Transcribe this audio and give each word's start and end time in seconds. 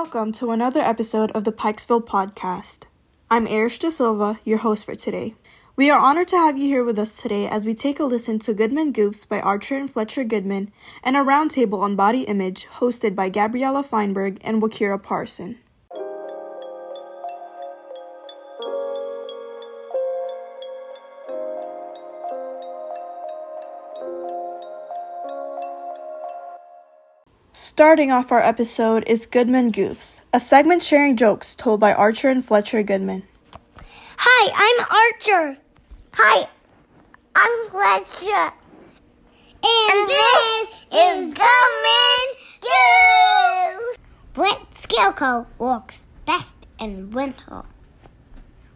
Welcome 0.00 0.30
to 0.34 0.52
another 0.52 0.80
episode 0.80 1.32
of 1.32 1.42
the 1.42 1.50
Pikesville 1.50 2.06
Pawdcast. 2.06 2.84
I'm 3.28 3.48
Airish 3.48 3.80
De 3.80 3.90
Silva, 3.90 4.38
your 4.44 4.58
host 4.58 4.86
for 4.86 4.94
today. 4.94 5.34
We 5.74 5.90
are 5.90 5.98
honored 5.98 6.28
to 6.28 6.36
have 6.36 6.56
you 6.56 6.66
here 6.66 6.84
with 6.84 7.00
us 7.00 7.20
today 7.20 7.48
as 7.48 7.66
we 7.66 7.74
take 7.74 7.98
a 7.98 8.04
listen 8.04 8.38
to 8.38 8.54
Goodman 8.54 8.92
Goofs 8.92 9.28
by 9.28 9.40
Archer 9.40 9.76
and 9.76 9.90
Fletcher 9.90 10.22
Goodman 10.22 10.70
and 11.02 11.16
a 11.16 11.24
roundtable 11.24 11.80
on 11.80 11.96
body 11.96 12.22
image 12.22 12.68
hosted 12.78 13.16
by 13.16 13.28
Gabriella 13.28 13.82
Feinberg 13.82 14.38
and 14.42 14.62
Wakira 14.62 15.02
Parson. 15.02 15.58
Starting 27.78 28.10
off 28.10 28.32
our 28.32 28.42
episode 28.42 29.04
is 29.06 29.24
Goodman 29.24 29.70
Goofs, 29.70 30.20
a 30.32 30.40
segment 30.40 30.82
sharing 30.82 31.16
jokes 31.16 31.54
told 31.54 31.78
by 31.78 31.94
Archer 31.94 32.28
and 32.28 32.44
Fletcher 32.44 32.82
Goodman. 32.82 33.22
Hi, 34.16 34.50
I'm 34.52 34.84
Archer. 34.90 35.58
Hi, 36.14 36.48
I'm 37.36 37.70
Fletcher. 37.70 38.52
And, 39.62 40.08
this 40.08 40.74
is 40.92 41.34
Goodman 41.34 42.26
Goofs. 42.62 43.98
Brent 44.32 44.74
Scarecrow 44.74 45.46
walks 45.58 46.04
best 46.26 46.56
in 46.80 47.12
winter. 47.12 47.62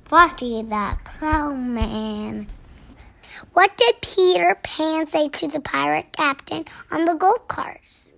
Frosty 0.04 0.62
the 0.62 0.96
Clown 1.02 1.74
Man. 1.74 2.46
What 3.52 3.76
did 3.76 4.00
Peter 4.00 4.56
Pan 4.62 5.08
say 5.08 5.28
to 5.28 5.48
the 5.48 5.60
pirate 5.60 6.12
captain 6.16 6.66
on 6.92 7.04
the 7.04 7.14
gold 7.14 7.48
cars? 7.48 8.12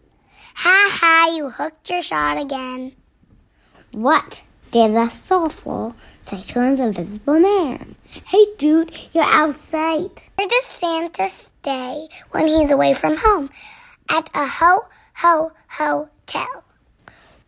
Ha 0.54 0.88
ha, 1.00 1.34
you 1.34 1.50
hooked 1.50 1.90
your 1.90 2.02
shot 2.02 2.40
again. 2.40 2.92
What 3.92 4.42
did 4.70 4.94
the 4.94 5.08
soulful 5.08 5.94
say 6.20 6.42
to 6.42 6.60
an 6.60 6.80
invisible 6.80 7.40
man? 7.40 7.96
Hey 8.26 8.46
dude, 8.58 8.96
you're 9.12 9.24
outside. 9.24 10.22
Where 10.36 10.48
does 10.48 10.64
Santa 10.64 11.28
stay 11.28 12.08
when 12.30 12.46
he's 12.46 12.70
away 12.70 12.94
from 12.94 13.16
home? 13.16 13.50
At 14.08 14.30
a 14.34 14.46
ho 14.46 14.86
ho 15.14 15.52
hotel. 15.68 16.64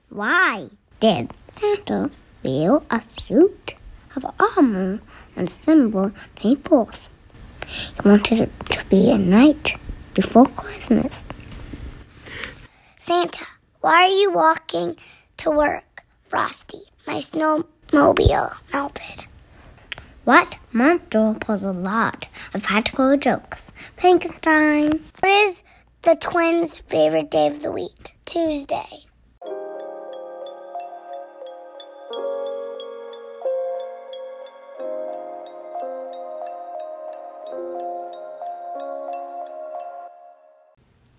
Why 0.08 0.68
did 1.00 1.30
Santa 1.48 2.10
wear 2.42 2.80
a 2.90 3.02
suit 3.26 3.74
of 4.14 4.26
armor 4.40 5.00
on 5.36 5.44
December 5.44 6.12
24th? 6.36 7.08
He 7.66 8.08
wanted 8.08 8.40
it 8.40 8.66
to 8.70 8.84
be 8.86 9.10
a 9.10 9.18
night 9.18 9.76
before 10.14 10.46
Christmas. 10.46 11.22
Santa, 13.06 13.46
why 13.82 14.02
are 14.02 14.08
you 14.08 14.32
walking 14.32 14.96
to 15.36 15.48
work, 15.48 16.02
Frosty? 16.24 16.80
My 17.06 17.18
snowmobile 17.18 18.56
melted. 18.72 19.26
What 20.24 20.58
monster 20.72 21.36
pulls 21.40 21.62
a 21.62 21.70
lot 21.70 22.26
of 22.52 22.64
practical 22.64 23.16
jokes? 23.16 23.72
Frankenstein. 23.96 25.04
What 25.20 25.30
is 25.30 25.62
the 26.02 26.16
twins' 26.16 26.78
favorite 26.78 27.30
day 27.30 27.46
of 27.46 27.62
the 27.62 27.70
week? 27.70 28.16
Tuesday. 28.24 29.05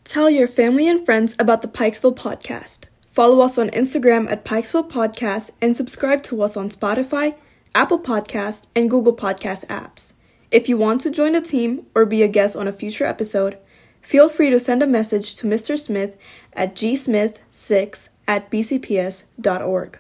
Tell 0.08 0.30
your 0.30 0.48
family 0.48 0.88
and 0.88 1.06
friends 1.06 1.36
about 1.38 1.62
the 1.62 1.68
Pikesville 1.68 2.16
Pawdcast. 2.16 2.86
Follow 3.12 3.42
us 3.42 3.58
on 3.58 3.70
Instagram 3.72 4.32
at 4.32 4.46
Pikesville 4.46 4.90
Pawdcast 4.90 5.52
and 5.62 5.76
subscribe 5.76 6.24
to 6.24 6.42
us 6.44 6.56
on 6.56 6.70
Spotify, 6.70 7.36
Apple 7.76 8.00
Podcast, 8.00 8.68
and 8.74 8.90
Google 8.90 9.14
Podcast 9.14 9.66
apps. 9.66 10.14
If 10.50 10.70
you 10.70 10.78
want 10.78 11.02
to 11.02 11.12
join 11.12 11.36
a 11.36 11.42
team 11.42 11.88
or 11.94 12.06
be 12.06 12.24
a 12.24 12.30
guest 12.30 12.56
on 12.56 12.70
a 12.70 12.72
future 12.72 13.04
episode, 13.04 13.58
feel 14.00 14.30
free 14.30 14.50
to 14.50 14.62
send 14.62 14.82
a 14.82 14.88
message 14.88 15.36
to 15.36 15.46
Mr. 15.46 15.78
Smith 15.78 16.16
at 16.54 16.74
gsmith6 16.74 18.08
at 18.30 18.50
bcps.org. 18.50 20.00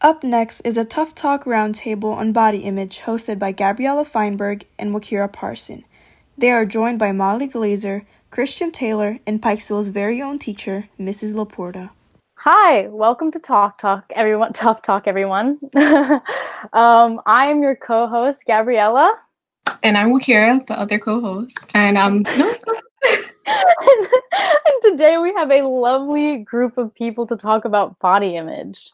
Up 0.00 0.22
next 0.22 0.60
is 0.60 0.76
a 0.76 0.84
Tough 0.84 1.16
Talk 1.16 1.46
Roundtable 1.46 2.14
on 2.14 2.32
Body 2.32 2.58
Image 2.58 3.00
hosted 3.00 3.40
by 3.40 3.50
Gabriella 3.50 4.04
Feinberg 4.04 4.66
and 4.78 4.94
Wakira 4.94 5.32
Parson. 5.32 5.84
They 6.38 6.52
are 6.52 6.64
joined 6.64 7.00
by 7.00 7.10
Mali 7.10 7.48
Glazer, 7.48 8.04
Christian 8.32 8.72
Taylor, 8.72 9.18
and 9.26 9.42
Pikesville's 9.42 9.88
very 9.88 10.22
own 10.22 10.38
teacher, 10.38 10.88
Mrs. 10.98 11.34
Laporta. 11.34 11.90
Hi, 12.38 12.86
welcome 12.88 13.30
to 13.30 13.38
Talk 13.38 13.78
Talk, 13.78 14.06
everyone. 14.14 14.52
Tough 14.54 14.80
Talk, 14.80 15.06
everyone. 15.06 15.60
um, 16.72 17.20
I'm 17.26 17.60
your 17.60 17.76
co-host, 17.76 18.44
Gabriella, 18.46 19.18
and 19.82 19.98
I'm 19.98 20.14
Wakira, 20.14 20.66
the 20.66 20.80
other 20.80 20.98
co-host. 20.98 21.72
And 21.74 21.98
um, 21.98 22.22
no. 22.38 22.54
and 23.46 24.82
today 24.82 25.18
we 25.18 25.34
have 25.34 25.50
a 25.50 25.68
lovely 25.68 26.38
group 26.38 26.78
of 26.78 26.94
people 26.94 27.26
to 27.26 27.36
talk 27.36 27.66
about 27.66 27.98
body 27.98 28.36
image. 28.36 28.92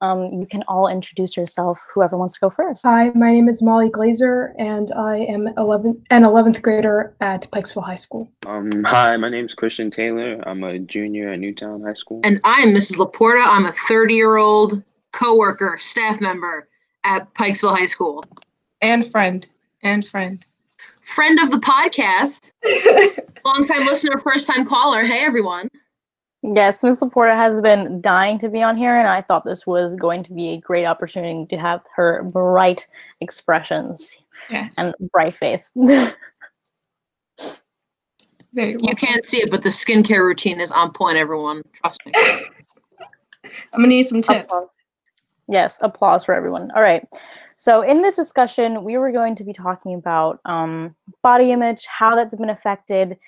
Um, 0.00 0.24
you 0.32 0.46
can 0.46 0.62
all 0.68 0.88
introduce 0.88 1.36
yourself. 1.36 1.78
Whoever 1.94 2.18
wants 2.18 2.34
to 2.34 2.40
go 2.40 2.50
first. 2.50 2.82
Hi, 2.84 3.10
my 3.14 3.32
name 3.32 3.48
is 3.48 3.62
Mali 3.62 3.88
Glazer, 3.88 4.52
and 4.58 4.92
I 4.92 5.18
am 5.18 5.46
11th, 5.54 6.02
an 6.10 6.22
11th 6.22 6.60
grader 6.60 7.14
at 7.20 7.50
Pikesville 7.50 7.84
High 7.84 7.94
School. 7.94 8.30
Um, 8.44 8.84
hi, 8.84 9.16
my 9.16 9.30
name 9.30 9.46
is 9.46 9.54
Christian 9.54 9.90
Taylor. 9.90 10.42
I'm 10.46 10.62
a 10.64 10.78
junior 10.78 11.30
at 11.32 11.38
New 11.38 11.54
Town 11.54 11.82
High 11.82 11.94
School. 11.94 12.20
And 12.24 12.40
I'm 12.44 12.74
Mrs. 12.74 12.96
Laporta. 12.96 13.44
I'm 13.46 13.66
a 13.66 13.72
30 13.72 14.14
year 14.14 14.36
old 14.36 14.82
coworker, 15.12 15.78
staff 15.80 16.20
member 16.20 16.68
at 17.04 17.32
Pikesville 17.34 17.76
High 17.76 17.86
School. 17.86 18.22
And 18.82 19.10
friend. 19.10 19.46
And 19.82 20.06
friend. 20.06 20.44
Friend 21.04 21.38
of 21.40 21.50
the 21.50 21.58
podcast. 21.58 22.50
Long 23.46 23.64
time 23.64 23.86
listener, 23.86 24.18
first 24.18 24.46
time 24.46 24.66
caller. 24.66 25.04
Hey, 25.04 25.24
everyone. 25.24 25.70
Yes, 26.54 26.84
Ms. 26.84 27.00
Laporta 27.00 27.34
has 27.34 27.60
been 27.60 28.00
dying 28.00 28.38
to 28.38 28.48
be 28.48 28.62
on 28.62 28.76
here, 28.76 28.96
and 28.96 29.08
I 29.08 29.20
thought 29.20 29.44
this 29.44 29.66
was 29.66 29.96
going 29.96 30.22
to 30.24 30.32
be 30.32 30.50
a 30.50 30.58
great 30.58 30.84
opportunity 30.84 31.44
to 31.46 31.60
have 31.60 31.80
her 31.96 32.22
bright 32.22 32.86
expressions 33.20 34.16
yeah. 34.48 34.68
and 34.76 34.94
bright 35.12 35.34
face. 35.34 35.72
Very 35.76 36.14
you 38.80 38.94
can't 38.94 39.24
see 39.24 39.38
it, 39.38 39.50
but 39.50 39.62
the 39.62 39.70
skincare 39.70 40.24
routine 40.24 40.60
is 40.60 40.70
on 40.70 40.92
point, 40.92 41.16
everyone. 41.16 41.62
Trust 41.74 42.06
me. 42.06 42.12
I'm 43.44 43.50
gonna 43.74 43.88
need 43.88 44.06
some 44.06 44.22
tips. 44.22 44.44
Applause. 44.44 44.68
Yes, 45.48 45.78
applause 45.82 46.24
for 46.24 46.34
everyone. 46.34 46.70
All 46.76 46.82
right. 46.82 47.06
So, 47.56 47.82
in 47.82 48.02
this 48.02 48.16
discussion, 48.16 48.84
we 48.84 48.96
were 48.98 49.12
going 49.12 49.34
to 49.34 49.44
be 49.44 49.52
talking 49.52 49.94
about 49.94 50.40
um, 50.44 50.94
body 51.22 51.52
image, 51.52 51.86
how 51.86 52.14
that's 52.14 52.34
been 52.36 52.50
affected 52.50 53.18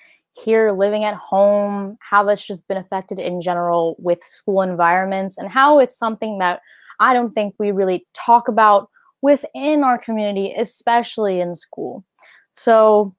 here 0.43 0.71
living 0.71 1.03
at 1.03 1.15
home, 1.15 1.97
how 2.01 2.23
that's 2.23 2.45
just 2.45 2.67
been 2.67 2.77
affected 2.77 3.19
in 3.19 3.41
general 3.41 3.95
with 3.99 4.23
school 4.23 4.61
environments, 4.61 5.37
and 5.37 5.49
how 5.49 5.79
it's 5.79 5.97
something 5.97 6.39
that 6.39 6.61
I 6.99 7.13
don't 7.13 7.33
think 7.33 7.55
we 7.57 7.71
really 7.71 8.05
talk 8.13 8.47
about 8.47 8.89
within 9.21 9.83
our 9.83 9.97
community, 9.97 10.53
especially 10.57 11.39
in 11.39 11.55
school. 11.55 12.05
So 12.53 13.15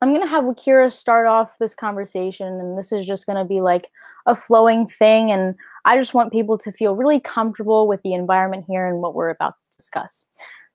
I'm 0.00 0.10
going 0.10 0.22
to 0.22 0.28
have 0.28 0.44
Wakira 0.44 0.92
start 0.92 1.26
off 1.26 1.56
this 1.58 1.74
conversation, 1.74 2.46
and 2.46 2.78
this 2.78 2.92
is 2.92 3.06
just 3.06 3.26
going 3.26 3.38
to 3.38 3.44
be 3.44 3.60
like 3.60 3.88
a 4.26 4.34
flowing 4.34 4.86
thing. 4.86 5.30
And 5.30 5.54
I 5.84 5.96
just 5.96 6.14
want 6.14 6.32
people 6.32 6.58
to 6.58 6.72
feel 6.72 6.96
really 6.96 7.20
comfortable 7.20 7.88
with 7.88 8.02
the 8.02 8.12
environment 8.12 8.66
here 8.68 8.86
and 8.86 9.00
what 9.00 9.14
we're 9.14 9.30
about 9.30 9.54
to 9.70 9.76
discuss. 9.78 10.26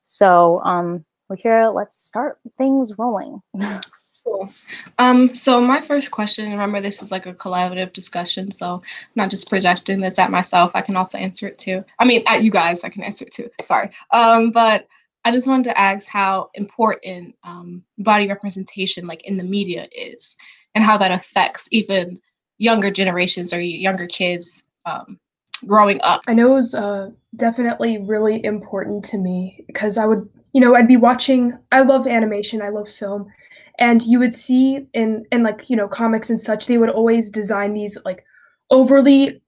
So, 0.01 0.61
um, 0.63 1.05
Wakira, 1.31 1.73
let's 1.73 2.01
start 2.01 2.39
things 2.57 2.97
rolling. 2.97 3.41
Cool. 4.23 4.49
Um, 4.97 5.33
so 5.33 5.61
my 5.61 5.79
first 5.79 6.11
question, 6.11 6.51
remember 6.51 6.81
this 6.81 7.01
is 7.01 7.11
like 7.11 7.25
a 7.25 7.33
collaborative 7.33 7.93
discussion, 7.93 8.51
so 8.51 8.75
I'm 8.75 8.81
not 9.15 9.29
just 9.29 9.49
projecting 9.49 10.01
this 10.01 10.19
at 10.19 10.31
myself. 10.31 10.71
I 10.75 10.81
can 10.81 10.95
also 10.95 11.17
answer 11.17 11.47
it 11.47 11.57
too. 11.57 11.83
I 11.99 12.05
mean, 12.05 12.23
at 12.27 12.43
you 12.43 12.51
guys, 12.51 12.83
I 12.83 12.89
can 12.89 13.03
answer 13.03 13.25
it 13.25 13.33
too. 13.33 13.49
Sorry. 13.61 13.89
Um, 14.11 14.51
but 14.51 14.87
I 15.25 15.31
just 15.31 15.47
wanted 15.47 15.65
to 15.65 15.79
ask 15.79 16.07
how 16.07 16.49
important 16.53 17.35
um, 17.43 17.83
body 17.97 18.27
representation, 18.27 19.07
like 19.07 19.23
in 19.23 19.37
the 19.37 19.43
media, 19.43 19.87
is, 19.91 20.37
and 20.75 20.83
how 20.83 20.97
that 20.97 21.11
affects 21.11 21.67
even 21.71 22.19
younger 22.57 22.91
generations 22.91 23.53
or 23.53 23.61
younger 23.61 24.05
kids 24.07 24.63
um, 24.85 25.19
growing 25.65 25.99
up. 26.01 26.21
I 26.27 26.33
know 26.33 26.51
it 26.51 26.55
was 26.55 26.75
uh, 26.75 27.11
definitely 27.35 27.97
really 27.97 28.43
important 28.43 29.03
to 29.05 29.17
me 29.17 29.63
because 29.67 29.97
I 29.97 30.05
would, 30.05 30.29
you 30.53 30.61
know, 30.61 30.75
I'd 30.75 30.87
be 30.87 30.97
watching. 30.97 31.57
I 31.71 31.81
love 31.81 32.07
animation. 32.07 32.61
I 32.61 32.69
love 32.69 32.89
film, 32.89 33.31
and 33.79 34.03
you 34.03 34.19
would 34.19 34.35
see 34.35 34.87
in 34.93 35.25
in 35.31 35.43
like 35.43 35.69
you 35.69 35.75
know 35.75 35.87
comics 35.87 36.29
and 36.29 36.39
such 36.39 36.67
they 36.67 36.77
would 36.77 36.89
always 36.89 37.31
design 37.31 37.73
these 37.73 37.97
like 38.05 38.23
overly 38.69 39.41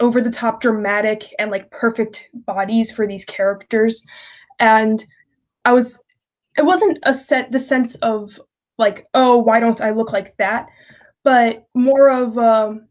over 0.00 0.20
the 0.20 0.30
top 0.30 0.60
dramatic 0.60 1.34
and 1.38 1.50
like 1.50 1.70
perfect 1.70 2.28
bodies 2.34 2.90
for 2.90 3.06
these 3.06 3.24
characters 3.24 4.04
and 4.58 5.04
i 5.64 5.72
was 5.72 6.02
it 6.56 6.64
wasn't 6.64 6.98
a 7.02 7.12
set 7.12 7.50
the 7.52 7.58
sense 7.58 7.94
of 7.96 8.40
like 8.78 9.06
oh 9.14 9.36
why 9.36 9.60
don't 9.60 9.80
i 9.80 9.90
look 9.90 10.12
like 10.12 10.36
that 10.36 10.66
but 11.22 11.66
more 11.74 12.10
of 12.10 12.38
um 12.38 12.86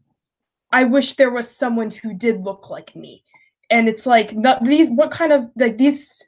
I 0.74 0.82
wish 0.82 1.14
there 1.14 1.30
was 1.30 1.48
someone 1.48 1.92
who 1.92 2.12
did 2.12 2.44
look 2.44 2.68
like 2.68 2.96
me. 2.96 3.22
And 3.70 3.88
it's 3.88 4.06
like 4.06 4.34
not, 4.34 4.64
these 4.64 4.90
what 4.90 5.12
kind 5.12 5.32
of 5.32 5.48
like 5.54 5.78
these 5.78 6.20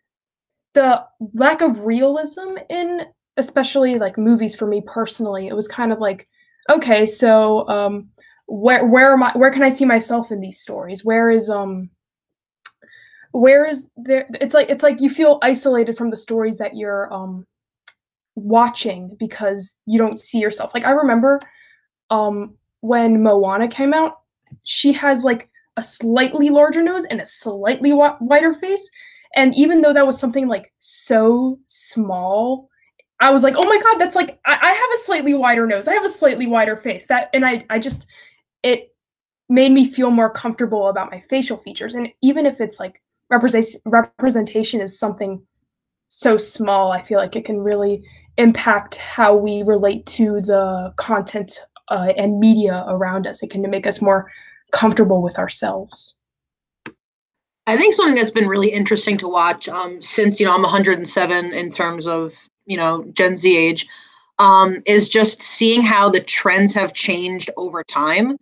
the 0.75 1.05
lack 1.35 1.63
of 1.63 1.81
realism 1.81 2.55
in 2.71 3.07
especially 3.37 3.99
like 3.99 4.19
movies 4.19 4.55
for 4.55 4.67
me 4.67 4.83
personally, 4.87 5.49
it 5.49 5.57
was 5.57 5.69
kind 5.69 5.93
of 5.93 5.99
like 5.99 6.29
okay, 6.71 7.07
so 7.07 7.69
um 7.69 8.09
where 8.47 8.87
where 8.87 9.13
am 9.13 9.23
I 9.23 9.33
where 9.37 9.51
can 9.51 9.63
I 9.63 9.69
see 9.69 9.85
myself 9.85 10.31
in 10.31 10.41
these 10.41 10.61
stories? 10.61 11.05
Where 11.05 11.31
is 11.31 11.51
um 11.51 11.91
where 13.33 13.67
is 13.67 13.91
there 13.97 14.27
it's 14.41 14.55
like 14.55 14.71
it's 14.71 14.83
like 14.83 15.01
you 15.01 15.11
feel 15.11 15.39
isolated 15.43 15.97
from 15.97 16.11
the 16.11 16.17
stories 16.17 16.59
that 16.59 16.77
you're 16.77 17.13
um 17.13 17.47
watching 18.35 19.17
because 19.19 19.77
you 19.87 19.99
don't 19.99 20.21
see 20.21 20.39
yourself. 20.39 20.73
Like 20.75 20.85
I 20.85 20.91
remember 20.91 21.41
um 22.11 22.55
when 22.81 23.23
Moana 23.23 23.69
came 23.69 23.93
out, 23.93 24.19
she 24.63 24.93
has 24.93 25.25
like 25.25 25.51
a 25.77 25.83
slightly 25.83 26.51
larger 26.51 26.83
nose 26.83 27.05
and 27.07 27.21
a 27.21 27.27
slightly 27.27 27.91
wi- 27.91 28.17
wider 28.21 28.55
face. 28.55 28.91
And 29.35 29.55
even 29.55 29.83
though 29.83 29.93
that 29.93 30.07
was 30.07 30.19
something 30.19 30.49
like 30.49 30.73
so 30.79 31.59
small, 31.67 32.71
I 33.21 33.31
was 33.31 33.43
like, 33.43 33.55
oh 33.57 33.65
my 33.65 33.79
god, 33.79 33.99
that's 33.99 34.17
like 34.17 34.39
I, 34.45 34.59
I 34.61 34.73
have 34.73 34.91
a 34.95 34.99
slightly 34.99 35.35
wider 35.35 35.67
nose. 35.67 35.89
I 35.89 35.95
have 35.95 36.05
a 36.05 36.09
slightly 36.09 36.47
wider 36.47 36.77
face. 36.77 37.07
That 37.07 37.31
and 37.33 37.45
I 37.45 37.65
I 37.71 37.79
just 37.79 38.07
it 38.63 38.95
made 39.49 39.73
me 39.73 39.87
feel 39.87 40.11
more 40.11 40.31
comfortable 40.31 40.89
about 40.89 41.11
my 41.11 41.23
facial 41.31 41.57
features. 41.57 41.95
And 41.95 42.09
even 42.23 42.47
if 42.47 42.61
it's 42.61 42.81
like 42.81 43.01
representation 43.31 43.81
representation 43.87 44.81
is 44.81 44.99
something 44.99 45.43
so 46.09 46.39
small, 46.39 46.93
I 46.93 47.03
feel 47.03 47.19
like 47.19 47.37
it 47.37 47.45
can 47.45 47.59
really 47.59 48.03
impact 48.39 48.97
how 48.97 49.35
we 49.35 49.63
relate 49.63 50.05
to 50.07 50.41
the 50.43 50.93
content 50.97 51.61
uh, 51.89 52.13
and 52.17 52.39
media 52.39 52.85
around 52.89 53.27
us. 53.27 53.43
It 53.43 53.51
can 53.51 53.69
make 53.71 53.87
us 53.87 54.03
more 54.03 54.31
comfortable 54.73 55.23
with 55.23 55.39
ourselves. 55.39 56.17
I 57.69 57.77
think 57.77 57.95
something 57.95 58.15
that's 58.15 58.31
been 58.31 58.47
really 58.47 58.69
interesting 58.69 59.17
to 59.19 59.29
watch 59.29 59.69
um, 59.69 60.01
since 60.01 60.39
you 60.39 60.47
know 60.47 60.55
I'm 60.55 60.63
107 60.63 61.53
in 61.53 61.71
terms 61.71 62.07
of 62.07 62.35
you 62.67 62.77
know 62.77 63.05
Gen 63.13 63.37
Z 63.37 63.57
age 63.57 63.87
um, 64.39 64.83
is 64.87 65.09
just 65.09 65.43
seeing 65.43 65.83
how 65.83 66.09
the 66.09 66.21
trends 66.21 66.75
have 66.75 66.93
changed 66.93 67.51
over 67.57 67.83
time. 67.83 68.39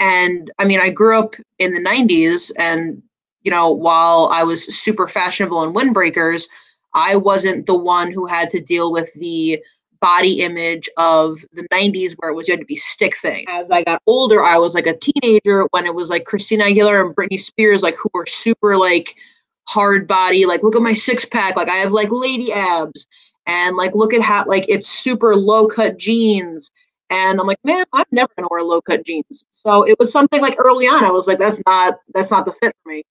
And 0.00 0.50
I 0.58 0.64
mean, 0.64 0.80
I 0.80 0.90
grew 0.90 1.18
up 1.18 1.36
in 1.58 1.72
the 1.72 1.80
90s, 1.80 2.50
and 2.58 3.02
you 3.42 3.50
know, 3.50 3.70
while 3.70 4.28
I 4.32 4.42
was 4.42 4.64
super 4.76 5.06
fashionable 5.06 5.62
in 5.62 5.72
windbreakers, 5.72 6.48
I 6.94 7.16
wasn't 7.16 7.66
the 7.66 7.76
one 7.76 8.10
who 8.10 8.26
had 8.26 8.50
to 8.50 8.60
deal 8.60 8.90
with 8.92 9.12
the 9.14 9.62
body 10.00 10.40
image 10.40 10.88
of 10.98 11.42
the 11.52 11.66
90s 11.72 12.14
where 12.16 12.30
it 12.30 12.34
was 12.34 12.48
you 12.48 12.52
had 12.52 12.60
to 12.60 12.66
be 12.66 12.76
stick 12.76 13.16
thing. 13.18 13.46
As 13.48 13.70
I 13.70 13.82
got 13.82 14.02
older, 14.06 14.44
I 14.44 14.58
was 14.58 14.74
like 14.74 14.86
a 14.86 14.96
teenager 14.96 15.66
when 15.70 15.86
it 15.86 15.94
was 15.94 16.10
like 16.10 16.24
Christina 16.24 16.64
Aguilera 16.64 17.06
and 17.06 17.16
Britney 17.16 17.40
Spears, 17.40 17.82
like 17.82 17.96
who 17.96 18.10
were 18.12 18.26
super 18.26 18.76
like 18.76 19.16
hard 19.64 20.06
body, 20.06 20.44
like 20.44 20.62
look 20.62 20.76
at 20.76 20.82
my 20.82 20.94
six 20.94 21.24
pack, 21.24 21.56
like 21.56 21.68
I 21.68 21.76
have 21.76 21.92
like 21.92 22.08
lady 22.10 22.52
abs, 22.52 23.06
and 23.46 23.76
like 23.76 23.94
look 23.94 24.12
at 24.14 24.22
how 24.22 24.44
like 24.46 24.66
it's 24.68 24.88
super 24.88 25.36
low 25.36 25.66
cut 25.66 25.98
jeans. 25.98 26.72
And 27.10 27.40
I'm 27.40 27.46
like, 27.46 27.60
man, 27.64 27.84
I'm 27.92 28.04
never 28.10 28.30
gonna 28.36 28.48
wear 28.50 28.62
low 28.62 28.80
cut 28.80 29.04
jeans. 29.04 29.44
So 29.52 29.84
it 29.84 29.98
was 29.98 30.12
something 30.12 30.40
like 30.42 30.56
early 30.58 30.86
on, 30.86 31.04
I 31.04 31.10
was 31.10 31.26
like, 31.26 31.38
that's 31.38 31.62
not 31.66 31.98
that's 32.14 32.30
not 32.30 32.46
the 32.46 32.52
fit 32.52 32.74
for 32.82 32.90
me. 32.90 33.04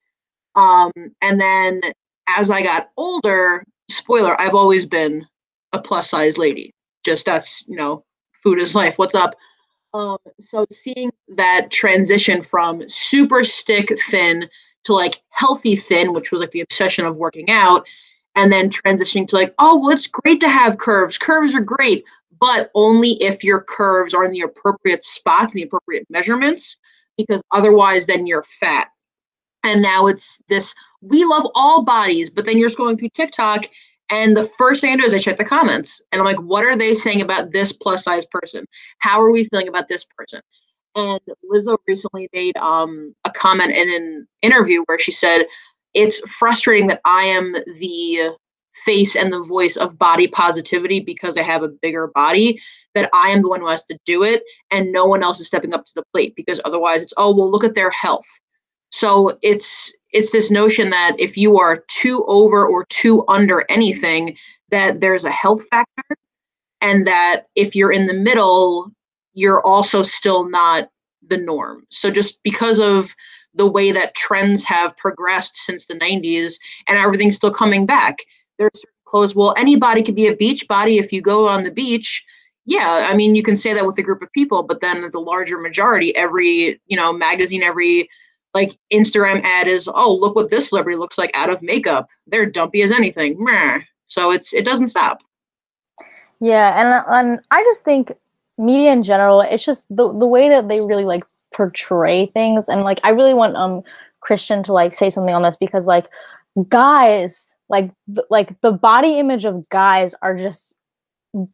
Um, 0.56 0.92
and 1.22 1.40
then 1.40 1.82
as 2.38 2.50
I 2.50 2.64
got 2.64 2.90
older, 2.98 3.66
spoiler, 3.90 4.40
I've 4.40 4.56
always 4.56 4.86
been 4.86 5.26
a 5.74 5.80
plus 5.80 6.10
size 6.10 6.38
lady 6.38 6.74
just 7.06 7.26
that's 7.26 7.64
you 7.68 7.76
know 7.78 8.04
food 8.44 8.60
is 8.60 8.76
life 8.76 8.98
what's 8.98 9.16
up 9.16 9.36
um 9.94 10.18
so 10.40 10.66
seeing 10.72 11.12
that 11.38 11.70
transition 11.72 12.42
from 12.42 12.84
super 12.90 13.44
stick 13.44 13.90
thin 14.10 14.50
to 14.84 14.94
like 14.94 15.22
healthy 15.30 15.76
thin 15.76 16.12
which 16.12 16.32
was 16.32 16.42
like 16.42 16.52
the 16.52 16.62
obsession 16.62 17.06
of 17.06 17.18
working 17.18 17.50
out 17.50 17.86
and 18.36 18.52
then 18.52 18.70
transitioning 18.70 19.28
to 19.28 19.36
like 19.36 19.54
oh 19.60 19.78
well 19.80 19.92
it's 19.92 20.08
great 20.08 20.40
to 20.40 20.50
have 20.50 20.78
curves 20.78 21.18
curves 21.18 21.56
are 21.56 21.62
great 21.62 22.04
but 22.40 22.70
only 22.76 23.12
if 23.22 23.44
your 23.44 23.62
curves 23.62 24.14
are 24.14 24.26
in 24.26 24.32
the 24.32 24.42
appropriate 24.42 25.04
spot 25.04 25.44
and 25.44 25.54
the 25.54 25.64
appropriate 25.64 26.06
measurements 26.10 26.78
because 27.18 27.42
otherwise 27.52 28.06
then 28.06 28.28
you're 28.28 28.44
fat 28.44 28.90
and 29.64 29.82
now 29.82 30.08
it's 30.08 30.42
this 30.50 30.74
we 31.02 31.24
love 31.26 31.48
all 31.56 31.84
bodies 31.84 32.30
but 32.30 32.46
then 32.46 32.58
you're 32.58 32.70
scrolling 32.70 32.98
through 32.98 33.10
tiktok 33.10 33.66
and 34.10 34.38
the 34.38 34.46
first 34.46 34.82
thing 34.82 34.94
I 34.94 34.98
do 34.98 35.04
is 35.04 35.14
I 35.14 35.20
check 35.20 35.38
the 35.38 35.46
comments 35.46 36.02
and 36.12 36.20
I'm 36.20 36.26
like, 36.26 36.40
what 36.40 36.64
are 36.64 36.76
they 36.76 36.94
saying 36.94 37.22
about 37.22 37.52
this 37.52 37.72
plus 37.72 38.04
size 38.04 38.26
person? 38.26 38.66
How 39.00 39.20
are 39.20 39.32
we 39.32 39.46
feeling 39.46 39.68
about 39.68 39.88
this 39.88 40.06
person? 40.18 40.42
And 40.96 41.20
Lizzo 41.52 41.78
recently 41.88 42.30
made 42.32 42.56
um, 42.58 43.16
a 43.26 43.32
comment 43.32 43.72
in 43.72 43.90
an 43.90 44.28
interview 44.42 44.84
where 44.86 45.00
she 45.00 45.12
said, 45.12 45.46
it's 45.96 46.20
frustrating 46.30 46.88
that 46.88 47.02
I 47.06 47.24
am 47.24 47.54
the 47.54 48.36
face 48.86 49.16
and 49.16 49.32
the 49.32 49.42
voice 49.42 49.78
of 49.78 49.98
body 49.98 50.28
positivity 50.28 51.00
because 51.00 51.38
I 51.38 51.42
have 51.42 51.64
a 51.64 51.70
bigger 51.70 52.08
body, 52.08 52.62
that 52.94 53.10
I 53.14 53.30
am 53.30 53.42
the 53.42 53.50
one 53.50 53.62
who 53.62 53.70
has 53.70 53.86
to 53.86 53.98
do 54.06 54.24
it 54.24 54.44
and 54.70 54.92
no 54.92 55.06
one 55.06 55.24
else 55.24 55.40
is 55.40 55.48
stepping 55.48 55.74
up 55.74 55.86
to 55.86 55.92
the 55.96 56.04
plate 56.14 56.36
because 56.36 56.60
otherwise 56.66 57.02
it's, 57.02 57.14
oh, 57.18 57.34
well, 57.34 57.50
look 57.50 57.64
at 57.64 57.74
their 57.74 57.90
health. 57.90 58.28
So 58.92 59.38
it's 59.42 59.94
it's 60.12 60.32
this 60.32 60.50
notion 60.50 60.90
that 60.92 61.16
if 61.20 61.36
you 61.36 61.60
are 61.60 61.84
too 61.90 62.24
over 62.28 62.66
or 62.66 62.86
too 62.86 63.26
under 63.28 63.66
anything, 63.68 64.38
that 64.70 65.02
there's 65.02 65.26
a 65.26 65.32
health 65.32 65.66
factor, 65.70 66.18
and 66.80 67.06
that 67.06 67.48
if 67.56 67.76
you're 67.76 67.92
in 67.92 68.06
the 68.06 68.14
middle, 68.14 68.92
you're 69.34 69.62
also 69.66 70.02
still 70.02 70.50
not 70.50 70.88
the 71.28 71.38
norm. 71.38 71.84
So 71.90 72.10
just 72.10 72.42
because 72.44 72.80
of 72.80 73.14
the 73.56 73.70
way 73.70 73.92
that 73.92 74.16
trends 74.16 74.64
have 74.66 74.96
progressed 74.98 75.58
since 75.58 75.86
the 75.86 75.96
90s 75.96 76.56
and 76.88 76.98
everything's 76.98 77.36
still 77.36 77.52
coming 77.54 77.86
back, 77.86 78.20
there's 78.58 78.86
clothes. 79.06 79.36
Well, 79.36 79.54
anybody 79.58 80.04
could 80.04 80.16
be 80.16 80.28
a 80.28 80.36
beach 80.36 80.68
body 80.68 80.98
if 80.98 81.12
you 81.12 81.22
go 81.22 81.48
on 81.48 81.64
the 81.64 81.72
beach. 81.72 82.26
Yeah, 82.66 83.08
I 83.10 83.16
mean, 83.16 83.36
you 83.36 83.44
can 83.44 83.56
say 83.56 83.74
that 83.74 83.86
with 83.86 83.98
a 83.98 84.02
group 84.02 84.22
of 84.22 84.32
people, 84.32 84.64
but 84.64 84.82
then 84.82 85.08
the 85.12 85.20
larger 85.20 85.60
majority, 85.60 86.16
every 86.16 86.82
you 86.88 86.98
know 86.98 87.14
magazine, 87.14 87.64
every 87.64 88.10
like 88.54 88.78
Instagram 88.92 89.42
ad 89.44 89.68
is, 89.68 89.88
oh, 89.94 90.14
look 90.14 90.36
what 90.36 90.50
this 90.50 90.70
celebrity 90.70 90.98
looks 90.98 91.18
like 91.18 91.30
out 91.36 91.50
of 91.50 91.62
makeup. 91.62 92.08
They're 92.26 92.46
dumpy 92.46 92.82
as 92.82 92.92
anything. 92.92 93.36
Meh. 93.44 93.82
So 94.08 94.32
it's 94.32 94.54
it 94.54 94.66
doesn't 94.66 94.88
stop. 94.88 95.22
Yeah, 96.40 96.80
and 96.80 97.06
and 97.08 97.40
I 97.52 97.64
just 97.64 97.86
think 97.86 98.12
media 98.58 98.92
in 98.92 99.04
general, 99.04 99.42
it's 99.42 99.64
just 99.64 99.88
the 99.90 100.12
the 100.12 100.28
way 100.28 100.50
that 100.50 100.68
they 100.68 100.80
really 100.82 101.06
like 101.06 101.24
portray 101.56 102.28
things, 102.28 102.68
and 102.68 102.82
like 102.82 103.00
I 103.04 103.10
really 103.10 103.34
want 103.34 103.56
um 103.56 103.82
Christian 104.22 104.64
to 104.64 104.74
like 104.74 104.96
say 104.96 105.10
something 105.10 105.34
on 105.34 105.44
this 105.44 105.58
because 105.58 105.88
like 105.88 106.08
guys 106.70 107.56
like 107.70 107.92
th- 108.14 108.28
like 108.30 108.60
the 108.62 108.72
body 108.72 109.20
image 109.20 109.46
of 109.46 109.68
guys 109.70 110.16
are 110.22 110.38
just 110.38 110.74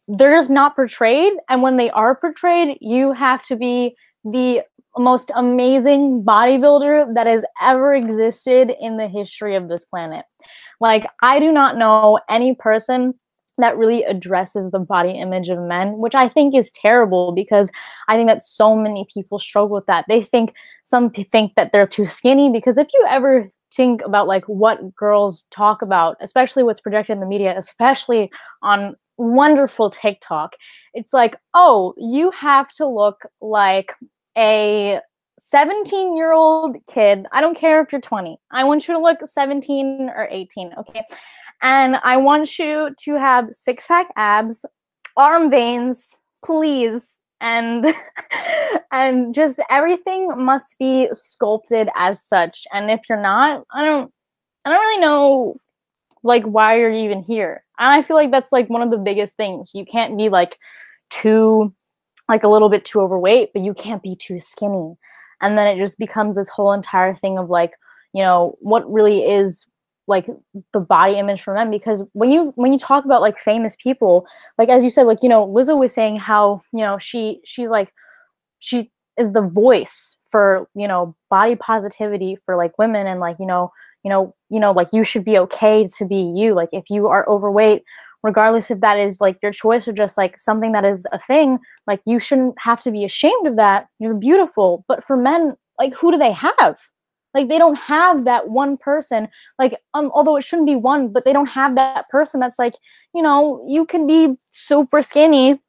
they're 0.07 0.31
just 0.31 0.51
not 0.51 0.75
portrayed 0.75 1.33
and 1.49 1.63
when 1.63 1.75
they 1.77 1.89
are 1.89 2.15
portrayed 2.15 2.77
you 2.81 3.11
have 3.13 3.41
to 3.41 3.55
be 3.55 3.95
the 4.23 4.61
most 4.97 5.31
amazing 5.35 6.23
bodybuilder 6.23 7.13
that 7.15 7.27
has 7.27 7.45
ever 7.61 7.93
existed 7.95 8.73
in 8.79 8.97
the 8.97 9.07
history 9.07 9.55
of 9.55 9.69
this 9.69 9.85
planet. 9.85 10.25
Like, 10.79 11.07
I 11.21 11.39
do 11.39 11.51
not 11.51 11.77
know 11.77 12.19
any 12.29 12.55
person 12.55 13.13
that 13.61 13.77
really 13.77 14.03
addresses 14.03 14.71
the 14.71 14.79
body 14.79 15.11
image 15.11 15.49
of 15.49 15.59
men, 15.59 15.97
which 15.97 16.15
I 16.15 16.27
think 16.27 16.55
is 16.55 16.71
terrible 16.71 17.31
because 17.31 17.71
I 18.07 18.15
think 18.15 18.27
that 18.27 18.43
so 18.43 18.75
many 18.75 19.05
people 19.13 19.39
struggle 19.39 19.75
with 19.75 19.85
that. 19.87 20.05
They 20.07 20.21
think 20.21 20.53
some 20.83 21.09
think 21.09 21.55
that 21.55 21.71
they're 21.71 21.87
too 21.87 22.05
skinny 22.05 22.49
because 22.49 22.77
if 22.77 22.87
you 22.93 23.05
ever 23.07 23.49
think 23.73 24.01
about 24.03 24.27
like 24.27 24.45
what 24.45 24.95
girls 24.95 25.43
talk 25.51 25.81
about, 25.81 26.17
especially 26.21 26.63
what's 26.63 26.81
projected 26.81 27.15
in 27.15 27.19
the 27.19 27.25
media, 27.25 27.53
especially 27.57 28.29
on 28.61 28.95
wonderful 29.17 29.89
TikTok, 29.89 30.55
it's 30.93 31.13
like, 31.13 31.37
oh, 31.53 31.93
you 31.97 32.31
have 32.31 32.71
to 32.73 32.85
look 32.87 33.21
like 33.39 33.93
a 34.37 34.99
17 35.39 36.15
year 36.15 36.33
old 36.33 36.77
kid. 36.87 37.25
I 37.31 37.41
don't 37.41 37.57
care 37.57 37.81
if 37.81 37.91
you're 37.91 38.01
20. 38.01 38.37
I 38.51 38.63
want 38.63 38.87
you 38.87 38.93
to 38.93 38.99
look 38.99 39.19
17 39.25 40.11
or 40.15 40.27
18. 40.29 40.73
Okay. 40.77 41.03
And 41.61 41.97
I 42.03 42.17
want 42.17 42.57
you 42.57 42.95
to 43.03 43.13
have 43.15 43.49
six 43.51 43.85
pack 43.87 44.07
abs, 44.15 44.65
arm 45.17 45.49
veins, 45.49 46.19
please. 46.43 47.19
And 47.39 47.85
and 48.91 49.33
just 49.33 49.59
everything 49.69 50.29
must 50.37 50.77
be 50.79 51.09
sculpted 51.13 51.89
as 51.95 52.23
such. 52.23 52.65
And 52.73 52.89
if 52.91 53.01
you're 53.09 53.21
not, 53.21 53.63
I 53.73 53.85
don't 53.85 54.11
I 54.65 54.69
don't 54.69 54.79
really 54.79 55.01
know 55.01 55.57
like 56.23 56.43
why 56.43 56.77
you're 56.77 56.91
even 56.91 57.23
here. 57.23 57.63
And 57.79 57.89
I 57.89 58.01
feel 58.01 58.15
like 58.15 58.31
that's 58.31 58.51
like 58.51 58.69
one 58.69 58.81
of 58.81 58.91
the 58.91 58.97
biggest 58.97 59.37
things. 59.37 59.71
You 59.73 59.85
can't 59.85 60.17
be 60.17 60.29
like 60.29 60.57
too 61.09 61.73
like 62.29 62.43
a 62.43 62.47
little 62.47 62.69
bit 62.69 62.85
too 62.85 63.01
overweight, 63.01 63.51
but 63.53 63.61
you 63.61 63.73
can't 63.73 64.03
be 64.03 64.15
too 64.15 64.39
skinny. 64.39 64.95
And 65.41 65.57
then 65.57 65.67
it 65.67 65.81
just 65.81 65.97
becomes 65.97 66.37
this 66.37 66.49
whole 66.49 66.71
entire 66.71 67.15
thing 67.15 67.37
of 67.37 67.49
like, 67.49 67.73
you 68.13 68.23
know, 68.23 68.55
what 68.61 68.89
really 68.89 69.25
is 69.25 69.65
like 70.11 70.27
the 70.73 70.79
body 70.79 71.17
image 71.17 71.41
for 71.41 71.55
men 71.55 71.71
because 71.71 72.03
when 72.13 72.29
you 72.29 72.53
when 72.55 72.71
you 72.71 72.77
talk 72.77 73.03
about 73.05 73.21
like 73.21 73.35
famous 73.35 73.75
people 73.77 74.27
like 74.59 74.69
as 74.69 74.83
you 74.83 74.91
said 74.91 75.07
like 75.07 75.23
you 75.23 75.29
know 75.29 75.47
lizzo 75.47 75.75
was 75.77 75.91
saying 75.91 76.17
how 76.17 76.61
you 76.71 76.81
know 76.81 76.99
she 76.99 77.41
she's 77.43 77.71
like 77.71 77.91
she 78.59 78.91
is 79.17 79.33
the 79.33 79.41
voice 79.41 80.15
for 80.31 80.67
you 80.75 80.87
know 80.87 81.15
body 81.29 81.55
positivity 81.55 82.37
for 82.45 82.55
like 82.55 82.77
women 82.79 83.05
and 83.05 83.19
like 83.19 83.37
you 83.39 83.45
know 83.45 83.71
you 84.03 84.09
know 84.09 84.33
you 84.49 84.59
know 84.59 84.71
like 84.71 84.87
you 84.91 85.03
should 85.03 85.23
be 85.23 85.37
okay 85.37 85.87
to 85.87 86.05
be 86.05 86.33
you. 86.35 86.53
Like 86.53 86.69
if 86.71 86.89
you 86.89 87.07
are 87.07 87.27
overweight 87.29 87.83
regardless 88.23 88.71
if 88.71 88.79
that 88.79 88.99
is 88.99 89.19
like 89.19 89.37
your 89.41 89.51
choice 89.51 89.87
or 89.87 89.93
just 89.93 90.17
like 90.17 90.37
something 90.39 90.71
that 90.71 90.85
is 90.85 91.07
a 91.11 91.19
thing 91.19 91.57
like 91.87 92.01
you 92.05 92.19
shouldn't 92.19 92.55
have 92.59 92.79
to 92.81 92.91
be 92.91 93.03
ashamed 93.03 93.47
of 93.47 93.57
that. 93.57 93.87
You're 93.99 94.13
beautiful. 94.13 94.85
But 94.87 95.03
for 95.03 95.17
men 95.17 95.55
like 95.79 95.93
who 95.93 96.11
do 96.11 96.17
they 96.17 96.31
have 96.31 96.77
like 97.33 97.47
they 97.47 97.57
don't 97.57 97.77
have 97.77 98.25
that 98.25 98.49
one 98.49 98.77
person 98.77 99.27
like 99.57 99.75
um 99.93 100.11
although 100.13 100.35
it 100.35 100.43
shouldn't 100.43 100.67
be 100.67 100.75
one 100.75 101.11
but 101.11 101.23
they 101.25 101.33
don't 101.33 101.47
have 101.47 101.75
that 101.75 102.07
person 102.09 102.39
that's 102.39 102.59
like 102.59 102.75
you 103.13 103.21
know 103.21 103.65
you 103.67 103.85
can 103.85 104.05
be 104.05 104.35
super 104.51 105.01
skinny 105.01 105.59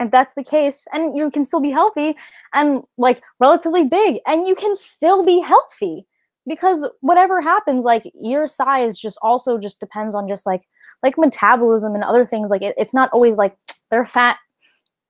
if 0.00 0.10
that's 0.10 0.34
the 0.34 0.44
case 0.44 0.86
and 0.92 1.16
you 1.16 1.30
can 1.30 1.44
still 1.44 1.60
be 1.60 1.70
healthy 1.70 2.16
and 2.52 2.82
like 2.98 3.22
relatively 3.40 3.84
big 3.84 4.20
and 4.26 4.46
you 4.46 4.54
can 4.54 4.74
still 4.76 5.24
be 5.24 5.40
healthy. 5.40 6.06
Because 6.46 6.86
whatever 7.00 7.40
happens 7.40 7.84
like 7.84 8.02
your 8.14 8.46
size 8.46 8.98
just 8.98 9.18
also 9.22 9.56
just 9.56 9.80
depends 9.80 10.14
on 10.14 10.28
just 10.28 10.44
like 10.44 10.62
like 11.02 11.16
metabolism 11.16 11.94
and 11.94 12.04
other 12.04 12.26
things 12.26 12.50
like 12.50 12.60
it, 12.60 12.74
it's 12.76 12.92
not 12.92 13.08
always 13.12 13.38
like 13.38 13.56
they're 13.90 14.04
fat 14.04 14.36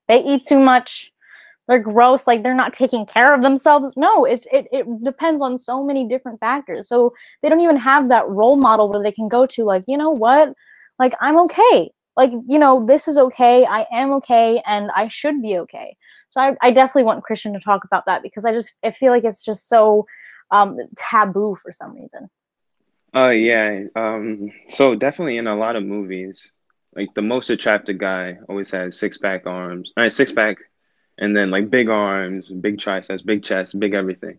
they 0.07 0.23
eat 0.23 0.43
too 0.47 0.61
much 0.61 1.13
they're 1.67 1.79
gross 1.79 2.27
like 2.27 2.43
they're 2.43 2.55
not 2.55 2.73
taking 2.73 3.07
care 3.07 3.35
of 3.35 3.43
themselves. 3.43 3.97
No 3.97 4.25
it's 4.25 4.47
it, 4.53 4.67
it 4.73 4.87
depends 5.05 5.43
on 5.43 5.59
so 5.59 5.85
many 5.85 6.07
different 6.07 6.41
factors. 6.41 6.89
So 6.89 7.15
they 7.43 7.49
don't 7.49 7.61
even 7.61 7.77
have 7.77 8.09
that 8.09 8.29
role 8.29 8.57
model 8.57 8.89
where 8.89 9.03
they 9.03 9.13
can 9.13 9.29
go 9.29 9.47
to 9.47 9.65
like 9.65 9.85
you 9.87 9.97
know 9.97 10.11
what? 10.11 10.55
Like 10.99 11.15
i'm 11.21 11.39
okay. 11.39 11.91
Like 12.17 12.33
you 12.49 12.59
know 12.59 12.85
this 12.87 13.09
is 13.09 13.19
okay. 13.19 13.65
I 13.65 13.87
am 13.93 14.13
okay 14.15 14.63
and 14.67 14.91
i 14.95 15.09
should 15.09 15.43
be 15.43 15.59
okay. 15.59 15.97
So 16.29 16.41
i, 16.41 16.57
I 16.61 16.71
definitely 16.71 17.05
want 17.05 17.25
christian 17.25 17.53
to 17.55 17.61
talk 17.61 17.85
about 17.85 18.07
that 18.07 18.23
because 18.23 18.45
i 18.45 18.53
just 18.53 18.73
i 18.85 18.91
feel 18.91 19.13
like 19.13 19.25
it's 19.25 19.45
just 19.45 19.69
so 19.69 20.07
um 20.51 20.77
taboo 20.97 21.57
for 21.57 21.73
some 21.73 21.95
reason. 21.95 22.29
Uh, 23.15 23.29
yeah. 23.29 23.85
Um, 23.95 24.51
so 24.69 24.97
definitely 24.97 25.39
in 25.39 25.47
a 25.47 25.57
lot 25.57 25.77
of 25.77 25.85
movies, 25.85 26.51
like 26.97 27.15
the 27.15 27.23
most 27.23 27.49
attractive 27.49 27.99
guy 27.99 28.39
always 28.49 28.71
has 28.73 28.99
six 28.99 29.19
pack 29.19 29.47
arms, 29.47 29.93
all 29.97 30.03
right, 30.03 30.13
six 30.13 30.33
pack, 30.33 30.57
and 31.19 31.37
then 31.37 31.51
like 31.51 31.71
big 31.71 31.89
arms, 31.89 32.49
big 32.49 32.79
triceps, 32.79 33.23
big 33.23 33.43
chest, 33.43 33.79
big 33.79 33.95
everything. 33.95 34.39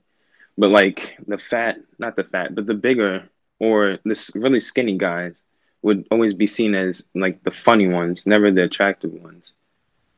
But 0.57 0.69
like 0.69 1.17
the 1.27 1.37
fat, 1.37 1.77
not 1.99 2.15
the 2.15 2.23
fat, 2.23 2.55
but 2.55 2.65
the 2.65 2.73
bigger 2.73 3.27
or 3.59 3.99
this 4.03 4.35
really 4.35 4.59
skinny 4.59 4.97
guys 4.97 5.33
would 5.81 6.07
always 6.11 6.33
be 6.33 6.47
seen 6.47 6.73
as 6.75 7.05
like 7.13 7.43
the 7.43 7.51
funny 7.51 7.87
ones, 7.87 8.23
never 8.25 8.51
the 8.51 8.63
attractive 8.63 9.11
ones. 9.11 9.53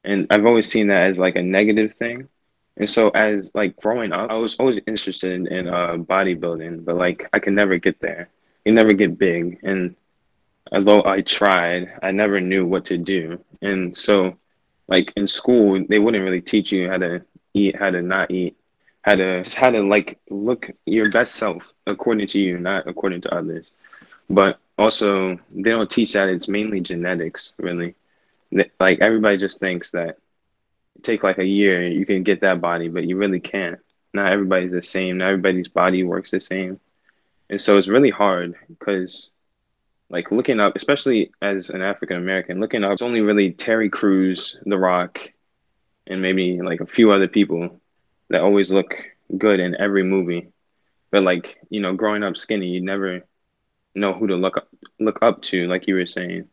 And 0.04 0.28
I've 0.30 0.46
always 0.46 0.70
seen 0.70 0.88
that 0.88 1.10
as 1.10 1.20
like 1.20 1.36
a 1.36 1.42
negative 1.42 1.96
thing. 1.96 2.30
And 2.78 2.90
so 2.90 3.10
as 3.10 3.50
like 3.54 3.76
growing 3.76 4.12
up, 4.12 4.30
I 4.30 4.36
was 4.36 4.56
always 4.56 4.80
interested 4.88 5.32
in, 5.32 5.48
in 5.48 5.68
uh, 5.68 5.98
bodybuilding, 5.98 6.86
but 6.86 6.96
like 6.96 7.28
I 7.34 7.40
could 7.40 7.54
never 7.54 7.78
get 7.78 8.00
there. 8.00 8.30
You 8.66 8.72
never 8.72 8.94
get 8.94 9.18
big. 9.18 9.60
And 9.64 9.96
although 10.72 11.04
I 11.04 11.22
tried, 11.22 11.92
I 12.02 12.12
never 12.12 12.40
knew 12.40 12.66
what 12.66 12.86
to 12.86 12.98
do. 12.98 13.44
And 13.62 13.98
so 13.98 14.38
like 14.88 15.14
in 15.16 15.28
school, 15.28 15.84
they 15.88 16.00
wouldn't 16.00 16.24
really 16.24 16.42
teach 16.42 16.72
you 16.72 16.90
how 16.90 16.98
to 16.98 17.22
eat, 17.54 17.76
how 17.76 17.90
to 17.90 18.02
not 18.02 18.32
eat, 18.32 18.58
how 19.02 19.16
to 19.16 19.44
how 19.56 19.72
to 19.72 19.82
like 19.82 20.20
look 20.30 20.70
your 20.86 21.10
best 21.12 21.36
self 21.36 21.74
according 21.86 22.28
to 22.28 22.40
you, 22.40 22.60
not 22.60 22.88
according 22.88 23.22
to 23.22 23.34
others. 23.34 23.72
But 24.30 24.60
also, 24.78 25.40
they 25.52 25.70
don't 25.72 25.90
teach 25.90 26.14
that 26.14 26.30
it's 26.30 26.48
mainly 26.48 26.82
genetics, 26.82 27.54
really. 27.58 27.96
Like 28.80 29.00
everybody 29.02 29.38
just 29.38 29.60
thinks 29.60 29.92
that 29.92 30.18
take 31.04 31.24
like 31.24 31.38
a 31.38 31.46
year, 31.46 31.86
you 31.88 32.06
can 32.06 32.24
get 32.24 32.42
that 32.42 32.62
body, 32.62 32.90
but 32.90 33.06
you 33.06 33.18
really 33.18 33.40
can't. 33.40 33.80
Not 34.14 34.32
everybody's 34.32 34.72
the 34.72 34.82
same. 34.82 35.18
Not 35.18 35.30
everybody's 35.30 35.68
body 35.68 36.04
works 36.04 36.32
the 36.32 36.40
same. 36.40 36.80
And 37.50 37.62
so 37.62 37.78
it's 37.78 37.88
really 37.88 38.10
hard 38.10 38.56
because 38.68 39.30
like 40.10 40.32
looking 40.32 40.60
up, 40.60 40.76
especially 40.76 41.32
as 41.42 41.70
an 41.70 41.82
African 41.82 42.18
American, 42.18 42.60
looking 42.60 42.84
up, 42.84 42.94
it's 42.94 43.02
only 43.02 43.22
really 43.22 43.52
Terry 43.52 43.90
Crews, 43.90 44.58
The 44.66 44.78
Rock, 44.78 45.20
and 46.08 46.22
maybe 46.22 46.62
like 46.62 46.80
a 46.80 46.86
few 46.86 47.12
other 47.12 47.28
people 47.28 47.82
that 48.30 48.42
always 48.42 48.72
look 48.72 48.96
good 49.38 49.60
in 49.60 49.76
every 49.80 50.04
movie. 50.04 50.50
But 51.12 51.24
like, 51.24 51.58
you 51.70 51.82
know, 51.82 51.94
growing 51.94 52.24
up 52.24 52.38
skinny, 52.38 52.68
you 52.68 52.82
never 52.82 53.26
know 53.96 54.14
who 54.14 54.28
to 54.28 54.36
look 54.36 54.58
up 54.58 54.68
look 55.00 55.20
up 55.22 55.42
to, 55.42 55.68
like 55.68 55.88
you 55.88 55.96
were 55.96 56.06
saying. 56.06 56.48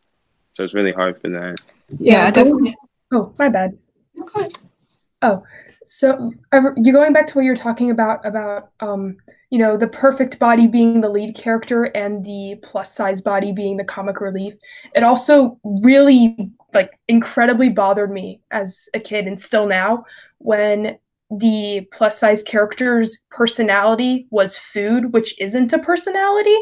So 0.55 0.65
it's 0.65 0.75
really 0.75 0.93
hard 0.93 1.21
for 1.21 1.29
that. 1.31 1.61
Yeah, 1.89 2.31
definitely. 2.31 2.77
Oh, 3.13 3.33
my 3.39 3.49
bad. 3.49 3.77
Okay. 4.21 4.49
So 5.87 6.33
you're 6.53 6.93
going 6.93 7.13
back 7.13 7.27
to 7.29 7.35
what 7.35 7.45
you're 7.45 7.57
talking 7.57 7.91
about 7.91 8.25
about 8.25 8.71
um, 8.81 9.17
you 9.51 9.59
know 9.59 9.77
the 9.77 9.89
perfect 9.89 10.39
body 10.39 10.67
being 10.67 11.01
the 11.01 11.09
lead 11.09 11.35
character 11.35 11.85
and 11.85 12.25
the 12.25 12.57
plus 12.63 12.95
size 12.95 13.21
body 13.21 13.53
being 13.53 13.77
the 13.77 13.85
comic 13.85 14.21
relief. 14.21 14.55
It 14.95 15.03
also 15.03 15.59
really 15.65 16.51
like 16.73 16.91
incredibly 17.09 17.69
bothered 17.69 18.11
me 18.11 18.41
as 18.51 18.89
a 18.95 19.01
kid 19.01 19.27
and 19.27 19.41
still 19.41 19.67
now 19.67 20.05
when 20.39 20.99
the 21.31 21.87
plus 21.93 22.19
size 22.19 22.43
character's 22.43 23.25
personality 23.31 24.27
was 24.31 24.59
food, 24.59 25.13
which 25.13 25.39
isn't 25.41 25.73
a 25.73 25.79
personality. 25.79 26.57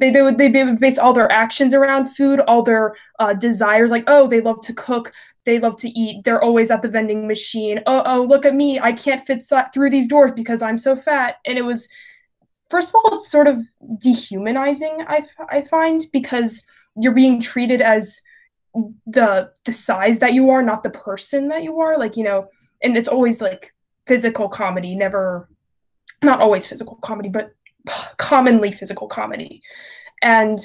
They, 0.00 0.10
they 0.10 0.22
would 0.22 0.38
they 0.38 0.48
base 0.48 0.98
all 0.98 1.12
their 1.12 1.30
actions 1.30 1.72
around 1.72 2.10
food, 2.10 2.40
all 2.40 2.62
their 2.62 2.94
uh, 3.18 3.32
desires, 3.34 3.90
like 3.90 4.04
oh 4.06 4.28
they 4.28 4.40
love 4.40 4.60
to 4.62 4.72
cook, 4.72 5.12
they 5.44 5.58
love 5.58 5.76
to 5.76 5.88
eat. 5.88 6.24
They're 6.24 6.42
always 6.42 6.70
at 6.70 6.82
the 6.82 6.88
vending 6.88 7.26
machine. 7.26 7.80
Oh, 7.86 8.02
oh, 8.06 8.22
look 8.22 8.46
at 8.46 8.54
me. 8.54 8.80
I 8.80 8.92
can't 8.92 9.26
fit 9.26 9.44
through 9.72 9.90
these 9.90 10.08
doors 10.08 10.32
because 10.34 10.62
I'm 10.62 10.78
so 10.78 10.96
fat. 10.96 11.36
And 11.44 11.58
it 11.58 11.62
was, 11.62 11.88
first 12.70 12.88
of 12.88 12.94
all, 12.96 13.16
it's 13.16 13.30
sort 13.30 13.46
of 13.46 13.58
dehumanizing, 13.98 15.04
I, 15.06 15.24
I 15.50 15.62
find, 15.62 16.04
because 16.12 16.64
you're 16.96 17.12
being 17.12 17.40
treated 17.40 17.82
as 17.82 18.20
the 19.06 19.50
the 19.64 19.72
size 19.72 20.18
that 20.18 20.32
you 20.32 20.50
are, 20.50 20.62
not 20.62 20.82
the 20.82 20.90
person 20.90 21.48
that 21.48 21.62
you 21.62 21.78
are. 21.80 21.98
Like, 21.98 22.16
you 22.16 22.24
know, 22.24 22.46
and 22.82 22.96
it's 22.96 23.08
always 23.08 23.40
like 23.40 23.74
physical 24.06 24.48
comedy, 24.48 24.94
never, 24.94 25.48
not 26.22 26.40
always 26.40 26.66
physical 26.66 26.96
comedy, 26.96 27.28
but 27.28 27.54
commonly 28.16 28.72
physical 28.72 29.08
comedy. 29.08 29.62
And 30.22 30.58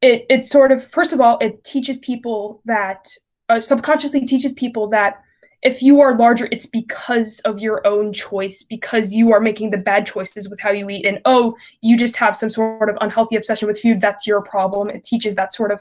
it, 0.00 0.24
it 0.30 0.44
sort 0.44 0.72
of, 0.72 0.88
first 0.90 1.12
of 1.12 1.20
all, 1.20 1.38
it 1.38 1.62
teaches 1.64 1.98
people 1.98 2.62
that 2.64 3.08
uh, 3.50 3.60
subconsciously 3.60 4.24
teaches 4.24 4.52
people 4.52 4.88
that 4.88 5.22
if 5.62 5.82
you 5.82 6.00
are 6.00 6.16
larger, 6.16 6.48
it's 6.50 6.66
because 6.66 7.40
of 7.40 7.60
your 7.60 7.86
own 7.86 8.14
choice, 8.14 8.62
because 8.62 9.12
you 9.12 9.32
are 9.32 9.40
making 9.40 9.70
the 9.70 9.76
bad 9.76 10.06
choices 10.06 10.48
with 10.48 10.58
how 10.58 10.70
you 10.70 10.88
eat. 10.88 11.04
And 11.04 11.20
oh, 11.26 11.54
you 11.82 11.98
just 11.98 12.16
have 12.16 12.36
some 12.36 12.48
sort 12.48 12.88
of 12.88 12.96
unhealthy 13.00 13.36
obsession 13.36 13.68
with 13.68 13.80
food. 13.80 14.00
That's 14.00 14.26
your 14.26 14.40
problem. 14.40 14.88
It 14.88 15.04
teaches 15.04 15.34
that 15.34 15.52
sort 15.52 15.70
of 15.70 15.80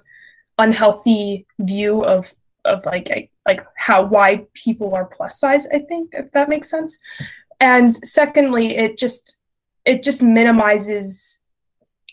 unhealthy 0.57 1.45
view 1.59 2.03
of 2.03 2.33
of 2.65 2.85
like 2.85 3.31
like 3.45 3.65
how 3.75 4.03
why 4.03 4.45
people 4.53 4.93
are 4.93 5.05
plus 5.05 5.39
size. 5.39 5.65
I 5.67 5.79
think 5.79 6.09
if 6.13 6.31
that 6.31 6.49
makes 6.49 6.69
sense. 6.69 6.99
And 7.61 7.95
secondly, 7.95 8.75
it 8.75 8.97
just 8.97 9.38
it 9.85 10.03
just 10.03 10.21
minimizes 10.21 11.38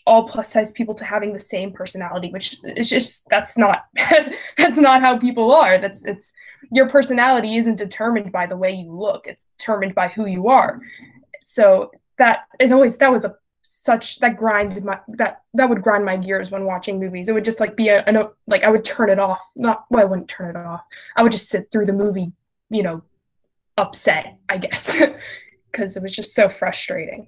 all 0.07 0.23
plus 0.23 0.51
size 0.51 0.71
people 0.71 0.95
to 0.95 1.03
having 1.03 1.33
the 1.33 1.39
same 1.39 1.71
personality 1.71 2.31
which 2.31 2.63
is 2.75 2.89
just 2.89 3.29
that's 3.29 3.57
not 3.57 3.85
that's 4.57 4.77
not 4.77 5.01
how 5.01 5.17
people 5.17 5.53
are. 5.53 5.77
That's 5.77 6.05
it's 6.05 6.31
your 6.71 6.89
personality 6.89 7.57
isn't 7.57 7.77
determined 7.77 8.31
by 8.31 8.47
the 8.47 8.57
way 8.57 8.71
you 8.71 8.91
look. 8.91 9.27
It's 9.27 9.51
determined 9.57 9.93
by 9.93 10.07
who 10.07 10.25
you 10.25 10.47
are. 10.47 10.81
So 11.41 11.91
that 12.17 12.45
is 12.59 12.71
always 12.71 12.97
that 12.97 13.11
was 13.11 13.25
a 13.25 13.35
such 13.69 14.19
that 14.19 14.37
grinded 14.37 14.85
my 14.85 14.97
that 15.09 15.41
that 15.53 15.69
would 15.69 15.81
grind 15.81 16.05
my 16.05 16.15
gears 16.15 16.49
when 16.49 16.63
watching 16.63 16.99
movies. 16.99 17.29
It 17.29 17.33
would 17.33 17.43
just 17.43 17.59
like 17.59 17.75
be 17.75 17.89
a, 17.89 18.03
a 18.05 18.29
like 18.47 18.63
i 18.63 18.69
would 18.69 18.85
turn 18.85 19.09
it 19.09 19.19
off. 19.19 19.41
Not 19.55 19.85
well 19.89 20.01
i 20.01 20.05
wouldn't 20.05 20.29
turn 20.29 20.55
it 20.55 20.59
off. 20.59 20.81
I 21.15 21.21
would 21.23 21.33
just 21.33 21.49
sit 21.49 21.69
through 21.71 21.85
the 21.85 21.93
movie 21.93 22.31
you 22.69 22.83
know 22.83 23.01
upset 23.77 24.37
i 24.49 24.57
guess 24.57 25.01
because 25.71 25.95
it 25.95 26.03
was 26.03 26.15
just 26.15 26.33
so 26.33 26.49
frustrating 26.49 27.27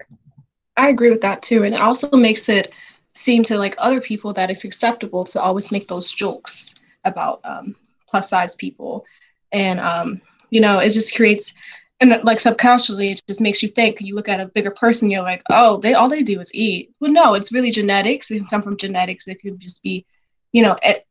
I 0.79 0.87
agree 0.87 1.09
with 1.09 1.21
that 1.21 1.41
too. 1.41 1.65
And 1.65 1.75
it 1.75 1.81
also 1.81 2.09
makes 2.15 2.47
it 2.47 2.71
seem 3.13 3.43
to 3.43 3.57
like 3.57 3.75
other 3.77 3.99
people 3.99 4.31
that 4.33 4.49
it's 4.49 4.63
acceptable 4.63 5.25
to 5.25 5.41
always 5.41 5.73
make 5.73 5.89
those 5.89 6.13
jokes 6.13 6.75
about 7.03 7.41
um, 7.43 7.75
plus 8.07 8.29
size 8.29 8.55
people. 8.55 9.05
And, 9.51 9.81
um, 9.81 10.21
you 10.51 10.61
know, 10.61 10.79
it 10.79 10.91
just 10.91 11.15
creates, 11.15 11.53
and 11.99 12.17
like 12.23 12.39
subconsciously, 12.39 13.11
it 13.11 13.21
just 13.27 13.41
makes 13.41 13.61
you 13.61 13.67
think. 13.67 13.99
You 13.99 14.15
look 14.15 14.29
at 14.29 14.39
a 14.39 14.45
bigger 14.45 14.71
person, 14.71 15.11
you're 15.11 15.21
like, 15.21 15.43
oh, 15.49 15.77
they 15.77 15.95
all 15.95 16.07
they 16.07 16.23
do 16.23 16.39
is 16.39 16.55
eat. 16.55 16.93
Well, 17.01 17.11
no, 17.11 17.33
it's 17.33 17.51
really 17.51 17.71
genetics. 17.71 18.31
It 18.31 18.37
can 18.37 18.47
come 18.47 18.61
from 18.61 18.77
genetics. 18.77 19.27
It 19.27 19.41
could 19.41 19.59
just 19.59 19.83
be, 19.83 20.05
you 20.53 20.63
know, 20.63 20.77
a, 20.85 21.03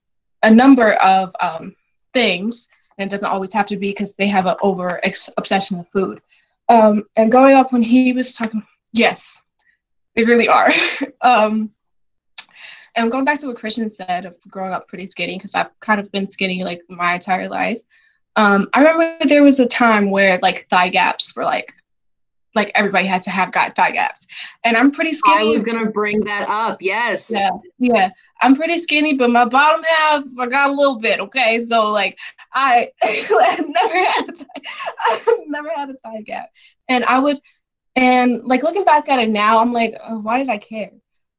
a 0.44 0.50
number 0.50 0.94
of 0.94 1.34
um, 1.40 1.74
things. 2.14 2.68
And 2.96 3.10
it 3.10 3.10
doesn't 3.10 3.30
always 3.30 3.52
have 3.52 3.66
to 3.66 3.76
be 3.76 3.90
because 3.90 4.14
they 4.14 4.28
have 4.28 4.46
an 4.46 4.56
over 4.62 4.98
obsession 5.36 5.76
with 5.76 5.88
food. 5.88 6.22
Um, 6.70 7.04
and 7.16 7.30
growing 7.30 7.54
up 7.54 7.70
when 7.70 7.82
he 7.82 8.14
was 8.14 8.32
talking, 8.32 8.62
yes, 8.92 9.42
they 10.18 10.24
really 10.24 10.48
are. 10.48 10.70
um, 11.22 11.70
and 12.96 13.10
going 13.10 13.24
back 13.24 13.38
to 13.38 13.46
what 13.46 13.56
Christian 13.56 13.90
said 13.90 14.26
of 14.26 14.34
growing 14.48 14.72
up 14.72 14.88
pretty 14.88 15.06
skinny, 15.06 15.36
because 15.36 15.54
I've 15.54 15.78
kind 15.78 16.00
of 16.00 16.10
been 16.10 16.28
skinny 16.28 16.64
like 16.64 16.82
my 16.88 17.14
entire 17.14 17.48
life. 17.48 17.80
Um, 18.34 18.68
I 18.74 18.80
remember 18.80 19.26
there 19.26 19.44
was 19.44 19.60
a 19.60 19.66
time 19.66 20.10
where 20.10 20.38
like 20.42 20.68
thigh 20.68 20.88
gaps 20.88 21.36
were 21.36 21.44
like 21.44 21.72
like 22.54 22.72
everybody 22.74 23.06
had 23.06 23.22
to 23.22 23.30
have 23.30 23.52
got 23.52 23.76
thigh 23.76 23.92
gaps. 23.92 24.26
And 24.64 24.76
I'm 24.76 24.90
pretty 24.90 25.12
skinny. 25.12 25.48
I 25.48 25.50
was 25.50 25.62
gonna 25.62 25.90
bring 25.90 26.20
that 26.24 26.48
up. 26.48 26.78
Yes. 26.80 27.30
Yeah, 27.30 27.50
yeah. 27.78 28.10
I'm 28.40 28.56
pretty 28.56 28.78
skinny, 28.78 29.14
but 29.14 29.30
my 29.30 29.44
bottom 29.44 29.84
half 29.84 30.24
I 30.38 30.46
got 30.46 30.70
a 30.70 30.72
little 30.72 30.98
bit. 30.98 31.20
Okay, 31.20 31.60
so 31.60 31.92
like 31.92 32.18
I 32.52 32.90
never 33.68 33.96
had 33.96 34.46
I've 35.10 35.26
never 35.46 35.68
had 35.76 35.90
a 35.90 35.94
thigh 35.94 36.22
gap, 36.22 36.48
and 36.88 37.04
I 37.04 37.20
would, 37.20 37.38
and 37.98 38.44
like 38.44 38.62
looking 38.62 38.84
back 38.84 39.08
at 39.08 39.18
it 39.18 39.28
now, 39.28 39.58
I'm 39.58 39.72
like, 39.72 39.96
oh, 40.04 40.20
why 40.20 40.38
did 40.38 40.48
I 40.48 40.58
care? 40.58 40.92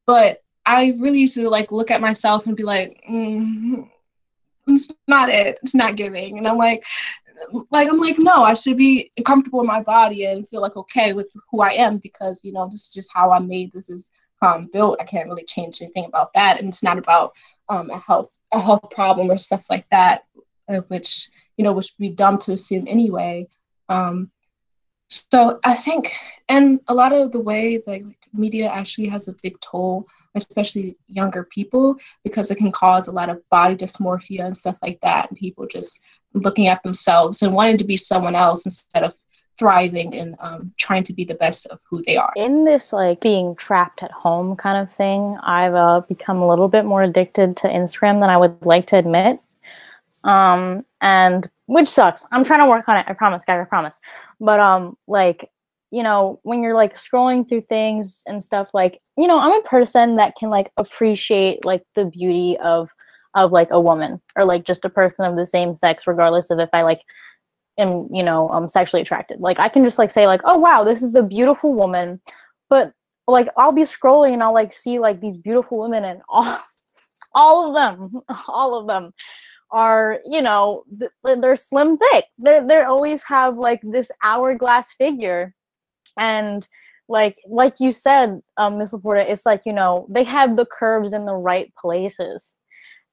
But 0.05 0.43
I 0.65 0.93
really 0.99 1.19
used 1.19 1.35
to 1.35 1.49
like 1.49 1.71
look 1.71 1.89
at 1.89 2.01
myself 2.01 2.45
and 2.45 2.55
be 2.55 2.63
like, 2.63 3.01
mm, 3.09 3.89
it's 4.67 4.89
not 5.07 5.29
it. 5.29 5.57
It's 5.63 5.73
not 5.73 5.95
giving, 5.95 6.37
and 6.37 6.45
I'm 6.45 6.57
like, 6.57 6.83
like 7.71 7.87
I'm 7.87 7.97
like, 7.97 8.17
no, 8.19 8.43
I 8.43 8.55
should 8.55 8.75
be 8.75 9.09
comfortable 9.25 9.61
in 9.61 9.67
my 9.67 9.81
body 9.81 10.25
and 10.25 10.47
feel 10.49 10.61
like 10.61 10.75
okay 10.75 11.13
with 11.13 11.31
who 11.49 11.61
I 11.61 11.69
am 11.71 11.97
because 11.97 12.43
you 12.43 12.51
know 12.51 12.67
this 12.69 12.87
is 12.87 12.93
just 12.93 13.11
how 13.13 13.31
I'm 13.31 13.47
made. 13.47 13.71
This 13.71 13.89
is 13.89 14.09
how 14.41 14.55
I'm 14.55 14.67
built. 14.67 14.99
I 14.99 15.05
can't 15.05 15.29
really 15.29 15.45
change 15.45 15.81
anything 15.81 16.05
about 16.05 16.33
that, 16.33 16.59
and 16.59 16.67
it's 16.67 16.83
not 16.83 16.97
about 16.97 17.31
um, 17.69 17.89
a 17.89 17.97
health 17.97 18.37
a 18.53 18.59
health 18.59 18.89
problem 18.91 19.31
or 19.31 19.37
stuff 19.37 19.69
like 19.69 19.89
that, 19.91 20.25
uh, 20.67 20.81
which 20.89 21.29
you 21.55 21.63
know 21.63 21.71
which 21.71 21.93
would 21.97 22.03
be 22.03 22.13
dumb 22.13 22.37
to 22.39 22.51
assume 22.51 22.85
anyway. 22.85 23.47
Um, 23.87 24.29
so 25.09 25.59
I 25.63 25.75
think, 25.75 26.11
and 26.47 26.79
a 26.87 26.93
lot 26.93 27.13
of 27.13 27.31
the 27.31 27.39
way 27.39 27.81
like 27.85 28.05
media 28.33 28.69
actually 28.69 29.07
has 29.07 29.27
a 29.27 29.35
big 29.41 29.59
toll 29.59 30.07
especially 30.35 30.95
younger 31.07 31.43
people, 31.43 31.95
because 32.23 32.51
it 32.51 32.57
can 32.57 32.71
cause 32.71 33.07
a 33.07 33.11
lot 33.11 33.29
of 33.29 33.41
body 33.49 33.75
dysmorphia 33.75 34.45
and 34.45 34.55
stuff 34.55 34.77
like 34.81 34.99
that. 35.01 35.29
And 35.29 35.37
people 35.37 35.65
just 35.67 36.03
looking 36.33 36.67
at 36.67 36.83
themselves 36.83 37.41
and 37.41 37.53
wanting 37.53 37.77
to 37.77 37.83
be 37.83 37.97
someone 37.97 38.35
else 38.35 38.65
instead 38.65 39.03
of 39.03 39.15
thriving 39.57 40.15
and 40.15 40.35
um, 40.39 40.71
trying 40.77 41.03
to 41.03 41.13
be 41.13 41.25
the 41.25 41.35
best 41.35 41.65
of 41.67 41.79
who 41.89 42.01
they 42.03 42.15
are. 42.15 42.31
In 42.35 42.63
this 42.63 42.93
like 42.93 43.21
being 43.21 43.55
trapped 43.55 44.03
at 44.03 44.11
home 44.11 44.55
kind 44.55 44.77
of 44.77 44.93
thing, 44.93 45.35
I've 45.43 45.75
uh, 45.75 46.01
become 46.01 46.37
a 46.37 46.47
little 46.47 46.69
bit 46.69 46.85
more 46.85 47.03
addicted 47.03 47.57
to 47.57 47.67
Instagram 47.67 48.21
than 48.21 48.29
I 48.29 48.37
would 48.37 48.65
like 48.65 48.87
to 48.87 48.97
admit. 48.97 49.39
Um, 50.23 50.85
and 51.01 51.49
which 51.69 51.87
sucks. 51.87 52.25
I'm 52.31 52.43
trying 52.43 52.61
to 52.61 52.65
work 52.65 52.89
on 52.89 52.97
it. 52.97 53.05
I 53.07 53.13
promise, 53.13 53.45
guys. 53.45 53.61
I 53.61 53.65
promise. 53.65 53.99
But 54.39 54.59
um, 54.59 54.97
like 55.07 55.49
you 55.91 56.03
know, 56.03 56.39
when 56.43 56.61
you're 56.61 56.75
like 56.75 56.93
scrolling 56.93 57.47
through 57.47 57.61
things 57.61 58.21
and 58.27 58.43
stuff, 58.43 58.75
like, 58.75 58.99
you 59.17 59.25
know, 59.25 59.39
I'm 59.39 59.59
a 59.59 59.67
person 59.67 60.17
that 60.17 60.35
can 60.35 60.51
like 60.51 60.71
appreciate 60.77 61.65
like 61.65 61.83
the 61.95 62.05
beauty 62.05 62.57
of 62.59 62.89
of 63.35 63.51
like 63.51 63.69
a 63.71 63.81
woman 63.81 64.19
or 64.35 64.45
like 64.45 64.65
just 64.65 64.85
a 64.85 64.89
person 64.89 65.25
of 65.25 65.35
the 65.35 65.45
same 65.45 65.75
sex, 65.75 66.07
regardless 66.07 66.49
of 66.49 66.59
if 66.59 66.69
I 66.73 66.81
like 66.81 67.01
am, 67.77 68.07
you 68.11 68.23
know, 68.23 68.49
um 68.49 68.67
sexually 68.67 69.01
attracted. 69.01 69.39
Like 69.39 69.59
I 69.59 69.69
can 69.69 69.83
just 69.85 69.99
like 69.99 70.11
say 70.11 70.25
like, 70.27 70.41
oh 70.45 70.57
wow, 70.57 70.83
this 70.83 71.03
is 71.03 71.15
a 71.15 71.23
beautiful 71.23 71.73
woman. 71.73 72.19
But 72.69 72.93
like 73.27 73.47
I'll 73.57 73.71
be 73.71 73.83
scrolling 73.83 74.33
and 74.33 74.43
I'll 74.43 74.53
like 74.53 74.73
see 74.73 74.99
like 74.99 75.21
these 75.21 75.37
beautiful 75.37 75.79
women 75.79 76.03
and 76.03 76.21
all 76.29 76.59
all 77.35 77.67
of 77.67 77.75
them, 77.75 78.21
all 78.47 78.79
of 78.79 78.87
them 78.87 79.13
are 79.71 80.19
you 80.25 80.41
know 80.41 80.83
th- 80.99 81.39
they're 81.39 81.55
slim 81.55 81.97
thick. 81.97 82.25
They 82.37 82.61
they 82.65 82.81
always 82.81 83.23
have 83.23 83.57
like 83.57 83.81
this 83.83 84.11
hourglass 84.23 84.93
figure. 84.93 85.53
And 86.17 86.67
like 87.07 87.37
like 87.47 87.79
you 87.79 87.91
said 87.91 88.41
um 88.57 88.77
miss 88.77 88.91
laporta 88.91 89.27
it's 89.27 89.45
like 89.45 89.63
you 89.65 89.73
know 89.73 90.05
they 90.09 90.23
have 90.23 90.55
the 90.55 90.65
curves 90.65 91.13
in 91.13 91.25
the 91.25 91.35
right 91.35 91.73
places. 91.75 92.55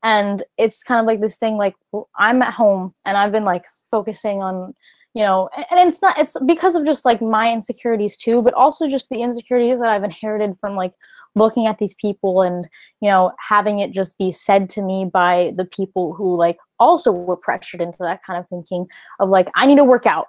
And 0.03 0.43
it's 0.59 0.83
kind 0.83 1.01
of 1.01 1.07
like 1.07 1.21
this 1.21 1.39
thing 1.39 1.57
like 1.57 1.75
i'm 2.19 2.43
at 2.43 2.53
home 2.55 2.95
and 3.05 3.17
i've 3.17 3.33
been 3.33 3.45
like 3.45 3.65
focusing 3.91 4.43
on 4.43 4.75
you 5.17 5.23
know 5.23 5.49
and, 5.57 5.89
it's 5.89 6.01
not 6.01 6.17
it's 6.19 6.37
because 6.47 6.77
of 6.77 6.85
just 6.85 7.05
like 7.05 7.21
my 7.21 7.53
insecurities 7.53 8.17
too 8.17 8.41
but 8.43 8.55
also 8.55 8.87
just 8.87 9.09
the 9.09 9.23
insecurities 9.23 9.81
that 9.81 9.89
i've 9.89 10.05
inherited 10.05 10.57
from 10.61 10.77
like 10.77 10.93
looking 11.35 11.67
at 11.67 11.79
these 11.79 11.95
people 11.95 12.43
and 12.43 12.69
you 13.01 13.09
know 13.09 13.33
having 13.49 13.81
it 13.81 13.93
just 13.93 14.17
be 14.19 14.31
said 14.31 14.69
to 14.69 14.83
me 14.83 15.05
by 15.05 15.53
the 15.57 15.65
people 15.65 16.15
who 16.15 16.37
like 16.37 16.59
also 16.79 17.11
were 17.11 17.37
pressured 17.37 17.81
into 17.81 17.99
that 17.99 18.23
kind 18.25 18.39
of 18.39 18.49
thinking 18.49 18.87
of 19.19 19.29
like 19.29 19.49
i 19.57 19.67
need 19.67 19.77
to 19.77 19.85
work 19.85 20.07
out 20.07 20.27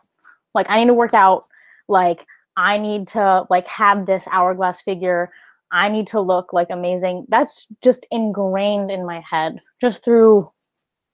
like 0.56 0.70
i 0.70 0.80
need 0.80 0.88
to 0.88 0.94
work 0.94 1.14
out 1.14 1.44
like 1.88 2.26
I 2.58 2.80
need 2.80 3.08
to 3.10 3.46
like 3.50 3.68
have 3.68 4.06
this 4.06 4.28
hourglass 4.32 4.82
figure. 4.82 5.32
I 5.72 5.90
need 5.90 6.08
to 6.08 6.20
look 6.20 6.54
like 6.54 6.70
amazing. 6.72 7.28
That's 7.30 7.68
just 7.84 8.08
ingrained 8.10 8.90
in 8.90 9.06
my 9.06 9.22
head 9.30 9.62
just 9.80 10.04
through 10.04 10.52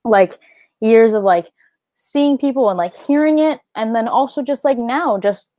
like 0.05 0.39
years 0.79 1.13
of 1.13 1.23
like 1.23 1.47
seeing 1.95 2.37
people 2.37 2.69
and 2.69 2.77
like 2.77 2.95
hearing 2.95 3.39
it 3.39 3.59
and 3.75 3.95
then 3.95 4.07
also 4.07 4.41
just 4.41 4.65
like 4.65 4.77
now 4.77 5.17
just 5.17 5.49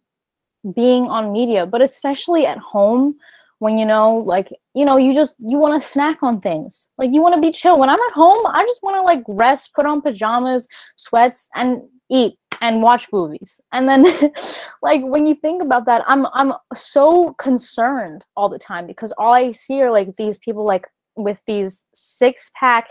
being 0.75 1.09
on 1.09 1.33
media, 1.33 1.67
but 1.67 1.83
especially 1.83 2.47
at 2.47 2.59
home 2.59 3.15
when 3.61 3.79
you 3.79 3.87
know 3.87 4.17
like 4.17 4.49
you 4.75 4.85
know 4.85 4.97
you 4.97 5.15
just 5.15 5.37
you 5.39 5.59
want 5.59 5.81
to 5.81 5.89
snack 5.89 6.23
on 6.23 6.41
things 6.41 6.91
like 6.99 7.13
you 7.13 7.23
want 7.23 7.35
to 7.35 7.41
be 7.41 7.53
chill 7.53 7.79
when 7.79 7.89
i'm 7.89 8.01
at 8.09 8.13
home 8.13 8.45
i 8.49 8.61
just 8.67 8.83
want 8.83 8.97
to 8.97 9.01
like 9.01 9.23
rest 9.29 9.73
put 9.75 9.87
on 9.87 10.03
pajamas 10.03 10.67
sweats 10.97 11.49
and 11.55 11.81
eat 12.11 12.37
and 12.61 12.83
watch 12.83 13.09
movies. 13.13 13.61
And 13.73 13.89
then 13.89 14.05
like 14.83 15.03
when 15.03 15.27
you 15.27 15.35
think 15.35 15.63
about 15.63 15.87
that, 15.87 16.03
I'm 16.07 16.27
I'm 16.33 16.53
so 16.75 17.35
concerned 17.35 18.25
all 18.37 18.49
the 18.49 18.59
time 18.59 18.87
because 18.87 19.13
all 19.19 19.35
I 19.35 19.51
see 19.51 19.81
are 19.83 19.91
like 19.91 20.15
these 20.17 20.39
people 20.39 20.65
like 20.65 20.87
with 21.17 21.41
these 21.47 21.85
six 21.95 22.51
pack 22.59 22.89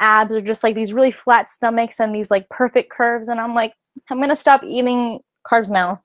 abs 0.00 0.34
or 0.34 0.40
just 0.40 0.62
like 0.62 0.74
these 0.74 0.92
really 0.92 1.10
flat 1.10 1.48
stomachs 1.48 2.00
and 2.00 2.14
these 2.14 2.30
like 2.30 2.48
perfect 2.48 2.90
curves 2.90 3.28
and 3.28 3.40
I'm 3.40 3.54
like 3.54 3.74
I'm 4.10 4.18
to 4.28 4.36
stop 4.36 4.62
eating 4.64 5.20
carbs 5.46 5.70
now. 5.70 6.02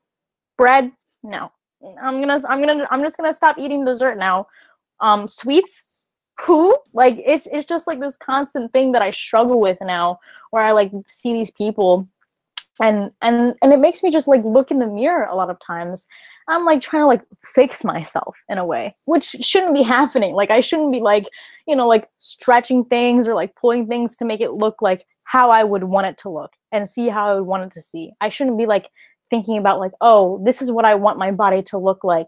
Bread? 0.58 0.92
No. 1.24 1.52
I'm 2.02 2.22
to 2.22 2.44
I'm 2.50 2.62
to 2.62 2.88
I'm 2.92 3.02
just 3.02 3.18
to 3.18 3.34
stop 3.34 3.58
eating 3.58 3.86
dessert 3.86 4.18
now. 4.18 4.48
Um 5.00 5.28
sweets? 5.28 5.86
Who? 6.46 6.76
Like 6.94 7.22
it's 7.26 7.48
it's 7.48 7.66
just 7.66 7.88
like 7.88 8.00
this 8.00 8.18
constant 8.18 8.72
thing 8.74 8.92
that 8.92 9.02
I 9.02 9.12
struggle 9.12 9.60
with 9.60 9.78
now 9.82 10.20
where 10.52 10.64
I 10.64 10.72
like 10.72 10.92
see 11.06 11.34
these 11.34 11.52
people 11.52 12.08
and 12.82 13.12
and 13.22 13.56
and 13.62 13.74
it 13.74 13.80
makes 13.80 14.04
me 14.04 14.12
just 14.12 14.28
like 14.28 14.44
look 14.44 14.72
in 14.72 14.80
the 14.80 14.88
mirror 14.88 15.26
a 15.26 15.36
lot 15.36 15.50
of 15.50 15.60
times. 15.60 16.08
I'm 16.50 16.64
like 16.64 16.82
trying 16.82 17.04
to 17.04 17.08
like 17.08 17.24
fix 17.44 17.84
myself 17.84 18.38
in 18.48 18.58
a 18.58 18.66
way 18.66 18.94
which 19.06 19.26
shouldn't 19.26 19.74
be 19.74 19.84
happening. 19.84 20.34
Like 20.34 20.52
i 20.52 20.62
shouldn't 20.62 20.92
be 20.92 21.00
like 21.00 21.26
you 21.68 21.76
know 21.76 21.88
like 21.88 22.08
stretching 22.18 22.86
things 22.86 23.28
or 23.28 23.34
like 23.34 23.56
pulling 23.56 23.88
things 23.88 24.16
to 24.18 24.26
make 24.26 24.42
it 24.42 24.54
look 24.54 24.82
like 24.82 25.06
how 25.26 25.50
i 25.50 25.64
would 25.64 25.86
want 25.86 26.08
it 26.08 26.18
to 26.20 26.30
look 26.30 26.52
and 26.72 26.88
see 26.88 27.10
how 27.10 27.30
i 27.30 27.36
would 27.36 27.48
want 27.48 27.64
it 27.64 27.72
to 27.74 27.82
see. 27.82 28.12
I 28.22 28.30
shouldn't 28.30 28.58
be 28.58 28.66
like 28.66 28.90
thinking 29.30 29.58
about 29.58 29.80
like 29.80 29.94
oh 30.02 30.42
this 30.46 30.62
is 30.62 30.72
what 30.72 30.86
i 30.86 30.96
want 30.96 31.20
my 31.20 31.32
body 31.32 31.62
to 31.64 31.78
look 31.78 32.04
like 32.04 32.28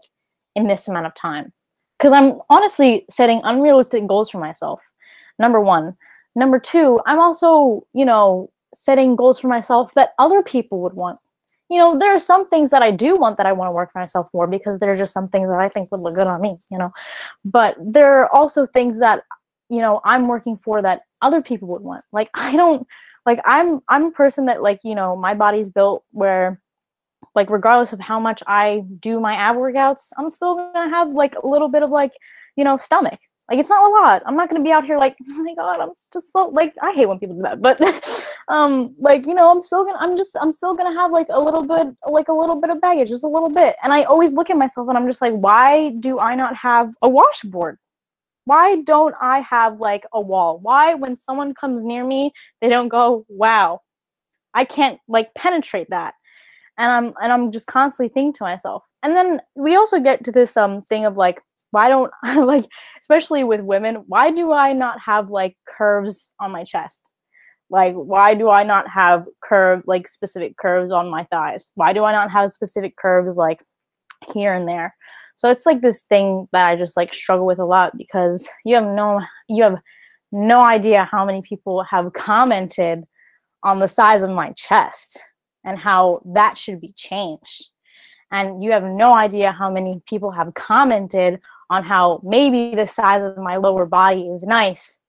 in 0.56 0.66
this 0.66 0.88
amount 0.88 1.06
of 1.06 1.14
time. 1.14 1.52
Because 1.98 2.12
i'm 2.12 2.40
honestly 2.50 3.04
setting 3.10 3.40
unrealistic 3.44 4.06
goals 4.06 4.30
for 4.30 4.38
myself 4.38 4.80
number 5.38 5.60
one. 5.60 5.96
Number 6.36 6.58
two 6.58 7.00
i'm 7.06 7.18
also 7.18 7.86
you 7.92 8.04
know 8.04 8.50
setting 8.74 9.16
goals 9.16 9.38
for 9.38 9.48
myself 9.48 9.94
that 9.94 10.10
other 10.18 10.42
people 10.42 10.80
would 10.80 10.94
want. 10.94 11.20
You 11.68 11.78
know, 11.78 11.98
there 11.98 12.12
are 12.12 12.18
some 12.18 12.48
things 12.48 12.70
that 12.70 12.82
I 12.82 12.90
do 12.90 13.16
want 13.16 13.36
that 13.36 13.46
I 13.46 13.52
want 13.52 13.68
to 13.68 13.72
work 13.72 13.92
for 13.92 14.00
myself 14.00 14.28
more 14.34 14.48
because 14.48 14.78
there 14.78 14.92
are 14.92 14.96
just 14.96 15.12
some 15.12 15.28
things 15.28 15.48
that 15.48 15.60
I 15.60 15.68
think 15.68 15.90
would 15.92 16.00
look 16.00 16.16
good 16.16 16.26
on 16.26 16.40
me, 16.40 16.56
you 16.70 16.78
know. 16.78 16.92
But 17.44 17.76
there 17.80 18.20
are 18.20 18.34
also 18.34 18.66
things 18.66 18.98
that, 19.00 19.22
you 19.68 19.80
know, 19.80 20.00
I'm 20.04 20.26
working 20.26 20.56
for 20.56 20.82
that 20.82 21.02
other 21.22 21.40
people 21.40 21.68
would 21.68 21.82
want. 21.82 22.04
Like 22.12 22.28
I 22.34 22.56
don't 22.56 22.86
like 23.24 23.40
I'm 23.44 23.80
I'm 23.88 24.06
a 24.06 24.10
person 24.10 24.46
that 24.46 24.62
like, 24.62 24.80
you 24.82 24.94
know, 24.94 25.14
my 25.14 25.34
body's 25.34 25.70
built 25.70 26.04
where 26.10 26.60
like 27.34 27.50
regardless 27.50 27.92
of 27.92 28.00
how 28.00 28.18
much 28.18 28.42
I 28.46 28.84
do 28.98 29.20
my 29.20 29.34
ab 29.34 29.56
workouts, 29.56 30.12
I'm 30.18 30.30
still 30.30 30.56
gonna 30.56 30.88
have 30.88 31.10
like 31.10 31.36
a 31.36 31.46
little 31.46 31.68
bit 31.68 31.82
of 31.82 31.90
like, 31.90 32.12
you 32.56 32.64
know, 32.64 32.76
stomach. 32.76 33.18
Like 33.48 33.58
it's 33.58 33.70
not 33.70 33.84
a 33.84 33.94
lot. 34.02 34.22
I'm 34.26 34.36
not 34.36 34.48
gonna 34.48 34.64
be 34.64 34.72
out 34.72 34.84
here 34.84 34.98
like, 34.98 35.16
oh 35.28 35.42
my 35.42 35.54
god, 35.54 35.80
I'm 35.80 35.90
just 36.12 36.32
so 36.32 36.48
like 36.48 36.74
I 36.82 36.92
hate 36.92 37.06
when 37.06 37.18
people 37.18 37.36
do 37.36 37.42
that. 37.42 37.60
But 37.60 37.80
um, 38.48 38.94
like 38.98 39.26
you 39.26 39.34
know, 39.34 39.50
I'm 39.50 39.60
still 39.60 39.84
gonna, 39.84 39.98
I'm 40.00 40.16
just, 40.16 40.36
I'm 40.40 40.52
still 40.52 40.74
gonna 40.74 40.94
have 40.94 41.10
like 41.10 41.28
a 41.30 41.40
little 41.40 41.62
bit, 41.62 41.88
like 42.08 42.28
a 42.28 42.32
little 42.32 42.60
bit 42.60 42.70
of 42.70 42.80
baggage, 42.80 43.08
just 43.08 43.24
a 43.24 43.28
little 43.28 43.50
bit. 43.50 43.76
And 43.82 43.92
I 43.92 44.04
always 44.04 44.32
look 44.32 44.50
at 44.50 44.56
myself 44.56 44.88
and 44.88 44.96
I'm 44.98 45.06
just 45.06 45.22
like, 45.22 45.34
why 45.34 45.90
do 46.00 46.18
I 46.18 46.34
not 46.34 46.56
have 46.56 46.94
a 47.02 47.08
washboard? 47.08 47.78
Why 48.44 48.82
don't 48.82 49.14
I 49.20 49.40
have 49.40 49.80
like 49.80 50.04
a 50.12 50.20
wall? 50.20 50.58
Why, 50.58 50.94
when 50.94 51.14
someone 51.14 51.54
comes 51.54 51.84
near 51.84 52.04
me, 52.04 52.32
they 52.60 52.68
don't 52.68 52.88
go, 52.88 53.24
wow, 53.28 53.80
I 54.54 54.64
can't 54.64 54.98
like 55.08 55.32
penetrate 55.34 55.90
that 55.90 56.14
and 56.80 56.90
i'm 56.90 57.14
and 57.22 57.32
i'm 57.32 57.52
just 57.52 57.66
constantly 57.66 58.12
thinking 58.12 58.32
to 58.32 58.42
myself 58.42 58.82
and 59.02 59.14
then 59.14 59.40
we 59.54 59.76
also 59.76 60.00
get 60.00 60.24
to 60.24 60.32
this 60.32 60.56
um 60.56 60.82
thing 60.82 61.04
of 61.04 61.16
like 61.16 61.40
why 61.70 61.88
don't 61.88 62.10
like 62.46 62.64
especially 63.00 63.44
with 63.44 63.60
women 63.60 64.02
why 64.08 64.30
do 64.30 64.50
i 64.52 64.72
not 64.72 64.98
have 65.00 65.30
like 65.30 65.56
curves 65.68 66.32
on 66.40 66.50
my 66.50 66.64
chest 66.64 67.12
like 67.70 67.94
why 67.94 68.34
do 68.34 68.50
i 68.50 68.62
not 68.62 68.88
have 68.88 69.26
curve 69.42 69.82
like 69.86 70.08
specific 70.08 70.56
curves 70.56 70.92
on 70.92 71.10
my 71.10 71.24
thighs? 71.30 71.70
Why 71.74 71.92
do 71.92 72.04
i 72.04 72.12
not 72.12 72.30
have 72.30 72.50
specific 72.50 72.96
curves 72.96 73.36
like 73.36 73.62
here 74.32 74.52
and 74.52 74.68
there? 74.68 74.94
So 75.36 75.50
it's 75.50 75.64
like 75.64 75.80
this 75.80 76.02
thing 76.02 76.48
that 76.52 76.66
i 76.66 76.76
just 76.76 76.96
like 76.96 77.14
struggle 77.14 77.46
with 77.46 77.58
a 77.58 77.64
lot 77.64 77.96
because 77.96 78.48
you 78.64 78.74
have 78.74 78.84
no 78.84 79.20
you 79.48 79.62
have 79.62 79.76
no 80.32 80.60
idea 80.60 81.08
how 81.10 81.24
many 81.24 81.42
people 81.42 81.82
have 81.84 82.12
commented 82.14 83.04
on 83.62 83.78
the 83.78 83.88
size 83.88 84.22
of 84.22 84.30
my 84.30 84.52
chest 84.52 85.20
and 85.64 85.78
how 85.78 86.22
that 86.24 86.56
should 86.56 86.80
be 86.80 86.92
changed. 86.96 87.68
And 88.32 88.62
you 88.62 88.70
have 88.72 88.84
no 88.84 89.12
idea 89.12 89.52
how 89.52 89.70
many 89.70 90.00
people 90.06 90.30
have 90.30 90.54
commented 90.54 91.40
on 91.68 91.84
how 91.84 92.20
maybe 92.24 92.74
the 92.74 92.86
size 92.86 93.22
of 93.22 93.36
my 93.36 93.56
lower 93.56 93.86
body 93.86 94.28
is 94.28 94.44
nice, 94.44 95.00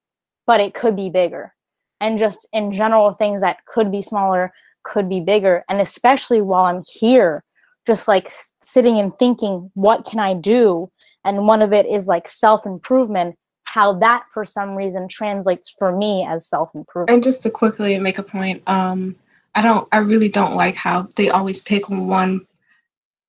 but 0.47 0.59
it 0.59 0.73
could 0.73 0.95
be 0.95 1.09
bigger. 1.09 1.53
And 2.01 2.17
just 2.17 2.47
in 2.51 2.73
general, 2.73 3.13
things 3.13 3.41
that 3.41 3.65
could 3.67 3.91
be 3.91 4.01
smaller 4.01 4.51
could 4.83 5.07
be 5.07 5.21
bigger. 5.21 5.63
And 5.69 5.79
especially 5.79 6.41
while 6.41 6.65
I'm 6.65 6.83
here, 6.91 7.43
just 7.87 8.07
like 8.07 8.31
sitting 8.61 8.99
and 8.99 9.13
thinking, 9.13 9.71
what 9.75 10.05
can 10.05 10.19
I 10.19 10.33
do? 10.33 10.91
And 11.23 11.47
one 11.47 11.61
of 11.61 11.71
it 11.71 11.85
is 11.85 12.07
like 12.07 12.27
self 12.27 12.65
improvement, 12.65 13.35
how 13.65 13.93
that 13.99 14.23
for 14.33 14.43
some 14.43 14.75
reason 14.75 15.07
translates 15.07 15.73
for 15.77 15.95
me 15.95 16.25
as 16.27 16.47
self 16.47 16.73
improvement. 16.73 17.13
And 17.13 17.23
just 17.23 17.43
to 17.43 17.51
quickly 17.51 17.97
make 17.99 18.17
a 18.17 18.23
point, 18.23 18.63
um, 18.67 19.15
I 19.53 19.61
don't, 19.61 19.87
I 19.91 19.97
really 19.97 20.29
don't 20.29 20.55
like 20.55 20.75
how 20.75 21.07
they 21.15 21.29
always 21.29 21.61
pick 21.61 21.87
one 21.89 22.45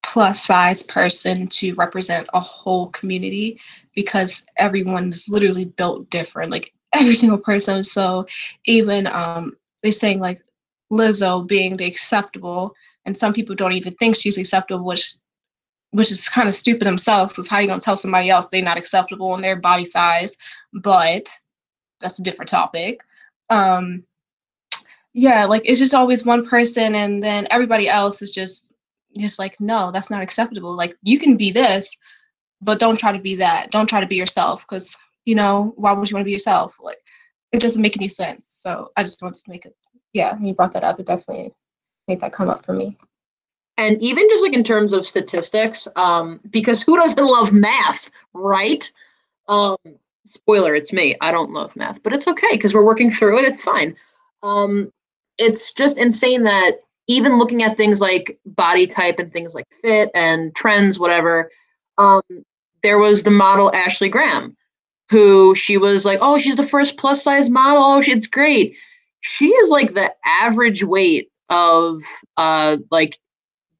plus 0.02 0.42
size 0.42 0.82
person 0.82 1.46
to 1.46 1.74
represent 1.74 2.28
a 2.34 2.40
whole 2.40 2.88
community 2.88 3.60
because 3.94 4.42
everyone 4.56 5.10
is 5.10 5.28
literally 5.28 5.66
built 5.66 6.08
different 6.10 6.50
like 6.50 6.72
every 6.92 7.14
single 7.14 7.38
person. 7.38 7.82
So 7.82 8.26
even 8.66 9.06
um 9.06 9.56
they 9.82 9.90
saying 9.90 10.20
like 10.20 10.42
lizzo 10.90 11.46
being 11.46 11.76
the 11.76 11.86
acceptable 11.86 12.74
and 13.06 13.16
some 13.16 13.32
people 13.32 13.54
don't 13.54 13.72
even 13.72 13.94
think 13.94 14.14
she's 14.14 14.38
acceptable 14.38 14.84
which 14.84 15.14
which 15.90 16.10
is 16.10 16.28
kind 16.28 16.48
of 16.48 16.54
stupid 16.54 16.86
themselves 16.86 17.32
because 17.32 17.48
how 17.48 17.58
you 17.58 17.66
gonna 17.66 17.80
tell 17.80 17.96
somebody 17.96 18.30
else 18.30 18.48
they're 18.48 18.62
not 18.62 18.78
acceptable 18.78 19.34
in 19.34 19.42
their 19.42 19.56
body 19.56 19.84
size? 19.84 20.36
But 20.72 21.28
that's 22.00 22.18
a 22.18 22.22
different 22.22 22.50
topic. 22.50 23.00
Um 23.50 24.04
yeah 25.14 25.44
like 25.44 25.62
it's 25.64 25.78
just 25.78 25.94
always 25.94 26.24
one 26.24 26.46
person 26.46 26.94
and 26.94 27.22
then 27.22 27.46
everybody 27.50 27.86
else 27.88 28.22
is 28.22 28.30
just 28.30 28.72
just 29.18 29.38
like 29.38 29.60
no 29.60 29.90
that's 29.90 30.10
not 30.10 30.22
acceptable. 30.22 30.74
Like 30.74 30.96
you 31.02 31.18
can 31.18 31.36
be 31.36 31.50
this 31.50 31.96
but 32.62 32.78
don't 32.78 32.96
try 32.96 33.12
to 33.12 33.18
be 33.18 33.34
that. 33.36 33.70
Don't 33.70 33.88
try 33.88 34.00
to 34.00 34.06
be 34.06 34.16
yourself 34.16 34.62
because 34.62 34.96
you 35.24 35.34
know 35.34 35.72
why 35.76 35.92
would 35.92 36.10
you 36.10 36.14
want 36.14 36.22
to 36.22 36.26
be 36.26 36.32
yourself? 36.32 36.76
Like 36.80 36.98
it 37.52 37.60
doesn't 37.60 37.82
make 37.82 37.96
any 37.96 38.08
sense. 38.08 38.46
So 38.48 38.90
i 38.96 39.02
just 39.02 39.22
wanted 39.22 39.42
to 39.44 39.50
make 39.50 39.66
it 39.66 39.76
yeah 40.12 40.38
you 40.40 40.54
brought 40.54 40.72
that 40.74 40.84
up 40.84 41.00
it 41.00 41.06
definitely 41.06 41.52
made 42.08 42.20
that 42.20 42.32
come 42.32 42.48
up 42.48 42.64
for 42.64 42.72
me. 42.74 42.96
And 43.78 44.00
even 44.02 44.28
just 44.28 44.42
like 44.42 44.52
in 44.52 44.64
terms 44.64 44.92
of 44.92 45.06
statistics 45.06 45.88
um 45.96 46.40
because 46.50 46.82
who 46.82 46.96
doesn't 46.96 47.24
love 47.24 47.52
math 47.52 48.10
right? 48.34 48.90
Um 49.48 49.76
spoiler 50.24 50.74
it's 50.74 50.92
me. 50.92 51.16
I 51.20 51.32
don't 51.32 51.52
love 51.52 51.74
math 51.76 52.02
but 52.02 52.12
it's 52.12 52.28
okay 52.28 52.52
because 52.52 52.74
we're 52.74 52.84
working 52.84 53.10
through 53.10 53.38
it 53.38 53.44
it's 53.44 53.62
fine. 53.64 53.96
Um 54.42 54.92
it's 55.38 55.72
just 55.72 55.98
insane 55.98 56.42
that 56.44 56.78
even 57.08 57.38
looking 57.38 57.62
at 57.62 57.76
things 57.76 58.00
like 58.00 58.38
body 58.46 58.86
type 58.86 59.18
and 59.18 59.32
things 59.32 59.54
like 59.54 59.66
fit 59.82 60.10
and 60.14 60.54
trends, 60.54 60.98
whatever, 60.98 61.50
um, 61.98 62.22
there 62.82 62.98
was 62.98 63.22
the 63.22 63.30
model 63.30 63.74
Ashley 63.74 64.08
Graham, 64.08 64.56
who 65.12 65.54
she 65.54 65.76
was 65.76 66.06
like, 66.06 66.18
oh, 66.22 66.38
she's 66.38 66.56
the 66.56 66.62
first 66.62 66.96
plus 66.96 67.22
size 67.22 67.50
model. 67.50 67.82
Oh, 67.82 68.02
it's 68.02 68.26
great. 68.26 68.74
She 69.20 69.48
is 69.48 69.70
like 69.70 69.92
the 69.92 70.10
average 70.24 70.82
weight 70.82 71.30
of 71.50 72.00
uh, 72.38 72.78
like 72.90 73.18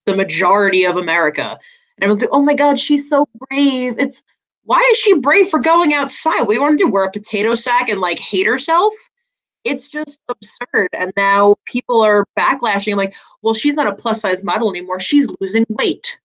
the 0.04 0.14
majority 0.14 0.84
of 0.84 0.96
America. 0.96 1.58
And 1.96 2.04
everyone's 2.04 2.22
like, 2.22 2.30
oh 2.32 2.42
my 2.42 2.54
God, 2.54 2.78
she's 2.78 3.08
so 3.08 3.26
brave. 3.48 3.98
It's 3.98 4.22
why 4.64 4.86
is 4.92 4.98
she 4.98 5.18
brave 5.18 5.48
for 5.48 5.58
going 5.58 5.94
outside? 5.94 6.42
We 6.42 6.58
want 6.58 6.78
to? 6.78 6.84
Wear 6.84 7.04
a 7.04 7.10
potato 7.10 7.54
sack 7.54 7.88
and 7.88 8.00
like 8.00 8.18
hate 8.18 8.46
herself? 8.46 8.92
it's 9.64 9.86
just 9.86 10.18
absurd. 10.28 10.88
And 10.92 11.12
now 11.16 11.54
people 11.66 12.02
are 12.02 12.26
backlashing 12.36 12.96
like, 12.96 13.14
well, 13.42 13.54
she's 13.54 13.76
not 13.76 13.86
a 13.86 13.94
plus 13.94 14.20
size 14.20 14.42
model 14.42 14.68
anymore. 14.68 14.98
She's 14.98 15.28
losing 15.40 15.64
weight. 15.68 16.18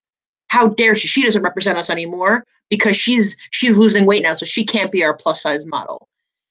How 0.47 0.69
dare 0.69 0.95
she? 0.95 1.07
She 1.07 1.21
doesn't 1.21 1.43
represent 1.43 1.77
us 1.77 1.91
anymore 1.91 2.43
because 2.69 2.97
she's 2.97 3.35
she's 3.51 3.77
losing 3.77 4.05
weight 4.05 4.23
now, 4.23 4.35
so 4.35 4.45
she 4.45 4.65
can't 4.65 4.91
be 4.91 5.03
our 5.03 5.15
plus 5.15 5.41
size 5.41 5.65
model. 5.65 6.07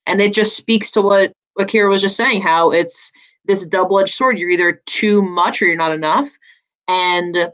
And 0.07 0.21
it 0.21 0.33
just 0.33 0.57
speaks 0.57 0.91
to 0.93 1.03
what 1.03 1.33
Wakira 1.59 1.89
was 1.89 2.03
just 2.03 2.17
saying, 2.17 2.43
how 2.43 2.71
it's 2.71 3.11
this 3.45 3.65
double-edged 3.65 4.15
sword. 4.15 4.39
You're 4.39 4.51
either 4.51 4.81
too 4.87 5.23
much 5.23 5.61
or 5.61 5.67
you're 5.67 5.77
not 5.77 5.93
enough. 5.93 6.29
And 6.89 7.51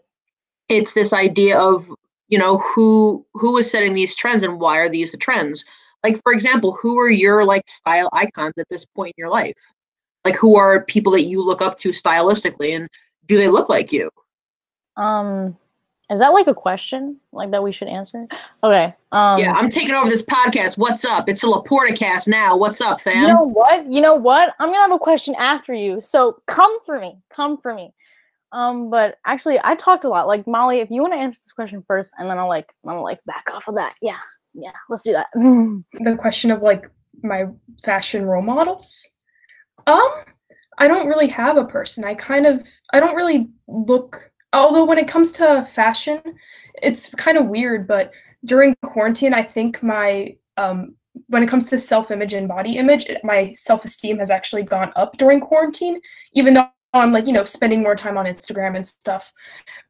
it's 0.68 0.92
this 0.92 1.12
idea 1.12 1.59
of, 1.59 1.90
you 2.29 2.38
know, 2.38 2.59
who 2.59 3.25
who 3.35 3.57
is 3.57 3.70
setting 3.70 3.94
these 3.94 4.14
trends 4.14 4.42
and 4.42 4.61
why 4.61 4.79
are 4.79 4.88
these 4.88 5.12
the 5.12 5.16
trends? 5.16 5.64
like 6.03 6.20
for 6.22 6.33
example 6.33 6.72
who 6.72 6.98
are 6.98 7.11
your 7.11 7.44
like 7.44 7.68
style 7.68 8.09
icons 8.12 8.55
at 8.59 8.68
this 8.68 8.85
point 8.85 9.14
in 9.16 9.22
your 9.22 9.31
life 9.31 9.59
like 10.25 10.37
who 10.37 10.57
are 10.57 10.85
people 10.85 11.12
that 11.12 11.22
you 11.22 11.42
look 11.42 11.62
up 11.62 11.77
to 11.79 11.90
stylistically 11.90 12.75
and 12.75 12.88
do 13.27 13.37
they 13.37 13.48
look 13.48 13.68
like 13.68 13.92
you 13.92 14.11
um 14.96 15.57
is 16.11 16.19
that 16.19 16.29
like 16.29 16.47
a 16.47 16.55
question 16.55 17.19
like 17.33 17.51
that 17.51 17.62
we 17.62 17.73
should 17.73 17.88
answer? 17.88 18.27
Okay 18.62 18.95
um 19.12 19.38
yeah 19.38 19.53
i'm 19.53 19.69
taking 19.69 19.95
over 19.95 20.09
this 20.09 20.23
podcast. 20.23 20.79
What's 20.79 21.05
up? 21.05 21.29
It's 21.29 21.45
a 21.45 21.47
laporta 21.47 21.97
cast 21.97 22.29
now. 22.29 22.57
What's 22.57 22.81
up 22.81 23.01
fam? 23.01 23.23
You 23.23 23.29
know 23.29 23.45
what? 23.45 23.91
You 23.91 24.01
know 24.01 24.15
what? 24.15 24.55
I'm 24.59 24.69
gonna 24.69 24.79
have 24.79 24.93
a 24.93 24.99
question 24.99 25.35
after 25.38 25.75
you. 25.75 26.01
So 26.01 26.38
come 26.47 26.79
for 26.85 26.99
me. 26.99 27.17
Come 27.31 27.59
for 27.59 27.75
me. 27.75 27.93
Um 28.53 28.91
but 28.91 29.19
actually 29.25 29.59
i 29.65 29.75
talked 29.75 30.05
a 30.05 30.09
lot. 30.09 30.27
Like 30.27 30.47
mali 30.47 30.81
if 30.81 30.91
you 30.91 31.03
want 31.03 31.15
to 31.15 31.19
answer 31.19 31.41
this 31.45 31.53
question 31.53 31.83
first 31.87 32.12
and 32.19 32.29
then 32.29 32.38
i'll 32.38 32.49
like 32.49 32.73
i'll 32.87 33.03
like 33.03 33.23
back 33.25 33.45
off 33.53 33.69
of 33.69 33.77
that. 33.77 33.95
Yeah. 34.03 34.19
Yeah, 34.55 34.73
let's 34.88 35.03
do 35.03 35.12
that. 35.12 35.29
the 35.35 36.17
question 36.19 36.51
of 36.51 36.62
like 36.62 36.91
my 37.23 37.47
fashion 37.85 38.27
role 38.27 38.43
models. 38.43 39.09
Um, 39.87 40.11
I 40.79 40.88
don't 40.88 41.07
really 41.09 41.29
have 41.29 41.57
a 41.57 41.65
person. 41.65 42.05
I 42.05 42.15
kind 42.15 42.47
of 42.47 42.67
I 42.93 43.01
don't 43.01 43.15
really 43.15 43.49
look 43.69 44.31
although 44.53 44.85
when 44.85 44.99
it 44.99 45.09
comes 45.09 45.33
to 45.33 45.69
fashion, 45.73 46.21
it's 46.83 47.15
kind 47.15 47.38
of 47.38 47.47
weird, 47.47 47.87
but 47.87 48.12
during 48.45 48.75
quarantine, 48.83 49.35
I 49.35 49.43
think 49.43 49.83
my 49.83 50.37
um 50.57 50.95
when 51.27 51.43
it 51.43 51.49
comes 51.49 51.69
to 51.69 51.79
self-image 51.79 52.33
and 52.33 52.49
body 52.49 52.79
image, 52.79 53.07
my 53.23 53.53
self-esteem 53.53 54.19
has 54.19 54.31
actually 54.31 54.62
gone 54.62 54.93
up 54.97 55.17
during 55.19 55.41
quarantine, 55.41 56.01
even 56.33 56.55
though 56.55 56.69
I'm 56.95 57.12
like, 57.12 57.27
you 57.27 57.33
know, 57.33 57.45
spending 57.45 57.83
more 57.83 57.95
time 57.95 58.17
on 58.17 58.27
Instagram 58.27 58.77
and 58.77 58.87
stuff. 58.87 59.33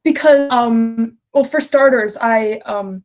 Because 0.05 0.51
um 0.53 1.19
well 1.33 1.45
for 1.45 1.61
starters, 1.61 2.17
I 2.21 2.61
um 2.67 3.05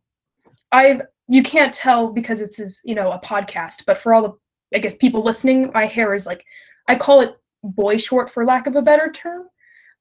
I've 0.72 1.02
you 1.28 1.43
can't 1.43 1.74
tell 1.74 2.12
because 2.12 2.41
it's 2.41 2.60
is 2.60 2.82
you 2.84 2.96
know 2.96 3.12
a 3.12 3.20
podcast 3.20 3.86
but 3.86 3.98
for 3.98 4.13
all 4.13 4.22
the 4.22 4.78
i 4.78 4.80
guess 4.80 4.96
people 4.96 5.22
listening 5.24 5.72
my 5.74 5.86
hair 5.86 6.13
is 6.13 6.26
like 6.26 6.46
i 6.88 6.96
call 6.96 7.22
it 7.22 7.36
boy 7.63 7.98
short 7.98 8.30
for 8.30 8.46
lack 8.46 8.67
of 8.67 8.76
a 8.76 8.82
better 8.82 9.12
term 9.12 9.48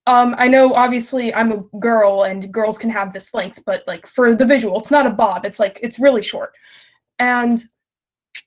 um, 0.06 0.34
i 0.38 0.48
know 0.48 0.74
obviously 0.74 1.34
i'm 1.34 1.52
a 1.52 1.78
girl 1.78 2.24
and 2.24 2.52
girls 2.52 2.78
can 2.78 2.90
have 2.90 3.12
this 3.12 3.34
length 3.34 3.62
but 3.66 3.82
like 3.86 4.06
for 4.06 4.34
the 4.34 4.44
visual 4.44 4.78
it's 4.78 4.90
not 4.90 5.06
a 5.06 5.10
bob 5.10 5.44
it's 5.44 5.58
like 5.58 5.78
it's 5.82 5.98
really 5.98 6.22
short 6.22 6.52
and 7.18 7.64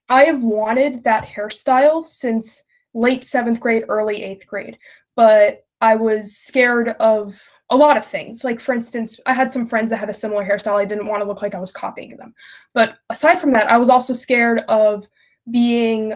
i 0.10 0.24
have 0.24 0.42
wanted 0.42 1.04
that 1.04 1.26
hairstyle 1.26 2.04
since 2.04 2.64
late 2.94 3.24
seventh 3.24 3.60
grade 3.60 3.86
early 3.90 4.24
eighth 4.24 4.48
grade 4.48 4.78
but 5.16 5.66
i 5.82 5.96
was 5.96 6.36
scared 6.36 6.90
of 7.00 7.40
a 7.70 7.78
lot 7.78 7.98
of 7.98 8.06
things. 8.06 8.44
Like, 8.44 8.60
for 8.60 8.74
instance, 8.74 9.20
I 9.26 9.34
had 9.34 9.52
some 9.52 9.66
friends 9.66 9.90
that 9.90 9.98
had 9.98 10.10
a 10.10 10.14
similar 10.14 10.44
hairstyle. 10.44 10.80
I 10.80 10.86
didn't 10.86 11.08
want 11.08 11.22
to 11.22 11.28
look 11.28 11.42
like 11.42 11.54
I 11.54 11.60
was 11.60 11.72
copying 11.72 12.18
them. 12.18 12.34
But 12.74 12.98
aside 13.10 13.40
from 13.40 13.52
that, 13.54 13.70
I 13.72 13.78
was 13.78 13.90
also 13.90 14.14
scared 14.14 14.60
of 14.68 15.08
being 15.52 16.14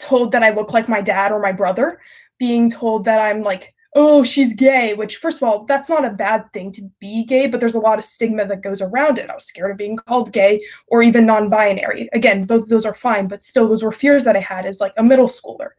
told 0.00 0.32
that 0.32 0.42
I 0.42 0.50
look 0.50 0.72
like 0.72 0.88
my 0.88 1.00
dad 1.00 1.32
or 1.32 1.40
my 1.40 1.52
brother, 1.52 2.00
being 2.38 2.70
told 2.70 3.04
that 3.04 3.20
I'm 3.20 3.42
like, 3.42 3.74
oh, 3.94 4.24
she's 4.24 4.54
gay, 4.54 4.94
which, 4.94 5.16
first 5.16 5.36
of 5.36 5.42
all, 5.42 5.64
that's 5.64 5.88
not 5.88 6.04
a 6.04 6.10
bad 6.10 6.50
thing 6.52 6.72
to 6.72 6.90
be 6.98 7.24
gay, 7.24 7.46
but 7.46 7.60
there's 7.60 7.74
a 7.74 7.80
lot 7.80 7.98
of 7.98 8.04
stigma 8.04 8.46
that 8.46 8.62
goes 8.62 8.80
around 8.80 9.18
it. 9.18 9.28
I 9.28 9.34
was 9.34 9.44
scared 9.44 9.70
of 9.70 9.76
being 9.76 9.96
called 9.96 10.32
gay 10.32 10.60
or 10.86 11.02
even 11.02 11.26
non 11.26 11.50
binary. 11.50 12.08
Again, 12.12 12.44
both 12.44 12.62
of 12.62 12.68
those 12.68 12.86
are 12.86 12.94
fine, 12.94 13.28
but 13.28 13.42
still, 13.42 13.68
those 13.68 13.82
were 13.82 13.92
fears 13.92 14.24
that 14.24 14.36
I 14.36 14.40
had 14.40 14.64
as 14.64 14.80
like 14.80 14.94
a 14.96 15.02
middle 15.02 15.28
schooler. 15.28 15.70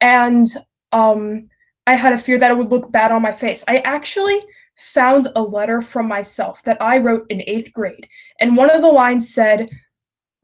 And, 0.00 0.46
um, 0.92 1.48
I 1.86 1.94
had 1.94 2.12
a 2.12 2.18
fear 2.18 2.38
that 2.38 2.50
it 2.50 2.56
would 2.56 2.70
look 2.70 2.90
bad 2.90 3.12
on 3.12 3.22
my 3.22 3.32
face. 3.32 3.64
I 3.68 3.78
actually 3.78 4.40
found 4.76 5.28
a 5.36 5.42
letter 5.42 5.80
from 5.80 6.08
myself 6.08 6.62
that 6.62 6.80
I 6.80 6.98
wrote 6.98 7.26
in 7.30 7.42
eighth 7.46 7.72
grade. 7.72 8.08
And 8.40 8.56
one 8.56 8.70
of 8.70 8.82
the 8.82 8.88
lines 8.88 9.32
said, 9.32 9.70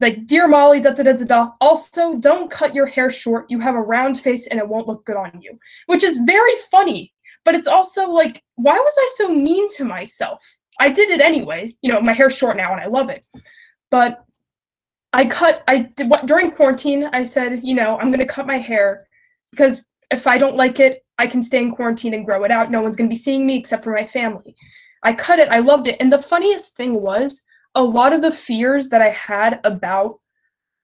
like, 0.01 0.25
Dear 0.27 0.47
Mali, 0.47 0.79
da 0.79 0.91
da 0.91 1.03
da 1.03 1.13
da 1.13 1.25
da, 1.25 1.51
also 1.61 2.15
don't 2.15 2.49
cut 2.49 2.73
your 2.73 2.87
hair 2.87 3.09
short. 3.09 3.45
You 3.49 3.59
have 3.59 3.75
a 3.75 3.81
round 3.81 4.19
face 4.19 4.47
and 4.47 4.59
it 4.59 4.67
won't 4.67 4.87
look 4.87 5.05
good 5.05 5.15
on 5.15 5.39
you. 5.41 5.55
Which 5.85 6.03
is 6.03 6.17
very 6.25 6.55
funny, 6.71 7.13
but 7.45 7.55
it's 7.55 7.67
also 7.67 8.09
like, 8.09 8.43
why 8.55 8.73
was 8.73 8.93
I 8.97 9.07
so 9.15 9.33
mean 9.33 9.69
to 9.69 9.85
myself? 9.85 10.43
I 10.79 10.89
did 10.89 11.09
it 11.11 11.21
anyway. 11.21 11.75
You 11.81 11.93
know, 11.93 12.01
my 12.01 12.13
hair's 12.13 12.35
short 12.35 12.57
now 12.57 12.71
and 12.71 12.81
I 12.81 12.87
love 12.87 13.09
it. 13.09 13.25
But 13.91 14.25
I 15.13 15.25
cut, 15.25 15.63
I 15.67 15.79
did 15.95 16.09
what 16.09 16.25
during 16.25 16.51
quarantine, 16.51 17.09
I 17.13 17.23
said, 17.23 17.61
you 17.63 17.75
know, 17.75 17.97
I'm 17.97 18.09
going 18.09 18.19
to 18.19 18.25
cut 18.25 18.47
my 18.47 18.57
hair 18.57 19.07
because 19.51 19.83
if 20.09 20.25
I 20.25 20.37
don't 20.37 20.55
like 20.55 20.79
it, 20.79 21.05
I 21.19 21.27
can 21.27 21.43
stay 21.43 21.61
in 21.61 21.71
quarantine 21.71 22.13
and 22.13 22.25
grow 22.25 22.43
it 22.43 22.51
out. 22.51 22.71
No 22.71 22.81
one's 22.81 22.95
going 22.95 23.09
to 23.09 23.13
be 23.13 23.19
seeing 23.19 23.45
me 23.45 23.57
except 23.57 23.83
for 23.83 23.93
my 23.93 24.05
family. 24.05 24.55
I 25.03 25.13
cut 25.13 25.39
it. 25.39 25.49
I 25.49 25.59
loved 25.59 25.87
it. 25.87 25.97
And 25.99 26.11
the 26.11 26.17
funniest 26.19 26.75
thing 26.75 27.01
was 27.01 27.43
a 27.75 27.83
lot 27.83 28.13
of 28.13 28.21
the 28.21 28.31
fears 28.31 28.89
that 28.89 29.01
I 29.01 29.09
had 29.09 29.59
about 29.63 30.17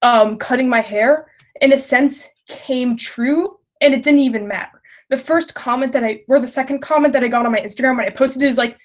um, 0.02 0.38
cutting 0.38 0.70
my 0.70 0.82
hair, 0.82 1.30
in 1.62 1.74
a 1.74 1.78
sense, 1.78 2.28
came 2.48 2.96
true 2.96 3.58
and 3.82 3.94
it 3.94 4.02
didn't 4.04 4.22
even 4.22 4.48
matter. 4.48 4.82
The 5.10 5.18
first 5.18 5.54
comment 5.54 5.92
that 5.94 6.04
I, 6.04 6.22
or 6.28 6.40
the 6.40 6.48
second 6.48 6.80
comment 6.80 7.14
that 7.14 7.24
I 7.24 7.28
got 7.28 7.46
on 7.46 7.52
my 7.52 7.60
Instagram 7.60 7.98
when 7.98 8.06
I 8.06 8.10
posted 8.10 8.44
it 8.44 8.48
is 8.48 8.58
like, 8.58 8.78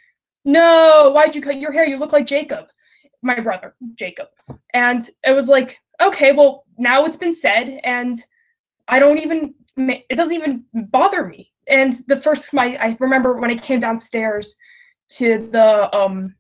no, 0.45 1.11
why'd 1.15 1.35
you 1.35 1.43
cut 1.43 1.59
your 1.59 1.73
hair? 1.73 1.87
You 1.87 1.99
look 1.99 2.13
like 2.13 2.27
Jacob, 2.27 2.67
my 3.23 3.39
brother, 3.41 3.75
Jacob. 3.95 4.29
And 4.75 5.09
it 5.25 5.33
was 5.33 5.49
like, 5.49 5.79
okay, 6.01 6.33
well, 6.33 6.65
now 6.79 7.05
it's 7.05 7.17
been 7.17 7.33
said, 7.33 7.81
and 7.85 8.17
I 8.89 8.99
don't 8.99 9.19
even, 9.19 9.55
it 9.77 10.17
doesn't 10.17 10.35
even 10.35 10.65
bother 10.73 11.25
me. 11.25 11.53
And 11.69 11.95
the 12.09 12.17
first, 12.17 12.53
my, 12.53 12.77
I 12.77 12.97
remember 12.99 13.39
when 13.39 13.51
I 13.51 13.57
came 13.57 13.81
downstairs 13.81 14.57
to 15.11 15.49
the, 15.51 15.95
um, 15.97 16.35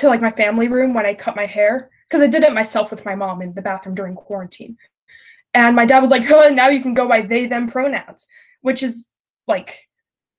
to 0.00 0.08
like 0.08 0.20
my 0.20 0.32
family 0.32 0.68
room 0.68 0.92
when 0.92 1.06
I 1.06 1.14
cut 1.14 1.36
my 1.36 1.46
hair, 1.46 1.90
because 2.08 2.20
I 2.20 2.26
did 2.26 2.42
it 2.42 2.52
myself 2.52 2.90
with 2.90 3.04
my 3.04 3.14
mom 3.14 3.40
in 3.40 3.54
the 3.54 3.62
bathroom 3.62 3.94
during 3.94 4.14
quarantine. 4.14 4.76
And 5.54 5.74
my 5.74 5.86
dad 5.86 6.00
was 6.00 6.10
like, 6.10 6.30
oh, 6.30 6.48
now 6.48 6.68
you 6.68 6.82
can 6.82 6.94
go 6.94 7.08
by 7.08 7.22
they, 7.22 7.46
them 7.46 7.68
pronouns, 7.68 8.26
which 8.62 8.82
is 8.82 9.10
like, 9.46 9.88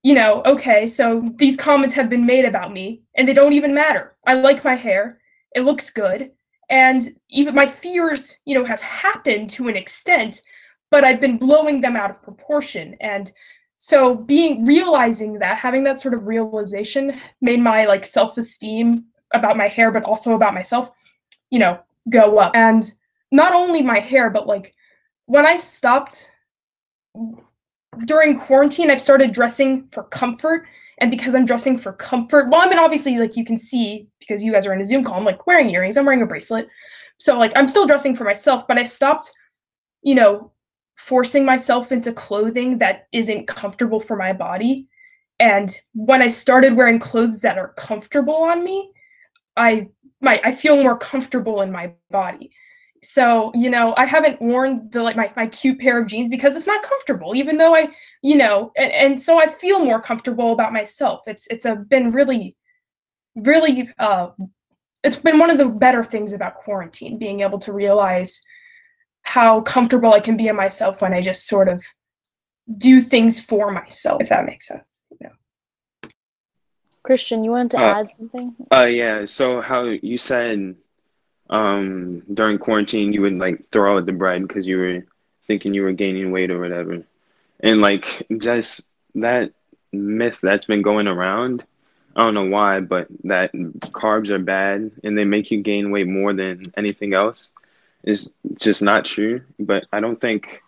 you 0.04 0.13
know, 0.13 0.41
okay, 0.45 0.88
so 0.88 1.30
these 1.36 1.58
comments 1.58 1.93
have 1.93 2.10
been 2.10 2.26
made 2.26 2.45
about 2.45 2.74
me 2.74 3.04
and 3.15 3.28
they 3.28 3.34
don't 3.34 3.54
even 3.54 3.74
matter. 3.74 4.15
I 4.26 4.34
like 4.34 4.63
my 4.63 4.76
hair, 4.76 5.19
it 5.56 5.62
looks 5.62 5.89
good. 5.89 6.32
And 6.69 7.08
even 7.30 7.54
my 7.54 7.67
fears, 7.67 8.38
you 8.45 8.56
know, 8.58 8.65
have 8.65 8.82
happened 8.82 9.50
to 9.52 9.67
an 9.67 9.76
extent, 9.76 10.41
but 10.89 11.04
I've 11.04 11.21
been 11.21 11.38
blowing 11.38 11.82
them 11.82 11.95
out 11.95 12.10
of 12.10 12.24
proportion. 12.24 12.95
And 13.02 13.32
so 13.78 14.15
being 14.15 14.65
realizing 14.65 15.39
that, 15.39 15.58
having 15.58 15.84
that 15.84 16.00
sort 16.00 16.13
of 16.13 16.28
realization 16.28 17.19
made 17.41 17.60
my 17.60 17.86
like 17.86 18.06
self-esteem 18.06 19.06
about 19.33 19.57
my 19.57 19.67
hair, 19.67 19.91
but 19.91 20.03
also 20.03 20.33
about 20.33 20.53
myself, 20.53 20.91
you 21.49 21.59
know, 21.59 21.79
go 22.09 22.39
up. 22.39 22.55
And 22.55 22.91
not 23.31 23.53
only 23.53 23.81
my 23.81 23.99
hair, 23.99 24.29
but 24.29 24.47
like 24.47 24.73
when 25.25 25.45
I 25.45 25.55
stopped 25.55 26.27
during 28.05 28.39
quarantine, 28.39 28.91
I've 28.91 29.01
started 29.01 29.33
dressing 29.33 29.87
for 29.91 30.03
comfort. 30.03 30.65
And 30.99 31.09
because 31.09 31.33
I'm 31.33 31.45
dressing 31.45 31.79
for 31.79 31.93
comfort, 31.93 32.49
well, 32.49 32.61
I 32.61 32.69
mean, 32.69 32.77
obviously, 32.77 33.17
like 33.17 33.35
you 33.35 33.45
can 33.45 33.57
see 33.57 34.07
because 34.19 34.43
you 34.43 34.51
guys 34.51 34.67
are 34.67 34.73
in 34.73 34.81
a 34.81 34.85
Zoom 34.85 35.03
call, 35.03 35.15
I'm 35.15 35.25
like 35.25 35.47
wearing 35.47 35.69
earrings, 35.69 35.97
I'm 35.97 36.05
wearing 36.05 36.21
a 36.21 36.27
bracelet. 36.27 36.67
So, 37.17 37.37
like, 37.37 37.51
I'm 37.55 37.67
still 37.67 37.87
dressing 37.87 38.15
for 38.15 38.23
myself, 38.23 38.67
but 38.67 38.77
I 38.77 38.83
stopped, 38.83 39.31
you 40.01 40.15
know, 40.15 40.51
forcing 40.95 41.45
myself 41.45 41.91
into 41.91 42.13
clothing 42.13 42.77
that 42.79 43.07
isn't 43.11 43.47
comfortable 43.47 43.99
for 43.99 44.15
my 44.15 44.33
body. 44.33 44.87
And 45.39 45.75
when 45.93 46.21
I 46.21 46.27
started 46.27 46.75
wearing 46.75 46.99
clothes 46.99 47.41
that 47.41 47.57
are 47.57 47.73
comfortable 47.73 48.35
on 48.35 48.63
me, 48.63 48.91
I 49.57 49.89
my 50.21 50.41
I 50.43 50.53
feel 50.53 50.81
more 50.81 50.97
comfortable 50.97 51.61
in 51.61 51.71
my 51.71 51.93
body. 52.09 52.51
So 53.03 53.51
you 53.55 53.69
know 53.69 53.95
i 53.97 54.05
haven't 54.05 54.39
worn 54.39 54.87
the 54.91 55.01
like 55.01 55.15
my, 55.15 55.31
my 55.35 55.47
cute 55.47 55.79
pair 55.79 55.99
of 55.99 56.07
jeans 56.07 56.29
because 56.29 56.55
it's 56.55 56.67
not 56.67 56.83
comfortable 56.83 57.35
even 57.35 57.57
though 57.57 57.75
i 57.75 57.89
you 58.21 58.35
know 58.35 58.71
and, 58.77 58.91
and 58.91 59.19
so 59.19 59.39
i 59.39 59.47
feel 59.47 59.83
more 59.83 59.99
comfortable 59.99 60.51
about 60.53 60.71
myself. 60.71 61.21
It's 61.25 61.47
it's 61.47 61.65
a 61.65 61.75
been 61.75 62.11
really 62.11 62.55
really 63.35 63.89
uh 63.97 64.29
it's 65.03 65.15
been 65.15 65.39
one 65.39 65.49
of 65.49 65.57
the 65.57 65.65
better 65.65 66.03
things 66.03 66.33
about 66.33 66.55
quarantine 66.55 67.17
being 67.17 67.41
able 67.41 67.59
to 67.59 67.73
realize 67.73 68.41
how 69.23 69.61
comfortable 69.61 70.13
i 70.13 70.19
can 70.19 70.37
be 70.37 70.47
in 70.47 70.55
myself 70.55 71.01
when 71.01 71.13
i 71.13 71.21
just 71.21 71.47
sort 71.47 71.69
of 71.69 71.83
do 72.77 73.01
things 73.01 73.39
for 73.39 73.71
myself 73.71 74.21
if 74.21 74.29
that 74.29 74.45
makes 74.45 74.67
sense 74.67 75.01
you 75.09 75.17
know 75.21 75.33
christian 77.03 77.43
you 77.43 77.51
wanted 77.51 77.71
to 77.71 77.79
Uh, 77.81 77.93
add 77.99 78.07
something 78.17 78.55
Uh, 78.71 78.85
yeah. 78.85 79.25
So 79.25 79.61
how 79.61 79.83
you 79.85 80.17
said 80.17 80.75
um 81.49 82.21
during 82.33 82.57
quarantine 82.57 83.11
you 83.13 83.21
would 83.21 83.33
like 83.37 83.69
throw 83.71 83.97
out 83.97 84.05
the 84.05 84.11
bread 84.13 84.47
because 84.47 84.65
you 84.67 84.77
were 84.77 85.03
thinking 85.47 85.73
you 85.73 85.83
were 85.83 85.91
gaining 85.91 86.31
weight 86.31 86.51
or 86.51 86.59
whatever, 86.59 87.03
and 87.59 87.81
like 87.81 88.25
just 88.37 88.85
that 89.15 89.51
myth 89.91 90.39
that's 90.41 90.65
been 90.65 90.81
going 90.81 91.07
around. 91.07 91.63
I 92.15 92.21
don't 92.23 92.33
know 92.33 92.45
why, 92.49 92.79
but 92.81 93.07
that 93.25 93.51
carbs 93.53 94.29
are 94.29 94.39
bad 94.39 94.91
and 95.03 95.17
they 95.17 95.23
make 95.25 95.51
you 95.51 95.61
gain 95.61 95.91
weight 95.91 96.07
more 96.07 96.33
than 96.33 96.73
anything 96.77 97.13
else 97.13 97.51
is 98.03 98.31
just 98.59 98.81
not 98.81 99.05
true. 99.05 99.41
But 99.59 99.85
I 99.91 99.99
don't 99.99 100.15
think 100.19 100.61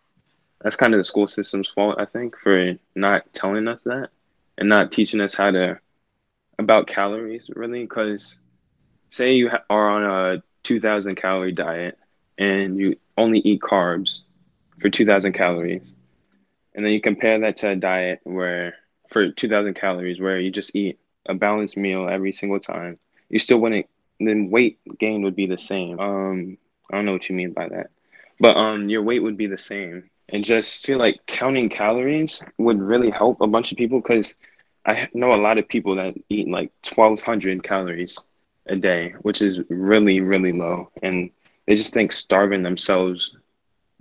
that's 0.62 0.76
kind 0.76 0.93
of 0.93 1.00
the 1.00 1.04
school 1.04 1.28
system's 1.28 1.69
fault, 1.69 1.96
I 2.00 2.06
think, 2.06 2.38
for 2.38 2.76
not 2.96 3.32
telling 3.34 3.67
us 3.67 3.82
that 3.84 4.10
and 4.58 4.69
not 4.69 4.91
teaching 4.91 5.22
us 5.22 5.34
how 5.36 5.52
to 5.52 5.80
about 6.60 6.88
calories 6.88 7.50
really 7.56 7.82
because 7.84 8.36
say 9.10 9.34
you 9.34 9.50
ha- 9.50 9.63
are 9.70 9.89
on 9.89 10.04
a 10.04 10.44
2000 10.63 11.16
calorie 11.16 11.52
diet 11.52 11.98
and 12.38 12.78
you 12.78 12.96
only 13.18 13.39
eat 13.39 13.62
carbs 13.62 14.20
for 14.80 14.89
2000 14.89 15.34
calories 15.34 15.82
and 16.76 16.86
then 16.86 16.92
you 16.92 17.02
compare 17.02 17.39
that 17.39 17.58
to 17.58 17.70
a 17.70 17.76
diet 17.76 18.20
where 18.24 18.74
for 19.10 19.32
2000 19.32 19.74
calories 19.76 20.20
where 20.20 20.39
you 20.39 20.52
just 20.52 20.76
eat 20.76 20.98
a 21.28 21.34
balanced 21.34 21.78
meal 21.78 22.08
every 22.10 22.32
single 22.32 22.60
time 22.60 22.98
you 23.30 23.39
still 23.39 23.60
wouldn't 23.60 23.88
then 24.20 24.50
weight 24.50 24.78
gain 25.00 25.24
would 25.24 25.36
be 25.36 25.48
the 25.48 25.58
same. 25.58 26.00
Um 26.00 26.58
i 26.92 26.96
don't 26.96 27.06
know 27.06 27.13
what 27.13 27.30
you 27.30 27.36
mean 27.36 27.52
by 27.54 27.68
that 27.70 27.89
but 28.39 28.56
um 28.56 28.89
your 28.89 29.02
weight 29.04 29.22
would 29.24 29.38
be 29.38 29.48
the 29.48 29.58
same. 29.58 30.10
And 30.30 30.44
just 30.44 30.86
feel 30.86 30.98
like 30.98 31.20
counting 31.28 31.70
calories 31.70 32.42
would 32.58 32.82
really 32.82 33.10
help 33.12 33.42
a 33.42 33.48
bunch 33.48 33.72
of 33.72 33.78
people 33.78 34.00
because 34.02 34.34
I 34.86 35.08
know 35.13 35.34
a 35.34 35.36
lot 35.36 35.58
of 35.58 35.67
people 35.67 35.96
that 35.96 36.15
eat 36.30 36.48
like 36.50 36.72
1200 36.93 37.63
calories 37.63 38.17
a 38.67 38.76
day, 38.76 39.13
which 39.22 39.41
is 39.41 39.60
really, 39.69 40.19
really 40.19 40.52
low. 40.52 40.89
And 41.02 41.30
they 41.67 41.76
just 41.76 41.93
think 41.93 42.12
starving 42.12 42.63
themselves, 42.63 43.36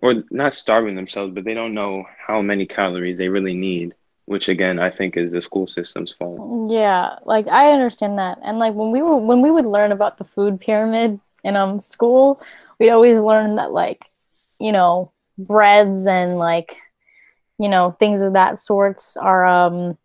or 0.01 0.25
not 0.31 0.55
starving 0.55 0.97
themselves, 0.97 1.33
but 1.35 1.45
they 1.45 1.55
don't 1.55 1.75
know 1.75 2.05
how 2.27 2.43
many 2.43 2.67
calories 2.67 3.19
they 3.19 3.29
really 3.29 3.55
need, 3.55 3.95
which 4.25 4.49
again, 4.49 4.79
I 4.79 4.91
think 4.91 5.17
is 5.17 5.33
the 5.33 5.43
school 5.43 5.67
system's 5.67 6.13
fault. 6.13 6.71
Yeah, 6.71 7.17
like 7.25 7.47
I 7.47 7.73
understand 7.73 8.19
that. 8.19 8.39
And 8.43 8.59
like 8.59 8.75
when 8.75 8.91
we 8.91 9.03
were 9.03 9.17
when 9.17 9.43
we 9.43 9.51
would 9.51 9.67
learn 9.67 9.93
about 9.93 10.19
the 10.19 10.25
food 10.25 10.61
pyramid 10.61 11.21
in 11.45 11.57
um 11.57 11.79
school, 11.79 12.41
we'd 12.79 12.91
always 12.91 13.19
learn 13.19 13.57
that 13.57 13.73
like, 13.73 14.05
you 14.59 14.73
know, 14.73 15.13
breads 15.39 16.07
and 16.07 16.39
like, 16.39 16.77
you 17.59 17.69
know, 17.69 17.93
things 17.93 18.21
of 18.23 18.33
that 18.33 18.59
sorts 18.59 19.17
are 19.17 19.45
um 19.45 19.97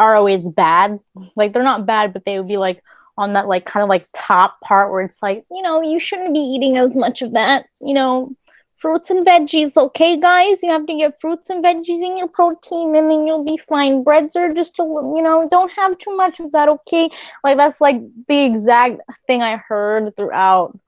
are 0.00 0.16
always 0.16 0.48
bad. 0.48 0.98
Like 1.36 1.52
they're 1.52 1.62
not 1.62 1.86
bad, 1.86 2.12
but 2.12 2.24
they 2.24 2.38
would 2.38 2.48
be 2.48 2.56
like 2.56 2.82
on 3.18 3.34
that 3.34 3.46
like 3.46 3.66
kind 3.66 3.82
of 3.82 3.88
like 3.90 4.06
top 4.14 4.58
part 4.62 4.90
where 4.90 5.02
it's 5.02 5.22
like, 5.22 5.44
you 5.50 5.60
know, 5.60 5.82
you 5.82 6.00
shouldn't 6.00 6.32
be 6.34 6.40
eating 6.40 6.78
as 6.78 6.96
much 6.96 7.20
of 7.20 7.34
that, 7.34 7.66
you 7.82 7.92
know, 7.92 8.32
fruits 8.78 9.10
and 9.10 9.26
veggies, 9.26 9.76
okay, 9.76 10.18
guys? 10.18 10.62
You 10.62 10.70
have 10.70 10.86
to 10.86 10.96
get 10.96 11.20
fruits 11.20 11.50
and 11.50 11.62
veggies 11.62 12.02
in 12.02 12.16
your 12.16 12.28
protein 12.28 12.96
and 12.96 13.10
then 13.10 13.26
you'll 13.26 13.44
be 13.44 13.58
fine. 13.58 14.02
Breads 14.02 14.34
are 14.36 14.54
just 14.54 14.78
a 14.78 14.82
you 14.82 15.22
know, 15.22 15.46
don't 15.50 15.70
have 15.72 15.98
too 15.98 16.16
much 16.16 16.40
of 16.40 16.50
that, 16.52 16.70
okay? 16.70 17.10
Like 17.44 17.58
that's 17.58 17.82
like 17.82 18.00
the 18.26 18.42
exact 18.42 19.02
thing 19.26 19.42
I 19.42 19.58
heard 19.58 20.16
throughout 20.16 20.78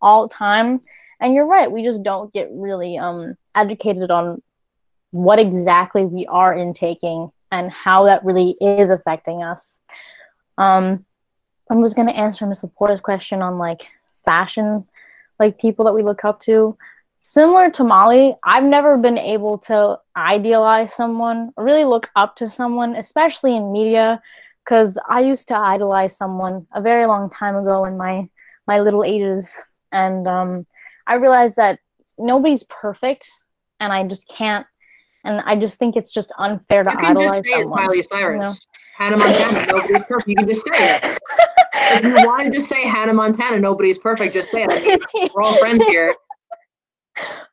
all 0.00 0.28
time. 0.28 0.80
And 1.20 1.34
you're 1.34 1.46
right, 1.46 1.70
we 1.70 1.82
just 1.82 2.04
don't 2.04 2.32
get 2.32 2.48
really 2.52 2.98
um 2.98 3.34
educated 3.56 4.12
on 4.12 4.40
what 5.10 5.40
exactly 5.40 6.04
we 6.04 6.24
are 6.26 6.54
intaking 6.54 7.32
and 7.50 7.70
how 7.70 8.04
that 8.04 8.24
really 8.24 8.56
is 8.60 8.90
affecting 8.90 9.42
us. 9.42 9.80
Um, 10.58 11.04
I 11.70 11.74
was 11.74 11.94
gonna 11.94 12.12
answer 12.12 12.46
Miss 12.46 12.62
Laporta's 12.62 13.00
question 13.00 13.42
on 13.42 13.58
like 13.58 13.88
fashion, 14.24 14.86
like 15.38 15.60
people 15.60 15.84
that 15.84 15.94
we 15.94 16.02
look 16.02 16.24
up 16.24 16.40
to. 16.40 16.76
Similar 17.22 17.70
to 17.72 17.84
Mali, 17.84 18.34
I've 18.42 18.64
never 18.64 18.96
been 18.96 19.18
able 19.18 19.58
to 19.58 19.98
idealize 20.16 20.94
someone 20.94 21.52
really 21.56 21.84
look 21.84 22.10
up 22.16 22.34
to 22.36 22.48
someone, 22.48 22.96
especially 22.96 23.54
in 23.56 23.72
media, 23.72 24.22
because 24.64 24.98
I 25.08 25.20
used 25.20 25.48
to 25.48 25.58
idolize 25.58 26.16
someone 26.16 26.66
a 26.72 26.80
very 26.80 27.06
long 27.06 27.28
time 27.30 27.56
ago 27.56 27.84
in 27.84 27.96
my 27.96 28.28
my 28.66 28.80
little 28.80 29.04
ages, 29.04 29.56
and 29.92 30.26
um, 30.28 30.66
I 31.06 31.14
realized 31.14 31.56
that 31.56 31.80
nobody's 32.18 32.62
perfect, 32.64 33.28
and 33.80 33.92
I 33.92 34.06
just 34.06 34.28
can't 34.28 34.66
and 35.24 35.40
I 35.44 35.56
just 35.56 35.78
think 35.78 35.96
it's 35.96 36.12
just 36.12 36.32
unfair 36.38 36.82
to 36.82 36.90
You 36.90 36.96
can 36.96 37.16
idolize 37.16 37.30
just 37.30 37.44
say 37.44 37.50
it's. 37.60 37.70
Miley 37.70 38.02
Cyrus. 38.02 38.66
Hannah 38.96 39.16
Montana, 39.16 39.66
nobody's 39.72 40.04
perfect. 40.04 40.28
You 40.28 40.36
can 40.36 40.48
just 40.48 40.62
say 40.62 40.70
it. 40.74 41.18
If 41.74 42.04
you 42.04 42.14
wanted 42.26 42.52
to 42.52 42.60
say 42.60 42.82
Hannah 42.86 43.14
Montana, 43.14 43.58
nobody's 43.58 43.98
perfect, 43.98 44.34
just 44.34 44.50
say 44.50 44.64
it. 44.64 44.70
I 44.70 44.80
mean, 45.14 45.28
we're 45.34 45.42
all 45.42 45.54
friends 45.54 45.84
here. 45.86 46.14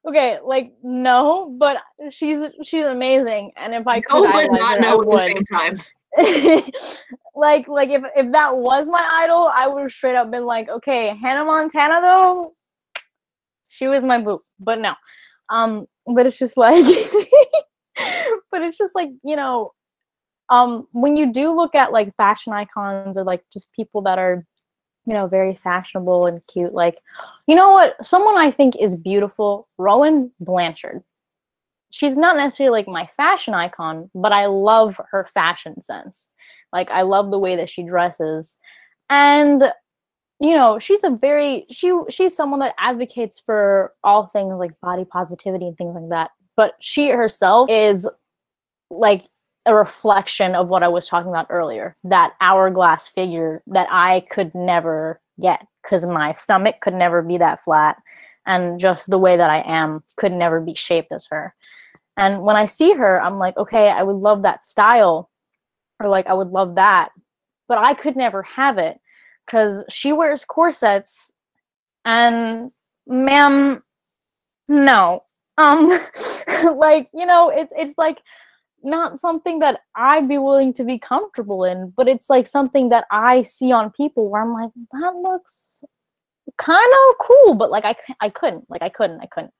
okay, 0.08 0.40
like 0.44 0.74
no, 0.84 1.56
but 1.58 1.82
she's 2.10 2.44
she's 2.64 2.86
amazing, 2.86 3.52
and 3.58 3.74
if 3.74 3.88
I 3.88 4.02
could 4.02 4.24
No, 4.24 4.32
but 4.32 4.52
not 4.52 4.78
her, 4.78 4.82
no 4.82 5.02
at 5.02 5.10
the 5.10 5.20
same 5.20 5.46
time. 5.46 5.76
like 7.36 7.68
like 7.68 7.90
if 7.90 8.04
if 8.16 8.32
that 8.32 8.56
was 8.56 8.88
my 8.88 9.06
idol, 9.24 9.52
I 9.54 9.68
would 9.68 9.84
have 9.84 9.92
straight 9.92 10.16
up 10.16 10.32
been 10.32 10.46
like, 10.46 10.70
okay, 10.70 11.16
Hannah 11.16 11.46
Montana 11.46 12.02
though, 12.02 12.54
she 13.70 13.88
was 13.88 14.04
my 14.04 14.20
boo. 14.20 14.40
But 14.60 14.80
no, 14.80 14.94
um, 15.50 15.86
but 16.14 16.26
it's 16.26 16.38
just 16.38 16.58
like, 16.58 16.86
but 18.52 18.62
it's 18.62 18.78
just 18.78 18.96
like 18.96 19.10
you 19.24 19.36
know, 19.36 19.74
um, 20.50 20.88
when 20.92 21.16
you 21.16 21.32
do 21.32 21.56
look 21.56 21.76
at 21.76 21.92
like 21.92 22.16
fashion 22.16 22.54
icons 22.54 23.18
or 23.18 23.24
like 23.24 23.44
just 23.52 23.72
people 23.74 24.02
that 24.04 24.20
are, 24.20 24.46
you 25.06 25.14
know, 25.14 25.28
very 25.28 25.56
fashionable 25.56 26.26
and 26.26 26.42
cute, 26.48 26.74
like, 26.74 27.00
you 27.48 27.56
know 27.56 27.72
what, 27.72 27.96
someone 28.06 28.38
I 28.38 28.52
think 28.52 28.76
is 28.76 28.96
beautiful, 28.96 29.68
Rowan 29.78 30.32
Blanchard 30.40 31.04
she's 31.92 32.18
not 32.18 32.36
necessarily 32.36 32.80
like 32.80 32.88
my 32.88 33.06
fashion 33.18 33.54
icon, 33.54 34.10
but 34.14 34.32
I 34.32 34.48
love 34.48 35.00
her 35.12 35.26
fashion 35.26 35.82
sense. 35.82 36.32
Like 36.74 36.92
I 36.92 37.02
love 37.02 37.32
the 37.32 37.40
way 37.40 37.56
that 37.56 37.70
she 37.70 37.84
dresses. 37.84 38.58
And 39.10 39.72
you 40.40 40.54
know, 40.54 40.78
she's 40.78 41.04
a 41.04 41.10
very 41.10 41.66
she 41.70 41.92
she's 42.10 42.36
someone 42.36 42.60
that 42.60 42.76
advocates 42.78 43.40
for 43.40 43.94
all 44.04 44.28
things 44.28 44.54
like 44.58 44.80
body 44.82 45.06
positivity 45.06 45.68
and 45.68 45.78
things 45.78 45.96
like 45.96 46.10
that. 46.10 46.32
But 46.56 46.76
she 46.80 47.10
herself 47.10 47.70
is 47.70 48.08
like 48.90 49.26
a 49.66 49.76
reflection 49.76 50.56
of 50.56 50.70
what 50.70 50.84
I 50.84 50.88
was 50.88 51.08
talking 51.08 51.30
about 51.30 51.48
earlier, 51.50 51.96
that 52.04 52.34
hourglass 52.40 53.10
figure 53.10 53.64
that 53.68 53.88
I 53.92 54.22
could 54.30 54.54
never 54.56 55.20
get 55.40 55.66
because 55.84 56.06
my 56.06 56.32
stomach 56.32 56.76
could 56.82 56.94
never 56.94 57.22
be 57.22 57.38
that 57.38 57.64
flat 57.64 57.98
and 58.46 58.80
just 58.80 59.10
the 59.10 59.20
way 59.20 59.38
that 59.38 59.50
I 59.50 59.62
am 59.62 60.04
could 60.16 60.32
never 60.32 60.62
be 60.62 60.74
shaped 60.74 61.12
as 61.12 61.28
her. 61.32 61.54
And 62.16 62.44
when 62.44 62.56
I 62.56 62.66
see 62.66 62.94
her, 62.94 63.22
I'm 63.22 63.38
like, 63.38 63.58
okay, 63.58 63.90
I 63.90 64.04
would 64.04 64.16
love 64.16 64.44
that 64.44 64.64
style 64.64 65.30
or 66.00 66.10
like 66.10 66.28
I 66.28 66.34
would 66.34 66.50
love 66.50 66.76
that, 66.76 67.10
but 67.68 67.78
I 67.78 67.94
could 67.94 68.16
never 68.16 68.44
have 68.44 68.78
it 68.78 69.00
because 69.48 69.84
she 69.90 70.14
wears 70.14 70.46
corsets 70.46 71.32
and 72.06 72.72
ma'am 73.08 73.82
no 74.68 75.24
um 75.58 75.88
like 76.76 77.08
you 77.14 77.26
know 77.26 77.50
it's 77.50 77.74
it's 77.76 77.98
like 77.98 78.20
not 78.84 79.20
something 79.20 79.60
that 79.60 79.82
I'd 79.96 80.28
be 80.28 80.38
willing 80.38 80.74
to 80.74 80.84
be 80.84 81.00
comfortable 81.00 81.64
in, 81.64 81.94
but 81.96 82.08
it's 82.08 82.30
like 82.30 82.48
something 82.48 82.90
that 82.90 83.06
I 83.12 83.42
see 83.42 83.72
on 83.72 83.92
people 83.92 84.30
where 84.30 84.42
I'm 84.42 84.54
like, 84.54 84.72
that 84.94 85.16
looks 85.16 85.84
kind 86.58 86.94
of 87.10 87.16
cool, 87.20 87.54
but 87.56 87.72
like 87.72 87.86
I, 87.86 87.96
I 88.22 88.30
couldn't, 88.30 88.70
like 88.70 88.82
I 88.82 88.90
couldn't, 88.90 89.22
I 89.22 89.26
couldn't. 89.28 89.54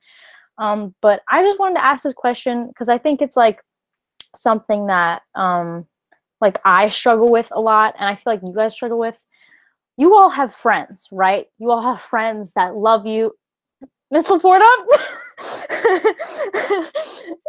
Um, 0.58 0.96
but 1.02 1.22
I 1.30 1.44
just 1.44 1.60
wanted 1.60 1.76
to 1.76 1.86
ask 1.86 2.04
this 2.04 2.14
question 2.14 2.68
because 2.68 2.90
I 2.90 2.98
think 2.98 3.22
it's 3.22 3.38
like 3.38 3.62
something 4.36 4.88
that 4.88 5.22
um, 5.36 5.86
like 6.42 6.60
I 6.66 6.88
struggle 6.88 7.30
with 7.30 7.52
a 7.52 7.60
lot, 7.60 7.96
and 8.00 8.08
I 8.08 8.16
feel 8.16 8.34
like 8.34 8.42
you 8.44 8.54
guys 8.54 8.74
struggle 8.74 8.98
with 8.98 9.24
you 9.98 10.16
all 10.16 10.30
have 10.30 10.54
friends, 10.54 11.08
right? 11.12 11.48
You 11.58 11.72
all 11.72 11.82
have 11.82 12.02
friends 12.02 12.54
that 12.54 12.76
love 12.76 13.06
you. 13.06 13.34
Miss 14.12 14.28
LaPorta? 14.28 14.66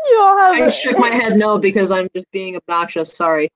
you 0.07 0.19
all 0.21 0.39
have. 0.39 0.55
I 0.55 0.69
shook 0.69 0.99
my 0.99 1.11
head 1.11 1.37
no 1.37 1.59
because 1.59 1.91
I'm 1.91 2.09
just 2.15 2.31
being 2.33 2.57
obnoxious. 2.57 3.15
Sorry. 3.15 3.49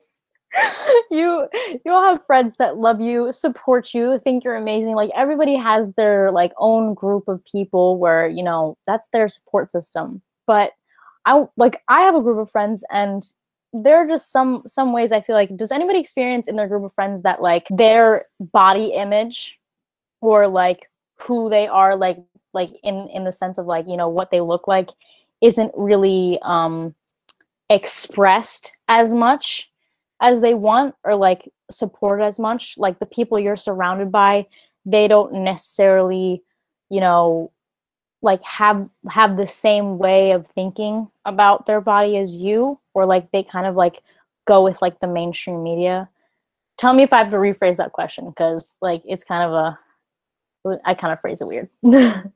you 1.11 1.49
you 1.85 1.93
all 1.93 2.03
have 2.03 2.25
friends 2.27 2.57
that 2.57 2.77
love 2.77 3.01
you, 3.01 3.33
support 3.33 3.95
you, 3.95 4.19
think 4.19 4.45
you're 4.45 4.57
amazing. 4.57 4.95
Like 4.95 5.11
everybody 5.15 5.57
has 5.57 5.95
their 5.95 6.31
like 6.31 6.53
own 6.59 6.95
group 6.95 7.27
of 7.27 7.43
people 7.45 7.99
where 7.99 8.29
you 8.29 8.43
know 8.43 8.77
that's 8.87 9.09
their 9.13 9.29
support 9.29 9.71
system. 9.71 10.23
But 10.47 10.73
I 11.25 11.47
like 11.57 11.81
I 11.89 12.03
have 12.03 12.15
a 12.15 12.23
group 12.23 12.39
of 12.39 12.51
friends 12.51 12.85
and 12.91 13.23
there 13.73 13.97
are 13.97 14.07
just 14.07 14.31
some 14.31 14.63
some 14.67 14.93
ways 14.93 15.13
I 15.13 15.21
feel 15.21 15.37
like 15.37 15.57
does 15.57 15.73
anybody 15.73 15.99
experience 15.99 16.49
in 16.49 16.57
their 16.57 16.69
group 16.69 16.85
of 16.85 16.93
friends 16.93 17.23
that 17.23 17.41
like 17.41 17.67
their 17.71 18.27
body 18.39 18.93
image 18.93 19.59
or 20.21 20.47
like 20.47 20.91
who 21.21 21.49
they 21.49 21.67
are 21.67 21.97
like 21.97 22.19
like 22.53 22.71
in 22.83 23.09
in 23.13 23.25
the 23.25 23.33
sense 23.33 23.59
of 23.59 23.67
like 23.67 23.87
you 23.89 23.97
know 23.97 24.09
what 24.09 24.31
they 24.31 24.41
look 24.41 24.69
like 24.69 24.91
isn't 25.41 25.73
really 25.77 26.39
um 26.43 26.95
expressed 27.71 28.77
as 28.89 29.15
much 29.15 29.71
as 30.21 30.43
they 30.43 30.55
want 30.55 30.95
or 31.05 31.15
like 31.15 31.51
supported 31.71 32.25
as 32.25 32.39
much? 32.39 32.77
Like 32.79 32.99
the 32.99 33.07
people 33.07 33.39
you're 33.39 33.57
surrounded 33.57 34.13
by 34.13 34.47
they 34.85 35.09
don't 35.09 35.33
necessarily 35.33 36.43
you 36.91 37.01
know 37.01 37.51
like 38.23 38.43
have 38.45 38.89
have 39.11 39.37
the 39.37 39.47
same 39.47 39.99
way 39.99 40.31
of 40.31 40.47
thinking 40.47 41.11
about 41.25 41.67
their 41.67 41.81
body 41.81 42.17
as 42.17 42.37
you 42.37 42.79
or 42.95 43.05
like 43.05 43.31
they 43.33 43.43
kind 43.43 43.67
of 43.67 43.75
like 43.75 44.01
go 44.47 44.63
with 44.63 44.81
like 44.81 45.01
the 45.01 45.09
mainstream 45.09 45.63
media? 45.63 46.09
Tell 46.79 46.95
me 46.95 47.03
if 47.03 47.13
i 47.13 47.19
have 47.19 47.31
to 47.31 47.37
rephrase 47.37 47.77
that 47.77 47.93
question 47.93 48.29
because 48.29 48.77
like 48.81 49.03
it's 49.05 49.25
kind 49.25 49.43
of 49.43 49.53
a 49.53 49.79
i 50.85 50.95
kind 50.95 51.13
of 51.13 51.21
phrase 51.21 51.41
it 51.41 51.47
weird. 51.47 51.69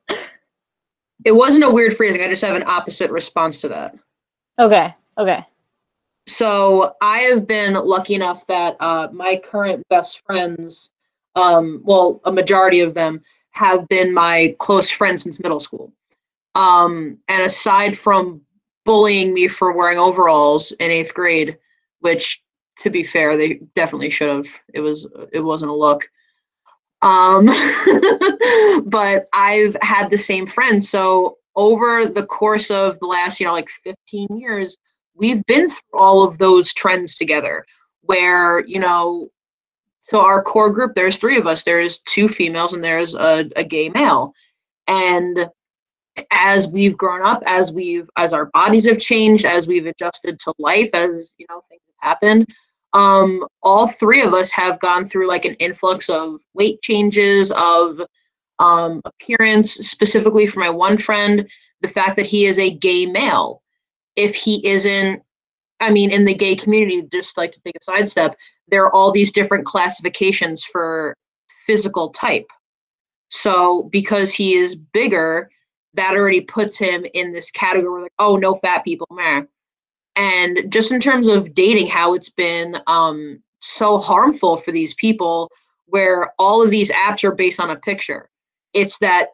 It 1.25 1.35
wasn't 1.35 1.65
a 1.65 1.71
weird 1.71 1.97
phrasing 1.97 2.21
i 2.21 2.29
just 2.29 2.45
have 2.45 2.55
an 2.55 2.69
opposite 2.69 3.11
response 3.11 3.61
to 3.63 3.69
that. 3.69 3.95
Okay 4.61 4.95
okay. 5.19 5.45
So 6.27 6.95
i 7.01 7.19
have 7.21 7.47
been 7.47 7.75
lucky 7.75 8.15
enough 8.15 8.47
that 8.49 8.77
uh, 8.81 9.09
my 9.13 9.41
current 9.43 9.83
best 9.89 10.21
friends 10.27 10.91
um, 11.35 11.81
well 11.85 12.21
a 12.25 12.33
majority 12.33 12.81
of 12.81 12.95
them 12.95 13.23
have 13.57 13.89
been 13.89 14.13
my 14.13 14.55
close 14.59 14.91
friends 14.91 15.23
since 15.23 15.41
middle 15.41 15.61
school. 15.61 15.91
Um, 16.55 17.19
and 17.29 17.43
aside 17.43 17.99
from 17.99 18.43
bullying 18.85 19.33
me 19.33 19.49
for 19.49 19.73
wearing 19.73 19.99
overalls 19.99 20.73
in 20.73 20.91
eighth 20.91 21.15
grade, 21.15 21.57
which 22.01 22.43
to 22.81 22.91
be 22.91 23.03
fair, 23.03 23.37
they 23.37 23.61
definitely 23.75 24.11
should 24.11 24.29
have. 24.29 24.47
It 24.75 24.81
was 24.81 25.09
it 25.33 25.41
wasn't 25.41 25.71
a 25.71 25.75
look. 25.75 26.09
Um, 27.01 27.47
but 28.87 29.27
I've 29.33 29.77
had 29.81 30.11
the 30.11 30.19
same 30.19 30.47
friends. 30.47 30.89
So 30.91 31.39
over 31.55 32.05
the 32.05 32.27
course 32.27 32.71
of 32.71 32.99
the 33.01 33.07
last, 33.07 33.41
you 33.41 33.47
know, 33.47 33.55
like 33.55 33.71
15 33.71 34.37
years, 34.37 34.77
we've 35.15 35.45
been 35.47 35.69
through 35.69 35.99
all 35.99 36.23
of 36.23 36.37
those 36.37 36.75
trends 36.75 37.17
together 37.17 37.65
where, 38.03 38.61
you 38.67 38.79
know, 38.79 39.31
so 40.07 40.21
our 40.21 40.41
core 40.41 40.71
group, 40.71 40.95
there's 40.95 41.19
three 41.19 41.37
of 41.37 41.49
us. 41.49 41.65
There's 41.65 41.99
two 41.99 42.29
females 42.29 42.73
and 42.73 42.85
there's 42.85 43.17
a, 43.17 43.51
a 43.57 43.65
gay 43.65 43.89
male. 43.89 44.33
And 44.87 45.51
as 46.31 46.69
we've 46.69 46.97
grown 46.97 47.27
up, 47.27 47.43
as 47.45 47.73
we've 47.73 48.09
as 48.17 48.33
our 48.33 48.47
bodies 48.47 48.87
have 48.87 49.01
changed, 49.01 49.45
as 49.45 49.67
we've 49.67 49.85
adjusted 49.85 50.39
to 50.39 50.55
life, 50.61 50.91
as 50.95 51.35
you 51.39 51.47
know, 51.51 51.61
things 51.69 51.81
have 51.89 52.09
happened, 52.09 52.47
um, 52.93 53.45
all 53.65 53.89
three 53.89 54.23
of 54.23 54.33
us 54.33 54.53
have 54.53 54.79
gone 54.79 55.07
through 55.07 55.27
like 55.27 55.45
an 55.45 55.55
influx 55.55 56.09
of 56.09 56.41
weight 56.55 56.81
changes, 56.83 57.51
of 57.51 58.01
um, 58.61 59.03
appearance, 59.07 59.73
specifically 59.73 60.47
for 60.47 60.61
my 60.61 60.71
one 60.71 60.99
friend, 60.99 61.49
the 61.81 61.89
fact 61.89 62.15
that 62.15 62.27
he 62.27 62.47
is 62.47 62.61
a 62.61 62.71
gay 62.71 63.07
male. 63.07 63.61
If 64.15 64.37
he 64.37 64.65
isn't 64.65 65.21
I 65.81 65.91
mean, 65.91 66.11
in 66.11 66.25
the 66.25 66.35
gay 66.35 66.57
community, 66.57 67.03
just 67.13 67.37
like 67.37 67.53
to 67.53 67.61
take 67.61 67.77
a 67.77 67.85
sidestep, 67.85 68.35
there 68.69 68.85
are 68.85 68.95
all 68.95 69.13
these 69.13 69.33
different 69.33 69.67
classifications 69.67 70.65
for 70.65 71.15
physical 71.67 72.11
type. 72.11 72.47
So 73.29 73.85
because 73.85 74.33
he 74.33 74.55
is 74.55 74.75
bigger, 74.75 75.51
that 75.95 76.15
already 76.15 76.41
puts 76.41 76.79
him 76.79 77.07
in 77.15 77.33
this 77.33 77.51
category 77.51 78.03
like, 78.03 78.13
oh, 78.19 78.37
no 78.37 78.55
fat 78.55 78.85
people, 78.85 79.09
man. 79.11 79.49
And 80.15 80.73
just 80.73 80.93
in 80.93 81.01
terms 81.01 81.29
of 81.29 81.55
dating, 81.55 81.89
how 81.89 82.15
it's 82.15 82.31
been 82.31 82.79
um, 82.87 83.43
so 83.61 83.99
harmful 83.99 84.57
for 84.57 84.73
these 84.73 84.95
people, 84.95 85.51
where 85.87 86.33
all 86.39 86.63
of 86.63 86.71
these 86.71 86.91
apps 86.91 87.25
are 87.25 87.35
based 87.35 87.61
on 87.61 87.71
a 87.71 87.77
picture. 87.77 88.29
It's 88.73 88.99
that 88.99 89.29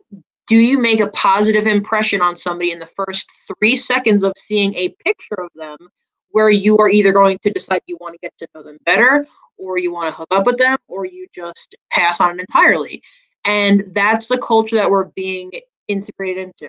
do 0.49 0.57
you 0.57 0.79
make 0.79 1.01
a 1.01 1.09
positive 1.09 1.67
impression 1.67 2.21
on 2.21 2.37
somebody 2.37 2.73
in 2.73 2.79
the 2.79 2.87
first 2.87 3.31
three 3.47 3.77
seconds 3.77 4.25
of 4.25 4.33
seeing 4.37 4.75
a 4.75 4.95
picture 5.05 5.41
of 5.41 5.51
them 5.55 5.77
where 6.33 6.51
you 6.51 6.77
are 6.79 6.89
either 6.89 7.13
going 7.13 7.39
to 7.43 7.51
decide 7.51 7.81
you 7.87 7.97
want 8.01 8.15
to 8.15 8.19
get 8.19 8.37
to 8.39 8.49
know 8.55 8.63
them 8.63 8.79
better 8.85 9.27
or 9.59 9.79
you 9.79 9.93
want 9.93 10.13
to 10.13 10.17
hook 10.17 10.29
up 10.33 10.47
with 10.47 10.59
them 10.59 10.77
or 10.89 11.07
you 11.07 11.27
just 11.33 11.77
pass 11.91 12.21
on 12.21 12.41
entirely. 12.41 13.03
And 13.45 13.83
that's 13.93 14.27
the 14.27 14.39
culture 14.39 14.77
that 14.77 14.91
we're 14.91 15.05
being 15.17 15.53
integrated 15.89 16.45
into. 16.49 16.69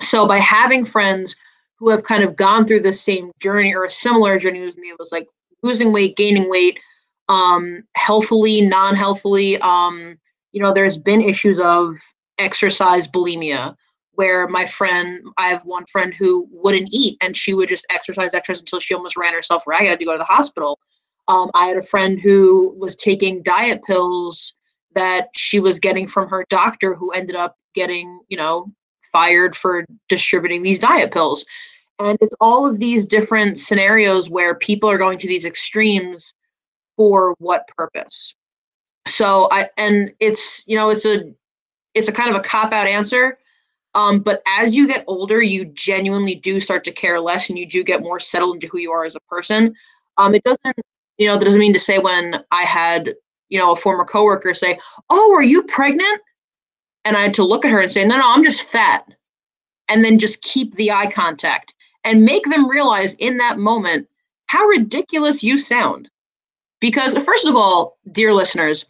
So 0.00 0.26
by 0.26 0.38
having 0.38 0.84
friends 0.84 1.34
who 1.78 1.90
have 1.90 2.04
kind 2.04 2.22
of 2.22 2.36
gone 2.36 2.66
through 2.66 2.80
the 2.80 2.92
same 2.92 3.30
journey 3.40 3.74
or 3.74 3.84
a 3.84 3.90
similar 3.90 4.38
journey 4.38 4.62
with 4.62 4.76
me, 4.76 4.88
it 4.88 4.98
was 4.98 5.12
like 5.12 5.26
losing 5.62 5.92
weight, 5.92 6.16
gaining 6.16 6.48
weight, 6.50 6.78
um, 7.28 7.82
healthfully, 7.94 8.60
non-healthfully. 8.62 9.58
Um, 9.58 10.18
you 10.52 10.60
know, 10.60 10.72
there's 10.72 10.98
been 10.98 11.22
issues 11.22 11.60
of 11.60 11.96
exercise 12.38 13.06
bulimia, 13.06 13.74
where 14.14 14.48
my 14.48 14.66
friend, 14.66 15.22
I 15.38 15.48
have 15.48 15.64
one 15.64 15.86
friend 15.86 16.12
who 16.12 16.48
wouldn't 16.50 16.88
eat 16.92 17.16
and 17.22 17.36
she 17.36 17.54
would 17.54 17.68
just 17.68 17.86
exercise, 17.90 18.34
exercise 18.34 18.60
until 18.60 18.80
she 18.80 18.94
almost 18.94 19.16
ran 19.16 19.32
herself 19.32 19.66
ragged, 19.66 19.88
had 19.88 19.98
to 19.98 20.04
go 20.04 20.12
to 20.12 20.18
the 20.18 20.24
hospital. 20.24 20.78
Um, 21.28 21.50
I 21.54 21.66
had 21.66 21.76
a 21.76 21.82
friend 21.82 22.20
who 22.20 22.74
was 22.78 22.96
taking 22.96 23.42
diet 23.42 23.82
pills 23.84 24.54
that 24.94 25.28
she 25.36 25.60
was 25.60 25.78
getting 25.78 26.06
from 26.06 26.28
her 26.28 26.44
doctor 26.50 26.94
who 26.94 27.12
ended 27.12 27.36
up 27.36 27.56
getting, 27.74 28.20
you 28.28 28.36
know, 28.36 28.72
fired 29.12 29.56
for 29.56 29.86
distributing 30.08 30.62
these 30.62 30.78
diet 30.78 31.12
pills. 31.12 31.44
And 31.98 32.18
it's 32.20 32.34
all 32.40 32.66
of 32.66 32.78
these 32.78 33.06
different 33.06 33.58
scenarios 33.58 34.30
where 34.30 34.54
people 34.54 34.90
are 34.90 34.98
going 34.98 35.18
to 35.18 35.28
these 35.28 35.44
extremes 35.44 36.34
for 36.96 37.34
what 37.38 37.68
purpose. 37.76 38.34
So 39.06 39.48
I 39.50 39.68
and 39.76 40.12
it's, 40.20 40.62
you 40.66 40.76
know, 40.76 40.90
it's 40.90 41.04
a 41.04 41.32
it's 41.94 42.08
a 42.08 42.12
kind 42.12 42.30
of 42.30 42.36
a 42.36 42.40
cop 42.40 42.72
out 42.72 42.86
answer, 42.86 43.38
um, 43.94 44.20
but 44.20 44.40
as 44.46 44.76
you 44.76 44.86
get 44.86 45.04
older, 45.06 45.42
you 45.42 45.64
genuinely 45.66 46.34
do 46.34 46.60
start 46.60 46.84
to 46.84 46.92
care 46.92 47.20
less 47.20 47.48
and 47.48 47.58
you 47.58 47.66
do 47.66 47.82
get 47.82 48.02
more 48.02 48.20
settled 48.20 48.56
into 48.56 48.68
who 48.68 48.78
you 48.78 48.92
are 48.92 49.04
as 49.04 49.16
a 49.16 49.20
person. 49.20 49.74
Um, 50.16 50.34
it 50.34 50.44
doesn't, 50.44 50.76
you 51.18 51.26
know, 51.26 51.36
that 51.36 51.44
doesn't 51.44 51.60
mean 51.60 51.72
to 51.72 51.78
say 51.78 51.98
when 51.98 52.44
I 52.50 52.62
had, 52.62 53.14
you 53.48 53.58
know, 53.58 53.72
a 53.72 53.76
former 53.76 54.04
coworker 54.04 54.54
say, 54.54 54.78
Oh, 55.08 55.34
are 55.34 55.42
you 55.42 55.62
pregnant? 55.64 56.20
And 57.04 57.16
I 57.16 57.22
had 57.22 57.34
to 57.34 57.44
look 57.44 57.64
at 57.64 57.70
her 57.72 57.80
and 57.80 57.90
say, 57.90 58.04
No, 58.04 58.16
no, 58.16 58.32
I'm 58.32 58.44
just 58.44 58.62
fat. 58.62 59.06
And 59.88 60.04
then 60.04 60.18
just 60.18 60.42
keep 60.42 60.74
the 60.74 60.92
eye 60.92 61.10
contact 61.10 61.74
and 62.04 62.24
make 62.24 62.44
them 62.44 62.68
realize 62.68 63.14
in 63.14 63.38
that 63.38 63.58
moment 63.58 64.08
how 64.46 64.64
ridiculous 64.66 65.42
you 65.42 65.58
sound. 65.58 66.08
Because 66.80 67.14
first 67.24 67.46
of 67.46 67.56
all, 67.56 67.98
dear 68.12 68.32
listeners, 68.32 68.84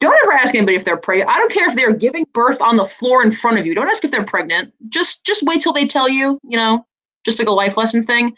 don't 0.00 0.16
ever 0.24 0.32
ask 0.32 0.54
anybody 0.54 0.76
if 0.76 0.84
they're 0.84 0.96
pregnant. 0.96 1.30
I 1.30 1.38
don't 1.38 1.52
care 1.52 1.68
if 1.68 1.74
they're 1.74 1.94
giving 1.94 2.26
birth 2.32 2.60
on 2.60 2.76
the 2.76 2.84
floor 2.84 3.22
in 3.22 3.32
front 3.32 3.58
of 3.58 3.66
you. 3.66 3.74
Don't 3.74 3.88
ask 3.88 4.04
if 4.04 4.10
they're 4.10 4.24
pregnant. 4.24 4.72
Just 4.88 5.24
just 5.24 5.42
wait 5.42 5.62
till 5.62 5.72
they 5.72 5.86
tell 5.86 6.08
you, 6.08 6.38
you 6.44 6.56
know, 6.56 6.86
just 7.24 7.38
like 7.38 7.48
a 7.48 7.52
life 7.52 7.76
lesson 7.76 8.04
thing. 8.04 8.34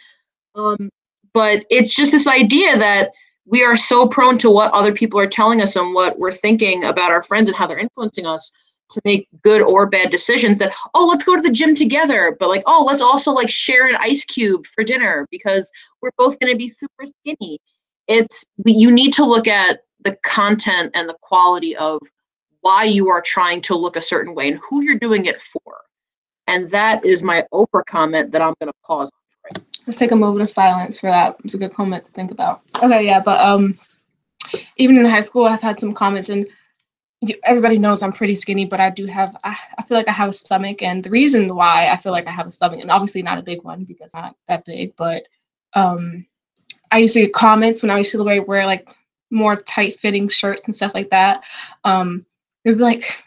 Um, 0.54 0.90
but 1.32 1.64
it's 1.70 1.94
just 1.94 2.12
this 2.12 2.26
idea 2.26 2.78
that 2.78 3.10
we 3.46 3.62
are 3.64 3.76
so 3.76 4.06
prone 4.06 4.38
to 4.38 4.50
what 4.50 4.72
other 4.72 4.92
people 4.92 5.18
are 5.20 5.26
telling 5.26 5.60
us 5.60 5.76
and 5.76 5.94
what 5.94 6.18
we're 6.18 6.32
thinking 6.32 6.84
about 6.84 7.10
our 7.10 7.22
friends 7.22 7.48
and 7.48 7.56
how 7.56 7.66
they're 7.66 7.78
influencing 7.78 8.26
us 8.26 8.52
to 8.90 9.00
make 9.04 9.28
good 9.42 9.62
or 9.62 9.86
bad 9.86 10.10
decisions 10.10 10.58
that 10.58 10.72
oh 10.94 11.06
let's 11.06 11.22
go 11.22 11.36
to 11.36 11.42
the 11.42 11.50
gym 11.50 11.76
together 11.76 12.36
but 12.40 12.48
like 12.48 12.62
oh 12.66 12.84
let's 12.86 13.00
also 13.02 13.32
like 13.32 13.48
share 13.48 13.88
an 13.88 13.96
ice 14.00 14.24
cube 14.24 14.66
for 14.66 14.82
dinner 14.82 15.28
because 15.30 15.70
we're 16.02 16.10
both 16.18 16.40
going 16.40 16.52
to 16.52 16.58
be 16.58 16.68
super 16.68 17.06
skinny 17.06 17.60
it's 18.08 18.44
you 18.66 18.90
need 18.90 19.12
to 19.12 19.24
look 19.24 19.46
at 19.46 19.82
the 20.04 20.16
content 20.24 20.90
and 20.94 21.08
the 21.08 21.16
quality 21.20 21.76
of 21.76 22.00
why 22.62 22.84
you 22.84 23.08
are 23.08 23.22
trying 23.22 23.60
to 23.62 23.74
look 23.74 23.96
a 23.96 24.02
certain 24.02 24.34
way 24.34 24.48
and 24.48 24.60
who 24.68 24.82
you're 24.82 24.98
doing 24.98 25.26
it 25.26 25.40
for. 25.40 25.82
And 26.46 26.68
that 26.70 27.04
is 27.04 27.22
my 27.22 27.46
oprah 27.52 27.86
comment 27.86 28.32
that 28.32 28.42
i'm 28.42 28.54
going 28.60 28.70
to 28.70 28.78
pause 28.84 29.10
let's 29.86 29.96
take 29.96 30.10
a 30.10 30.16
moment 30.16 30.42
of 30.42 30.48
silence 30.48 31.00
for 31.00 31.06
that. 31.06 31.36
It's 31.44 31.54
a 31.54 31.58
good 31.58 31.72
comment 31.72 32.04
to 32.04 32.12
think 32.12 32.30
about. 32.30 32.62
Okay 32.82 33.04
yeah 33.04 33.22
but 33.24 33.40
um 33.40 33.74
even 34.76 34.98
in 34.98 35.04
high 35.04 35.20
school 35.20 35.46
i've 35.46 35.62
had 35.62 35.78
some 35.78 35.92
comments 35.92 36.28
and 36.28 36.46
everybody 37.44 37.78
knows 37.78 38.02
I'm 38.02 38.12
pretty 38.12 38.34
skinny, 38.34 38.64
but 38.64 38.80
I 38.80 38.90
do 38.90 39.06
have, 39.06 39.36
I, 39.44 39.56
I, 39.78 39.82
feel 39.82 39.96
like 39.98 40.08
I 40.08 40.12
have 40.12 40.30
a 40.30 40.34
stomach. 40.34 40.82
And 40.82 41.04
the 41.04 41.10
reason 41.10 41.54
why 41.54 41.88
I 41.88 41.96
feel 41.96 42.12
like 42.12 42.26
I 42.26 42.30
have 42.30 42.46
a 42.46 42.50
stomach, 42.50 42.80
and 42.80 42.90
obviously 42.90 43.22
not 43.22 43.38
a 43.38 43.42
big 43.42 43.62
one 43.62 43.84
because 43.84 44.14
I'm 44.14 44.22
not 44.22 44.36
that 44.48 44.64
big, 44.64 44.94
but 44.96 45.24
um, 45.74 46.26
I 46.90 46.98
used 46.98 47.14
to 47.14 47.22
get 47.22 47.34
comments 47.34 47.82
when 47.82 47.90
I 47.90 47.98
used 47.98 48.12
to 48.12 48.42
wear 48.42 48.66
like 48.66 48.88
more 49.30 49.56
tight 49.56 49.98
fitting 49.98 50.28
shirts 50.28 50.66
and 50.66 50.74
stuff 50.74 50.94
like 50.94 51.10
that. 51.10 51.44
Um, 51.84 52.26
they'd 52.64 52.74
be 52.74 52.82
like, 52.82 53.24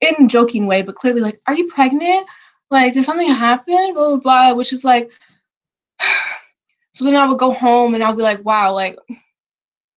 in 0.00 0.28
joking 0.28 0.66
way, 0.66 0.82
but 0.82 0.96
clearly 0.96 1.20
like, 1.20 1.40
are 1.46 1.54
you 1.54 1.68
pregnant? 1.68 2.26
Like, 2.70 2.92
did 2.92 3.04
something 3.04 3.28
happen? 3.28 3.94
Blah, 3.94 4.08
blah, 4.08 4.16
blah, 4.16 4.52
which 4.54 4.72
is 4.72 4.84
like, 4.84 5.10
so 6.92 7.04
then 7.04 7.16
I 7.16 7.26
would 7.26 7.38
go 7.38 7.52
home 7.52 7.94
and 7.94 8.02
I'll 8.02 8.14
be 8.16 8.22
like, 8.22 8.44
wow, 8.44 8.72
like, 8.72 8.98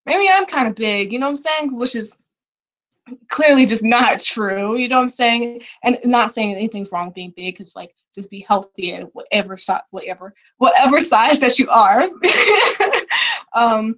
maybe 0.06 0.30
I'm 0.30 0.46
kind 0.46 0.68
of 0.68 0.76
big, 0.76 1.12
you 1.12 1.20
know 1.20 1.26
what 1.26 1.32
I'm 1.32 1.36
saying? 1.36 1.78
Which 1.78 1.96
is 1.96 2.22
clearly 3.30 3.66
just 3.66 3.84
not 3.84 4.20
true. 4.24 4.76
You 4.76 4.88
know 4.88 4.98
what 4.98 5.04
I'm 5.04 5.10
saying? 5.10 5.62
And 5.84 5.98
not 6.06 6.34
saying 6.34 6.54
anything's 6.54 6.92
wrong 6.92 7.12
being 7.12 7.34
big, 7.36 7.56
because 7.56 7.76
like 7.76 7.94
just 8.14 8.30
be 8.30 8.40
healthy 8.40 8.92
and 8.92 9.10
whatever 9.14 9.58
size, 9.58 9.82
whatever, 9.92 10.34
whatever 10.58 11.00
size 11.02 11.40
that 11.40 11.60
you 11.60 11.70
are. 11.70 12.10
um, 13.54 13.96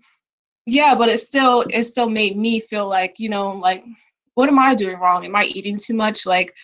yeah, 0.66 0.96
but 0.96 1.10
it 1.10 1.20
still 1.20 1.64
it 1.70 1.84
still 1.84 2.10
made 2.10 2.38
me 2.38 2.60
feel 2.60 2.88
like 2.88 3.16
you 3.18 3.30
know 3.30 3.52
like 3.54 3.84
what 4.36 4.50
am 4.50 4.60
I 4.60 4.76
doing 4.76 4.98
wrong? 4.98 5.26
Am 5.26 5.36
I 5.36 5.44
eating 5.46 5.78
too 5.78 5.94
much? 5.94 6.26
Like, 6.26 6.56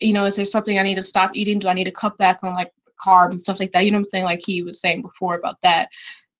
you 0.00 0.12
know, 0.12 0.24
is 0.24 0.36
there 0.36 0.44
something 0.44 0.78
I 0.78 0.82
need 0.82 0.96
to 0.96 1.02
stop 1.02 1.30
eating? 1.34 1.58
Do 1.58 1.68
I 1.68 1.72
need 1.72 1.84
to 1.84 1.90
cut 1.90 2.18
back 2.18 2.40
on 2.42 2.52
like 2.54 2.70
carbs 3.02 3.30
and 3.30 3.40
stuff 3.40 3.60
like 3.60 3.72
that? 3.72 3.84
You 3.84 3.90
know 3.90 3.96
what 3.96 4.00
I'm 4.00 4.04
saying? 4.04 4.24
Like 4.24 4.42
he 4.44 4.62
was 4.62 4.80
saying 4.80 5.02
before 5.02 5.34
about 5.34 5.60
that. 5.62 5.88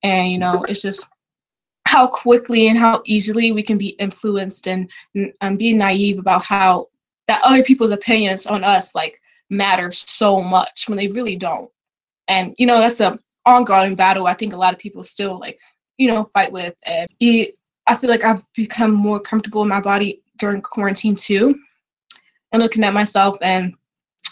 And 0.03 0.31
you 0.31 0.39
know, 0.39 0.65
it's 0.69 0.83
just 0.83 1.11
how 1.87 2.07
quickly 2.07 2.69
and 2.69 2.79
how 2.79 3.01
easily 3.07 3.53
we 3.53 3.63
can 3.63 3.79
be 3.79 3.91
influenced 3.91 4.67
and, 4.67 4.91
and 5.41 5.59
be 5.59 5.73
naive 5.73 6.19
about 6.19 6.45
how 6.45 6.89
that 7.29 7.41
other 7.45 7.63
people's 7.63 7.93
opinions 7.93 8.47
on 8.47 8.65
us 8.65 8.95
like 8.95 9.21
matter 9.51 9.91
so 9.91 10.43
much 10.43 10.89
when 10.89 10.99
they 10.99 11.09
really 11.09 11.37
don't 11.37 11.71
and 12.29 12.55
you 12.59 12.67
know 12.67 12.79
that's 12.79 13.01
an 13.01 13.19
ongoing 13.45 13.95
battle 13.95 14.27
i 14.27 14.35
think 14.35 14.53
a 14.53 14.57
lot 14.57 14.75
of 14.75 14.81
people 14.81 15.05
still 15.05 15.39
like 15.39 15.59
you 15.99 16.09
know 16.09 16.25
fight 16.33 16.53
with 16.53 16.75
and 16.85 17.09
it, 17.21 17.57
i 17.87 17.97
feel 17.97 18.11
like 18.11 18.25
i've 18.25 18.45
become 18.55 18.93
more 18.93 19.21
comfortable 19.21 19.63
in 19.63 19.69
my 19.69 19.81
body 19.81 20.23
during 20.39 20.61
quarantine 20.61 21.17
too 21.17 21.55
and 22.53 22.63
looking 22.63 22.85
at 22.85 22.95
myself 22.95 23.37
and 23.43 23.75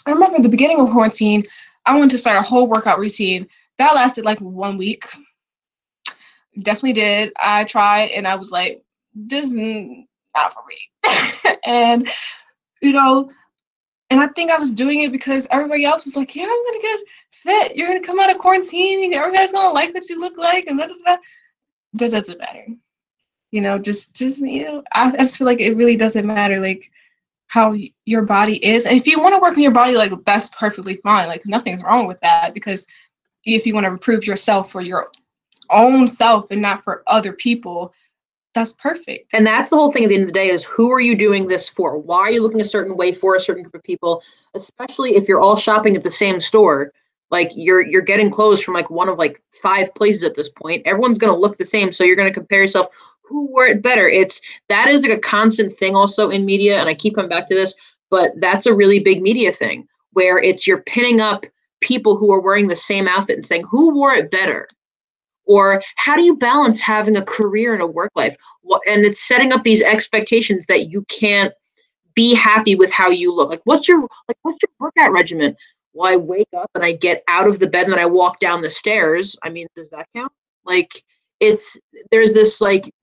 i 0.05 0.11
remember 0.11 0.41
the 0.41 0.49
beginning 0.49 0.79
of 0.79 0.89
quarantine 0.89 1.43
i 1.85 1.95
wanted 1.95 2.11
to 2.11 2.17
start 2.17 2.37
a 2.37 2.41
whole 2.41 2.67
workout 2.67 2.99
routine 2.99 3.47
that 3.77 3.95
lasted 3.95 4.25
like 4.25 4.39
one 4.39 4.77
week 4.77 5.05
definitely 6.63 6.93
did. 6.93 7.33
I 7.41 7.63
tried 7.65 8.09
and 8.09 8.27
I 8.27 8.35
was 8.35 8.51
like, 8.51 8.83
this 9.13 9.51
is 9.51 9.53
not 10.35 10.53
for 10.53 10.63
me. 10.67 11.55
and, 11.65 12.07
you 12.81 12.91
know, 12.91 13.31
and 14.09 14.21
I 14.21 14.27
think 14.27 14.51
I 14.51 14.57
was 14.57 14.73
doing 14.73 15.01
it 15.01 15.11
because 15.11 15.47
everybody 15.51 15.85
else 15.85 16.05
was 16.05 16.15
like, 16.15 16.35
yeah, 16.35 16.43
I'm 16.43 16.49
to 16.49 16.79
get 16.81 16.99
fit. 17.31 17.75
You're 17.75 17.93
to 17.93 18.05
come 18.05 18.19
out 18.19 18.31
of 18.31 18.37
quarantine. 18.37 19.13
Everybody's 19.13 19.51
to 19.51 19.69
like 19.71 19.93
what 19.93 20.07
you 20.09 20.19
look 20.19 20.37
like. 20.37 20.65
And 20.67 20.77
da, 20.77 20.87
da, 20.87 20.93
da. 21.05 21.17
That 21.95 22.11
doesn't 22.11 22.39
matter. 22.39 22.65
You 23.51 23.61
know, 23.61 23.77
just, 23.77 24.15
just, 24.15 24.41
you 24.41 24.65
know, 24.65 24.83
I, 24.93 25.15
just 25.17 25.37
feel 25.37 25.45
like 25.45 25.59
it 25.59 25.75
really 25.75 25.95
doesn't 25.95 26.25
matter. 26.25 26.59
Like, 26.59 26.91
how 27.47 27.75
your 28.05 28.23
body 28.23 28.63
is. 28.65 28.85
And 28.85 28.97
if 28.97 29.07
you 29.07 29.19
want 29.19 29.35
to 29.35 29.39
work 29.39 29.55
on 29.55 29.63
your 29.63 29.71
body, 29.71 29.95
like 29.95 30.11
that's 30.25 30.49
perfectly 30.49 30.95
fine. 30.97 31.27
Like 31.27 31.43
nothing's 31.45 31.83
wrong 31.83 32.07
with 32.07 32.19
that 32.21 32.53
because 32.53 32.85
if 33.45 33.65
you 33.65 33.73
want 33.73 33.85
to 33.85 33.91
improve 33.91 34.25
yourself 34.25 34.71
for 34.71 34.81
your 34.81 35.09
own 35.69 36.07
self 36.07 36.51
and 36.51 36.61
not 36.61 36.83
for 36.83 37.03
other 37.07 37.33
people 37.33 37.93
that's 38.53 38.73
perfect 38.73 39.33
and 39.33 39.45
that's 39.45 39.69
the 39.69 39.75
whole 39.75 39.91
thing 39.91 40.03
at 40.03 40.09
the 40.09 40.15
end 40.15 40.23
of 40.23 40.29
the 40.29 40.33
day 40.33 40.47
is 40.47 40.63
who 40.63 40.91
are 40.91 41.01
you 41.01 41.15
doing 41.15 41.47
this 41.47 41.67
for 41.67 41.97
why 41.97 42.19
are 42.19 42.31
you 42.31 42.41
looking 42.41 42.61
a 42.61 42.65
certain 42.65 42.95
way 42.95 43.11
for 43.11 43.35
a 43.35 43.39
certain 43.39 43.63
group 43.63 43.75
of 43.75 43.83
people 43.83 44.21
especially 44.53 45.15
if 45.15 45.27
you're 45.27 45.41
all 45.41 45.55
shopping 45.55 45.95
at 45.95 46.03
the 46.03 46.11
same 46.11 46.39
store 46.39 46.91
like 47.35 47.51
you're 47.55 47.85
you're 47.85 48.01
getting 48.01 48.31
clothes 48.31 48.63
from 48.63 48.73
like 48.73 48.89
one 48.89 49.09
of 49.09 49.17
like 49.17 49.41
five 49.61 49.93
places 49.95 50.23
at 50.23 50.35
this 50.35 50.49
point. 50.49 50.81
Everyone's 50.85 51.19
going 51.19 51.33
to 51.33 51.39
look 51.39 51.57
the 51.57 51.65
same 51.65 51.91
so 51.91 52.03
you're 52.03 52.15
going 52.15 52.29
to 52.29 52.33
compare 52.33 52.61
yourself. 52.61 52.87
Who 53.23 53.47
wore 53.47 53.67
it 53.67 53.81
better? 53.81 54.07
It's 54.07 54.39
that 54.69 54.87
is 54.87 55.03
like 55.03 55.11
a 55.11 55.19
constant 55.19 55.73
thing 55.73 55.95
also 55.95 56.29
in 56.29 56.45
media 56.45 56.79
and 56.79 56.87
i 56.87 56.93
keep 56.93 57.15
coming 57.15 57.29
back 57.29 57.47
to 57.47 57.55
this 57.55 57.75
but 58.09 58.31
that's 58.37 58.65
a 58.65 58.73
really 58.73 58.99
big 58.99 59.21
media 59.21 59.51
thing 59.51 59.87
where 60.13 60.37
it's 60.37 60.65
you're 60.65 60.83
pinning 60.83 61.19
up 61.19 61.45
people 61.81 62.15
who 62.17 62.31
are 62.31 62.41
wearing 62.41 62.67
the 62.67 62.75
same 62.75 63.07
outfit 63.07 63.37
and 63.37 63.45
saying 63.45 63.65
who 63.69 63.93
wore 63.93 64.13
it 64.13 64.31
better? 64.31 64.67
Or 65.45 65.81
how 65.97 66.15
do 66.15 66.23
you 66.23 66.35
balance 66.37 66.79
having 66.79 67.15
a 67.15 67.23
career 67.23 67.73
and 67.73 67.83
a 67.83 67.87
work 67.87 68.11
life? 68.15 68.35
And 68.87 69.05
it's 69.05 69.27
setting 69.27 69.53
up 69.53 69.63
these 69.63 69.81
expectations 69.81 70.65
that 70.65 70.89
you 70.89 71.03
can't 71.03 71.53
be 72.15 72.33
happy 72.33 72.75
with 72.75 72.91
how 72.91 73.09
you 73.09 73.33
look. 73.33 73.49
Like 73.49 73.61
what's 73.65 73.87
your 73.87 74.01
like 74.27 74.37
what's 74.41 74.57
your 74.63 74.71
workout 74.79 75.11
regimen 75.11 75.55
well 75.95 76.11
i 76.11 76.15
wake 76.15 76.47
up 76.55 76.69
and 76.75 76.83
i 76.83 76.91
get 76.91 77.23
out 77.27 77.47
of 77.47 77.59
the 77.59 77.67
bed 77.67 77.85
and 77.85 77.93
then 77.93 77.99
i 77.99 78.05
walk 78.05 78.39
down 78.39 78.61
the 78.61 78.69
stairs. 78.69 79.35
I 79.43 79.49
mean 79.49 79.67
does 79.75 79.89
that 79.89 80.07
count? 80.15 80.31
Like 80.65 81.03
it's 81.39 81.79
there's 82.11 82.33
this 82.33 82.61
like 82.61 82.93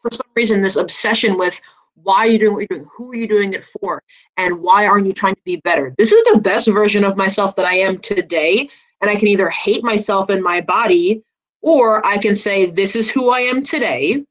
for 0.00 0.10
some 0.10 0.26
reason 0.34 0.60
this 0.60 0.76
obsession 0.76 1.38
with 1.38 1.60
why 1.94 2.16
are 2.18 2.26
you 2.26 2.38
doing 2.38 2.54
what 2.54 2.66
you're 2.68 2.78
doing 2.78 2.90
who 2.96 3.12
are 3.12 3.16
you 3.16 3.28
doing 3.28 3.52
it 3.52 3.64
for 3.64 4.02
and 4.36 4.60
why 4.60 4.86
aren't 4.86 5.06
you 5.06 5.12
trying 5.12 5.36
to 5.36 5.42
be 5.44 5.56
better? 5.56 5.94
This 5.98 6.10
is 6.10 6.24
the 6.32 6.40
best 6.40 6.66
version 6.66 7.04
of 7.04 7.16
myself 7.16 7.54
that 7.56 7.66
i 7.66 7.74
am 7.74 7.98
today 7.98 8.68
and 9.00 9.10
i 9.10 9.14
can 9.14 9.28
either 9.28 9.50
hate 9.50 9.84
myself 9.84 10.30
and 10.30 10.42
my 10.42 10.60
body 10.60 11.22
or 11.62 12.04
I 12.04 12.18
can 12.18 12.36
say, 12.36 12.66
this 12.66 12.94
is 12.94 13.08
who 13.08 13.30
I 13.30 13.38
am 13.38 13.64
today, 13.64 14.24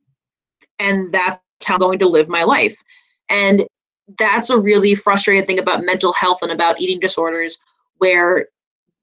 and 0.79 1.11
that's 1.11 1.39
how 1.63 1.75
I'm 1.75 1.79
going 1.79 1.99
to 1.99 2.07
live 2.07 2.27
my 2.27 2.43
life. 2.43 2.77
And 3.29 3.65
that's 4.19 4.49
a 4.49 4.59
really 4.59 4.93
frustrating 4.93 5.45
thing 5.45 5.59
about 5.59 5.85
mental 5.85 6.11
health 6.11 6.39
and 6.41 6.51
about 6.51 6.81
eating 6.81 6.99
disorders, 6.99 7.57
where 8.01 8.47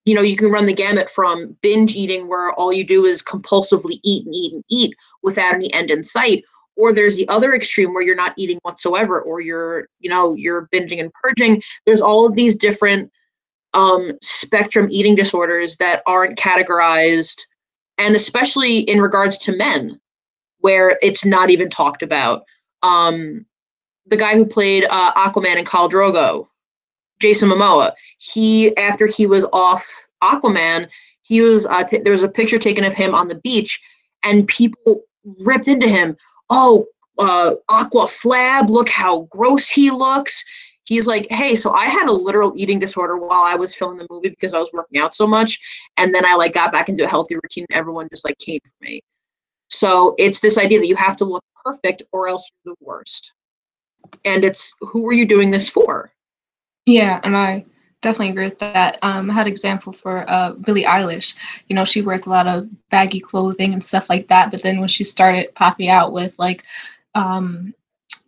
you 0.04 0.14
know 0.14 0.22
you 0.22 0.36
can 0.36 0.50
run 0.50 0.66
the 0.66 0.72
gamut 0.72 1.10
from 1.10 1.56
binge 1.62 1.94
eating 1.94 2.28
where 2.28 2.52
all 2.52 2.72
you 2.72 2.84
do 2.84 3.04
is 3.04 3.22
compulsively 3.22 4.00
eat 4.02 4.24
and 4.24 4.34
eat 4.34 4.52
and 4.52 4.64
eat 4.70 4.94
without 5.22 5.54
any 5.54 5.72
end 5.72 5.90
in 5.90 6.04
sight 6.04 6.44
or 6.76 6.92
there's 6.92 7.16
the 7.16 7.28
other 7.28 7.54
extreme 7.54 7.92
where 7.92 8.02
you're 8.02 8.14
not 8.14 8.34
eating 8.36 8.58
whatsoever 8.62 9.20
or 9.20 9.40
you're 9.40 9.88
you 10.00 10.08
know 10.08 10.34
you're 10.34 10.68
binging 10.72 11.00
and 11.00 11.12
purging 11.22 11.62
there's 11.84 12.00
all 12.00 12.26
of 12.26 12.34
these 12.34 12.56
different 12.56 13.10
um, 13.74 14.12
spectrum 14.22 14.88
eating 14.90 15.14
disorders 15.14 15.76
that 15.76 16.02
aren't 16.06 16.38
categorized 16.38 17.42
and 17.98 18.14
especially 18.14 18.78
in 18.78 19.00
regards 19.00 19.36
to 19.38 19.56
men, 19.56 20.00
where 20.60 20.98
it's 21.02 21.24
not 21.24 21.50
even 21.50 21.68
talked 21.68 22.02
about. 22.02 22.44
Um, 22.82 23.44
the 24.06 24.16
guy 24.16 24.34
who 24.34 24.46
played 24.46 24.86
uh, 24.88 25.12
Aquaman 25.14 25.58
in 25.58 25.64
Khal 25.64 25.90
Drogo, 25.90 26.46
Jason 27.20 27.48
Momoa, 27.48 27.92
he 28.18 28.76
after 28.76 29.06
he 29.06 29.26
was 29.26 29.44
off 29.52 29.86
Aquaman, 30.22 30.88
he 31.22 31.40
was 31.40 31.66
uh, 31.66 31.84
t- 31.84 31.98
there 31.98 32.12
was 32.12 32.22
a 32.22 32.28
picture 32.28 32.58
taken 32.58 32.84
of 32.84 32.94
him 32.94 33.14
on 33.14 33.28
the 33.28 33.36
beach, 33.36 33.80
and 34.22 34.48
people 34.48 35.02
ripped 35.40 35.68
into 35.68 35.88
him. 35.88 36.16
Oh, 36.50 36.86
uh, 37.18 37.54
Aqua 37.70 38.06
Flab, 38.06 38.68
look 38.68 38.88
how 38.88 39.22
gross 39.30 39.68
he 39.68 39.90
looks 39.90 40.44
he's 40.88 41.06
like, 41.06 41.26
hey, 41.30 41.54
so 41.54 41.72
I 41.72 41.86
had 41.86 42.08
a 42.08 42.12
literal 42.12 42.52
eating 42.56 42.78
disorder 42.78 43.18
while 43.18 43.42
I 43.42 43.54
was 43.54 43.74
filming 43.74 43.98
the 43.98 44.06
movie 44.10 44.30
because 44.30 44.54
I 44.54 44.58
was 44.58 44.72
working 44.72 45.00
out 45.00 45.14
so 45.14 45.26
much. 45.26 45.60
And 45.98 46.14
then 46.14 46.24
I 46.24 46.34
like 46.34 46.54
got 46.54 46.72
back 46.72 46.88
into 46.88 47.04
a 47.04 47.08
healthy 47.08 47.34
routine 47.34 47.66
and 47.68 47.78
everyone 47.78 48.08
just 48.10 48.24
like 48.24 48.38
came 48.38 48.60
for 48.64 48.72
me. 48.80 49.00
So 49.68 50.14
it's 50.18 50.40
this 50.40 50.56
idea 50.56 50.80
that 50.80 50.86
you 50.86 50.96
have 50.96 51.16
to 51.18 51.24
look 51.26 51.44
perfect 51.64 52.02
or 52.12 52.28
else 52.28 52.50
you're 52.64 52.74
the 52.74 52.84
worst. 52.84 53.34
And 54.24 54.44
it's 54.44 54.72
who 54.80 55.06
are 55.06 55.12
you 55.12 55.26
doing 55.26 55.50
this 55.50 55.68
for? 55.68 56.10
Yeah, 56.88 57.20
and 57.22 57.36
I 57.36 57.66
definitely 58.00 58.30
agree 58.30 58.44
with 58.44 58.58
that. 58.60 58.98
Um, 59.02 59.30
I 59.30 59.34
had 59.34 59.46
an 59.46 59.52
example 59.52 59.92
for 59.92 60.24
uh, 60.26 60.52
Billie 60.52 60.84
Eilish. 60.84 61.36
You 61.68 61.76
know, 61.76 61.84
she 61.84 62.00
wears 62.00 62.24
a 62.24 62.30
lot 62.30 62.46
of 62.46 62.66
baggy 62.88 63.20
clothing 63.20 63.74
and 63.74 63.84
stuff 63.84 64.08
like 64.08 64.28
that. 64.28 64.50
But 64.50 64.62
then 64.62 64.80
when 64.80 64.88
she 64.88 65.04
started 65.04 65.54
popping 65.54 65.90
out 65.90 66.14
with 66.14 66.38
like, 66.38 66.64
um, 67.14 67.74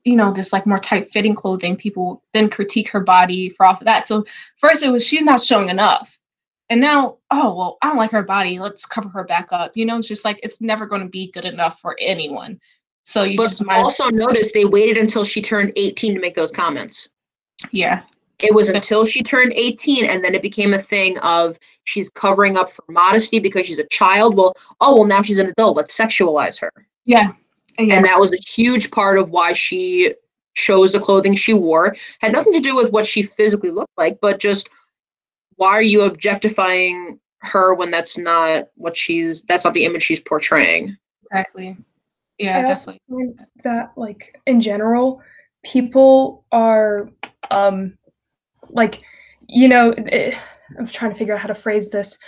you 0.04 0.14
know, 0.14 0.34
just 0.34 0.52
like 0.52 0.66
more 0.66 0.78
tight 0.78 1.06
fitting 1.06 1.34
clothing, 1.34 1.74
people 1.74 2.22
then 2.34 2.50
critique 2.50 2.90
her 2.90 3.00
body 3.00 3.48
for 3.48 3.64
off 3.64 3.80
of 3.80 3.86
that. 3.86 4.06
So 4.06 4.26
first 4.58 4.82
it 4.82 4.90
was 4.90 5.06
she's 5.06 5.24
not 5.24 5.40
showing 5.40 5.70
enough. 5.70 6.18
And 6.68 6.82
now, 6.82 7.16
oh 7.30 7.54
well, 7.54 7.78
I 7.80 7.88
don't 7.88 7.96
like 7.96 8.10
her 8.10 8.22
body. 8.22 8.58
Let's 8.58 8.84
cover 8.84 9.08
her 9.08 9.24
back 9.24 9.48
up. 9.52 9.72
You 9.74 9.86
know, 9.86 9.96
it's 9.96 10.08
just 10.08 10.26
like 10.26 10.38
it's 10.42 10.60
never 10.60 10.84
going 10.84 11.02
to 11.02 11.08
be 11.08 11.30
good 11.32 11.46
enough 11.46 11.80
for 11.80 11.96
anyone. 11.98 12.60
So 13.04 13.22
you 13.22 13.38
but 13.38 13.44
just 13.44 13.64
might 13.64 13.80
also 13.80 14.10
notice 14.10 14.52
they 14.52 14.66
waited 14.66 14.98
until 14.98 15.24
she 15.24 15.40
turned 15.40 15.72
18 15.76 16.12
to 16.12 16.20
make 16.20 16.34
those 16.34 16.52
comments. 16.52 17.08
yeah. 17.70 18.02
It 18.42 18.54
was 18.54 18.68
until 18.68 19.04
she 19.04 19.22
turned 19.22 19.52
18 19.54 20.04
and 20.04 20.24
then 20.24 20.34
it 20.34 20.42
became 20.42 20.74
a 20.74 20.78
thing 20.78 21.18
of 21.18 21.58
she's 21.84 22.08
covering 22.08 22.56
up 22.56 22.70
for 22.70 22.84
modesty 22.88 23.38
because 23.38 23.66
she's 23.66 23.78
a 23.78 23.86
child. 23.88 24.36
Well, 24.36 24.54
oh, 24.80 24.96
well, 24.96 25.06
now 25.06 25.22
she's 25.22 25.38
an 25.38 25.48
adult. 25.48 25.76
Let's 25.76 25.96
sexualize 25.96 26.60
her. 26.60 26.72
Yeah. 27.04 27.32
Yeah. 27.78 27.96
And 27.96 28.04
that 28.04 28.18
was 28.20 28.32
a 28.32 28.36
huge 28.36 28.90
part 28.90 29.18
of 29.18 29.30
why 29.30 29.52
she 29.52 30.14
chose 30.54 30.92
the 30.92 31.00
clothing 31.00 31.34
she 31.34 31.54
wore. 31.54 31.96
Had 32.20 32.32
nothing 32.32 32.52
to 32.52 32.60
do 32.60 32.76
with 32.76 32.92
what 32.92 33.06
she 33.06 33.22
physically 33.22 33.70
looked 33.70 33.96
like, 33.96 34.18
but 34.20 34.38
just 34.38 34.68
why 35.56 35.68
are 35.68 35.82
you 35.82 36.02
objectifying 36.02 37.18
her 37.40 37.74
when 37.74 37.90
that's 37.90 38.18
not 38.18 38.68
what 38.76 38.96
she's 38.96 39.42
that's 39.42 39.64
not 39.64 39.74
the 39.74 39.84
image 39.84 40.02
she's 40.02 40.20
portraying. 40.20 40.96
exactly. 41.24 41.76
Yeah, 42.38 42.58
I 42.58 42.62
definitely. 42.62 43.34
that 43.64 43.92
like 43.96 44.38
in 44.46 44.60
general, 44.60 45.22
people 45.62 46.44
are 46.52 47.10
um 47.50 47.96
like 48.72 49.02
you 49.48 49.68
know 49.68 49.92
eh, 49.92 50.36
I'm 50.78 50.86
trying 50.86 51.12
to 51.12 51.16
figure 51.18 51.34
out 51.34 51.40
how 51.40 51.48
to 51.48 51.54
phrase 51.54 51.90
this. 51.90 52.18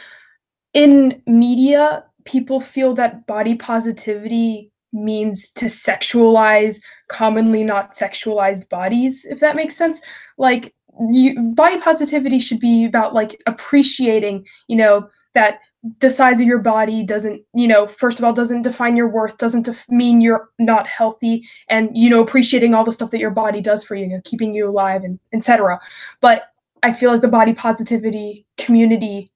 In 0.75 1.23
media, 1.27 2.05
people 2.25 2.61
feel 2.61 2.95
that 2.95 3.27
body 3.27 3.55
positivity 3.55 4.73
means 4.93 5.51
to 5.53 5.67
sexualize 5.67 6.81
commonly 7.09 7.65
not 7.65 7.93
sexualized 7.93 8.69
bodies, 8.69 9.25
if 9.25 9.41
that 9.41 9.57
makes 9.57 9.77
sense. 9.77 10.01
Like 10.39 10.73
you 11.11 11.41
body 11.55 11.81
positivity 11.81 12.39
should 12.39 12.61
be 12.61 12.85
about 12.85 13.15
like 13.15 13.41
appreciating, 13.47 14.47
you 14.69 14.77
know, 14.77 15.09
that 15.35 15.61
the 15.99 16.11
size 16.11 16.41
of 16.41 16.47
your 16.47 16.59
body 16.59 17.03
doesn't, 17.03 17.43
you 17.55 17.67
know, 17.67 17.89
first 17.89 18.19
of 18.19 18.25
all, 18.25 18.33
doesn't 18.33 18.63
define 18.63 18.97
your 18.97 19.09
worth, 19.09 19.37
doesn't 19.39 19.63
def- 19.63 19.89
mean 19.89 20.21
you're 20.21 20.49
not 20.59 20.87
healthy, 20.87 21.47
and 21.69 21.97
you 21.97 22.09
know, 22.09 22.23
appreciating 22.23 22.73
all 22.75 22.85
the 22.85 22.93
stuff 22.93 23.11
that 23.11 23.19
your 23.19 23.31
body 23.31 23.61
does 23.61 23.83
for 23.83 23.97
you, 23.97 24.05
you 24.05 24.11
know, 24.11 24.21
keeping 24.25 24.55
you 24.55 24.69
alive 24.69 25.03
and 25.03 25.19
etc. 25.33 25.81
But 26.21 26.45
I 26.83 26.93
feel 26.93 27.11
like 27.11 27.21
the 27.21 27.29
body 27.29 27.53
positivity 27.53 28.47
community 28.59 29.31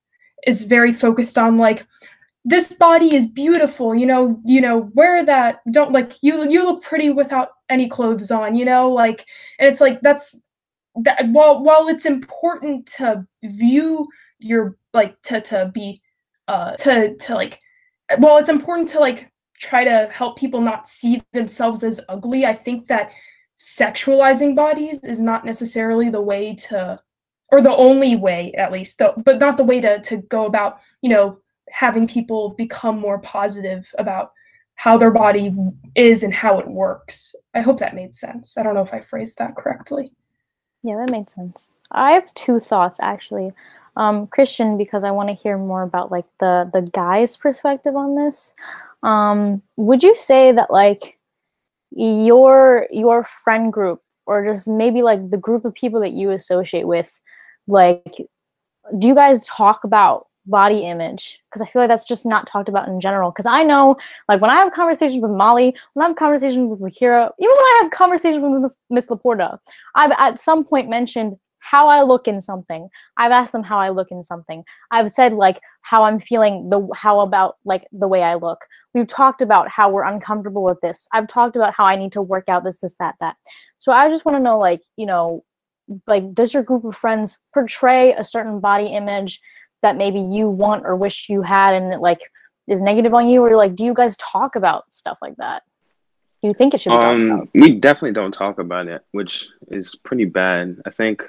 is 0.46 0.64
very 0.64 0.92
focused 0.92 1.36
on 1.36 1.58
like 1.58 1.86
this 2.44 2.72
body 2.74 3.16
is 3.16 3.26
beautiful, 3.26 3.92
you 3.92 4.06
know, 4.06 4.40
you 4.44 4.60
know, 4.60 4.90
wear 4.94 5.24
that, 5.24 5.60
don't 5.72 5.90
like 5.92 6.12
you 6.22 6.48
you 6.48 6.64
look 6.64 6.82
pretty 6.82 7.10
without 7.10 7.48
any 7.68 7.88
clothes 7.88 8.30
on, 8.30 8.54
you 8.54 8.64
know, 8.64 8.88
like 8.88 9.26
and 9.58 9.68
it's 9.68 9.80
like 9.80 10.00
that's 10.00 10.40
that 11.02 11.28
while 11.30 11.62
while 11.62 11.88
it's 11.88 12.06
important 12.06 12.86
to 12.86 13.26
view 13.42 14.06
your 14.38 14.76
like 14.94 15.20
to 15.22 15.40
to 15.40 15.70
be 15.74 16.00
uh 16.48 16.72
to 16.72 17.16
to 17.16 17.34
like 17.34 17.60
well 18.18 18.38
it's 18.38 18.48
important 18.48 18.88
to 18.88 19.00
like 19.00 19.30
try 19.58 19.84
to 19.84 20.08
help 20.12 20.38
people 20.38 20.60
not 20.60 20.86
see 20.86 21.22
themselves 21.32 21.82
as 21.82 22.00
ugly 22.08 22.44
i 22.46 22.54
think 22.54 22.86
that 22.86 23.10
sexualizing 23.58 24.54
bodies 24.54 25.00
is 25.04 25.18
not 25.18 25.44
necessarily 25.44 26.10
the 26.10 26.20
way 26.20 26.54
to 26.54 26.96
or 27.52 27.62
the 27.62 27.74
only 27.74 28.16
way 28.16 28.52
at 28.58 28.72
least 28.72 28.98
though, 28.98 29.14
but 29.24 29.38
not 29.38 29.56
the 29.56 29.64
way 29.64 29.80
to 29.80 30.00
to 30.00 30.18
go 30.18 30.46
about 30.46 30.78
you 31.00 31.08
know 31.08 31.38
having 31.70 32.06
people 32.06 32.50
become 32.50 32.98
more 32.98 33.18
positive 33.18 33.86
about 33.98 34.32
how 34.74 34.96
their 34.96 35.10
body 35.10 35.54
is 35.94 36.22
and 36.22 36.34
how 36.34 36.58
it 36.58 36.68
works 36.68 37.34
i 37.54 37.60
hope 37.60 37.78
that 37.78 37.94
made 37.94 38.14
sense 38.14 38.58
i 38.58 38.62
don't 38.62 38.74
know 38.74 38.82
if 38.82 38.92
i 38.92 39.00
phrased 39.00 39.38
that 39.38 39.56
correctly 39.56 40.10
Yeah, 40.82 40.98
that 40.98 41.10
made 41.10 41.28
sense. 41.28 41.74
I 41.90 42.12
have 42.12 42.32
two 42.34 42.60
thoughts 42.60 42.98
actually. 43.02 43.52
Um, 43.96 44.26
Christian, 44.26 44.76
because 44.76 45.04
I 45.04 45.10
want 45.10 45.30
to 45.30 45.34
hear 45.34 45.56
more 45.56 45.82
about 45.82 46.10
like 46.10 46.26
the 46.38 46.68
the 46.72 46.82
guy's 46.82 47.36
perspective 47.36 47.96
on 47.96 48.14
this. 48.14 48.54
Um, 49.02 49.62
would 49.76 50.02
you 50.02 50.14
say 50.14 50.52
that 50.52 50.70
like 50.70 51.18
your 51.90 52.86
your 52.90 53.24
friend 53.24 53.72
group 53.72 54.00
or 54.26 54.46
just 54.46 54.68
maybe 54.68 55.02
like 55.02 55.30
the 55.30 55.36
group 55.36 55.64
of 55.64 55.74
people 55.74 56.00
that 56.00 56.12
you 56.12 56.30
associate 56.30 56.86
with, 56.86 57.10
like, 57.66 58.16
do 58.98 59.08
you 59.08 59.14
guys 59.14 59.46
talk 59.46 59.84
about 59.84 60.26
body 60.46 60.78
image? 60.78 61.40
Because 61.44 61.62
I 61.62 61.66
feel 61.66 61.82
like 61.82 61.88
that's 61.88 62.04
just 62.04 62.26
not 62.26 62.46
talked 62.46 62.68
about 62.68 62.88
in 62.88 63.00
general. 63.00 63.30
Because 63.30 63.46
I 63.46 63.62
know, 63.62 63.96
like, 64.28 64.40
when 64.40 64.50
I 64.50 64.56
have 64.56 64.72
conversations 64.72 65.22
with 65.22 65.30
Mali, 65.30 65.74
when 65.94 66.04
I 66.04 66.08
have 66.08 66.16
conversations 66.16 66.68
with 66.68 66.80
Wakira, 66.80 67.30
even 67.38 67.50
when 67.50 67.58
I 67.58 67.80
have 67.82 67.92
conversations 67.92 68.42
with 68.42 68.76
Miss, 68.90 69.06
LaPorta, 69.06 69.58
I've 69.94 70.12
at 70.18 70.38
some 70.38 70.64
point 70.64 70.88
mentioned 70.88 71.38
how 71.70 71.88
I 71.88 72.02
look 72.02 72.28
in 72.28 72.40
something. 72.40 72.88
I've 73.16 73.32
asked 73.32 73.52
them 73.52 73.64
how 73.64 73.78
I 73.78 73.88
look 73.88 74.08
in 74.12 74.22
something. 74.22 74.62
I've 74.92 75.10
said 75.10 75.32
like 75.32 75.58
how 75.80 76.04
I'm 76.04 76.20
feeling 76.20 76.70
the 76.70 76.88
how 76.94 77.20
about 77.20 77.56
like 77.64 77.84
the 77.92 78.06
way 78.06 78.22
I 78.22 78.34
look. 78.34 78.60
We've 78.94 79.06
talked 79.06 79.42
about 79.42 79.68
how 79.68 79.90
we're 79.90 80.04
uncomfortable 80.04 80.62
with 80.62 80.80
this. 80.80 81.08
I've 81.12 81.26
talked 81.26 81.56
about 81.56 81.74
how 81.74 81.84
I 81.84 81.96
need 81.96 82.12
to 82.12 82.22
work 82.22 82.48
out 82.48 82.62
this 82.62 82.80
this 82.80 82.94
that 83.00 83.16
that. 83.20 83.36
So 83.78 83.90
I 83.90 84.08
just 84.08 84.24
want 84.24 84.36
to 84.36 84.42
know 84.42 84.58
like, 84.58 84.80
you 84.96 85.06
know, 85.06 85.44
like 86.06 86.32
does 86.34 86.54
your 86.54 86.62
group 86.62 86.84
of 86.84 86.96
friends 86.96 87.36
portray 87.52 88.12
a 88.12 88.22
certain 88.22 88.60
body 88.60 88.86
image 88.86 89.40
that 89.82 89.96
maybe 89.96 90.20
you 90.20 90.48
want 90.48 90.84
or 90.86 90.94
wish 90.94 91.28
you 91.28 91.42
had 91.42 91.74
and 91.74 91.92
it 91.92 92.00
like 92.00 92.20
is 92.68 92.80
negative 92.80 93.14
on 93.14 93.28
you 93.28 93.44
or 93.44 93.56
like 93.56 93.74
do 93.74 93.84
you 93.84 93.94
guys 93.94 94.16
talk 94.18 94.54
about 94.54 94.92
stuff 94.92 95.18
like 95.20 95.36
that? 95.38 95.62
Do 96.42 96.48
you 96.48 96.54
think 96.54 96.74
it 96.74 96.80
should 96.80 96.90
be 96.90 96.96
talked 96.96 97.06
about? 97.06 97.40
Um, 97.40 97.48
we 97.54 97.72
definitely 97.72 98.12
don't 98.12 98.32
talk 98.32 98.60
about 98.60 98.86
it, 98.86 99.04
which 99.10 99.48
is 99.68 99.96
pretty 100.04 100.26
bad. 100.26 100.80
I 100.86 100.90
think 100.90 101.24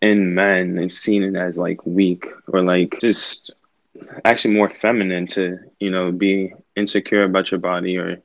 in 0.00 0.34
men, 0.34 0.78
it's 0.78 0.98
seen 0.98 1.22
it 1.22 1.36
as 1.36 1.58
like 1.58 1.84
weak 1.86 2.26
or 2.48 2.62
like 2.62 2.98
just 3.00 3.52
actually 4.24 4.54
more 4.54 4.70
feminine 4.70 5.26
to, 5.28 5.58
you 5.80 5.90
know, 5.90 6.12
be 6.12 6.54
insecure 6.76 7.24
about 7.24 7.50
your 7.50 7.60
body 7.60 7.96
or 7.96 8.20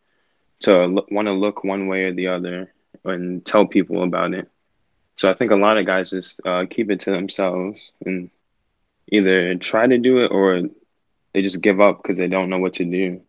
to 0.62 0.86
look, 0.86 1.12
want 1.12 1.28
to 1.28 1.34
look 1.34 1.64
one 1.64 1.88
way 1.88 2.04
or 2.04 2.14
the 2.14 2.28
other 2.28 2.74
and 3.06 3.46
tell 3.46 3.66
people 3.66 4.04
about 4.04 4.34
it. 4.34 4.50
So 5.18 5.30
I 5.30 5.34
think 5.34 5.52
a 5.52 5.56
lot 5.56 5.78
of 5.78 5.86
guys 5.86 6.12
just 6.12 6.42
uh, 6.46 6.66
keep 6.70 6.90
it 6.90 7.02
to 7.02 7.12
themselves 7.12 7.80
and 8.06 8.30
either 9.12 9.56
try 9.56 9.86
to 9.88 9.98
do 9.98 10.20
it 10.20 10.32
or 10.32 10.64
they 11.34 11.42
just 11.42 11.62
give 11.62 11.82
up 11.82 12.02
because 12.02 12.18
they 12.18 12.28
don't 12.28 12.50
know 12.50 12.60
what 12.60 12.74
to 12.74 12.86
do, 12.86 13.22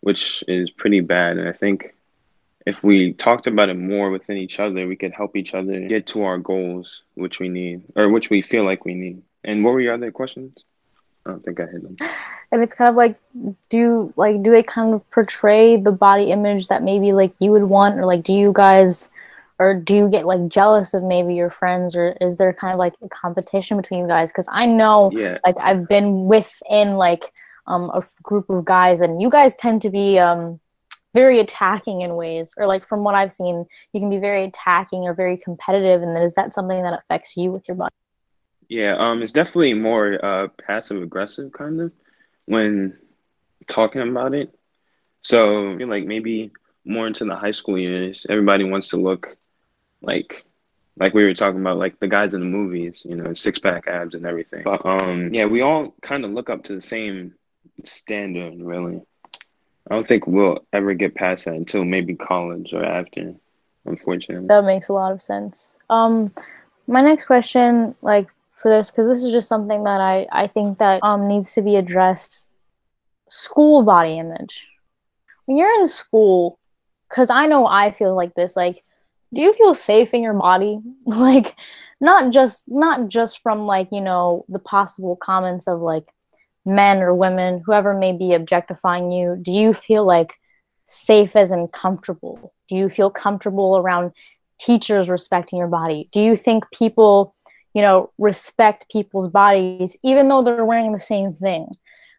which 0.00 0.44
is 0.46 0.70
pretty 0.70 1.00
bad. 1.00 1.38
And 1.38 1.48
I 1.48 1.52
think 1.52 1.94
if 2.66 2.82
we 2.82 3.12
talked 3.12 3.46
about 3.46 3.68
it 3.68 3.78
more 3.78 4.10
within 4.10 4.36
each 4.36 4.58
other, 4.58 4.86
we 4.88 4.96
could 4.96 5.12
help 5.12 5.36
each 5.36 5.54
other 5.54 5.80
get 5.86 6.06
to 6.08 6.24
our 6.24 6.36
goals, 6.36 7.02
which 7.14 7.38
we 7.38 7.48
need, 7.48 7.82
or 7.94 8.08
which 8.08 8.28
we 8.28 8.42
feel 8.42 8.64
like 8.64 8.84
we 8.84 8.94
need. 8.94 9.22
And 9.44 9.64
what 9.64 9.72
were 9.72 9.80
your 9.80 9.94
other 9.94 10.10
questions? 10.10 10.52
I 11.24 11.30
don't 11.30 11.44
think 11.44 11.60
I 11.60 11.66
hit 11.66 11.82
them. 11.82 11.96
And 12.52 12.62
it's 12.62 12.74
kind 12.74 12.90
of 12.90 12.96
like 12.96 13.18
do 13.68 14.12
like 14.16 14.42
do 14.42 14.50
they 14.50 14.62
kind 14.62 14.94
of 14.94 15.08
portray 15.10 15.76
the 15.76 15.92
body 15.92 16.30
image 16.30 16.68
that 16.68 16.82
maybe 16.82 17.12
like 17.12 17.34
you 17.38 17.50
would 17.52 17.64
want 17.64 17.98
or 17.98 18.06
like 18.06 18.22
do 18.22 18.32
you 18.32 18.52
guys 18.52 19.10
or 19.58 19.74
do 19.74 19.96
you 19.96 20.08
get 20.08 20.26
like 20.26 20.46
jealous 20.46 20.94
of 20.94 21.02
maybe 21.02 21.34
your 21.34 21.50
friends 21.50 21.96
or 21.96 22.16
is 22.20 22.36
there 22.36 22.52
kind 22.52 22.72
of 22.72 22.78
like 22.78 22.94
a 23.02 23.08
competition 23.08 23.76
between 23.76 24.00
you 24.00 24.06
guys 24.06 24.30
because 24.30 24.48
i 24.52 24.64
know 24.64 25.10
Yeah. 25.12 25.38
like 25.44 25.56
i've 25.60 25.88
been 25.88 26.26
within 26.26 26.96
like 26.96 27.24
um, 27.66 27.90
a 27.90 28.04
group 28.22 28.48
of 28.48 28.64
guys 28.64 29.00
and 29.00 29.20
you 29.20 29.28
guys 29.28 29.56
tend 29.56 29.82
to 29.82 29.90
be 29.90 30.18
um, 30.20 30.60
very 31.20 31.38
attacking 31.40 31.98
in 32.02 32.14
ways 32.14 32.54
or 32.58 32.64
like 32.66 32.84
from 32.90 33.00
what 33.04 33.14
i've 33.14 33.32
seen 33.32 33.56
you 33.92 34.00
can 34.00 34.10
be 34.10 34.18
very 34.18 34.44
attacking 34.44 35.02
or 35.08 35.14
very 35.14 35.36
competitive 35.46 36.02
and 36.02 36.16
is 36.22 36.34
that 36.34 36.52
something 36.52 36.82
that 36.82 36.98
affects 37.00 37.36
you 37.36 37.50
with 37.54 37.64
your 37.68 37.76
body 37.82 37.94
Yeah, 38.68 38.92
um, 38.98 39.22
it's 39.22 39.36
definitely 39.40 39.74
more 39.74 40.06
uh 40.30 40.48
passive 40.66 40.98
aggressive 41.02 41.48
kind 41.52 41.80
of 41.80 41.92
when 42.46 42.98
talking 43.66 44.02
about 44.02 44.34
it. 44.34 44.54
So 45.22 45.76
like 45.94 46.06
maybe 46.06 46.52
more 46.84 47.06
into 47.06 47.24
the 47.24 47.36
high 47.36 47.50
school 47.50 47.78
years, 47.78 48.26
everybody 48.28 48.64
wants 48.64 48.88
to 48.88 48.96
look 48.96 49.36
like 50.02 50.44
like 50.98 51.12
we 51.12 51.24
were 51.24 51.34
talking 51.34 51.60
about, 51.60 51.76
like 51.76 52.00
the 52.00 52.08
guys 52.08 52.32
in 52.32 52.40
the 52.40 52.46
movies, 52.46 53.04
you 53.04 53.16
know, 53.16 53.34
six 53.34 53.58
pack 53.58 53.86
abs 53.86 54.14
and 54.14 54.24
everything. 54.24 54.62
But 54.64 54.86
um, 54.86 55.34
yeah, 55.34 55.44
we 55.44 55.60
all 55.60 55.94
kind 56.00 56.24
of 56.24 56.30
look 56.30 56.48
up 56.48 56.64
to 56.64 56.74
the 56.74 56.80
same 56.80 57.34
standard, 57.84 58.54
really. 58.58 59.02
I 59.88 59.94
don't 59.94 60.06
think 60.06 60.26
we'll 60.26 60.64
ever 60.72 60.94
get 60.94 61.14
past 61.14 61.44
that 61.44 61.54
until 61.54 61.84
maybe 61.84 62.14
college 62.14 62.72
or 62.72 62.84
after, 62.84 63.34
unfortunately. 63.84 64.48
that 64.48 64.64
makes 64.64 64.88
a 64.88 64.92
lot 64.92 65.12
of 65.12 65.22
sense 65.22 65.76
um 65.90 66.32
my 66.86 67.00
next 67.02 67.24
question 67.24 67.94
like 68.02 68.28
for 68.50 68.70
this 68.70 68.90
because 68.90 69.06
this 69.06 69.22
is 69.22 69.32
just 69.32 69.48
something 69.48 69.84
that 69.84 70.00
i 70.00 70.26
i 70.32 70.46
think 70.46 70.78
that 70.78 71.02
um 71.02 71.28
needs 71.28 71.52
to 71.52 71.62
be 71.62 71.76
addressed 71.76 72.46
school 73.28 73.82
body 73.82 74.18
image 74.18 74.66
when 75.44 75.56
you're 75.56 75.80
in 75.80 75.86
school 75.86 76.58
because 77.08 77.30
i 77.30 77.46
know 77.46 77.66
i 77.66 77.90
feel 77.90 78.16
like 78.16 78.34
this 78.34 78.56
like 78.56 78.82
do 79.32 79.40
you 79.40 79.52
feel 79.52 79.74
safe 79.74 80.14
in 80.14 80.22
your 80.22 80.34
body? 80.34 80.80
like 81.06 81.56
not 82.00 82.32
just 82.32 82.64
not 82.68 83.08
just 83.08 83.40
from 83.42 83.66
like, 83.66 83.88
you 83.92 84.00
know, 84.00 84.44
the 84.48 84.58
possible 84.58 85.16
comments 85.16 85.66
of 85.66 85.80
like 85.80 86.12
men 86.66 87.00
or 87.00 87.14
women, 87.14 87.62
whoever 87.64 87.94
may 87.94 88.12
be 88.12 88.34
objectifying 88.34 89.12
you. 89.12 89.38
Do 89.40 89.52
you 89.52 89.72
feel 89.72 90.04
like 90.04 90.34
safe 90.84 91.36
as 91.36 91.52
in 91.52 91.68
comfortable? 91.68 92.52
Do 92.68 92.76
you 92.76 92.88
feel 92.88 93.10
comfortable 93.10 93.78
around 93.78 94.12
teachers 94.58 95.08
respecting 95.08 95.58
your 95.58 95.68
body? 95.68 96.08
Do 96.12 96.20
you 96.20 96.36
think 96.36 96.64
people, 96.72 97.34
you 97.72 97.82
know, 97.82 98.10
respect 98.18 98.90
people's 98.90 99.28
bodies 99.28 99.96
even 100.02 100.28
though 100.28 100.42
they're 100.42 100.64
wearing 100.64 100.92
the 100.92 101.00
same 101.00 101.30
thing? 101.30 101.68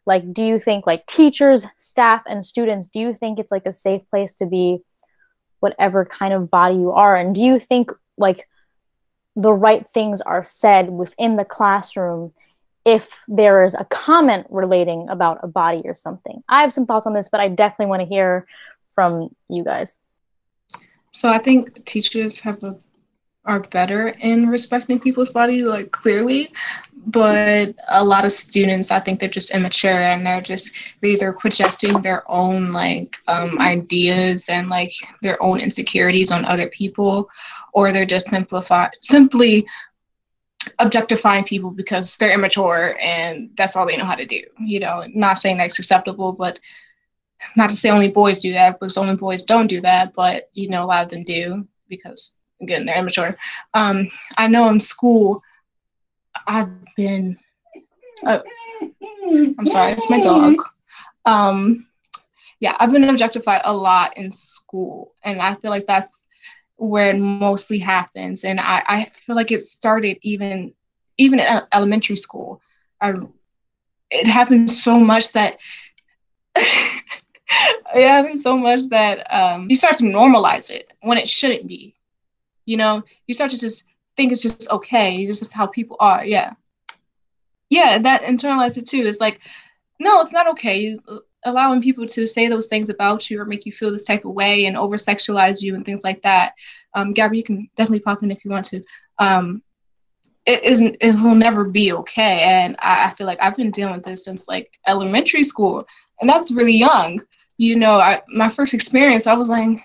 Like, 0.05 0.33
do 0.33 0.43
you 0.43 0.57
think 0.57 0.87
like 0.87 1.05
teachers, 1.05 1.67
staff, 1.77 2.21
and 2.25 2.43
students, 2.43 2.87
do 2.87 2.99
you 2.99 3.13
think 3.13 3.39
it's 3.39 3.51
like 3.51 3.65
a 3.65 3.73
safe 3.73 4.09
place 4.09 4.35
to 4.35 4.45
be 4.45 4.79
whatever 5.59 6.05
kind 6.05 6.33
of 6.33 6.49
body 6.49 6.75
you 6.75 6.93
are? 6.93 7.17
And 7.17 7.35
do 7.35 7.41
you 7.41 7.59
think 7.59 7.91
like 8.17 8.47
the 9.35 9.53
right 9.53 9.85
things 9.85 10.21
are 10.21 10.43
said 10.43 10.89
within 10.89 11.35
the 11.35 11.43
classroom 11.43 12.33
if 12.87 13.21
there 13.27 13.65
is 13.65 13.75
a 13.75 13.83
comment 13.85 14.47
relating 14.49 15.09
about 15.09 15.39
a 15.43 15.47
body 15.47 15.81
or 15.83 15.93
something? 15.93 16.41
I 16.47 16.61
have 16.61 16.71
some 16.71 16.85
thoughts 16.85 17.05
on 17.05 17.13
this, 17.13 17.27
but 17.27 17.41
I 17.41 17.49
definitely 17.49 17.87
want 17.87 18.01
to 18.03 18.07
hear 18.07 18.47
from 18.95 19.35
you 19.49 19.65
guys. 19.65 19.97
So 21.11 21.27
I 21.27 21.37
think 21.37 21.85
teachers 21.85 22.39
have 22.39 22.63
a 22.63 22.77
are 23.43 23.61
better 23.71 24.09
in 24.19 24.49
respecting 24.49 24.99
people's 24.99 25.31
body, 25.31 25.63
like 25.63 25.91
clearly, 25.91 26.51
but 27.07 27.73
a 27.87 28.03
lot 28.03 28.25
of 28.25 28.33
students, 28.33 28.91
I 28.91 28.99
think 28.99 29.19
they're 29.19 29.29
just 29.29 29.55
immature 29.55 29.91
and 30.11 30.25
they're 30.25 30.41
just 30.41 30.71
they're 31.01 31.11
either 31.11 31.31
projecting 31.31 32.01
their 32.01 32.29
own 32.29 32.73
like 32.73 33.15
um, 33.27 33.57
ideas 33.59 34.49
and 34.49 34.69
like 34.69 34.91
their 35.21 35.41
own 35.43 35.59
insecurities 35.59 36.29
on 36.29 36.43
other 36.45 36.67
people, 36.69 37.29
or 37.73 37.91
they're 37.91 38.05
just 38.05 38.27
simplify 38.27 38.89
simply 38.99 39.65
objectifying 40.79 41.43
people 41.43 41.71
because 41.71 42.17
they're 42.17 42.33
immature 42.33 42.95
and 43.01 43.49
that's 43.57 43.75
all 43.75 43.85
they 43.85 43.97
know 43.97 44.05
how 44.05 44.15
to 44.15 44.25
do. 44.25 44.41
You 44.59 44.79
know, 44.79 45.05
not 45.13 45.39
saying 45.39 45.57
that's 45.57 45.79
acceptable, 45.79 46.31
but 46.31 46.59
not 47.55 47.69
to 47.69 47.75
say 47.75 47.89
only 47.89 48.09
boys 48.09 48.39
do 48.39 48.53
that 48.53 48.79
because 48.79 48.97
only 48.97 49.15
boys 49.15 49.43
don't 49.43 49.67
do 49.67 49.81
that, 49.81 50.13
but 50.13 50.49
you 50.53 50.69
know, 50.69 50.83
a 50.83 50.87
lot 50.87 51.03
of 51.03 51.09
them 51.09 51.23
do 51.23 51.67
because 51.87 52.35
again, 52.61 52.85
they're 52.85 52.97
immature. 52.97 53.35
Um, 53.73 54.09
I 54.37 54.47
know 54.47 54.69
in 54.69 54.79
school, 54.79 55.41
I've 56.47 56.69
been. 56.95 57.37
Uh, 58.25 58.39
I'm 59.23 59.67
sorry, 59.67 59.91
it's 59.91 60.09
my 60.09 60.19
dog. 60.19 60.61
Um, 61.25 61.87
yeah, 62.59 62.75
I've 62.79 62.91
been 62.91 63.03
objectified 63.03 63.61
a 63.65 63.75
lot 63.75 64.17
in 64.17 64.31
school, 64.31 65.13
and 65.23 65.41
I 65.41 65.53
feel 65.55 65.71
like 65.71 65.85
that's 65.85 66.26
where 66.77 67.09
it 67.09 67.19
mostly 67.19 67.79
happens. 67.79 68.43
And 68.43 68.59
I, 68.59 68.83
I 68.87 69.05
feel 69.05 69.35
like 69.35 69.51
it 69.51 69.61
started 69.61 70.17
even 70.21 70.73
even 71.17 71.39
at 71.39 71.67
elementary 71.73 72.15
school. 72.15 72.61
I, 73.01 73.13
it 74.11 74.27
happened 74.27 74.71
so 74.71 74.99
much 74.99 75.33
that 75.33 75.57
it 76.55 78.07
happened 78.07 78.39
so 78.39 78.57
much 78.57 78.87
that 78.89 79.25
um, 79.33 79.67
you 79.69 79.75
start 79.75 79.97
to 79.97 80.03
normalize 80.03 80.69
it 80.69 80.93
when 81.01 81.17
it 81.17 81.27
shouldn't 81.27 81.67
be. 81.67 81.95
You 82.65 82.77
know, 82.77 83.03
you 83.25 83.33
start 83.33 83.51
to 83.51 83.59
just 83.59 83.85
think 84.15 84.31
it's 84.31 84.43
just 84.43 84.69
okay. 84.69 85.25
This 85.25 85.41
is 85.41 85.53
how 85.53 85.67
people 85.67 85.97
are. 85.99 86.25
Yeah. 86.25 86.53
Yeah, 87.69 87.97
that 87.97 88.21
internalize 88.21 88.77
it 88.77 88.85
too. 88.85 89.03
It's 89.05 89.19
like, 89.19 89.41
no, 89.99 90.21
it's 90.21 90.31
not 90.31 90.47
okay. 90.51 90.97
Allowing 91.47 91.81
people 91.81 92.05
to 92.07 92.27
say 92.27 92.47
those 92.47 92.67
things 92.67 92.89
about 92.89 93.29
you 93.29 93.41
or 93.41 93.45
make 93.45 93.65
you 93.65 93.71
feel 93.71 93.91
this 93.91 94.05
type 94.05 94.25
of 94.25 94.33
way 94.33 94.65
and 94.65 94.77
over 94.77 94.97
sexualize 94.97 95.61
you 95.61 95.75
and 95.75 95.85
things 95.85 96.03
like 96.03 96.21
that. 96.21 96.53
Um, 96.93 97.13
Gabby, 97.13 97.37
you 97.37 97.43
can 97.43 97.69
definitely 97.77 98.01
pop 98.01 98.21
in 98.21 98.31
if 98.31 98.43
you 98.43 98.51
want 98.51 98.65
to. 98.65 98.83
Um, 99.17 99.63
it 100.45 100.63
isn't 100.63 100.97
it 101.01 101.13
will 101.21 101.35
never 101.35 101.65
be 101.65 101.93
okay. 101.93 102.41
And 102.41 102.75
I, 102.79 103.07
I, 103.07 103.13
feel 103.13 103.27
like 103.27 103.37
i've 103.41 103.57
been 103.57 103.71
dealing 103.71 103.95
with 103.95 104.03
this 104.03 104.23
since 104.23 104.47
like 104.47 104.71
elementary 104.87 105.43
school. 105.43 105.85
And 106.19 106.29
that's 106.29 106.51
really 106.51 106.75
young. 106.75 107.21
You 107.57 107.75
know 107.75 107.99
I, 107.99 108.21
my 108.29 108.49
first 108.49 108.73
experience 108.73 109.27
i 109.27 109.33
was 109.33 109.49
like 109.49 109.79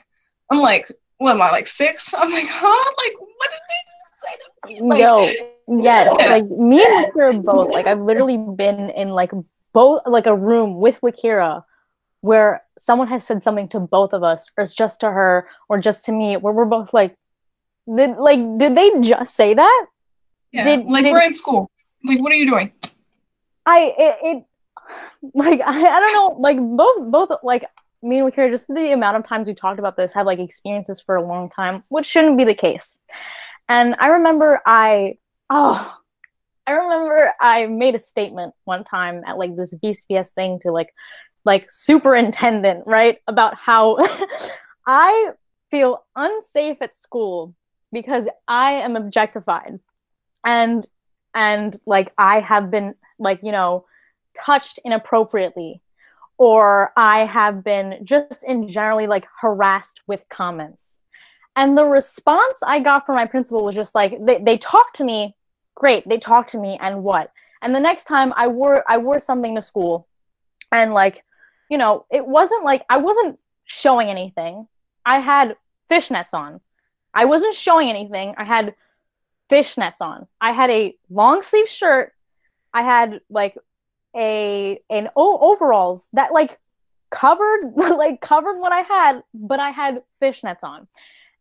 i'm 0.50 0.60
like 0.60 0.90
what 1.18 1.32
am 1.32 1.42
i 1.42 1.50
like 1.50 1.66
six? 1.66 2.14
I'm 2.18 2.30
like 2.32 2.48
huh? 2.48 2.92
Like 2.98 3.20
what 3.20 3.50
did 3.50 3.60
they 3.68 3.82
say 4.16 4.34
to 4.40 4.82
me? 4.82 4.88
Like, 4.88 5.00
no. 5.00 5.30
Yes. 5.68 6.12
Yeah. 6.18 6.26
like 6.26 6.44
me 6.44 6.84
and 6.84 7.06
wakira 7.06 7.42
both. 7.42 7.70
Like 7.70 7.86
i've 7.86 8.00
literally 8.00 8.36
been 8.36 8.90
in 8.90 9.08
like 9.08 9.30
both 9.72 10.02
like 10.06 10.26
a 10.26 10.36
room 10.36 10.76
with 10.76 11.00
wakira 11.00 11.64
where 12.20 12.62
someone 12.78 13.08
has 13.08 13.26
said 13.26 13.42
something 13.42 13.68
to 13.68 13.80
both 13.80 14.12
of 14.12 14.22
us 14.22 14.50
or 14.56 14.62
it's 14.62 14.74
just 14.74 15.00
to 15.00 15.10
her 15.10 15.48
or 15.68 15.78
just 15.78 16.04
to 16.04 16.12
me 16.12 16.36
where 16.36 16.52
we're 16.52 16.64
both 16.64 16.94
like 16.94 17.16
did 17.96 18.16
like 18.16 18.40
did 18.58 18.76
they 18.76 18.90
just 19.00 19.34
say 19.34 19.54
that 19.54 19.86
yeah, 20.52 20.64
did, 20.64 20.86
like 20.86 21.04
did, 21.04 21.12
we're 21.12 21.22
in 21.22 21.32
school. 21.32 21.70
Like, 22.04 22.20
what 22.20 22.30
are 22.32 22.36
you 22.36 22.46
doing? 22.46 22.72
I 23.64 23.94
it, 23.98 24.16
it 24.22 24.44
like 25.34 25.60
I, 25.66 25.96
I 25.96 26.00
don't 26.00 26.12
know. 26.12 26.40
Like 26.40 26.58
both 26.58 27.10
both 27.10 27.30
like 27.42 27.64
me 28.02 28.18
and 28.18 28.30
Wakira, 28.30 28.50
just 28.50 28.68
the 28.68 28.92
amount 28.92 29.16
of 29.16 29.24
times 29.24 29.46
we 29.46 29.54
talked 29.54 29.78
about 29.78 29.96
this, 29.96 30.12
have 30.12 30.26
like 30.26 30.38
experiences 30.38 31.00
for 31.00 31.16
a 31.16 31.26
long 31.26 31.48
time, 31.48 31.82
which 31.88 32.06
shouldn't 32.06 32.36
be 32.36 32.44
the 32.44 32.54
case. 32.54 32.98
And 33.68 33.94
I 33.98 34.08
remember 34.08 34.60
I 34.66 35.18
oh 35.48 35.98
I 36.66 36.72
remember 36.72 37.32
I 37.40 37.66
made 37.66 37.94
a 37.94 37.98
statement 38.00 38.54
one 38.64 38.84
time 38.84 39.22
at 39.26 39.38
like 39.38 39.56
this 39.56 39.74
BCPS 39.82 40.32
thing 40.32 40.60
to 40.62 40.72
like 40.72 40.92
like 41.44 41.66
superintendent, 41.70 42.86
right? 42.86 43.18
About 43.26 43.56
how 43.56 43.98
I 44.86 45.30
feel 45.70 46.04
unsafe 46.14 46.80
at 46.80 46.94
school 46.94 47.54
because 47.90 48.28
I 48.46 48.72
am 48.72 48.96
objectified 48.96 49.80
and 50.44 50.86
and 51.34 51.78
like 51.86 52.12
i 52.18 52.40
have 52.40 52.70
been 52.70 52.94
like 53.18 53.40
you 53.42 53.52
know 53.52 53.84
touched 54.38 54.78
inappropriately 54.84 55.80
or 56.38 56.92
i 56.96 57.20
have 57.20 57.62
been 57.62 57.98
just 58.04 58.44
in 58.44 58.66
generally 58.66 59.06
like 59.06 59.26
harassed 59.40 60.02
with 60.06 60.24
comments 60.28 61.02
and 61.56 61.76
the 61.76 61.84
response 61.84 62.60
i 62.66 62.78
got 62.80 63.06
from 63.06 63.14
my 63.14 63.26
principal 63.26 63.64
was 63.64 63.74
just 63.74 63.94
like 63.94 64.14
they, 64.24 64.38
they 64.38 64.58
talked 64.58 64.96
to 64.96 65.04
me 65.04 65.34
great 65.74 66.08
they 66.08 66.18
talked 66.18 66.50
to 66.50 66.58
me 66.58 66.78
and 66.80 67.02
what 67.02 67.32
and 67.62 67.74
the 67.74 67.80
next 67.80 68.04
time 68.04 68.32
i 68.36 68.46
wore 68.46 68.84
i 68.88 68.98
wore 68.98 69.18
something 69.18 69.54
to 69.54 69.62
school 69.62 70.06
and 70.70 70.92
like 70.92 71.24
you 71.70 71.78
know 71.78 72.04
it 72.10 72.26
wasn't 72.26 72.64
like 72.64 72.84
i 72.90 72.96
wasn't 72.96 73.38
showing 73.64 74.08
anything 74.08 74.66
i 75.06 75.18
had 75.18 75.56
fishnets 75.90 76.34
on 76.34 76.60
i 77.14 77.24
wasn't 77.24 77.54
showing 77.54 77.88
anything 77.88 78.34
i 78.36 78.44
had 78.44 78.74
fishnets 79.52 80.00
on. 80.00 80.26
I 80.40 80.52
had 80.52 80.70
a 80.70 80.96
long 81.10 81.42
sleeve 81.42 81.68
shirt. 81.68 82.12
I 82.72 82.82
had 82.82 83.20
like 83.28 83.56
a 84.16 84.80
an 84.88 85.08
o- 85.14 85.52
overalls 85.52 86.08
that 86.14 86.32
like 86.32 86.58
covered 87.10 87.72
like 87.76 88.20
covered 88.22 88.58
what 88.58 88.72
I 88.72 88.80
had, 88.80 89.22
but 89.34 89.60
I 89.60 89.70
had 89.70 90.02
fishnets 90.20 90.64
on. 90.64 90.88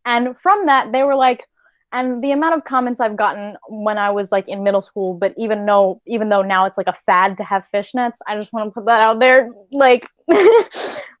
And 0.04 0.38
from 0.38 0.66
that, 0.66 0.92
they 0.92 1.02
were 1.02 1.14
like, 1.14 1.46
and 1.92 2.24
the 2.24 2.32
amount 2.32 2.54
of 2.54 2.64
comments 2.64 3.00
I've 3.00 3.16
gotten 3.16 3.56
when 3.68 3.98
I 3.98 4.10
was 4.10 4.32
like 4.32 4.48
in 4.48 4.62
middle 4.62 4.80
school, 4.80 5.14
but 5.14 5.34
even 5.36 5.66
though 5.66 6.00
even 6.06 6.30
though 6.30 6.42
now 6.42 6.64
it's 6.64 6.78
like 6.78 6.86
a 6.86 6.94
fad 6.94 7.36
to 7.38 7.44
have 7.44 7.66
fishnets, 7.72 8.18
I 8.26 8.36
just 8.36 8.52
want 8.52 8.66
to 8.66 8.70
put 8.72 8.86
that 8.86 9.00
out 9.00 9.20
there. 9.20 9.50
Like, 9.70 10.06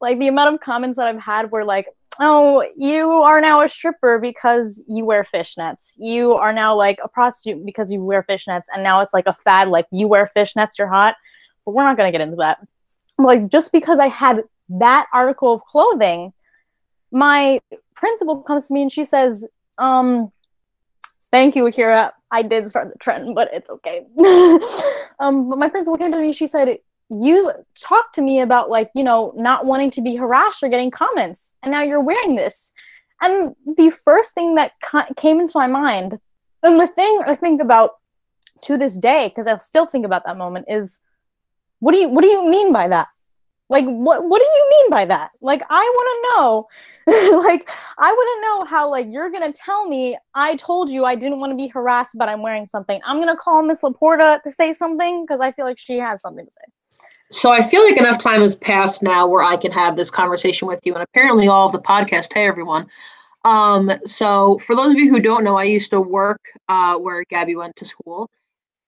like 0.00 0.18
the 0.18 0.28
amount 0.28 0.54
of 0.54 0.60
comments 0.60 0.96
that 0.96 1.06
I've 1.06 1.20
had 1.20 1.50
were 1.50 1.64
like, 1.64 1.86
oh, 2.20 2.64
you 2.76 3.10
are 3.10 3.40
now 3.40 3.62
a 3.62 3.68
stripper 3.68 4.18
because 4.18 4.82
you 4.88 5.04
wear 5.04 5.26
fishnets. 5.32 5.94
You 5.98 6.32
are 6.34 6.52
now 6.52 6.74
like 6.74 6.98
a 7.04 7.08
prostitute 7.08 7.64
because 7.64 7.90
you 7.90 8.02
wear 8.02 8.24
fishnets. 8.28 8.64
And 8.72 8.82
now 8.82 9.00
it's 9.00 9.14
like 9.14 9.26
a 9.26 9.36
fad, 9.44 9.68
like 9.68 9.86
you 9.90 10.08
wear 10.08 10.30
fishnets, 10.36 10.78
you're 10.78 10.88
hot. 10.88 11.16
But 11.64 11.74
we're 11.74 11.84
not 11.84 11.96
going 11.96 12.10
to 12.10 12.16
get 12.16 12.22
into 12.22 12.36
that. 12.36 12.58
Like, 13.18 13.48
just 13.48 13.72
because 13.72 13.98
I 13.98 14.08
had 14.08 14.42
that 14.68 15.06
article 15.12 15.52
of 15.52 15.62
clothing, 15.64 16.32
my 17.12 17.60
principal 17.94 18.42
comes 18.42 18.68
to 18.68 18.74
me 18.74 18.82
and 18.82 18.92
she 18.92 19.04
says, 19.04 19.46
um, 19.78 20.32
thank 21.32 21.56
you, 21.56 21.64
Wakira. 21.64 22.12
I 22.30 22.42
did 22.42 22.68
start 22.68 22.92
the 22.92 22.98
trend, 22.98 23.34
but 23.34 23.48
it's 23.52 23.68
okay. 23.68 24.06
um, 25.18 25.50
but 25.50 25.58
my 25.58 25.68
principal 25.68 25.98
came 25.98 26.12
to 26.12 26.20
me, 26.20 26.32
she 26.32 26.46
said, 26.46 26.78
you 27.20 27.52
talked 27.78 28.14
to 28.14 28.22
me 28.22 28.40
about 28.40 28.70
like 28.70 28.90
you 28.94 29.04
know 29.04 29.32
not 29.36 29.66
wanting 29.66 29.90
to 29.90 30.00
be 30.00 30.16
harassed 30.16 30.62
or 30.62 30.68
getting 30.68 30.90
comments 30.90 31.54
and 31.62 31.70
now 31.70 31.82
you're 31.82 32.00
wearing 32.00 32.36
this 32.36 32.72
and 33.20 33.54
the 33.76 33.90
first 33.90 34.34
thing 34.34 34.54
that 34.54 34.72
ca- 34.82 35.08
came 35.16 35.38
into 35.38 35.58
my 35.58 35.66
mind 35.66 36.18
and 36.62 36.80
the 36.80 36.86
thing 36.86 37.22
i 37.26 37.34
think 37.34 37.60
about 37.60 37.92
to 38.62 38.78
this 38.78 38.96
day 38.96 39.28
because 39.28 39.46
i 39.46 39.56
still 39.58 39.86
think 39.86 40.06
about 40.06 40.24
that 40.24 40.38
moment 40.38 40.64
is 40.68 41.00
what 41.80 41.92
do 41.92 41.98
you 41.98 42.08
what 42.08 42.22
do 42.22 42.28
you 42.28 42.48
mean 42.48 42.72
by 42.72 42.88
that 42.88 43.08
like 43.72 43.86
what 43.86 44.22
what 44.22 44.38
do 44.38 44.44
you 44.44 44.68
mean 44.70 44.90
by 44.90 45.04
that? 45.06 45.30
Like 45.40 45.62
i 45.70 45.82
want 45.82 46.08
to 46.12 46.28
know. 46.30 46.68
Like 47.42 47.68
i 47.98 48.12
want 48.12 48.36
to 48.36 48.40
know 48.42 48.64
how 48.70 48.88
like 48.88 49.06
you're 49.08 49.30
gonna 49.30 49.52
tell 49.52 49.88
me 49.88 50.16
i 50.34 50.54
told 50.54 50.88
you 50.88 51.04
i 51.04 51.16
didn't 51.16 51.40
want 51.40 51.50
to 51.50 51.56
be 51.56 51.66
harassed 51.66 52.16
but 52.16 52.28
i'm 52.28 52.42
wearing 52.42 52.66
something. 52.66 53.00
I'm 53.04 53.18
gonna 53.18 53.36
call 53.36 53.62
miss 53.62 53.82
laporta 53.82 54.40
to 54.42 54.50
say 54.50 54.72
something 54.72 55.24
because 55.24 55.40
i 55.40 55.50
feel 55.50 55.64
like 55.64 55.78
she 55.78 55.98
has 55.98 56.20
something 56.20 56.44
to 56.44 56.50
say. 56.50 57.00
So 57.30 57.50
i 57.50 57.62
feel 57.62 57.82
like 57.84 57.96
enough 57.96 58.18
time 58.18 58.40
has 58.42 58.54
passed 58.54 59.02
now 59.02 59.26
where 59.26 59.42
i 59.42 59.56
can 59.56 59.72
have 59.72 59.96
this 59.96 60.10
conversation 60.10 60.68
with 60.68 60.80
you 60.84 60.94
and 60.94 61.02
apparently 61.02 61.48
all 61.48 61.66
of 61.66 61.72
the 61.72 61.80
podcast. 61.80 62.32
Hey 62.32 62.46
everyone. 62.46 62.86
Um, 63.44 63.90
so 64.04 64.58
for 64.58 64.76
those 64.76 64.92
of 64.92 65.00
you 65.00 65.10
who 65.10 65.20
don't 65.20 65.42
know, 65.42 65.56
I 65.56 65.64
used 65.64 65.90
to 65.90 66.00
work 66.00 66.40
uh, 66.68 66.96
where 66.98 67.24
Gabby 67.24 67.56
went 67.56 67.74
to 67.76 67.84
school. 67.84 68.30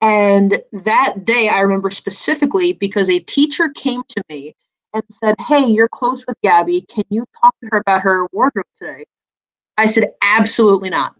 And 0.00 0.62
that 0.84 1.24
day 1.24 1.48
I 1.48 1.58
remember 1.60 1.90
specifically 1.90 2.74
because 2.74 3.10
a 3.10 3.18
teacher 3.20 3.70
came 3.70 4.02
to 4.10 4.22
me 4.28 4.54
and 4.94 5.02
said, 5.10 5.34
Hey, 5.40 5.66
you're 5.66 5.88
close 5.88 6.24
with 6.26 6.36
Gabby. 6.42 6.82
Can 6.82 7.04
you 7.10 7.26
talk 7.40 7.54
to 7.60 7.68
her 7.72 7.78
about 7.78 8.02
her 8.02 8.26
wardrobe 8.32 8.66
today? 8.80 9.04
I 9.76 9.86
said, 9.86 10.12
Absolutely 10.22 10.90
not. 10.90 11.16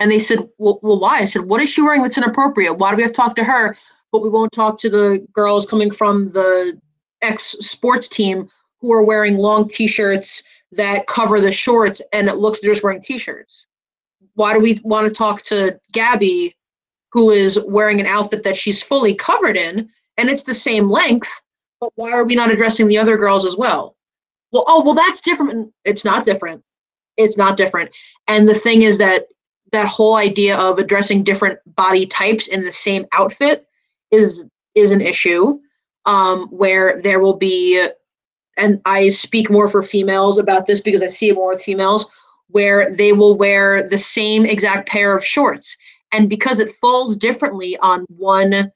And 0.00 0.10
they 0.10 0.18
said, 0.18 0.48
well, 0.58 0.78
well, 0.82 1.00
why? 1.00 1.18
I 1.18 1.24
said, 1.24 1.42
What 1.42 1.60
is 1.60 1.68
she 1.70 1.82
wearing 1.82 2.02
that's 2.02 2.18
inappropriate? 2.18 2.76
Why 2.76 2.90
do 2.90 2.96
we 2.96 3.02
have 3.02 3.12
to 3.12 3.16
talk 3.16 3.34
to 3.36 3.44
her, 3.44 3.76
but 4.12 4.22
we 4.22 4.28
won't 4.28 4.52
talk 4.52 4.78
to 4.80 4.90
the 4.90 5.26
girls 5.32 5.66
coming 5.66 5.90
from 5.90 6.30
the 6.32 6.78
ex 7.22 7.44
sports 7.60 8.08
team 8.08 8.48
who 8.80 8.92
are 8.92 9.02
wearing 9.02 9.38
long 9.38 9.68
t 9.68 9.86
shirts 9.86 10.42
that 10.72 11.06
cover 11.06 11.40
the 11.40 11.52
shorts 11.52 12.00
and 12.12 12.28
it 12.28 12.36
looks 12.36 12.60
they're 12.60 12.72
just 12.72 12.84
wearing 12.84 13.00
t-shirts 13.00 13.66
why 14.34 14.52
do 14.52 14.60
we 14.60 14.80
want 14.84 15.06
to 15.06 15.12
talk 15.12 15.42
to 15.42 15.78
gabby 15.92 16.54
who 17.10 17.30
is 17.30 17.58
wearing 17.66 18.00
an 18.00 18.06
outfit 18.06 18.42
that 18.42 18.56
she's 18.56 18.82
fully 18.82 19.14
covered 19.14 19.56
in 19.56 19.88
and 20.18 20.28
it's 20.28 20.42
the 20.42 20.54
same 20.54 20.90
length 20.90 21.42
but 21.80 21.92
why 21.96 22.10
are 22.12 22.24
we 22.24 22.34
not 22.34 22.50
addressing 22.50 22.88
the 22.88 22.98
other 22.98 23.16
girls 23.16 23.44
as 23.44 23.56
well? 23.56 23.96
Well 24.52 24.64
oh 24.66 24.82
well 24.82 24.94
that's 24.94 25.20
different. 25.20 25.72
It's 25.84 26.04
not 26.04 26.24
different. 26.24 26.62
It's 27.16 27.36
not 27.36 27.56
different. 27.56 27.90
And 28.26 28.48
the 28.48 28.54
thing 28.54 28.82
is 28.82 28.98
that 28.98 29.26
that 29.72 29.86
whole 29.86 30.16
idea 30.16 30.56
of 30.56 30.78
addressing 30.78 31.22
different 31.22 31.58
body 31.76 32.06
types 32.06 32.46
in 32.46 32.64
the 32.64 32.72
same 32.72 33.06
outfit 33.12 33.66
is 34.10 34.46
is 34.74 34.90
an 34.90 35.00
issue 35.00 35.58
um, 36.06 36.46
where 36.46 37.02
there 37.02 37.20
will 37.20 37.36
be 37.36 37.88
and 38.58 38.80
I 38.84 39.10
speak 39.10 39.50
more 39.50 39.68
for 39.68 39.82
females 39.82 40.36
about 40.36 40.66
this 40.66 40.80
because 40.80 41.02
I 41.02 41.08
see 41.08 41.28
it 41.28 41.34
more 41.34 41.50
with 41.50 41.62
females, 41.62 42.10
where 42.48 42.94
they 42.94 43.12
will 43.12 43.36
wear 43.36 43.88
the 43.88 43.98
same 43.98 44.44
exact 44.44 44.88
pair 44.88 45.16
of 45.16 45.24
shorts. 45.24 45.76
And 46.12 46.28
because 46.28 46.58
it 46.58 46.72
falls 46.72 47.16
differently 47.16 47.76
on 47.78 48.04
one, 48.08 48.72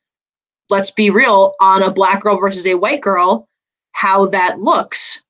let's 0.72 0.90
be 0.90 1.10
real, 1.10 1.54
on 1.60 1.82
a 1.82 1.92
black 1.92 2.22
girl 2.22 2.38
versus 2.38 2.66
a 2.66 2.74
white 2.74 3.00
girl, 3.00 3.48
how 3.92 4.26
that 4.26 4.58
looks. 4.58 5.22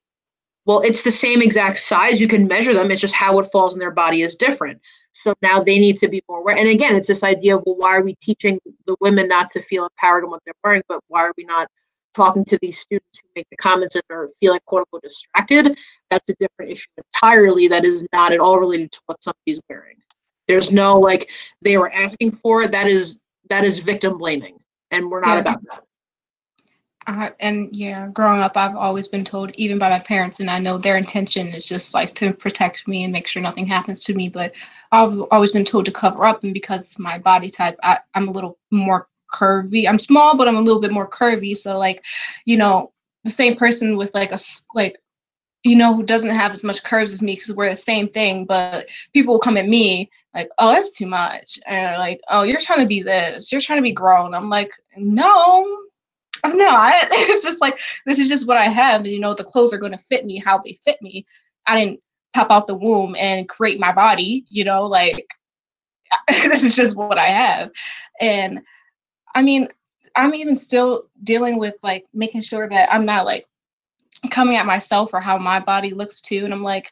Well, 0.65 0.81
it's 0.81 1.03
the 1.03 1.11
same 1.11 1.41
exact 1.41 1.79
size. 1.79 2.21
You 2.21 2.27
can 2.27 2.47
measure 2.47 2.73
them. 2.73 2.89
It's 2.89 3.01
just 3.01 3.13
how 3.13 3.37
it 3.39 3.51
falls 3.51 3.73
in 3.73 3.79
their 3.79 3.91
body 3.91 4.21
is 4.21 4.35
different. 4.35 4.81
So 5.11 5.33
now 5.41 5.61
they 5.61 5.77
need 5.79 5.97
to 5.99 6.07
be 6.07 6.23
more 6.27 6.39
aware. 6.39 6.57
And 6.57 6.69
again, 6.69 6.95
it's 6.95 7.09
this 7.09 7.23
idea 7.23 7.57
of 7.57 7.63
well, 7.65 7.75
why 7.75 7.95
are 7.95 8.01
we 8.01 8.15
teaching 8.15 8.59
the 8.87 8.95
women 9.01 9.27
not 9.27 9.51
to 9.51 9.61
feel 9.61 9.83
empowered 9.83 10.23
in 10.23 10.29
what 10.29 10.41
they're 10.45 10.55
wearing, 10.63 10.81
but 10.87 11.01
why 11.09 11.21
are 11.21 11.33
we 11.37 11.43
not 11.43 11.67
talking 12.15 12.45
to 12.45 12.57
these 12.61 12.79
students 12.79 13.19
who 13.21 13.27
make 13.35 13.47
the 13.49 13.57
comments 13.57 13.95
and 13.95 14.03
are 14.09 14.29
feeling 14.39 14.59
quote 14.65 14.81
unquote 14.81 15.03
distracted, 15.03 15.77
that's 16.09 16.29
a 16.29 16.35
different 16.39 16.71
issue 16.71 16.87
entirely 16.97 17.67
that 17.67 17.83
is 17.83 18.07
not 18.13 18.31
at 18.31 18.39
all 18.39 18.59
related 18.59 18.91
to 18.91 19.01
what 19.07 19.21
somebody's 19.23 19.59
wearing. 19.69 19.97
There's 20.47 20.71
no 20.71 20.99
like 20.99 21.29
they 21.61 21.77
were 21.77 21.91
asking 21.91 22.31
for 22.31 22.63
it. 22.63 22.71
That 22.71 22.87
is 22.87 23.19
that 23.49 23.63
is 23.63 23.79
victim 23.79 24.17
blaming, 24.17 24.57
and 24.93 25.09
we're 25.09 25.21
not 25.21 25.33
yeah. 25.33 25.39
about 25.39 25.63
that. 25.63 25.83
Uh, 27.05 27.29
and 27.41 27.67
yeah, 27.73 28.07
growing 28.07 28.39
up, 28.39 28.55
I've 28.55 28.77
always 28.77 29.09
been 29.09 29.25
told, 29.25 29.51
even 29.55 29.77
by 29.77 29.89
my 29.89 29.99
parents, 29.99 30.39
and 30.39 30.49
I 30.49 30.59
know 30.59 30.77
their 30.77 30.95
intention 30.95 31.47
is 31.47 31.65
just 31.65 31.93
like 31.93 32.13
to 32.15 32.31
protect 32.31 32.87
me 32.87 33.03
and 33.03 33.11
make 33.11 33.27
sure 33.27 33.41
nothing 33.41 33.67
happens 33.67 34.05
to 34.05 34.13
me. 34.13 34.29
But 34.29 34.53
I've 34.91 35.21
always 35.29 35.51
been 35.51 35.65
told 35.65 35.85
to 35.85 35.91
cover 35.91 36.25
up, 36.25 36.43
and 36.45 36.53
because 36.53 36.97
my 36.97 37.17
body 37.17 37.49
type, 37.49 37.77
I, 37.83 37.99
I'm 38.13 38.29
a 38.29 38.31
little 38.31 38.57
more 38.71 39.09
curvy. 39.33 39.87
I'm 39.87 39.99
small, 39.99 40.37
but 40.37 40.47
I'm 40.47 40.55
a 40.55 40.61
little 40.61 40.79
bit 40.79 40.93
more 40.93 41.09
curvy. 41.09 41.57
So 41.57 41.77
like, 41.77 42.05
you 42.45 42.55
know, 42.55 42.93
the 43.25 43.31
same 43.31 43.57
person 43.57 43.97
with 43.97 44.13
like 44.13 44.31
a 44.31 44.39
like 44.73 44.97
you 45.63 45.75
know, 45.77 45.95
who 45.95 46.03
doesn't 46.03 46.29
have 46.29 46.51
as 46.51 46.63
much 46.63 46.83
curves 46.83 47.13
as 47.13 47.21
me 47.21 47.35
because 47.35 47.53
we're 47.53 47.69
the 47.69 47.75
same 47.75 48.09
thing, 48.09 48.45
but 48.45 48.89
people 49.13 49.33
will 49.33 49.39
come 49.39 49.57
at 49.57 49.67
me 49.67 50.09
like, 50.33 50.49
oh, 50.59 50.73
that's 50.73 50.97
too 50.97 51.05
much. 51.05 51.57
And 51.65 51.97
like, 51.97 52.19
oh, 52.29 52.43
you're 52.43 52.59
trying 52.59 52.81
to 52.81 52.87
be 52.87 53.01
this, 53.01 53.51
you're 53.51 53.61
trying 53.61 53.77
to 53.77 53.83
be 53.83 53.93
grown. 53.93 54.33
I'm 54.33 54.49
like, 54.49 54.73
no, 54.97 55.83
I'm 56.43 56.57
not. 56.57 56.95
it's 57.11 57.43
just 57.43 57.61
like, 57.61 57.79
this 58.05 58.19
is 58.19 58.27
just 58.27 58.47
what 58.47 58.57
I 58.57 58.65
have. 58.65 59.01
And, 59.01 59.07
you 59.07 59.19
know, 59.19 59.33
the 59.33 59.45
clothes 59.45 59.73
are 59.73 59.77
going 59.77 59.93
to 59.93 59.97
fit 59.97 60.25
me 60.25 60.37
how 60.37 60.57
they 60.57 60.73
fit 60.73 61.01
me. 61.01 61.25
I 61.65 61.77
didn't 61.77 62.01
pop 62.33 62.51
out 62.51 62.67
the 62.67 62.75
womb 62.75 63.15
and 63.17 63.47
create 63.47 63.79
my 63.79 63.93
body, 63.93 64.45
you 64.49 64.65
know, 64.65 64.85
like, 64.85 65.25
this 66.27 66.63
is 66.63 66.75
just 66.75 66.97
what 66.97 67.17
I 67.17 67.27
have. 67.27 67.71
And 68.19 68.61
I 69.33 69.41
mean, 69.41 69.69
I'm 70.15 70.35
even 70.35 70.55
still 70.55 71.05
dealing 71.23 71.57
with 71.57 71.75
like 71.81 72.05
making 72.13 72.41
sure 72.41 72.69
that 72.69 72.93
I'm 72.93 73.05
not 73.05 73.25
like 73.25 73.47
coming 74.31 74.57
at 74.57 74.65
myself 74.65 75.13
or 75.13 75.19
how 75.19 75.37
my 75.37 75.59
body 75.59 75.93
looks 75.93 76.21
too. 76.21 76.45
And 76.45 76.53
I'm 76.53 76.63
like, 76.63 76.91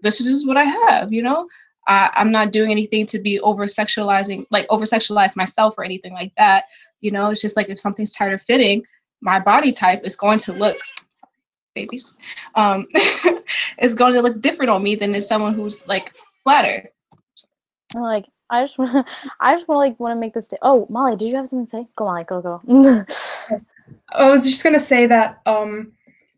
this 0.00 0.20
is 0.20 0.26
just 0.26 0.46
what 0.46 0.56
I 0.56 0.64
have, 0.64 1.12
you 1.12 1.22
know? 1.22 1.48
I, 1.86 2.10
I'm 2.14 2.30
not 2.30 2.52
doing 2.52 2.70
anything 2.70 3.06
to 3.06 3.18
be 3.18 3.40
over 3.40 3.66
sexualizing, 3.66 4.46
like 4.50 4.66
over 4.70 4.84
sexualize 4.84 5.36
myself 5.36 5.74
or 5.76 5.84
anything 5.84 6.12
like 6.12 6.32
that. 6.36 6.64
You 7.00 7.10
know, 7.10 7.30
it's 7.30 7.42
just 7.42 7.56
like 7.56 7.68
if 7.68 7.80
something's 7.80 8.12
tighter 8.12 8.38
fitting, 8.38 8.84
my 9.20 9.40
body 9.40 9.72
type 9.72 10.02
is 10.04 10.16
going 10.16 10.38
to 10.40 10.52
look 10.52 10.76
babies 11.74 12.18
um 12.54 12.86
is 13.78 13.94
going 13.94 14.12
to 14.12 14.20
look 14.20 14.42
different 14.42 14.68
on 14.68 14.82
me 14.82 14.94
than 14.94 15.14
is 15.14 15.26
someone 15.26 15.54
who's 15.54 15.88
like 15.88 16.12
flatter 16.44 16.86
like 17.94 18.26
I 18.52 18.64
just 18.64 18.76
wanna, 18.76 19.04
I 19.40 19.54
just 19.54 19.66
want 19.66 19.76
to 19.76 19.80
like 19.80 19.98
want 19.98 20.14
to 20.14 20.20
make 20.20 20.34
this. 20.34 20.48
Day- 20.48 20.58
oh, 20.60 20.86
Mali, 20.90 21.16
did 21.16 21.28
you 21.28 21.36
have 21.36 21.48
something 21.48 21.64
to 21.64 21.70
say? 21.70 21.88
Go, 21.96 22.04
Mali, 22.04 22.24
go, 22.24 22.42
go. 22.42 22.60
I 24.12 24.28
was 24.28 24.44
just 24.44 24.62
gonna 24.62 24.78
say 24.78 25.06
that. 25.06 25.40
Um, 25.46 25.92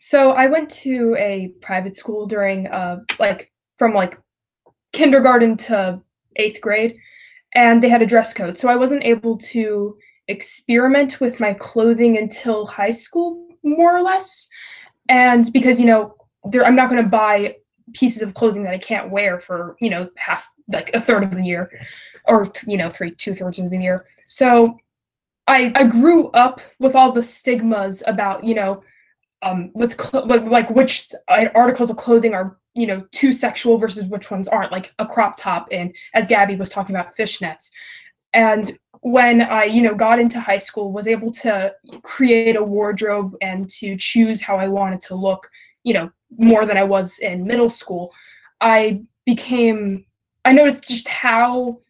so 0.04 0.32
I 0.32 0.48
went 0.48 0.68
to 0.82 1.16
a 1.18 1.48
private 1.62 1.96
school 1.96 2.26
during 2.26 2.66
uh 2.66 3.00
like 3.18 3.50
from 3.78 3.94
like 3.94 4.20
kindergarten 4.92 5.56
to 5.56 5.98
eighth 6.36 6.60
grade, 6.60 6.98
and 7.54 7.82
they 7.82 7.88
had 7.88 8.02
a 8.02 8.06
dress 8.06 8.34
code. 8.34 8.58
So 8.58 8.68
I 8.68 8.76
wasn't 8.76 9.02
able 9.02 9.38
to 9.38 9.96
experiment 10.28 11.22
with 11.22 11.40
my 11.40 11.54
clothing 11.54 12.18
until 12.18 12.66
high 12.66 12.90
school, 12.90 13.48
more 13.62 13.96
or 13.96 14.02
less. 14.02 14.46
And 15.08 15.50
because 15.54 15.80
you 15.80 15.86
know, 15.86 16.14
there, 16.50 16.66
I'm 16.66 16.76
not 16.76 16.90
gonna 16.90 17.02
buy 17.02 17.56
pieces 17.94 18.20
of 18.20 18.34
clothing 18.34 18.62
that 18.64 18.74
I 18.74 18.78
can't 18.78 19.10
wear 19.10 19.40
for 19.40 19.74
you 19.80 19.88
know 19.88 20.10
half 20.18 20.50
like 20.70 20.90
a 20.92 21.00
third 21.00 21.24
of 21.24 21.30
the 21.30 21.42
year, 21.42 21.66
or 22.26 22.52
you 22.66 22.76
know 22.76 22.90
three 22.90 23.10
two 23.10 23.32
thirds 23.32 23.58
of 23.58 23.70
the 23.70 23.78
year. 23.78 24.04
So 24.26 24.76
I 25.46 25.72
I 25.74 25.84
grew 25.84 26.28
up 26.32 26.60
with 26.78 26.94
all 26.94 27.10
the 27.10 27.22
stigmas 27.22 28.02
about 28.06 28.44
you 28.44 28.54
know 28.54 28.82
um 29.44 29.70
with 29.74 30.00
cl- 30.00 30.26
like 30.26 30.68
which 30.70 31.08
articles 31.54 31.90
of 31.90 31.96
clothing 31.96 32.34
are 32.34 32.56
you 32.74 32.86
know 32.86 33.06
too 33.12 33.32
sexual 33.32 33.78
versus 33.78 34.06
which 34.06 34.30
ones 34.30 34.48
aren't 34.48 34.72
like 34.72 34.92
a 34.98 35.06
crop 35.06 35.36
top 35.36 35.68
and 35.70 35.94
as 36.14 36.26
Gabby 36.26 36.56
was 36.56 36.70
talking 36.70 36.96
about 36.96 37.16
fishnets. 37.16 37.70
And 38.32 38.76
when 39.04 39.42
I, 39.42 39.64
you 39.64 39.82
know, 39.82 39.94
got 39.94 40.18
into 40.18 40.40
high 40.40 40.58
school, 40.58 40.90
was 40.90 41.06
able 41.06 41.30
to 41.32 41.72
create 42.02 42.56
a 42.56 42.64
wardrobe 42.64 43.36
and 43.42 43.68
to 43.70 43.96
choose 43.96 44.40
how 44.40 44.56
I 44.56 44.66
wanted 44.66 45.02
to 45.02 45.14
look, 45.14 45.48
you 45.84 45.94
know, 45.94 46.10
more 46.38 46.66
than 46.66 46.76
I 46.76 46.84
was 46.84 47.18
in 47.18 47.46
middle 47.46 47.70
school, 47.70 48.12
I 48.60 49.02
became 49.26 50.06
I 50.46 50.52
noticed 50.52 50.88
just 50.88 51.06
how 51.06 51.80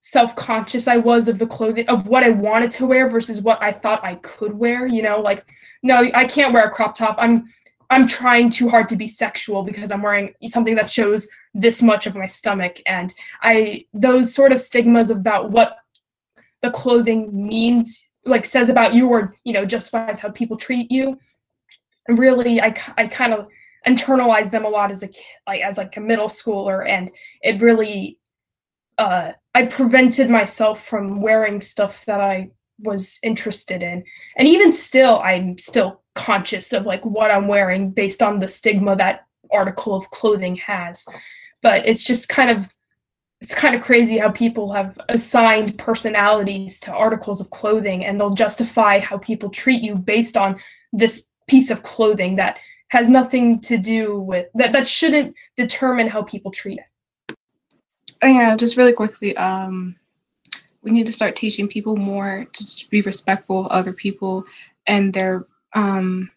self-conscious 0.00 0.86
I 0.86 0.96
was 0.96 1.28
of 1.28 1.38
the 1.38 1.46
clothing 1.46 1.88
of 1.88 2.06
what 2.06 2.22
I 2.22 2.30
wanted 2.30 2.70
to 2.72 2.86
wear 2.86 3.08
versus 3.08 3.42
what 3.42 3.60
I 3.62 3.72
thought 3.72 4.04
I 4.04 4.14
could 4.16 4.52
wear, 4.52 4.86
you 4.86 5.02
know, 5.02 5.20
like 5.20 5.44
no, 5.82 6.10
I 6.14 6.24
can't 6.24 6.52
wear 6.52 6.66
a 6.66 6.70
crop 6.70 6.96
top. 6.96 7.16
I'm 7.18 7.48
I'm 7.90 8.06
trying 8.06 8.50
too 8.50 8.68
hard 8.68 8.88
to 8.88 8.96
be 8.96 9.08
sexual 9.08 9.62
because 9.62 9.90
I'm 9.90 10.02
wearing 10.02 10.34
something 10.46 10.74
that 10.74 10.90
shows 10.90 11.28
this 11.54 11.82
much 11.82 12.06
of 12.06 12.14
my 12.14 12.26
stomach 12.26 12.80
and 12.86 13.12
I 13.42 13.86
those 13.94 14.34
sort 14.34 14.52
of 14.52 14.60
stigmas 14.60 15.10
about 15.10 15.50
what 15.50 15.76
the 16.60 16.70
clothing 16.70 17.48
means 17.48 18.08
like 18.24 18.44
says 18.44 18.68
about 18.68 18.94
you 18.94 19.08
or 19.08 19.34
you 19.44 19.52
know 19.52 19.64
justifies 19.64 20.20
how 20.20 20.30
people 20.30 20.56
treat 20.56 20.90
you 20.90 21.18
really 22.08 22.60
I, 22.60 22.74
I 22.96 23.06
kind 23.06 23.32
of 23.32 23.48
internalized 23.86 24.50
them 24.50 24.64
a 24.64 24.68
lot 24.68 24.90
as 24.90 25.02
a 25.02 25.08
like 25.46 25.62
as 25.62 25.78
like 25.78 25.96
a 25.96 26.00
middle 26.00 26.28
schooler 26.28 26.86
and 26.86 27.10
it 27.42 27.62
really 27.62 28.18
uh 28.98 29.32
I 29.54 29.66
prevented 29.66 30.30
myself 30.30 30.86
from 30.86 31.20
wearing 31.20 31.60
stuff 31.60 32.04
that 32.04 32.20
I 32.20 32.50
was 32.80 33.18
interested 33.22 33.82
in. 33.82 34.04
And 34.36 34.46
even 34.46 34.70
still 34.70 35.20
I'm 35.20 35.58
still 35.58 36.02
conscious 36.14 36.72
of 36.72 36.86
like 36.86 37.04
what 37.04 37.30
I'm 37.30 37.48
wearing 37.48 37.90
based 37.90 38.22
on 38.22 38.38
the 38.38 38.48
stigma 38.48 38.96
that 38.96 39.26
article 39.52 39.94
of 39.94 40.10
clothing 40.10 40.56
has. 40.56 41.06
But 41.62 41.86
it's 41.86 42.02
just 42.02 42.28
kind 42.28 42.50
of 42.50 42.68
it's 43.40 43.54
kind 43.54 43.74
of 43.74 43.82
crazy 43.82 44.18
how 44.18 44.30
people 44.30 44.72
have 44.72 44.98
assigned 45.08 45.78
personalities 45.78 46.80
to 46.80 46.92
articles 46.92 47.40
of 47.40 47.50
clothing 47.50 48.04
and 48.04 48.18
they'll 48.18 48.34
justify 48.34 48.98
how 48.98 49.16
people 49.18 49.48
treat 49.48 49.80
you 49.80 49.94
based 49.94 50.36
on 50.36 50.60
this 50.92 51.28
piece 51.46 51.70
of 51.70 51.82
clothing 51.82 52.36
that 52.36 52.58
has 52.88 53.08
nothing 53.08 53.60
to 53.60 53.78
do 53.78 54.18
with 54.18 54.46
that 54.54 54.72
that 54.72 54.88
shouldn't 54.88 55.34
determine 55.56 56.08
how 56.08 56.22
people 56.22 56.50
treat 56.50 56.78
it 56.78 56.90
yeah 58.22 58.56
just 58.56 58.76
really 58.76 58.92
quickly 58.92 59.36
um 59.36 59.94
we 60.82 60.90
need 60.90 61.06
to 61.06 61.12
start 61.12 61.36
teaching 61.36 61.68
people 61.68 61.96
more 61.96 62.46
to 62.52 62.88
be 62.90 63.00
respectful 63.02 63.66
of 63.66 63.72
other 63.72 63.92
people 63.92 64.44
and 64.86 65.12
their 65.12 65.46
um 65.74 66.30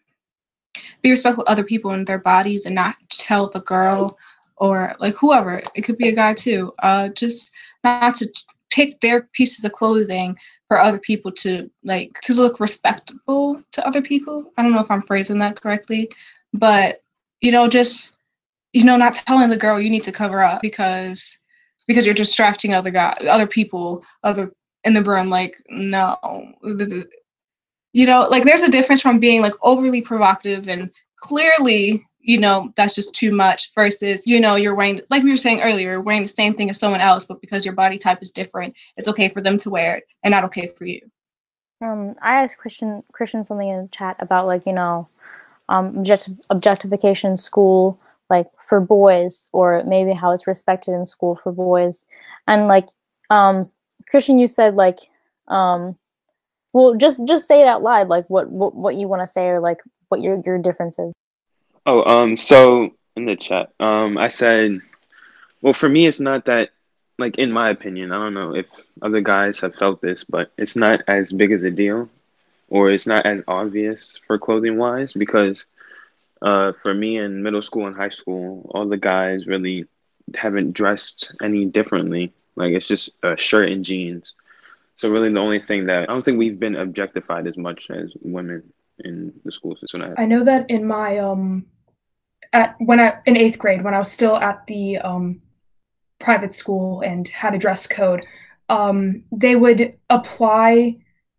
be 1.02 1.10
respectful 1.10 1.44
of 1.44 1.48
other 1.48 1.64
people 1.64 1.90
and 1.90 2.06
their 2.06 2.18
bodies 2.18 2.66
and 2.66 2.74
not 2.74 2.96
tell 3.08 3.48
the 3.48 3.60
girl 3.60 4.08
or 4.56 4.94
like 5.00 5.14
whoever, 5.16 5.60
it 5.74 5.82
could 5.82 5.98
be 5.98 6.08
a 6.08 6.14
guy 6.14 6.32
too, 6.34 6.72
uh, 6.82 7.08
just 7.08 7.52
not 7.82 8.14
to 8.16 8.28
pick 8.70 9.00
their 9.00 9.22
pieces 9.32 9.64
of 9.64 9.72
clothing 9.72 10.36
for 10.68 10.78
other 10.78 10.98
people 10.98 11.32
to 11.32 11.68
like 11.82 12.18
to 12.22 12.34
look 12.34 12.60
respectable 12.60 13.60
to 13.72 13.86
other 13.86 14.00
people. 14.00 14.52
I 14.56 14.62
don't 14.62 14.72
know 14.72 14.80
if 14.80 14.90
I'm 14.90 15.02
phrasing 15.02 15.38
that 15.40 15.60
correctly, 15.60 16.10
but 16.54 17.02
you 17.40 17.50
know, 17.50 17.66
just 17.68 18.16
you 18.72 18.84
know, 18.84 18.96
not 18.96 19.14
telling 19.14 19.50
the 19.50 19.56
girl 19.56 19.80
you 19.80 19.90
need 19.90 20.04
to 20.04 20.12
cover 20.12 20.42
up 20.42 20.62
because 20.62 21.36
because 21.86 22.06
you're 22.06 22.14
distracting 22.14 22.74
other 22.74 22.90
guy 22.90 23.14
other 23.28 23.46
people 23.46 24.04
other 24.22 24.52
in 24.84 24.94
the 24.94 25.02
room 25.02 25.30
like 25.30 25.62
no. 25.68 26.16
You 27.94 28.06
know 28.06 28.26
like 28.30 28.44
there's 28.44 28.62
a 28.62 28.70
difference 28.70 29.02
from 29.02 29.18
being 29.18 29.42
like 29.42 29.54
overly 29.62 30.00
provocative 30.00 30.68
and 30.68 30.90
clearly 31.16 32.04
you 32.22 32.38
know 32.38 32.72
that's 32.76 32.94
just 32.94 33.14
too 33.14 33.32
much 33.32 33.72
versus 33.74 34.26
you 34.26 34.40
know 34.40 34.54
you're 34.54 34.74
wearing 34.74 35.00
like 35.10 35.22
we 35.22 35.30
were 35.30 35.36
saying 35.36 35.60
earlier 35.60 36.00
wearing 36.00 36.22
the 36.22 36.28
same 36.28 36.54
thing 36.54 36.70
as 36.70 36.78
someone 36.78 37.00
else 37.00 37.24
but 37.24 37.40
because 37.40 37.64
your 37.64 37.74
body 37.74 37.98
type 37.98 38.18
is 38.22 38.30
different 38.30 38.74
it's 38.96 39.08
okay 39.08 39.28
for 39.28 39.40
them 39.40 39.58
to 39.58 39.70
wear 39.70 39.96
it 39.96 40.04
and 40.22 40.32
not 40.32 40.44
okay 40.44 40.68
for 40.68 40.86
you. 40.86 41.00
Um 41.80 42.14
i 42.22 42.42
asked 42.42 42.56
christian 42.56 43.02
christian 43.12 43.44
something 43.44 43.68
in 43.68 43.82
the 43.82 43.88
chat 43.88 44.16
about 44.20 44.46
like 44.46 44.64
you 44.66 44.72
know 44.72 45.08
um 45.68 45.98
object- 45.98 46.30
objectification 46.48 47.36
school 47.36 47.98
like 48.34 48.48
for 48.68 48.80
boys 48.80 49.48
or 49.52 49.84
maybe 49.84 50.12
how 50.12 50.32
it's 50.32 50.46
respected 50.54 50.92
in 50.98 51.04
school 51.06 51.34
for 51.34 51.52
boys. 51.52 52.06
And 52.48 52.66
like 52.74 52.88
um 53.30 53.70
christian 54.10 54.36
you 54.38 54.48
said 54.48 54.74
like 54.74 54.98
um 55.48 55.96
well 56.74 56.94
just 57.04 57.18
just 57.26 57.46
say 57.46 57.62
it 57.62 57.68
out 57.72 57.82
loud 57.82 58.08
like 58.08 58.26
what 58.28 58.50
what, 58.50 58.74
what 58.74 58.94
you 58.96 59.06
want 59.08 59.22
to 59.22 59.26
say 59.26 59.46
or 59.46 59.60
like 59.60 59.80
what 60.08 60.20
your 60.20 60.42
your 60.44 60.58
difference 60.58 60.98
is. 60.98 61.12
Oh, 61.84 62.04
um, 62.04 62.36
so 62.36 62.94
in 63.16 63.24
the 63.24 63.34
chat, 63.34 63.72
um, 63.80 64.16
I 64.16 64.28
said, 64.28 64.80
well, 65.62 65.74
for 65.74 65.88
me, 65.88 66.06
it's 66.06 66.20
not 66.20 66.44
that, 66.44 66.70
like, 67.18 67.38
in 67.38 67.50
my 67.50 67.70
opinion, 67.70 68.12
I 68.12 68.18
don't 68.22 68.34
know 68.34 68.54
if 68.54 68.66
other 69.00 69.20
guys 69.20 69.58
have 69.60 69.74
felt 69.74 70.00
this, 70.00 70.22
but 70.22 70.52
it's 70.56 70.76
not 70.76 71.02
as 71.08 71.32
big 71.32 71.50
as 71.50 71.64
a 71.64 71.70
deal, 71.70 72.08
or 72.68 72.90
it's 72.90 73.06
not 73.06 73.26
as 73.26 73.42
obvious 73.48 74.20
for 74.26 74.38
clothing 74.38 74.76
wise, 74.76 75.12
because, 75.12 75.66
uh, 76.42 76.72
for 76.82 76.92
me 76.92 77.18
in 77.18 77.42
middle 77.42 77.62
school 77.62 77.86
and 77.86 77.96
high 77.96 78.10
school, 78.10 78.70
all 78.74 78.88
the 78.88 78.96
guys 78.96 79.46
really 79.46 79.86
haven't 80.34 80.72
dressed 80.72 81.34
any 81.42 81.64
differently. 81.64 82.32
Like, 82.56 82.72
it's 82.72 82.86
just 82.86 83.10
a 83.22 83.36
shirt 83.36 83.70
and 83.70 83.84
jeans. 83.84 84.34
So 84.96 85.08
really, 85.08 85.32
the 85.32 85.40
only 85.40 85.60
thing 85.60 85.86
that 85.86 86.02
I 86.02 86.06
don't 86.06 86.24
think 86.24 86.38
we've 86.38 86.60
been 86.60 86.76
objectified 86.76 87.46
as 87.46 87.56
much 87.56 87.88
as 87.90 88.12
women 88.20 88.62
in 89.00 89.32
the 89.44 89.52
school 89.52 89.76
system. 89.76 90.14
I 90.16 90.26
know 90.26 90.44
that 90.44 90.68
in 90.70 90.86
my 90.86 91.18
um 91.18 91.66
at 92.52 92.76
when 92.78 93.00
I 93.00 93.18
in 93.26 93.36
eighth 93.36 93.58
grade 93.58 93.82
when 93.82 93.94
I 93.94 93.98
was 93.98 94.12
still 94.12 94.36
at 94.36 94.66
the 94.66 94.98
um 94.98 95.40
private 96.20 96.52
school 96.52 97.00
and 97.00 97.26
had 97.28 97.54
a 97.54 97.58
dress 97.58 97.86
code, 97.86 98.26
um 98.68 99.24
they 99.32 99.56
would 99.56 99.96
apply 100.10 100.98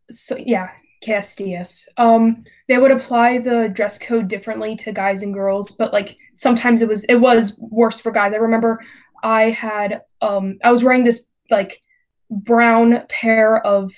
so 0.10 0.36
yeah 0.36 0.72
KSDS. 1.04 1.88
Um, 1.98 2.44
they 2.68 2.78
would 2.78 2.92
apply 2.92 3.40
the 3.40 3.70
dress 3.74 4.00
code 4.00 4.28
differently 4.28 4.76
to 4.78 4.92
guys 4.92 5.24
and 5.24 5.34
girls, 5.34 5.72
but 5.72 5.94
like 5.94 6.18
sometimes 6.34 6.82
it 6.82 6.88
was 6.88 7.04
it 7.06 7.16
was 7.16 7.60
worse 7.60 8.00
for 8.00 8.12
guys. 8.12 8.34
I 8.34 8.38
remember 8.38 8.80
I 9.24 9.50
had 9.50 10.02
um 10.22 10.58
I 10.64 10.72
was 10.72 10.84
wearing 10.84 11.04
this 11.04 11.26
like 11.50 11.82
brown 12.30 13.04
pair 13.10 13.66
of 13.66 13.94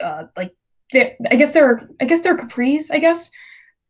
uh 0.00 0.24
like 0.36 0.54
I 0.94 1.36
guess 1.36 1.52
they're 1.52 1.88
I 2.00 2.04
guess 2.04 2.20
they're 2.20 2.36
capris. 2.36 2.90
I 2.90 2.98
guess 2.98 3.30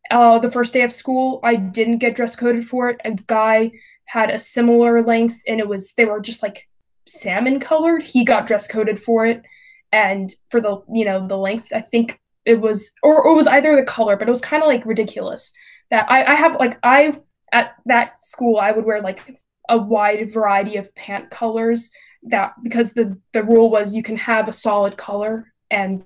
uh, 0.09 0.39
the 0.39 0.51
first 0.51 0.73
day 0.73 0.83
of 0.83 0.91
school, 0.91 1.39
I 1.43 1.55
didn't 1.55 1.99
get 1.99 2.15
dress 2.15 2.35
coded 2.35 2.67
for 2.67 2.89
it. 2.89 3.01
A 3.05 3.11
guy 3.27 3.71
had 4.05 4.29
a 4.29 4.39
similar 4.39 5.03
length, 5.03 5.41
and 5.47 5.59
it 5.59 5.67
was 5.67 5.93
they 5.93 6.05
were 6.05 6.19
just 6.19 6.43
like 6.43 6.67
salmon 7.07 7.59
colored. 7.59 8.03
He 8.03 8.23
got 8.23 8.47
dress 8.47 8.67
coded 8.67 9.01
for 9.01 9.25
it, 9.25 9.43
and 9.91 10.33
for 10.49 10.61
the 10.61 10.81
you 10.91 11.05
know 11.05 11.27
the 11.27 11.37
length, 11.37 11.71
I 11.73 11.81
think 11.81 12.20
it 12.45 12.59
was 12.59 12.91
or, 13.03 13.21
or 13.23 13.33
it 13.33 13.35
was 13.35 13.47
either 13.47 13.75
the 13.75 13.83
color, 13.83 14.15
but 14.15 14.27
it 14.27 14.31
was 14.31 14.41
kind 14.41 14.63
of 14.63 14.67
like 14.67 14.85
ridiculous 14.85 15.53
that 15.91 16.09
I, 16.09 16.31
I 16.31 16.35
have 16.35 16.59
like 16.59 16.79
I 16.83 17.19
at 17.51 17.75
that 17.85 18.17
school 18.17 18.57
I 18.57 18.71
would 18.71 18.85
wear 18.85 19.01
like 19.01 19.41
a 19.69 19.77
wide 19.77 20.33
variety 20.33 20.77
of 20.77 20.93
pant 20.95 21.29
colors 21.29 21.91
that 22.23 22.53
because 22.63 22.93
the 22.93 23.17
the 23.33 23.43
rule 23.43 23.69
was 23.69 23.95
you 23.95 24.03
can 24.03 24.17
have 24.17 24.47
a 24.47 24.53
solid 24.53 24.97
color 24.97 25.53
and 25.69 26.03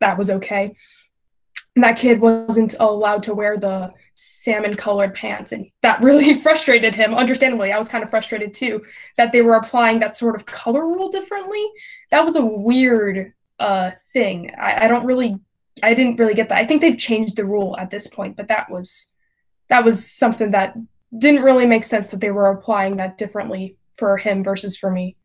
that 0.00 0.18
was 0.18 0.30
okay. 0.30 0.74
And 1.74 1.84
that 1.84 1.98
kid 1.98 2.20
wasn't 2.20 2.74
allowed 2.80 3.22
to 3.24 3.34
wear 3.34 3.56
the 3.56 3.92
salmon 4.14 4.74
colored 4.74 5.14
pants 5.14 5.52
and 5.52 5.66
that 5.82 6.02
really 6.02 6.34
frustrated 6.34 6.94
him 6.94 7.14
understandably. 7.14 7.72
I 7.72 7.78
was 7.78 7.88
kind 7.88 8.02
of 8.02 8.10
frustrated 8.10 8.52
too 8.52 8.82
that 9.16 9.32
they 9.32 9.42
were 9.42 9.54
applying 9.54 10.00
that 10.00 10.16
sort 10.16 10.34
of 10.34 10.46
color 10.46 10.86
rule 10.86 11.08
differently. 11.08 11.64
That 12.10 12.24
was 12.24 12.36
a 12.36 12.44
weird 12.44 13.32
uh 13.60 13.90
thing. 14.12 14.52
I, 14.58 14.84
I 14.84 14.88
don't 14.88 15.06
really 15.06 15.36
i 15.82 15.94
didn't 15.94 16.18
really 16.18 16.34
get 16.34 16.48
that 16.48 16.58
i 16.58 16.66
think 16.66 16.80
they've 16.80 16.98
changed 16.98 17.36
the 17.36 17.44
rule 17.44 17.76
at 17.78 17.90
this 17.90 18.06
point 18.06 18.36
but 18.36 18.48
that 18.48 18.70
was 18.70 19.12
that 19.68 19.84
was 19.84 20.10
something 20.10 20.50
that 20.50 20.74
didn't 21.16 21.42
really 21.42 21.66
make 21.66 21.84
sense 21.84 22.10
that 22.10 22.20
they 22.20 22.30
were 22.30 22.50
applying 22.50 22.96
that 22.96 23.18
differently 23.18 23.76
for 23.96 24.16
him 24.16 24.44
versus 24.44 24.76
for 24.76 24.90
me 24.90 25.16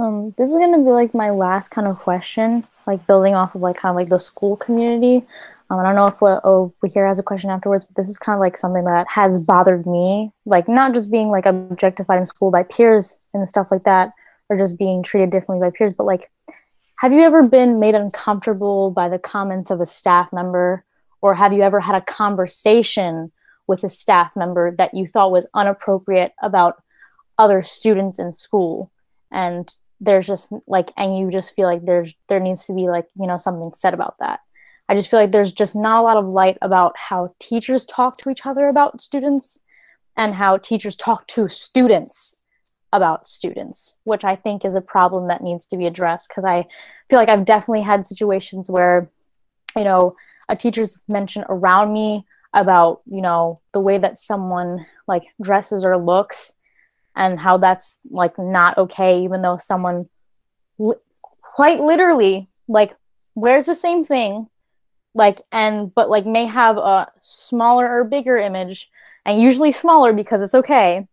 um, 0.00 0.34
this 0.38 0.50
is 0.50 0.56
gonna 0.56 0.78
be 0.78 0.90
like 0.90 1.12
my 1.12 1.28
last 1.28 1.68
kind 1.68 1.86
of 1.86 1.98
question, 1.98 2.66
like 2.86 3.06
building 3.06 3.34
off 3.34 3.54
of 3.54 3.60
like 3.60 3.76
kind 3.76 3.90
of 3.90 3.96
like 3.96 4.08
the 4.08 4.18
school 4.18 4.56
community. 4.56 5.26
Um, 5.68 5.78
I 5.78 5.82
don't 5.82 5.94
know 5.94 6.06
if 6.06 6.20
what 6.22 6.40
oh 6.42 6.72
we 6.82 6.88
here 6.88 7.06
has 7.06 7.18
a 7.18 7.22
question 7.22 7.50
afterwards, 7.50 7.84
but 7.84 7.96
this 7.96 8.08
is 8.08 8.18
kind 8.18 8.34
of 8.34 8.40
like 8.40 8.56
something 8.56 8.84
that 8.84 9.06
has 9.08 9.36
bothered 9.44 9.86
me, 9.86 10.32
like 10.46 10.68
not 10.68 10.94
just 10.94 11.10
being 11.10 11.28
like 11.28 11.44
objectified 11.44 12.18
in 12.18 12.24
school 12.24 12.50
by 12.50 12.62
peers 12.62 13.18
and 13.34 13.46
stuff 13.46 13.68
like 13.70 13.84
that, 13.84 14.12
or 14.48 14.56
just 14.56 14.78
being 14.78 15.02
treated 15.02 15.30
differently 15.30 15.68
by 15.68 15.70
peers, 15.76 15.92
but 15.92 16.06
like, 16.06 16.30
have 17.00 17.14
you 17.14 17.22
ever 17.22 17.48
been 17.48 17.80
made 17.80 17.94
uncomfortable 17.94 18.90
by 18.90 19.08
the 19.08 19.18
comments 19.18 19.70
of 19.70 19.80
a 19.80 19.86
staff 19.86 20.30
member, 20.34 20.84
or 21.22 21.34
have 21.34 21.50
you 21.50 21.62
ever 21.62 21.80
had 21.80 21.94
a 21.94 22.02
conversation 22.02 23.32
with 23.66 23.82
a 23.82 23.88
staff 23.88 24.30
member 24.36 24.76
that 24.76 24.92
you 24.92 25.06
thought 25.06 25.32
was 25.32 25.46
inappropriate 25.56 26.34
about 26.42 26.82
other 27.38 27.62
students 27.62 28.18
in 28.18 28.32
school? 28.32 28.92
And 29.32 29.74
there's 29.98 30.26
just 30.26 30.52
like 30.66 30.92
and 30.98 31.16
you 31.16 31.30
just 31.30 31.54
feel 31.54 31.66
like 31.66 31.86
there's 31.86 32.14
there 32.28 32.38
needs 32.38 32.66
to 32.66 32.74
be 32.74 32.90
like 32.90 33.06
you 33.18 33.26
know 33.26 33.38
something 33.38 33.70
said 33.72 33.94
about 33.94 34.16
that. 34.20 34.40
I 34.86 34.94
just 34.94 35.10
feel 35.10 35.20
like 35.20 35.32
there's 35.32 35.52
just 35.52 35.74
not 35.74 36.00
a 36.00 36.02
lot 36.02 36.18
of 36.18 36.26
light 36.26 36.58
about 36.60 36.98
how 36.98 37.34
teachers 37.38 37.86
talk 37.86 38.18
to 38.18 38.28
each 38.28 38.44
other 38.44 38.68
about 38.68 39.00
students 39.00 39.58
and 40.18 40.34
how 40.34 40.58
teachers 40.58 40.96
talk 40.96 41.26
to 41.28 41.48
students 41.48 42.39
about 42.92 43.26
students 43.26 43.96
which 44.04 44.24
i 44.24 44.34
think 44.34 44.64
is 44.64 44.74
a 44.74 44.80
problem 44.80 45.28
that 45.28 45.42
needs 45.42 45.66
to 45.66 45.76
be 45.76 45.86
addressed 45.86 46.28
because 46.28 46.44
i 46.44 46.66
feel 47.08 47.18
like 47.18 47.28
i've 47.28 47.44
definitely 47.44 47.82
had 47.82 48.06
situations 48.06 48.68
where 48.68 49.08
you 49.76 49.84
know 49.84 50.14
a 50.48 50.56
teacher's 50.56 51.00
mentioned 51.08 51.44
around 51.48 51.92
me 51.92 52.24
about 52.52 53.00
you 53.06 53.20
know 53.20 53.60
the 53.72 53.80
way 53.80 53.98
that 53.98 54.18
someone 54.18 54.84
like 55.06 55.22
dresses 55.40 55.84
or 55.84 55.96
looks 55.96 56.54
and 57.16 57.38
how 57.38 57.56
that's 57.56 57.98
like 58.10 58.38
not 58.38 58.76
okay 58.76 59.22
even 59.22 59.42
though 59.42 59.56
someone 59.56 60.08
li- 60.78 60.96
quite 61.40 61.80
literally 61.80 62.48
like 62.68 62.96
wears 63.34 63.66
the 63.66 63.74
same 63.74 64.04
thing 64.04 64.48
like 65.14 65.40
and 65.52 65.94
but 65.94 66.10
like 66.10 66.26
may 66.26 66.46
have 66.46 66.76
a 66.76 67.08
smaller 67.20 67.88
or 67.88 68.04
bigger 68.04 68.36
image 68.36 68.90
and 69.24 69.40
usually 69.40 69.72
smaller 69.72 70.12
because 70.12 70.40
it's 70.40 70.54
okay 70.54 71.06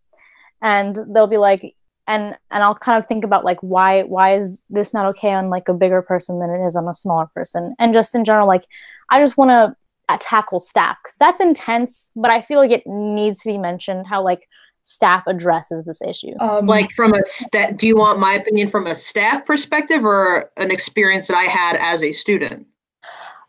and 0.62 0.98
they'll 1.14 1.28
be 1.28 1.38
like 1.38 1.76
and 2.08 2.36
and 2.52 2.64
I'll 2.64 2.76
kind 2.76 3.02
of 3.02 3.08
think 3.08 3.24
about 3.24 3.46
like 3.46 3.60
why 3.62 4.04
why 4.04 4.36
is 4.36 4.62
this 4.70 4.94
not 4.94 5.06
okay 5.08 5.34
on 5.34 5.50
like 5.50 5.68
a 5.68 5.74
bigger 5.74 6.02
person 6.02 6.40
than 6.40 6.50
it 6.50 6.66
is 6.66 6.76
on 6.76 6.88
a 6.88 6.94
smaller 6.94 7.28
person 7.36 7.76
and 7.80 7.94
just 7.94 8.16
in 8.16 8.26
general 8.26 8.48
like 8.48 8.64
I 9.10 9.22
just 9.22 9.38
want 9.38 9.50
to 9.52 9.76
tackle 10.20 10.60
staff 10.60 10.98
because 11.04 11.18
that's 11.18 11.42
intense 11.42 12.12
but 12.16 12.32
I 12.32 12.42
feel 12.42 12.60
like 12.60 12.72
it 12.72 12.84
needs 12.88 13.40
to 13.40 13.50
be 13.50 13.58
mentioned 13.58 14.08
how 14.08 14.24
like 14.24 14.48
staff 14.88 15.24
addresses 15.28 15.84
this 15.84 16.02
issue? 16.02 16.34
Um, 16.40 16.66
like 16.66 16.90
from 16.92 17.14
a 17.14 17.24
sta- 17.26 17.74
do 17.76 17.88
you 17.88 17.98
want 17.98 18.20
my 18.20 18.34
opinion 18.34 18.70
from 18.70 18.88
a 18.88 18.96
staff 18.96 19.46
perspective 19.46 20.06
or 20.06 20.50
an 20.56 20.72
experience 20.72 21.28
that 21.28 21.36
I 21.36 21.44
had 21.44 21.76
as 21.76 22.02
a 22.02 22.14
student? 22.14 22.66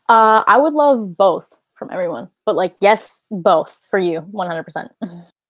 Uh, 0.08 0.42
I 0.46 0.58
would 0.58 0.72
love 0.72 1.16
both 1.16 1.48
from 1.76 1.90
everyone, 1.92 2.28
but 2.44 2.56
like 2.56 2.74
yes, 2.80 3.26
both 3.30 3.78
for 3.88 3.98
you, 4.00 4.20
one 4.32 4.48
hundred 4.48 4.64
percent. 4.64 4.90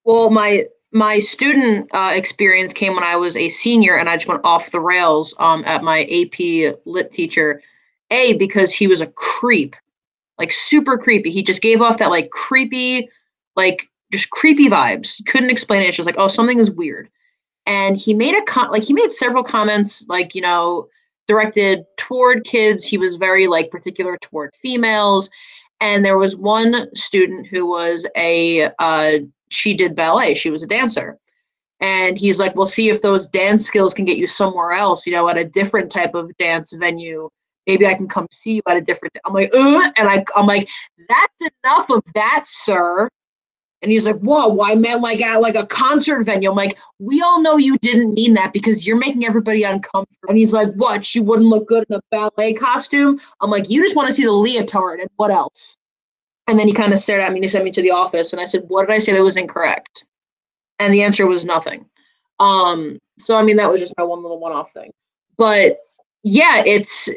Well, 0.04 0.30
my 0.30 0.64
my 0.93 1.18
student 1.18 1.91
uh, 1.93 2.12
experience 2.14 2.72
came 2.72 2.95
when 2.95 3.05
I 3.05 3.16
was 3.16 3.36
a 3.36 3.49
senior, 3.49 3.97
and 3.97 4.09
I 4.09 4.16
just 4.16 4.28
went 4.28 4.45
off 4.45 4.70
the 4.70 4.80
rails 4.80 5.34
um, 5.39 5.64
at 5.66 5.82
my 5.82 6.05
AP 6.05 6.76
Lit 6.86 7.12
teacher. 7.12 7.62
A 8.11 8.39
because 8.39 8.72
he 8.72 8.86
was 8.86 9.03
a 9.03 9.07
creep, 9.09 9.76
like 10.39 10.51
super 10.51 10.97
creepy. 10.97 11.30
He 11.30 11.43
just 11.43 11.61
gave 11.61 11.82
off 11.82 11.99
that 11.99 12.09
like 12.09 12.30
creepy, 12.30 13.11
like 13.55 13.86
just 14.11 14.30
creepy 14.30 14.68
vibes. 14.68 15.22
Couldn't 15.26 15.51
explain 15.51 15.82
it. 15.82 15.89
It's 15.89 15.97
just 15.99 16.07
like, 16.07 16.18
oh, 16.18 16.28
something 16.28 16.59
is 16.59 16.70
weird. 16.70 17.11
And 17.66 17.99
he 17.99 18.14
made 18.14 18.34
a 18.34 18.43
con 18.45 18.70
like 18.70 18.82
he 18.82 18.95
made 18.95 19.12
several 19.12 19.45
comments, 19.45 20.07
like, 20.09 20.34
you 20.34 20.41
know, 20.41 20.89
directed 21.26 21.84
toward 21.99 22.45
kids. 22.45 22.82
He 22.82 22.97
was 22.97 23.16
very 23.16 23.47
like 23.47 23.70
particular 23.70 24.16
toward 24.22 24.55
females. 24.55 25.28
And 25.80 26.03
there 26.03 26.18
was 26.18 26.34
one 26.34 26.89
student 26.95 27.47
who 27.47 27.66
was 27.66 28.07
a 28.16 28.70
uh, 28.78 29.18
she 29.51 29.74
did 29.74 29.94
ballet. 29.94 30.34
She 30.34 30.51
was 30.51 30.62
a 30.62 30.66
dancer. 30.66 31.18
And 31.80 32.18
he's 32.18 32.40
like, 32.40 32.57
well, 32.57 32.66
see 32.66 32.88
if 32.88 33.03
those 33.03 33.28
dance 33.28 33.64
skills 33.64 33.94
can 33.94 34.05
get 34.05 34.16
you 34.16 34.26
somewhere 34.26 34.72
else, 34.72 35.07
you 35.07 35.12
know, 35.12 35.28
at 35.28 35.38
a 35.38 35.44
different 35.44 35.92
type 35.92 36.14
of 36.14 36.36
dance 36.36 36.72
venue. 36.72 37.28
Maybe 37.66 37.86
I 37.86 37.94
can 37.94 38.09
come 38.09 38.26
see 38.32 38.55
you 38.55 38.62
at 38.66 38.76
a 38.76 38.80
different. 38.80 39.16
I'm 39.24 39.34
like, 39.34 39.51
Ugh! 39.55 39.92
and 39.96 40.09
I, 40.09 40.24
I'm 40.34 40.46
like, 40.46 40.68
that's 41.09 41.53
enough 41.64 41.90
of 41.90 42.03
that, 42.14 42.44
sir. 42.46 43.09
And 43.80 43.92
he's 43.92 44.07
like, 44.07 44.18
whoa, 44.18 44.49
why 44.49 44.74
man 44.74 45.01
like 45.01 45.20
at 45.20 45.40
like 45.40 45.55
a 45.55 45.66
concert 45.66 46.24
venue? 46.24 46.51
I'm 46.51 46.57
like, 46.57 46.76
we 46.99 47.22
all 47.22 47.40
know 47.40 47.59
you 47.59 47.78
didn't 47.78 48.12
mean 48.12 48.34
that 48.34 48.53
because 48.53 48.86
you're 48.86 48.99
making 48.99 49.24
everybody 49.24 49.62
uncomfortable. 49.62 50.28
And 50.28 50.36
he's 50.36 50.53
like, 50.53 50.72
what? 50.74 51.05
She 51.05 51.20
wouldn't 51.20 51.49
look 51.49 51.68
good 51.68 51.84
in 51.88 51.96
a 51.96 52.01
ballet 52.11 52.55
costume? 52.55 53.20
I'm 53.40 53.51
like, 53.51 53.70
you 53.70 53.82
just 53.82 53.94
want 53.94 54.09
to 54.09 54.12
see 54.12 54.24
the 54.24 54.32
leotard 54.32 54.99
and 54.99 55.09
what 55.16 55.30
else? 55.30 55.76
And 56.49 56.59
then 56.59 56.66
he 56.66 56.74
kind 56.74 56.92
of 56.92 56.99
stared 56.99 57.22
at 57.22 57.30
me 57.30 57.36
and 57.36 57.44
he 57.44 57.49
sent 57.49 57.64
me 57.64 57.70
to 57.70 57.82
the 57.82 57.90
office. 57.90 58.32
And 58.32 58.40
I 58.40 58.46
said, 58.46 58.64
what 58.68 58.86
did 58.86 58.94
I 58.94 58.99
say 58.99 59.12
that 59.12 59.22
was 59.22 59.36
incorrect? 59.36 60.07
And 60.78 60.92
the 60.92 61.03
answer 61.03 61.26
was 61.26 61.44
nothing. 61.44 61.84
Um, 62.40 62.99
so 63.18 63.36
I 63.36 63.42
mean 63.42 63.57
that 63.57 63.70
was 63.70 63.80
just 63.80 63.94
my 63.99 64.05
one 64.05 64.22
little 64.22 64.40
one-off 64.40 64.72
thing. 64.72 64.90
But 65.36 65.78
yeah, 66.22 66.62
it's 66.64 67.09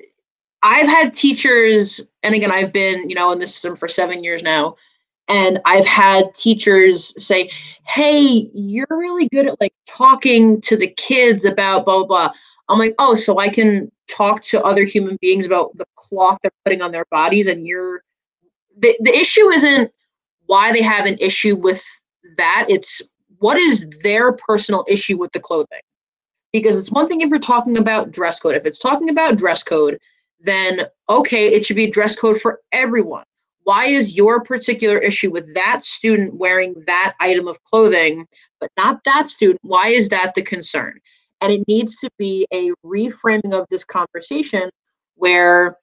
I've 0.64 0.88
had 0.88 1.14
teachers, 1.14 2.02
and 2.22 2.36
again, 2.36 2.52
I've 2.52 2.72
been, 2.72 3.10
you 3.10 3.16
know, 3.16 3.32
in 3.32 3.40
the 3.40 3.48
system 3.48 3.76
for 3.76 3.88
seven 3.88 4.24
years 4.24 4.44
now 4.44 4.76
and 5.32 5.60
i've 5.66 5.86
had 5.86 6.34
teachers 6.34 7.14
say 7.24 7.50
hey 7.86 8.50
you're 8.54 8.88
really 8.90 9.28
good 9.30 9.48
at 9.48 9.60
like 9.62 9.74
talking 9.88 10.60
to 10.62 10.76
the 10.76 10.88
kids 10.98 11.46
about 11.46 11.86
blah 11.86 11.98
blah 11.98 12.06
blah 12.06 12.32
i'm 12.70 12.80
like 12.80 12.94
oh 13.00 13.16
so 13.16 13.40
i 13.40 13.48
can 13.48 13.92
talk 14.08 14.44
to 14.44 14.62
other 14.64 14.84
human 14.84 15.18
beings 15.22 15.46
about 15.46 15.76
the 15.78 15.86
cloth 15.96 16.38
they're 16.42 16.52
putting 16.66 16.82
on 16.82 16.92
their 16.92 17.06
bodies 17.12 17.48
and 17.48 17.66
you're 17.66 18.04
the, 18.82 18.98
the 19.00 19.16
issue 19.16 19.50
isn't 19.50 19.92
why 20.46 20.72
they 20.72 20.82
have 20.82 21.06
an 21.06 21.18
issue 21.20 21.56
with 21.56 21.84
that. 22.38 22.66
It's 22.70 23.02
what 23.40 23.58
is 23.58 23.88
their 24.04 24.34
personal 24.34 24.86
issue 24.88 25.18
with 25.18 25.32
the 25.32 25.40
clothing? 25.40 25.82
Because 26.52 26.78
it's 26.78 26.92
one 26.92 27.08
thing 27.08 27.22
if 27.22 27.30
you're 27.30 27.40
talking 27.40 27.78
about 27.78 28.12
dress 28.12 28.40
code. 28.40 28.56
If 28.56 28.66
it's 28.66 28.80
talking 28.80 29.10
about 29.10 29.38
dress 29.38 29.64
code 29.64 29.98
then 30.44 30.86
okay 31.10 31.48
it 31.48 31.66
should 31.66 31.76
be 31.76 31.90
dress 31.90 32.16
code 32.16 32.40
for 32.40 32.60
everyone. 32.72 33.24
Why 33.64 33.86
is 33.86 34.16
your 34.16 34.42
particular 34.42 34.98
issue 34.98 35.32
with 35.32 35.54
that 35.54 35.86
student 35.86 36.36
wearing 36.36 36.74
that 36.88 37.14
item 37.20 37.48
of 37.48 37.64
clothing 37.64 38.28
but 38.60 38.72
not 38.78 39.04
that 39.06 39.30
student? 39.30 39.60
Why 39.64 39.88
is 39.88 40.10
that 40.10 40.34
the 40.34 40.42
concern? 40.42 41.00
And 41.42 41.52
it 41.52 41.68
needs 41.68 41.96
to 41.96 42.10
be 42.18 42.48
a 42.54 42.72
reframing 42.86 43.54
of 43.54 43.66
this 43.70 43.84
conversation 43.84 44.70
where 45.16 45.78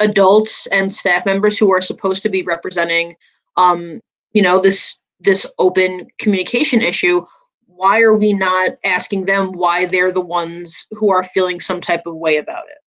adults 0.00 0.66
and 0.68 0.92
staff 0.92 1.26
members 1.26 1.58
who 1.58 1.72
are 1.72 1.82
supposed 1.82 2.22
to 2.22 2.28
be 2.28 2.42
representing 2.42 3.14
um 3.56 4.00
you 4.32 4.42
know 4.42 4.60
this 4.60 5.00
this 5.20 5.46
open 5.58 6.06
communication 6.18 6.80
issue 6.80 7.24
why 7.66 8.00
are 8.00 8.14
we 8.14 8.32
not 8.32 8.72
asking 8.84 9.24
them 9.24 9.52
why 9.52 9.84
they're 9.84 10.12
the 10.12 10.20
ones 10.20 10.86
who 10.92 11.10
are 11.10 11.24
feeling 11.24 11.60
some 11.60 11.80
type 11.80 12.06
of 12.06 12.16
way 12.16 12.36
about 12.36 12.64
it 12.68 12.78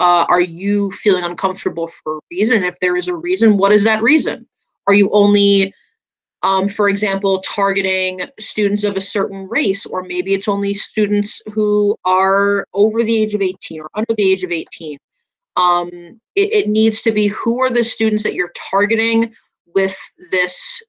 uh, 0.00 0.24
are 0.30 0.40
you 0.40 0.90
feeling 0.92 1.24
uncomfortable 1.24 1.86
for 1.86 2.16
a 2.16 2.20
reason? 2.30 2.64
If 2.64 2.80
there 2.80 2.96
is 2.96 3.06
a 3.06 3.14
reason, 3.14 3.58
what 3.58 3.70
is 3.70 3.84
that 3.84 4.02
reason? 4.02 4.48
Are 4.86 4.94
you 4.94 5.10
only, 5.12 5.74
um, 6.42 6.70
for 6.70 6.88
example, 6.88 7.40
targeting 7.42 8.22
students 8.40 8.82
of 8.82 8.96
a 8.96 9.02
certain 9.02 9.46
race, 9.48 9.84
or 9.84 10.02
maybe 10.02 10.32
it's 10.32 10.48
only 10.48 10.72
students 10.72 11.42
who 11.52 11.94
are 12.06 12.66
over 12.72 13.04
the 13.04 13.14
age 13.14 13.34
of 13.34 13.42
18 13.42 13.82
or 13.82 13.90
under 13.94 14.14
the 14.16 14.32
age 14.32 14.42
of 14.42 14.50
18? 14.50 14.96
Um, 15.60 15.90
it, 16.36 16.52
it 16.54 16.68
needs 16.68 17.02
to 17.02 17.12
be 17.12 17.26
who 17.26 17.60
are 17.60 17.70
the 17.70 17.84
students 17.84 18.22
that 18.22 18.34
you're 18.34 18.52
targeting 18.70 19.34
with 19.74 19.96
this 20.30 20.82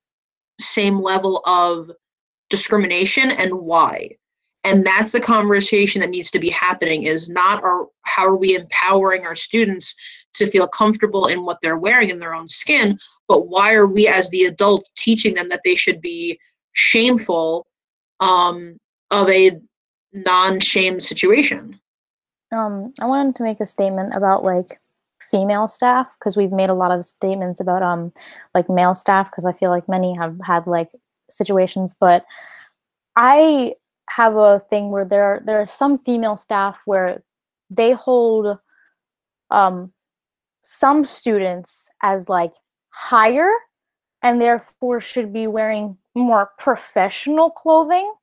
same 0.60 1.02
level 1.02 1.42
of 1.46 1.92
discrimination 2.50 3.32
and 3.32 3.54
why. 3.54 4.12
And 4.64 4.86
that's 4.86 5.12
the 5.12 5.20
conversation 5.20 6.02
that 6.02 6.12
needs 6.12 6.32
to 6.32 6.40
be 6.40 6.50
happening 6.50 7.04
is 7.04 7.30
not 7.30 7.64
our 7.64 7.88
how 8.04 8.28
are 8.28 8.38
we 8.38 8.56
empowering 8.56 9.26
our 9.26 9.36
students 9.36 9.96
to 10.36 10.46
feel 10.46 10.68
comfortable 10.68 11.28
in 11.28 11.44
what 11.44 11.58
they're 11.62 11.78
wearing 11.78 12.10
in 12.10 12.20
their 12.20 12.36
own 12.36 12.48
skin 12.48 12.98
but 13.28 13.48
why 13.48 13.74
are 13.74 13.88
we 13.88 14.08
as 14.08 14.30
the 14.30 14.46
adults 14.46 14.92
teaching 14.96 15.34
them 15.34 15.50
that 15.50 15.62
they 15.64 15.76
should 15.76 16.00
be 16.00 16.40
shameful 16.74 17.66
um, 18.20 18.78
of 19.10 19.28
a 19.30 19.52
non-shame 20.14 21.00
situation 21.00 21.80
um, 22.58 22.94
i 23.00 23.06
wanted 23.06 23.36
to 23.36 23.44
make 23.44 23.60
a 23.60 23.66
statement 23.66 24.14
about 24.16 24.44
like 24.44 24.80
female 25.30 25.68
staff 25.68 26.08
because 26.20 26.36
we've 26.36 26.52
made 26.52 26.70
a 26.70 26.74
lot 26.74 26.92
of 26.92 27.06
statements 27.06 27.60
about 27.60 27.84
um 27.84 28.12
like 28.56 28.70
male 28.70 28.96
staff 28.96 29.30
because 29.30 29.46
i 29.46 29.54
feel 29.54 29.70
like 29.70 29.88
many 29.88 30.16
have 30.20 30.36
had 30.44 30.66
like 30.68 30.90
situations 31.30 31.96
but 32.00 32.26
i 33.16 33.74
have 34.10 34.36
a 34.36 34.60
thing 34.60 34.92
where 34.92 35.06
there 35.06 35.42
there 35.46 35.62
are 35.62 35.66
some 35.66 35.98
female 35.98 36.36
staff 36.36 36.82
where 36.86 37.24
they 37.70 37.94
hold 37.94 38.58
um, 39.50 39.92
some 40.62 41.04
students 41.06 41.90
as 42.04 42.30
like 42.30 42.54
higher 42.90 43.50
and 44.22 44.40
therefore 44.40 45.00
should 45.00 45.34
be 45.34 45.48
wearing 45.48 45.98
more 46.14 46.52
professional 46.60 47.50
clothing 47.50 48.14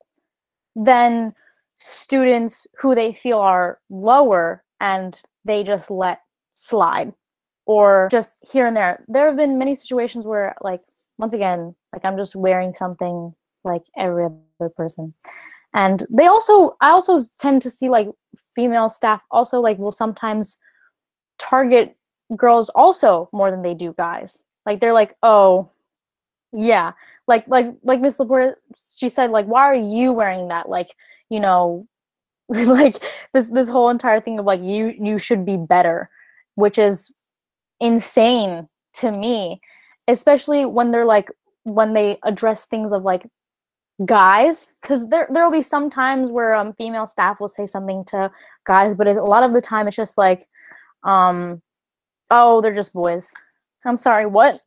than 0.75 1.33
students 1.79 2.67
who 2.79 2.93
they 2.93 3.13
feel 3.13 3.39
are 3.39 3.79
lower 3.89 4.63
and 4.79 5.21
they 5.45 5.63
just 5.63 5.89
let 5.89 6.21
slide 6.53 7.13
or 7.65 8.07
just 8.11 8.35
here 8.51 8.65
and 8.65 8.75
there. 8.75 9.03
There 9.07 9.27
have 9.27 9.37
been 9.37 9.57
many 9.57 9.75
situations 9.75 10.25
where 10.25 10.55
like 10.61 10.81
once 11.17 11.33
again 11.33 11.75
like 11.93 12.03
i'm 12.05 12.17
just 12.17 12.35
wearing 12.35 12.73
something 12.73 13.33
like 13.63 13.83
every 13.97 14.25
other 14.25 14.69
person. 14.69 15.13
And 15.73 16.03
they 16.09 16.27
also 16.27 16.75
i 16.81 16.89
also 16.89 17.27
tend 17.39 17.61
to 17.61 17.69
see 17.69 17.89
like 17.89 18.09
female 18.55 18.89
staff 18.89 19.21
also 19.29 19.59
like 19.59 19.77
will 19.77 19.91
sometimes 19.91 20.57
target 21.37 21.95
girls 22.35 22.69
also 22.69 23.29
more 23.31 23.51
than 23.51 23.61
they 23.61 23.73
do 23.73 23.93
guys. 23.97 24.43
Like 24.65 24.79
they're 24.79 24.93
like 24.93 25.15
oh 25.23 25.69
yeah. 26.51 26.93
Like 27.27 27.47
like 27.47 27.67
like 27.83 28.01
miss 28.01 28.17
LaPorta 28.17 28.55
she 28.97 29.09
said 29.09 29.31
like 29.31 29.45
why 29.45 29.61
are 29.61 29.75
you 29.75 30.11
wearing 30.11 30.47
that? 30.47 30.69
Like 30.69 30.95
you 31.29 31.39
know 31.39 31.87
like 32.49 33.03
this 33.33 33.49
this 33.49 33.69
whole 33.69 33.89
entire 33.89 34.19
thing 34.19 34.39
of 34.39 34.45
like 34.45 34.61
you 34.61 34.93
you 34.99 35.17
should 35.17 35.45
be 35.45 35.57
better 35.57 36.09
which 36.55 36.77
is 36.77 37.11
insane 37.79 38.67
to 38.93 39.11
me 39.11 39.61
especially 40.07 40.65
when 40.65 40.91
they're 40.91 41.05
like 41.05 41.29
when 41.63 41.93
they 41.93 42.17
address 42.23 42.65
things 42.65 42.91
of 42.91 43.03
like 43.03 43.27
guys 44.05 44.73
because 44.81 45.09
there 45.09 45.27
there 45.31 45.43
will 45.43 45.51
be 45.51 45.61
some 45.61 45.89
times 45.89 46.31
where 46.31 46.55
um 46.55 46.73
female 46.73 47.05
staff 47.05 47.39
will 47.39 47.49
say 47.49 47.65
something 47.65 48.03
to 48.05 48.31
guys 48.65 48.95
but 48.95 49.07
it, 49.07 49.17
a 49.17 49.23
lot 49.23 49.43
of 49.43 49.53
the 49.53 49.61
time 49.61 49.87
it's 49.87 49.95
just 49.95 50.17
like 50.17 50.45
um 51.03 51.61
oh 52.31 52.61
they're 52.61 52.73
just 52.73 52.93
boys. 52.93 53.33
I'm 53.85 53.97
sorry 53.97 54.25
what? 54.25 54.61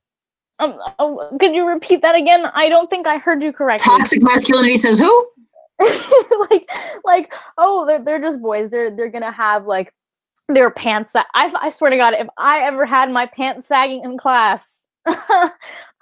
Um, 0.59 0.79
oh, 0.99 1.37
could 1.41 1.55
you 1.55 1.67
repeat 1.67 2.03
that 2.03 2.15
again? 2.15 2.47
I 2.55 2.69
don't 2.69 2.89
think 2.89 3.07
i 3.07 3.19
heard 3.19 3.43
you 3.43 3.53
correctly. 3.53 3.85
Toxic 3.85 4.23
masculinity 4.23 4.77
says 4.77 4.99
who 4.99 5.27
like 6.51 6.71
like 7.05 7.35
oh 7.59 7.87
they're, 7.87 8.03
they're 8.05 8.21
just 8.21 8.41
boys 8.41 8.71
they're 8.71 8.95
they're 8.95 9.11
gonna 9.11 9.33
have 9.33 9.67
like 9.67 9.93
their 10.49 10.71
pants 10.71 11.13
that 11.13 11.27
I, 11.35 11.53
I 11.61 11.71
swear 11.71 11.91
to 11.91 11.97
god 11.97 12.15
if 12.15 12.27
i 12.37 12.61
ever 12.61 12.85
had 12.85 13.11
my 13.11 13.27
pants 13.27 13.67
sagging 13.67 14.03
in 14.05 14.19
class 14.19 14.87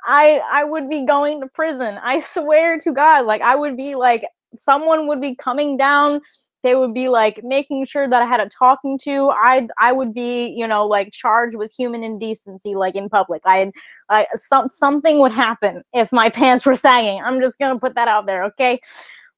I 0.04 0.40
I 0.50 0.64
would 0.64 0.88
be 0.88 1.04
going 1.04 1.40
to 1.40 1.46
prison. 1.46 1.98
I 2.02 2.20
swear 2.20 2.78
to 2.78 2.92
God, 2.92 3.26
like 3.26 3.42
I 3.42 3.54
would 3.54 3.76
be 3.76 3.94
like 3.94 4.24
someone 4.54 5.06
would 5.08 5.20
be 5.20 5.34
coming 5.34 5.76
down. 5.76 6.20
They 6.62 6.74
would 6.74 6.92
be 6.92 7.08
like 7.08 7.42
making 7.42 7.86
sure 7.86 8.06
that 8.08 8.20
I 8.20 8.26
had 8.26 8.40
a 8.40 8.48
talking 8.48 8.98
to. 9.04 9.30
I 9.30 9.68
I 9.78 9.92
would 9.92 10.12
be 10.12 10.48
you 10.48 10.66
know 10.66 10.86
like 10.86 11.12
charged 11.12 11.56
with 11.56 11.72
human 11.72 12.02
indecency 12.02 12.74
like 12.74 12.94
in 12.94 13.08
public. 13.08 13.42
I 13.46 13.72
I 14.08 14.26
some 14.34 14.68
something 14.68 15.20
would 15.20 15.32
happen 15.32 15.82
if 15.92 16.12
my 16.12 16.28
pants 16.30 16.66
were 16.66 16.74
sagging. 16.74 17.22
I'm 17.22 17.40
just 17.40 17.58
gonna 17.58 17.78
put 17.78 17.94
that 17.94 18.08
out 18.08 18.26
there, 18.26 18.44
okay? 18.44 18.80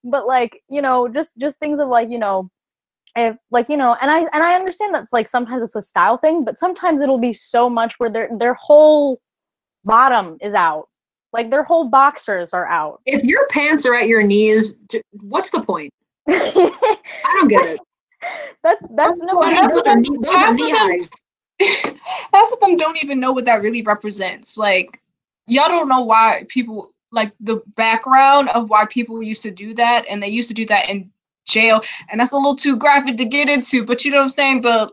But 0.04 0.26
like 0.26 0.62
you 0.68 0.82
know 0.82 1.08
just 1.08 1.38
just 1.38 1.58
things 1.58 1.80
of 1.80 1.88
like 1.88 2.10
you 2.10 2.18
know 2.18 2.50
if 3.16 3.36
like 3.50 3.68
you 3.68 3.76
know 3.76 3.94
and 4.00 4.10
i 4.10 4.20
and 4.20 4.42
i 4.42 4.54
understand 4.54 4.94
that's 4.94 5.12
like 5.12 5.28
sometimes 5.28 5.62
it's 5.62 5.76
a 5.76 5.82
style 5.82 6.16
thing 6.16 6.44
but 6.44 6.56
sometimes 6.56 7.02
it'll 7.02 7.18
be 7.18 7.34
so 7.34 7.68
much 7.68 7.92
where 7.98 8.08
their 8.08 8.30
their 8.38 8.54
whole 8.54 9.20
bottom 9.84 10.36
is 10.40 10.54
out. 10.54 10.88
Like 11.32 11.50
their 11.50 11.62
whole 11.62 11.88
boxers 11.88 12.52
are 12.52 12.66
out. 12.66 13.00
If 13.06 13.24
your 13.24 13.46
pants 13.48 13.86
are 13.86 13.94
at 13.94 14.06
your 14.06 14.22
knees, 14.22 14.74
what's 15.22 15.50
the 15.50 15.62
point? 15.62 15.92
I 16.28 17.38
don't 17.40 17.48
get 17.48 17.64
it. 17.64 17.80
That's 18.62 18.86
that's 18.94 19.20
no. 19.22 19.40
Half 19.40 19.72
of 19.74 19.82
them, 19.82 20.04
half, 20.24 20.52
of 20.52 20.58
them, 20.58 21.06
half 22.32 22.52
of 22.52 22.60
them 22.60 22.76
don't 22.76 23.02
even 23.02 23.18
know 23.18 23.32
what 23.32 23.46
that 23.46 23.62
really 23.62 23.82
represents. 23.82 24.56
Like 24.56 25.00
y'all 25.46 25.68
don't 25.68 25.88
know 25.88 26.02
why 26.02 26.44
people 26.48 26.91
like 27.12 27.32
the 27.40 27.62
background 27.76 28.48
of 28.50 28.70
why 28.70 28.86
people 28.86 29.22
used 29.22 29.42
to 29.42 29.50
do 29.50 29.74
that, 29.74 30.04
and 30.08 30.22
they 30.22 30.28
used 30.28 30.48
to 30.48 30.54
do 30.54 30.66
that 30.66 30.88
in 30.88 31.10
jail, 31.46 31.80
and 32.10 32.20
that's 32.20 32.32
a 32.32 32.36
little 32.36 32.56
too 32.56 32.76
graphic 32.76 33.16
to 33.18 33.24
get 33.24 33.48
into. 33.48 33.84
But 33.84 34.04
you 34.04 34.10
know 34.10 34.18
what 34.18 34.24
I'm 34.24 34.30
saying? 34.30 34.60
But 34.62 34.92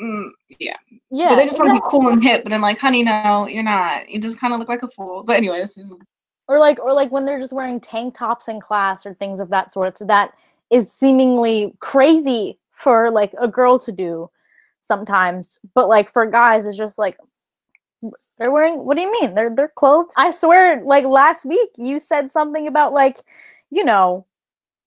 mm, 0.00 0.30
yeah. 0.58 0.76
Yeah. 1.10 1.28
But 1.28 1.36
they 1.36 1.46
just 1.46 1.60
want 1.60 1.76
to 1.76 1.80
be 1.80 1.86
cool 1.88 2.08
and 2.08 2.22
hip, 2.22 2.42
but 2.42 2.52
I'm 2.52 2.60
like, 2.60 2.78
honey, 2.78 3.02
no, 3.04 3.46
you're 3.48 3.62
not. 3.62 4.08
You 4.08 4.20
just 4.20 4.40
kind 4.40 4.52
of 4.52 4.58
look 4.58 4.68
like 4.68 4.82
a 4.82 4.88
fool. 4.88 5.22
But 5.22 5.36
anyway, 5.36 5.60
this 5.60 5.78
is 5.78 5.96
or 6.48 6.58
like 6.58 6.78
or 6.78 6.92
like 6.92 7.10
when 7.10 7.24
they're 7.24 7.40
just 7.40 7.52
wearing 7.52 7.80
tank 7.80 8.14
tops 8.14 8.48
in 8.48 8.60
class 8.60 9.06
or 9.06 9.14
things 9.14 9.40
of 9.40 9.48
that 9.50 9.72
sort 9.72 9.96
so 9.98 10.04
that 10.04 10.32
is 10.70 10.92
seemingly 10.92 11.74
crazy 11.78 12.58
for 12.72 13.10
like 13.10 13.34
a 13.40 13.48
girl 13.48 13.78
to 13.78 13.92
do 13.92 14.28
sometimes 14.80 15.58
but 15.74 15.88
like 15.88 16.12
for 16.12 16.26
guys 16.26 16.66
it's 16.66 16.76
just 16.76 16.98
like 16.98 17.16
they're 18.38 18.50
wearing 18.50 18.84
what 18.84 18.96
do 18.96 19.02
you 19.02 19.12
mean? 19.20 19.34
They're 19.34 19.54
they're 19.54 19.72
clothes 19.76 20.12
i 20.16 20.30
swear 20.30 20.82
like 20.84 21.04
last 21.04 21.44
week 21.44 21.70
you 21.76 21.98
said 21.98 22.30
something 22.30 22.66
about 22.66 22.92
like 22.92 23.18
you 23.70 23.84
know 23.84 24.26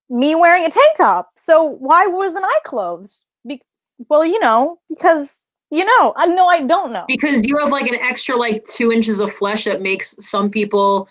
me 0.09 0.35
wearing 0.35 0.65
a 0.65 0.69
tank 0.69 0.97
top. 0.97 1.31
So 1.35 1.63
why 1.63 2.07
wasn't 2.07 2.45
i 2.45 2.59
clothes 2.65 3.23
Be- 3.45 3.61
well 4.09 4.25
you 4.25 4.39
know 4.39 4.79
because 4.89 5.47
you 5.69 5.83
know 5.83 6.13
i 6.17 6.25
know 6.25 6.47
i 6.47 6.61
don't 6.61 6.91
know. 6.91 7.05
Because 7.07 7.45
you 7.45 7.57
have 7.57 7.71
like 7.71 7.87
an 7.87 7.99
extra 8.01 8.35
like 8.35 8.63
two 8.63 8.91
inches 8.91 9.19
of 9.19 9.31
flesh 9.31 9.65
that 9.65 9.81
makes 9.81 10.15
some 10.19 10.49
people 10.49 11.07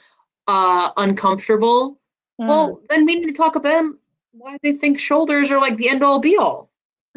uh 0.47 0.91
uncomfortable. 0.97 1.99
Mm. 2.41 2.49
well 2.49 2.81
then 2.91 3.07
we 3.07 3.19
need 3.19 3.27
to 3.27 3.33
talk 3.33 3.57
about 3.57 3.95
why 4.33 4.59
they 4.63 4.73
think 4.73 4.99
shoulders 4.99 5.51
are 5.51 5.59
like 5.59 5.77
the 5.77 5.89
end 5.89 6.03
all 6.03 6.21
be 6.21 6.37
all 6.37 6.71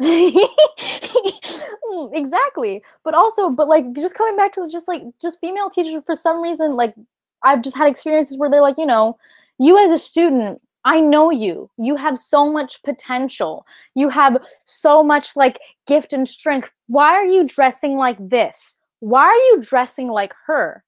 Mm, 2.00 2.10
exactly 2.14 2.82
but 3.04 3.14
also 3.14 3.50
but 3.50 3.68
like 3.68 3.84
just 3.94 4.14
coming 4.14 4.36
back 4.36 4.52
to 4.52 4.68
just 4.70 4.88
like 4.88 5.02
just 5.20 5.38
female 5.40 5.68
teachers 5.68 6.02
for 6.06 6.14
some 6.14 6.40
reason 6.40 6.74
like 6.74 6.94
i've 7.42 7.62
just 7.62 7.76
had 7.76 7.88
experiences 7.88 8.38
where 8.38 8.48
they're 8.48 8.62
like 8.62 8.78
you 8.78 8.86
know 8.86 9.18
you 9.58 9.76
as 9.82 9.90
a 9.90 9.98
student 9.98 10.60
i 10.86 10.98
know 10.98 11.30
you. 11.30 11.70
You 11.76 11.96
have 11.96 12.18
so 12.18 12.50
much 12.50 12.82
potential. 12.82 13.66
You 13.94 14.08
have 14.08 14.38
so 14.64 15.02
much 15.02 15.36
like 15.36 15.58
gift 15.86 16.14
and 16.14 16.26
strength. 16.26 16.70
Why 16.86 17.12
are 17.12 17.26
you 17.26 17.44
dressing 17.44 17.96
like 17.96 18.16
this? 18.18 18.78
Why 19.00 19.24
are 19.24 19.34
you 19.34 19.62
dressing 19.62 20.08
like 20.08 20.32
her? 20.46 20.82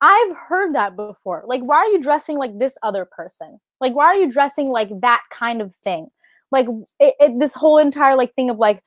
I've 0.00 0.36
heard 0.36 0.72
that 0.76 0.94
before. 0.94 1.42
Like 1.48 1.62
why 1.62 1.78
are 1.78 1.88
you 1.88 2.00
dressing 2.00 2.38
like 2.38 2.56
this 2.60 2.78
other 2.84 3.04
person? 3.04 3.58
Like 3.80 3.92
why 3.92 4.04
are 4.04 4.14
you 4.14 4.30
dressing 4.30 4.68
like 4.68 4.90
that 5.00 5.22
kind 5.32 5.60
of 5.60 5.74
thing? 5.82 6.06
Like 6.52 6.68
it, 7.00 7.14
it, 7.18 7.40
this 7.40 7.54
whole 7.54 7.78
entire 7.78 8.14
like 8.14 8.32
thing 8.34 8.50
of 8.50 8.58
like 8.58 8.84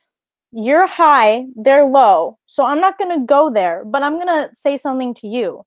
you're 0.52 0.88
high 0.88 1.45
they're 1.56 1.86
low 1.86 2.38
so 2.45 2.66
i'm 2.66 2.80
not 2.80 2.98
going 2.98 3.20
to 3.20 3.26
go 3.26 3.50
there 3.52 3.84
but 3.86 4.02
i'm 4.02 4.14
going 4.14 4.28
to 4.28 4.54
say 4.54 4.78
something 4.78 5.14
to 5.14 5.28
you. 5.28 5.66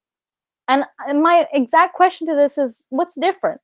And, 0.68 0.84
my 1.20 1.46
exact 1.52 1.94
question 1.94 2.28
to 2.28 2.36
this 2.36 2.56
is 2.56 2.86
what's 2.90 3.16
different? 3.16 3.60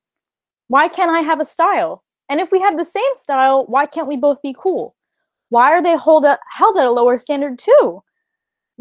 Why 0.67 0.89
can't 0.89 1.09
i 1.09 1.21
have 1.21 1.39
a 1.39 1.45
style? 1.45 2.03
And 2.29 2.41
if 2.41 2.51
we 2.51 2.59
have 2.59 2.77
the 2.77 2.85
same 2.85 3.15
style 3.15 3.65
why 3.67 3.85
can't 3.85 4.07
we 4.07 4.17
both 4.17 4.41
be 4.41 4.53
cool? 4.57 4.95
Why 5.49 5.71
are 5.71 5.81
they 5.81 5.95
hold 5.95 6.25
a, 6.25 6.37
held 6.51 6.77
at 6.77 6.85
a 6.85 6.91
lower 6.91 7.17
standard 7.17 7.57
too? 7.57 8.03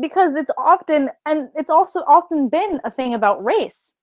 Because 0.01 0.35
it's 0.35 0.51
often 0.59 1.11
and 1.25 1.49
it's 1.55 1.71
also 1.71 2.01
often 2.01 2.49
been 2.49 2.81
a 2.85 2.91
thing 2.91 3.15
about 3.15 3.45
race. 3.45 3.95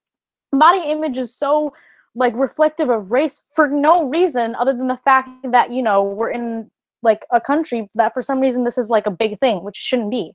Body 0.54 0.84
image 0.86 1.18
is 1.18 1.36
so 1.36 1.74
like 2.16 2.36
reflective 2.36 2.90
of 2.90 3.12
race 3.12 3.42
for 3.54 3.68
no 3.68 4.08
reason 4.08 4.56
other 4.56 4.74
than 4.74 4.88
the 4.88 4.98
fact 4.98 5.30
that 5.52 5.72
you 5.72 5.82
know 5.82 6.04
we're 6.04 6.32
in 6.32 6.72
like 7.04 7.26
a 7.32 7.42
country 7.42 7.90
that 7.96 8.14
for 8.14 8.22
some 8.22 8.40
reason 8.40 8.64
this 8.64 8.78
is 8.78 8.90
like 8.90 9.06
a 9.06 9.12
big 9.12 9.40
thing 9.40 9.64
which 9.64 9.78
shouldn't 9.78 10.12
be 10.12 10.32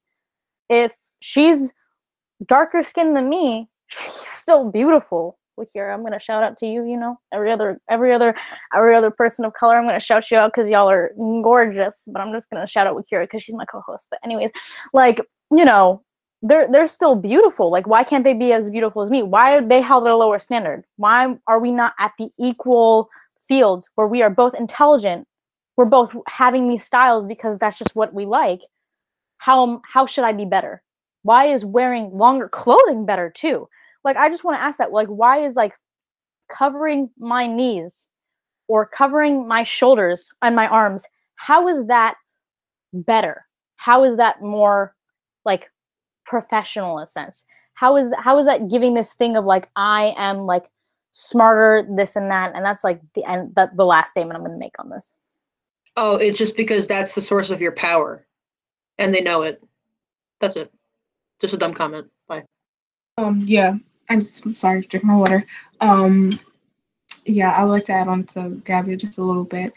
if 0.68 0.94
she's 1.20 1.72
darker 2.46 2.82
skinned 2.82 3.16
than 3.16 3.28
me 3.28 3.68
she's 3.88 4.28
still 4.28 4.70
beautiful 4.70 5.38
look 5.56 5.68
here 5.72 5.90
i'm 5.90 6.04
gonna 6.04 6.20
shout 6.20 6.42
out 6.42 6.56
to 6.56 6.66
you 6.66 6.84
you 6.84 6.96
know 6.96 7.18
every 7.32 7.50
other 7.50 7.80
every 7.90 8.12
other 8.12 8.34
every 8.74 8.94
other 8.94 9.10
person 9.10 9.44
of 9.44 9.52
color 9.54 9.76
i'm 9.76 9.86
gonna 9.86 9.98
shout 9.98 10.30
you 10.30 10.36
out 10.36 10.52
because 10.52 10.68
y'all 10.68 10.88
are 10.88 11.10
gorgeous 11.42 12.08
but 12.12 12.20
i'm 12.20 12.32
just 12.32 12.48
gonna 12.50 12.66
shout 12.66 12.86
out 12.86 12.96
Wakira 12.96 13.24
because 13.24 13.42
she's 13.42 13.54
my 13.54 13.64
co-host 13.64 14.06
but 14.10 14.20
anyways 14.22 14.52
like 14.92 15.20
you 15.50 15.64
know 15.64 16.02
they're 16.42 16.70
they're 16.70 16.86
still 16.86 17.16
beautiful. 17.16 17.70
Like, 17.70 17.86
why 17.86 18.04
can't 18.04 18.24
they 18.24 18.34
be 18.34 18.52
as 18.52 18.70
beautiful 18.70 19.02
as 19.02 19.10
me? 19.10 19.22
Why 19.22 19.56
are 19.56 19.66
they 19.66 19.80
held 19.80 20.06
at 20.06 20.12
a 20.12 20.16
lower 20.16 20.38
standard? 20.38 20.84
Why 20.96 21.34
are 21.46 21.58
we 21.58 21.70
not 21.70 21.94
at 21.98 22.12
the 22.18 22.30
equal 22.38 23.08
fields 23.46 23.88
where 23.96 24.06
we 24.06 24.22
are 24.22 24.30
both 24.30 24.54
intelligent? 24.54 25.26
We're 25.78 25.86
both 25.86 26.14
having 26.26 26.68
these 26.68 26.84
styles 26.84 27.24
because 27.24 27.58
that's 27.58 27.78
just 27.78 27.96
what 27.96 28.12
we 28.12 28.26
like. 28.26 28.60
How 29.38 29.80
how 29.90 30.04
should 30.04 30.24
I 30.24 30.32
be 30.32 30.44
better? 30.44 30.82
Why 31.22 31.46
is 31.46 31.64
wearing 31.64 32.10
longer 32.10 32.50
clothing 32.50 33.06
better 33.06 33.32
too? 33.34 33.66
Like, 34.04 34.16
I 34.16 34.28
just 34.28 34.44
want 34.44 34.58
to 34.58 34.62
ask 34.62 34.76
that. 34.78 34.92
Like, 34.92 35.08
why 35.08 35.38
is 35.44 35.56
like 35.56 35.72
covering 36.50 37.08
my 37.16 37.46
knees 37.46 38.08
or 38.66 38.84
covering 38.84 39.48
my 39.48 39.64
shoulders 39.64 40.30
and 40.42 40.54
my 40.54 40.68
arms? 40.68 41.06
How 41.36 41.68
is 41.68 41.86
that 41.86 42.16
better? 42.92 43.46
How 43.76 44.04
is 44.04 44.18
that 44.18 44.42
more 44.42 44.94
like 45.46 45.70
professional 46.26 46.98
in 46.98 47.04
a 47.04 47.06
sense 47.06 47.46
how 47.78 47.96
is 47.96 48.12
how 48.18 48.36
is 48.38 48.46
that 48.46 48.68
giving 48.68 48.94
this 48.94 49.14
thing 49.14 49.36
of 49.36 49.44
like 49.44 49.68
i 49.76 50.12
am 50.16 50.38
like 50.40 50.68
smarter 51.12 51.86
this 51.96 52.16
and 52.16 52.28
that 52.30 52.52
and 52.54 52.64
that's 52.64 52.82
like 52.82 53.00
the 53.14 53.24
end 53.24 53.54
that 53.54 53.74
the 53.76 53.84
last 53.84 54.10
statement 54.10 54.36
i'm 54.36 54.42
going 54.42 54.52
to 54.52 54.58
make 54.58 54.74
on 54.80 54.90
this 54.90 55.14
oh 55.96 56.16
it's 56.16 56.38
just 56.38 56.56
because 56.56 56.86
that's 56.86 57.14
the 57.14 57.20
source 57.20 57.50
of 57.50 57.60
your 57.60 57.72
power. 57.72 58.26
And 58.98 59.14
they 59.14 59.20
know 59.20 59.42
it. 59.42 59.62
That's 60.40 60.56
it. 60.56 60.72
Just 61.40 61.54
a 61.54 61.56
dumb 61.56 61.74
comment. 61.74 62.08
Bye. 62.26 62.44
Um, 63.16 63.40
yeah, 63.44 63.74
I'm 64.08 64.20
sorry 64.20 64.82
to 64.82 64.88
drink 64.88 65.04
my 65.04 65.16
water. 65.16 65.44
Um, 65.80 66.30
yeah, 67.24 67.52
I 67.52 67.64
would 67.64 67.72
like 67.72 67.86
to 67.86 67.92
add 67.92 68.08
on 68.08 68.24
to 68.24 68.60
Gabby 68.64 68.96
just 68.96 69.18
a 69.18 69.22
little 69.22 69.44
bit. 69.44 69.72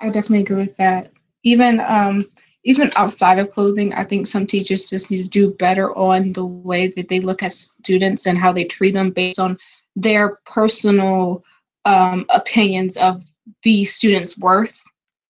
I 0.00 0.06
definitely 0.06 0.40
agree 0.40 0.56
with 0.56 0.76
that. 0.76 1.12
Even 1.42 1.80
um, 1.80 2.26
even 2.64 2.90
outside 2.96 3.38
of 3.38 3.50
clothing, 3.50 3.94
I 3.94 4.02
think 4.02 4.26
some 4.26 4.46
teachers 4.46 4.90
just 4.90 5.10
need 5.10 5.22
to 5.22 5.28
do 5.28 5.52
better 5.52 5.96
on 5.96 6.32
the 6.32 6.44
way 6.44 6.88
that 6.88 7.08
they 7.08 7.20
look 7.20 7.42
at 7.42 7.52
students 7.52 8.26
and 8.26 8.36
how 8.36 8.52
they 8.52 8.64
treat 8.64 8.92
them 8.92 9.10
based 9.10 9.38
on 9.38 9.56
their 9.94 10.40
personal 10.46 11.44
um, 11.84 12.26
opinions 12.30 12.96
of 12.96 13.24
the 13.62 13.84
student's 13.84 14.38
worth 14.40 14.82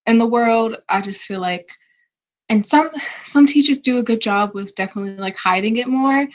in 0.07 0.19
the 0.19 0.27
world. 0.27 0.77
I 0.89 1.01
just 1.01 1.27
feel 1.27 1.41
like, 1.41 1.71
and 2.49 2.67
some 2.67 2.91
some 3.23 3.47
teachers 3.47 3.79
do 3.79 3.99
a 3.99 4.03
good 4.03 4.21
job 4.21 4.53
with 4.55 4.75
definitely 4.77 5.17
like 5.17 5.37
hiding 5.37 5.77
it 5.77 5.89
more 5.89 6.27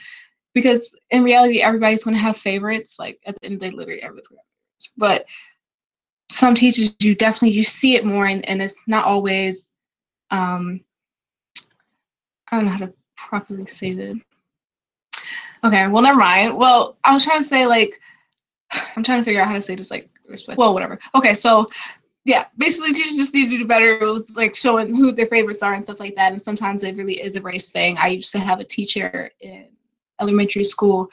because 0.54 0.96
in 1.12 1.24
reality 1.24 1.62
everybody's 1.62 2.04
going 2.04 2.16
to 2.16 2.22
have 2.22 2.38
favorites 2.38 2.98
like 3.00 3.20
at 3.26 3.36
the 3.36 3.46
end 3.46 3.56
of 3.56 3.60
the 3.62 3.70
day 3.70 3.76
literally 3.76 4.02
everybody's 4.02 4.28
going 4.28 4.40
to 4.40 4.42
have 4.42 4.48
favorites. 4.48 4.94
But 4.98 5.26
some 6.30 6.56
teachers 6.56 6.96
you 7.02 7.16
definitely 7.16 7.52
you 7.52 7.64
see 7.64 7.96
it 7.96 8.06
more 8.06 8.26
and, 8.26 8.48
and 8.48 8.62
it's 8.62 8.82
not 8.88 9.06
always 9.06 9.70
um 10.32 10.80
i 12.52 12.58
don't 12.58 12.66
know 12.66 12.72
how 12.72 12.78
to 12.78 12.94
properly 13.16 13.66
say 13.66 13.94
that. 13.94 14.20
Okay 15.64 15.88
well 15.88 16.02
never 16.02 16.20
mind. 16.20 16.58
Well 16.58 16.98
i 17.04 17.14
was 17.14 17.24
trying 17.24 17.40
to 17.40 17.48
say 17.48 17.66
like 17.66 18.00
i'm 18.96 19.04
trying 19.04 19.20
to 19.20 19.26
figure 19.26 19.42
out 19.42 19.48
how 19.48 19.54
to 19.54 19.62
say 19.62 19.76
this 19.76 19.92
like 19.92 20.10
respect 20.28 20.58
well 20.58 20.74
whatever. 20.74 21.00
Okay 21.16 21.34
so 21.34 21.66
yeah 22.26 22.46
basically 22.58 22.94
teachers 22.94 23.18
just 23.18 23.34
need 23.34 23.50
to 23.50 23.58
do 23.58 23.66
better 23.66 23.98
with 24.14 24.30
like 24.36 24.56
showing 24.56 24.96
who 24.96 25.12
their 25.12 25.26
favorites 25.28 25.64
are 25.64 25.74
and 25.74 25.84
stuff 25.84 26.00
like 26.00 26.16
that 26.16 26.32
and 26.32 26.42
sometimes 26.42 26.84
it 26.84 26.96
really 26.96 27.22
is 27.22 27.36
a 27.36 27.42
race 27.42 27.70
thing 27.70 27.98
i 27.98 28.08
used 28.08 28.32
to 28.32 28.40
have 28.40 28.60
a 28.60 28.64
teacher 28.64 29.32
in 29.42 29.68
elementary 30.22 30.64
school. 30.64 31.10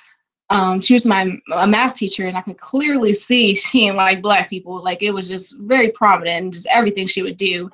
Um, 0.50 0.80
she 0.80 0.94
was 0.94 1.04
my 1.04 1.36
a 1.52 1.66
math 1.66 1.96
teacher, 1.96 2.26
and 2.26 2.36
I 2.36 2.42
could 2.42 2.58
clearly 2.58 3.12
see 3.12 3.54
she 3.54 3.80
didn't 3.80 3.96
like 3.96 4.22
black 4.22 4.48
people. 4.48 4.82
Like 4.82 5.02
it 5.02 5.10
was 5.10 5.28
just 5.28 5.60
very 5.62 5.90
prominent, 5.92 6.44
and 6.44 6.52
just 6.52 6.68
everything 6.70 7.06
she 7.06 7.22
would 7.22 7.36
do, 7.36 7.70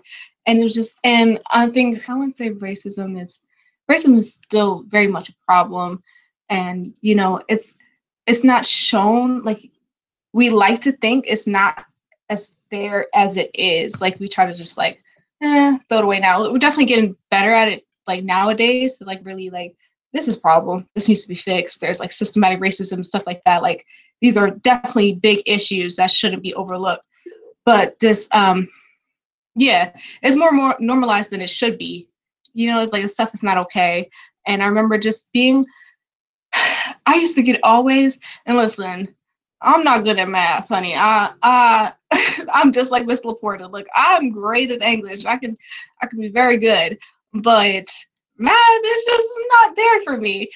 and 0.46 0.58
it 0.58 0.62
was 0.62 0.74
just. 0.74 0.98
And 1.04 1.38
I 1.52 1.68
think 1.68 2.08
I 2.08 2.14
wouldn't 2.14 2.36
say 2.36 2.50
racism 2.50 3.20
is 3.20 3.42
racism 3.90 4.16
is 4.16 4.32
still 4.32 4.84
very 4.88 5.06
much 5.06 5.28
a 5.28 5.34
problem, 5.46 6.02
and 6.48 6.94
you 7.00 7.14
know 7.14 7.42
it's 7.48 7.78
it's 8.26 8.42
not 8.42 8.64
shown 8.64 9.42
like 9.42 9.70
we 10.32 10.50
like 10.50 10.80
to 10.80 10.92
think 10.92 11.26
it's 11.28 11.46
not 11.46 11.84
as 12.28 12.58
there 12.74 13.06
as 13.14 13.36
it 13.36 13.50
is. 13.54 14.00
Like 14.00 14.18
we 14.18 14.28
try 14.28 14.46
to 14.46 14.54
just 14.54 14.76
like 14.76 15.02
eh, 15.42 15.78
throw 15.88 15.98
it 15.98 16.04
away 16.04 16.18
now. 16.18 16.50
We're 16.50 16.58
definitely 16.58 16.86
getting 16.86 17.16
better 17.30 17.50
at 17.50 17.68
it 17.68 17.82
like 18.06 18.24
nowadays 18.24 18.98
to 18.98 19.04
like 19.04 19.20
really 19.24 19.50
like 19.50 19.76
this 20.12 20.28
is 20.28 20.36
problem. 20.36 20.86
This 20.94 21.08
needs 21.08 21.22
to 21.22 21.28
be 21.28 21.34
fixed. 21.34 21.80
There's 21.80 22.00
like 22.00 22.12
systematic 22.12 22.60
racism 22.60 23.04
stuff 23.04 23.26
like 23.26 23.42
that. 23.44 23.62
Like 23.62 23.84
these 24.20 24.36
are 24.36 24.50
definitely 24.50 25.14
big 25.14 25.42
issues 25.46 25.96
that 25.96 26.10
shouldn't 26.10 26.42
be 26.42 26.54
overlooked. 26.54 27.04
But 27.64 27.98
this, 27.98 28.28
um, 28.32 28.68
yeah, 29.56 29.92
it's 30.22 30.36
more 30.36 30.52
more 30.52 30.76
normalized 30.78 31.30
than 31.30 31.40
it 31.40 31.50
should 31.50 31.78
be. 31.78 32.08
You 32.54 32.68
know, 32.68 32.80
it's 32.80 32.92
like 32.92 33.02
the 33.02 33.08
stuff 33.08 33.34
is 33.34 33.42
not 33.42 33.58
okay. 33.58 34.08
And 34.46 34.62
I 34.62 34.66
remember 34.66 34.98
just 34.98 35.32
being, 35.32 35.64
I 37.06 37.14
used 37.16 37.34
to 37.36 37.42
get 37.42 37.60
always 37.62 38.20
and 38.46 38.56
listen. 38.56 39.14
I'm 39.62 39.82
not 39.82 40.04
good 40.04 40.18
at 40.18 40.28
math, 40.28 40.68
honey. 40.68 40.94
I, 40.94 41.32
I, 41.42 41.92
I'm 42.54 42.72
just 42.72 42.90
like 42.90 43.06
Miss 43.06 43.20
Laporta. 43.22 43.70
Like 43.70 43.86
I'm 43.94 44.30
great 44.30 44.70
at 44.70 44.82
English. 44.82 45.26
I 45.26 45.36
can, 45.36 45.56
I 46.02 46.06
can 46.06 46.20
be 46.20 46.30
very 46.30 46.56
good, 46.56 46.98
but 47.34 47.88
math 48.38 48.84
is 48.84 49.04
just 49.04 49.40
not 49.50 49.76
there 49.76 50.00
for 50.02 50.16
me. 50.16 50.48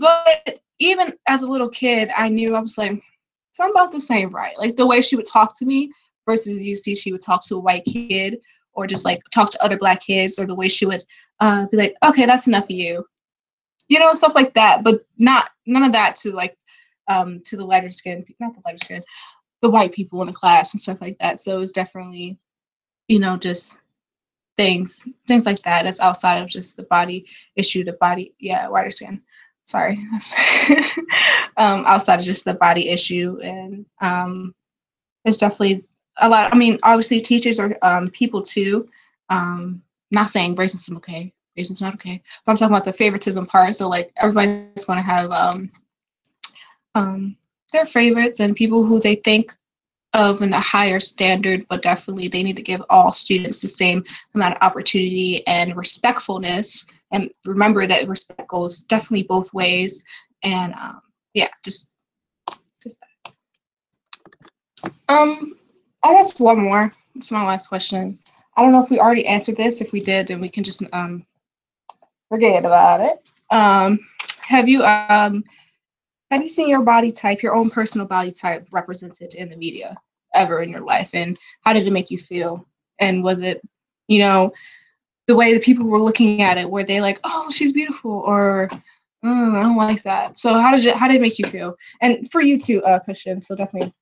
But 0.00 0.58
even 0.78 1.12
as 1.28 1.42
a 1.42 1.46
little 1.46 1.68
kid, 1.68 2.10
I 2.16 2.28
knew 2.28 2.54
I 2.54 2.60
was 2.60 2.76
like, 2.76 3.00
something 3.52 3.74
about 3.74 3.92
the 3.92 4.00
same, 4.00 4.30
right? 4.30 4.56
Like 4.58 4.76
the 4.76 4.86
way 4.86 5.00
she 5.00 5.16
would 5.16 5.26
talk 5.26 5.56
to 5.58 5.66
me 5.66 5.92
versus 6.26 6.62
you 6.62 6.76
see 6.76 6.94
she 6.94 7.12
would 7.12 7.22
talk 7.22 7.44
to 7.46 7.56
a 7.56 7.60
white 7.60 7.84
kid 7.84 8.38
or 8.72 8.86
just 8.86 9.04
like 9.04 9.20
talk 9.30 9.50
to 9.50 9.62
other 9.64 9.76
black 9.76 10.00
kids 10.00 10.38
or 10.38 10.46
the 10.46 10.54
way 10.54 10.68
she 10.68 10.86
would 10.86 11.02
uh, 11.40 11.66
be 11.68 11.76
like, 11.76 11.96
okay, 12.06 12.26
that's 12.26 12.46
enough 12.46 12.64
of 12.64 12.70
you. 12.70 13.04
You 13.88 13.98
know, 13.98 14.12
stuff 14.12 14.34
like 14.34 14.54
that, 14.54 14.84
but 14.84 15.04
not 15.16 15.50
none 15.66 15.82
of 15.82 15.92
that 15.92 16.14
to 16.16 16.32
like 16.32 16.56
um, 17.08 17.40
to 17.46 17.56
the 17.56 17.64
lighter 17.64 17.90
skin, 17.90 18.24
not 18.38 18.54
the 18.54 18.60
lighter 18.64 18.78
skin, 18.78 19.02
the 19.62 19.70
white 19.70 19.92
people 19.92 20.20
in 20.22 20.28
the 20.28 20.32
class 20.32 20.72
and 20.72 20.80
stuff 20.80 21.00
like 21.00 21.18
that. 21.18 21.38
So 21.38 21.60
it's 21.60 21.72
definitely, 21.72 22.38
you 23.08 23.18
know, 23.18 23.36
just 23.36 23.80
things, 24.56 25.08
things 25.26 25.46
like 25.46 25.60
that. 25.62 25.82
That's 25.82 26.00
outside 26.00 26.42
of 26.42 26.48
just 26.48 26.76
the 26.76 26.84
body 26.84 27.26
issue, 27.56 27.84
the 27.84 27.94
body, 27.94 28.34
yeah, 28.38 28.68
whiter 28.68 28.90
skin. 28.90 29.20
Sorry, 29.66 29.98
um, 31.58 31.84
outside 31.84 32.18
of 32.18 32.24
just 32.24 32.46
the 32.46 32.54
body 32.54 32.88
issue, 32.88 33.38
and 33.42 33.84
um, 34.00 34.54
it's 35.26 35.36
definitely 35.36 35.82
a 36.16 36.28
lot. 36.28 36.54
I 36.54 36.56
mean, 36.56 36.78
obviously, 36.84 37.20
teachers 37.20 37.60
are 37.60 37.76
um, 37.82 38.08
people 38.08 38.40
too. 38.40 38.88
Um, 39.28 39.82
not 40.10 40.30
saying 40.30 40.56
racism 40.56 40.96
okay, 40.96 41.34
racism's 41.58 41.82
not 41.82 41.92
okay, 41.94 42.22
but 42.46 42.52
I'm 42.52 42.56
talking 42.56 42.74
about 42.74 42.86
the 42.86 42.94
favoritism 42.94 43.44
part. 43.44 43.74
So 43.74 43.90
like 43.90 44.10
everybody's 44.16 44.86
going 44.86 44.98
to 44.98 45.02
have 45.02 45.30
um, 45.32 45.70
um, 46.94 47.36
their 47.72 47.86
favorites 47.86 48.40
and 48.40 48.56
people 48.56 48.84
who 48.84 49.00
they 49.00 49.16
think 49.16 49.52
of 50.14 50.42
in 50.42 50.52
a 50.52 50.60
higher 50.60 51.00
standard, 51.00 51.66
but 51.68 51.82
definitely 51.82 52.28
they 52.28 52.42
need 52.42 52.56
to 52.56 52.62
give 52.62 52.82
all 52.88 53.12
students 53.12 53.60
the 53.60 53.68
same 53.68 54.02
amount 54.34 54.56
of 54.56 54.62
opportunity 54.62 55.46
and 55.46 55.76
respectfulness. 55.76 56.86
And 57.12 57.30
remember 57.46 57.86
that 57.86 58.08
respect 58.08 58.48
goes 58.48 58.84
definitely 58.84 59.24
both 59.24 59.52
ways. 59.52 60.04
And 60.42 60.74
um, 60.74 61.02
yeah, 61.34 61.48
just 61.62 61.90
just 62.82 62.98
that. 63.00 63.34
Um, 65.08 65.56
I 66.04 66.14
guess 66.14 66.38
one 66.40 66.60
more. 66.60 66.92
It's 67.14 67.30
my 67.30 67.44
last 67.44 67.66
question. 67.68 68.18
I 68.56 68.62
don't 68.62 68.72
know 68.72 68.82
if 68.82 68.90
we 68.90 68.98
already 68.98 69.26
answered 69.26 69.56
this. 69.56 69.80
If 69.80 69.92
we 69.92 70.00
did, 70.00 70.28
then 70.28 70.40
we 70.40 70.48
can 70.48 70.64
just 70.64 70.82
um 70.92 71.24
forget 72.28 72.64
about 72.64 73.00
it. 73.00 73.18
Um, 73.50 73.98
have 74.40 74.68
you 74.68 74.84
um 74.84 75.44
have 76.30 76.42
you 76.42 76.48
seen 76.48 76.68
your 76.68 76.82
body 76.82 77.10
type, 77.10 77.42
your 77.42 77.54
own 77.54 77.70
personal 77.70 78.06
body 78.06 78.30
type 78.30 78.66
represented 78.70 79.34
in 79.34 79.48
the 79.48 79.56
media 79.56 79.96
ever 80.34 80.62
in 80.62 80.70
your 80.70 80.82
life? 80.82 81.10
And 81.14 81.38
how 81.62 81.72
did 81.72 81.86
it 81.86 81.92
make 81.92 82.10
you 82.10 82.18
feel? 82.18 82.66
And 82.98 83.22
was 83.22 83.40
it, 83.40 83.62
you 84.08 84.18
know, 84.18 84.52
the 85.26 85.36
way 85.36 85.52
that 85.52 85.62
people 85.62 85.86
were 85.86 86.00
looking 86.00 86.42
at 86.42 86.58
it, 86.58 86.68
were 86.68 86.82
they 86.82 87.00
like, 87.00 87.20
oh, 87.24 87.50
she's 87.50 87.72
beautiful, 87.72 88.10
or 88.10 88.68
oh, 89.24 89.56
I 89.56 89.62
don't 89.62 89.76
like 89.76 90.02
that. 90.02 90.38
So 90.38 90.54
how 90.54 90.74
did 90.74 90.84
it 90.86 90.96
how 90.96 91.06
did 91.06 91.16
it 91.16 91.22
make 91.22 91.38
you 91.38 91.44
feel? 91.44 91.76
And 92.00 92.30
for 92.30 92.40
you 92.40 92.58
too, 92.58 92.82
uh, 92.84 92.98
Christian. 93.00 93.40
So 93.42 93.54
definitely 93.54 93.92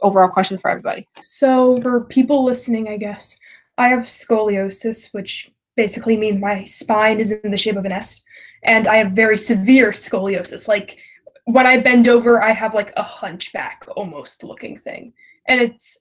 overall 0.00 0.28
question 0.28 0.58
for 0.58 0.70
everybody. 0.70 1.08
So 1.16 1.80
for 1.82 2.04
people 2.04 2.44
listening, 2.44 2.88
I 2.88 2.96
guess 2.96 3.38
I 3.78 3.88
have 3.88 4.00
scoliosis, 4.00 5.12
which 5.12 5.50
basically 5.76 6.16
means 6.16 6.40
my 6.40 6.62
spine 6.64 7.20
is 7.20 7.32
in 7.32 7.50
the 7.50 7.56
shape 7.56 7.76
of 7.76 7.84
an 7.84 7.92
S, 7.92 8.22
and 8.62 8.86
I 8.86 8.96
have 8.96 9.12
very 9.12 9.36
severe 9.36 9.90
scoliosis. 9.90 10.68
Like 10.68 11.02
when 11.44 11.66
I 11.66 11.80
bend 11.80 12.08
over, 12.08 12.42
I 12.42 12.52
have 12.52 12.74
like 12.74 12.92
a 12.96 13.02
hunchback 13.02 13.84
almost 13.96 14.44
looking 14.44 14.76
thing. 14.76 15.12
And 15.48 15.60
it's, 15.60 16.00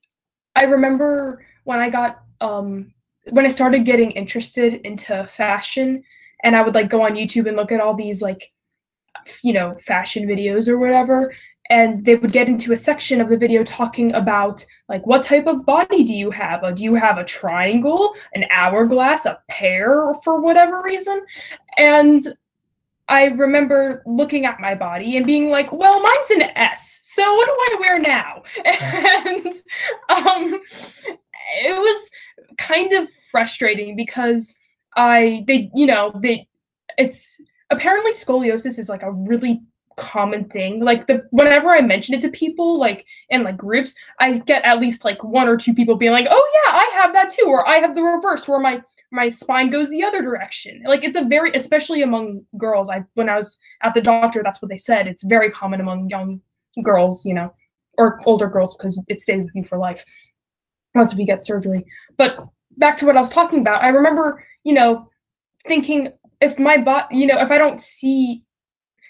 I 0.55 0.63
remember 0.63 1.45
when 1.63 1.79
I 1.79 1.89
got, 1.89 2.21
um, 2.41 2.93
when 3.29 3.45
I 3.45 3.49
started 3.49 3.85
getting 3.85 4.11
interested 4.11 4.81
into 4.85 5.25
fashion, 5.27 6.03
and 6.43 6.55
I 6.55 6.61
would 6.61 6.75
like 6.75 6.89
go 6.89 7.03
on 7.03 7.13
YouTube 7.13 7.47
and 7.47 7.55
look 7.55 7.71
at 7.71 7.79
all 7.79 7.93
these 7.93 8.21
like, 8.21 8.51
you 9.43 9.53
know, 9.53 9.75
fashion 9.85 10.27
videos 10.27 10.67
or 10.67 10.79
whatever. 10.79 11.33
And 11.69 12.03
they 12.03 12.15
would 12.15 12.31
get 12.31 12.49
into 12.49 12.73
a 12.73 12.77
section 12.77 13.21
of 13.21 13.29
the 13.29 13.37
video 13.37 13.63
talking 13.63 14.11
about 14.13 14.65
like 14.89 15.05
what 15.05 15.23
type 15.23 15.47
of 15.47 15.65
body 15.65 16.03
do 16.03 16.15
you 16.15 16.31
have? 16.31 16.75
Do 16.75 16.83
you 16.83 16.95
have 16.95 17.17
a 17.17 17.23
triangle, 17.23 18.13
an 18.33 18.45
hourglass, 18.51 19.25
a 19.25 19.39
pear 19.47 20.13
for 20.23 20.41
whatever 20.41 20.81
reason? 20.81 21.21
And 21.77 22.21
I 23.11 23.25
remember 23.25 24.03
looking 24.05 24.45
at 24.45 24.61
my 24.61 24.73
body 24.73 25.17
and 25.17 25.25
being 25.25 25.49
like, 25.49 25.69
well, 25.73 26.01
mine's 26.01 26.29
an 26.29 26.43
S, 26.55 27.01
so 27.03 27.35
what 27.35 27.45
do 27.45 27.51
I 27.51 27.77
wear 27.79 27.99
now? 27.99 28.43
And 28.65 29.47
um, 30.09 30.61
it 31.63 31.75
was 31.75 32.09
kind 32.57 32.93
of 32.93 33.09
frustrating 33.29 33.97
because 33.97 34.57
I, 34.95 35.43
they, 35.45 35.69
you 35.75 35.85
know, 35.85 36.13
they, 36.21 36.47
it's 36.97 37.41
apparently 37.69 38.13
scoliosis 38.13 38.79
is 38.79 38.87
like 38.87 39.03
a 39.03 39.11
really 39.11 39.61
common 39.97 40.45
thing. 40.45 40.81
Like 40.81 41.07
the 41.07 41.23
whenever 41.31 41.69
I 41.69 41.81
mention 41.81 42.15
it 42.15 42.21
to 42.21 42.29
people, 42.29 42.79
like 42.79 43.05
in 43.29 43.43
like 43.43 43.57
groups, 43.57 43.93
I 44.21 44.37
get 44.39 44.63
at 44.63 44.79
least 44.79 45.03
like 45.03 45.21
one 45.21 45.49
or 45.49 45.57
two 45.57 45.73
people 45.73 45.95
being 45.95 46.13
like, 46.13 46.27
"Oh 46.29 46.51
yeah, 46.65 46.71
I 46.77 46.89
have 46.93 47.13
that 47.13 47.29
too," 47.29 47.45
or 47.45 47.67
"I 47.67 47.77
have 47.77 47.93
the 47.93 48.03
reverse, 48.03 48.47
where 48.47 48.59
my 48.59 48.81
my 49.11 49.29
spine 49.29 49.69
goes 49.69 49.89
the 49.89 50.03
other 50.03 50.21
direction. 50.21 50.81
Like 50.85 51.03
it's 51.03 51.17
a 51.17 51.23
very, 51.23 51.51
especially 51.53 52.01
among 52.01 52.45
girls. 52.57 52.89
I 52.89 53.03
when 53.15 53.29
I 53.29 53.35
was 53.35 53.59
at 53.83 53.93
the 53.93 54.01
doctor, 54.01 54.41
that's 54.43 54.61
what 54.61 54.69
they 54.69 54.77
said. 54.77 55.07
It's 55.07 55.23
very 55.23 55.51
common 55.51 55.81
among 55.81 56.09
young 56.09 56.41
girls, 56.81 57.25
you 57.25 57.33
know, 57.33 57.53
or 57.97 58.19
older 58.25 58.47
girls 58.47 58.75
because 58.75 59.03
it 59.09 59.19
stays 59.19 59.43
with 59.43 59.55
you 59.55 59.65
for 59.65 59.77
life, 59.77 60.05
unless 60.95 61.13
if 61.13 61.19
you 61.19 61.25
get 61.25 61.43
surgery. 61.43 61.85
But 62.17 62.47
back 62.77 62.97
to 62.97 63.05
what 63.05 63.17
I 63.17 63.19
was 63.19 63.29
talking 63.29 63.59
about, 63.59 63.83
I 63.83 63.89
remember, 63.89 64.45
you 64.63 64.73
know, 64.73 65.09
thinking 65.67 66.13
if 66.39 66.57
my 66.57 66.77
body, 66.77 67.17
you 67.17 67.27
know, 67.27 67.39
if 67.39 67.51
I 67.51 67.57
don't 67.57 67.81
see 67.81 68.43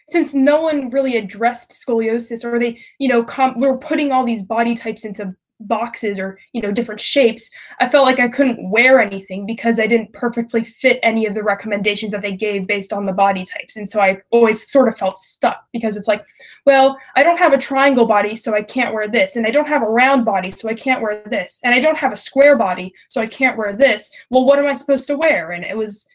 since 0.07 0.33
no 0.33 0.61
one 0.61 0.89
really 0.89 1.15
addressed 1.15 1.71
scoliosis 1.71 2.43
or 2.43 2.59
they 2.59 2.79
you 2.99 3.07
know 3.07 3.23
com- 3.23 3.59
we 3.59 3.67
were 3.67 3.77
putting 3.77 4.11
all 4.11 4.25
these 4.25 4.43
body 4.43 4.73
types 4.73 5.05
into 5.05 5.33
boxes 5.67 6.19
or 6.19 6.37
you 6.53 6.61
know 6.61 6.71
different 6.71 6.99
shapes 6.99 7.51
i 7.79 7.87
felt 7.87 8.05
like 8.05 8.19
i 8.19 8.27
couldn't 8.27 8.69
wear 8.69 8.99
anything 8.99 9.45
because 9.45 9.79
i 9.79 9.87
didn't 9.87 10.11
perfectly 10.13 10.63
fit 10.63 10.99
any 11.03 11.25
of 11.25 11.33
the 11.33 11.43
recommendations 11.43 12.11
that 12.11 12.21
they 12.21 12.35
gave 12.35 12.67
based 12.67 12.93
on 12.93 13.05
the 13.05 13.13
body 13.13 13.45
types. 13.45 13.75
And 13.75 13.89
so 13.89 14.01
i 14.01 14.21
always 14.31 14.69
sort 14.69 14.87
of 14.87 14.97
felt 14.97 15.19
stuck 15.19 15.65
because 15.71 15.95
it's 15.95 16.07
like 16.07 16.23
well 16.65 16.97
i 17.15 17.23
don't 17.23 17.37
have 17.37 17.53
a 17.53 17.57
triangle 17.57 18.05
body 18.05 18.35
so 18.35 18.53
i 18.53 18.61
can't 18.61 18.93
wear 18.93 19.07
this. 19.07 19.35
And 19.35 19.45
i 19.45 19.51
don't 19.51 19.67
have 19.67 19.83
a 19.83 19.89
round 19.89 20.25
body 20.25 20.51
so 20.51 20.69
i 20.69 20.73
can't 20.73 21.01
wear 21.01 21.23
this. 21.29 21.59
And 21.63 21.73
i 21.73 21.79
don't 21.79 21.97
have 21.97 22.13
a 22.13 22.17
square 22.17 22.55
body 22.55 22.93
so 23.09 23.21
i 23.21 23.27
can't 23.27 23.57
wear 23.57 23.73
this. 23.73 24.11
Well 24.29 24.45
what 24.45 24.59
am 24.59 24.67
i 24.67 24.73
supposed 24.73 25.07
to 25.07 25.17
wear? 25.17 25.51
And 25.51 25.63
it 25.63 25.77
was 25.77 26.07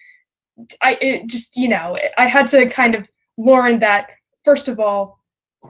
i 0.82 0.96
it 1.00 1.26
just 1.26 1.56
you 1.56 1.68
know 1.68 1.98
i 2.16 2.26
had 2.26 2.48
to 2.48 2.66
kind 2.68 2.94
of 2.94 3.06
learn 3.36 3.78
that 3.78 4.08
first 4.44 4.68
of 4.68 4.80
all 4.80 5.20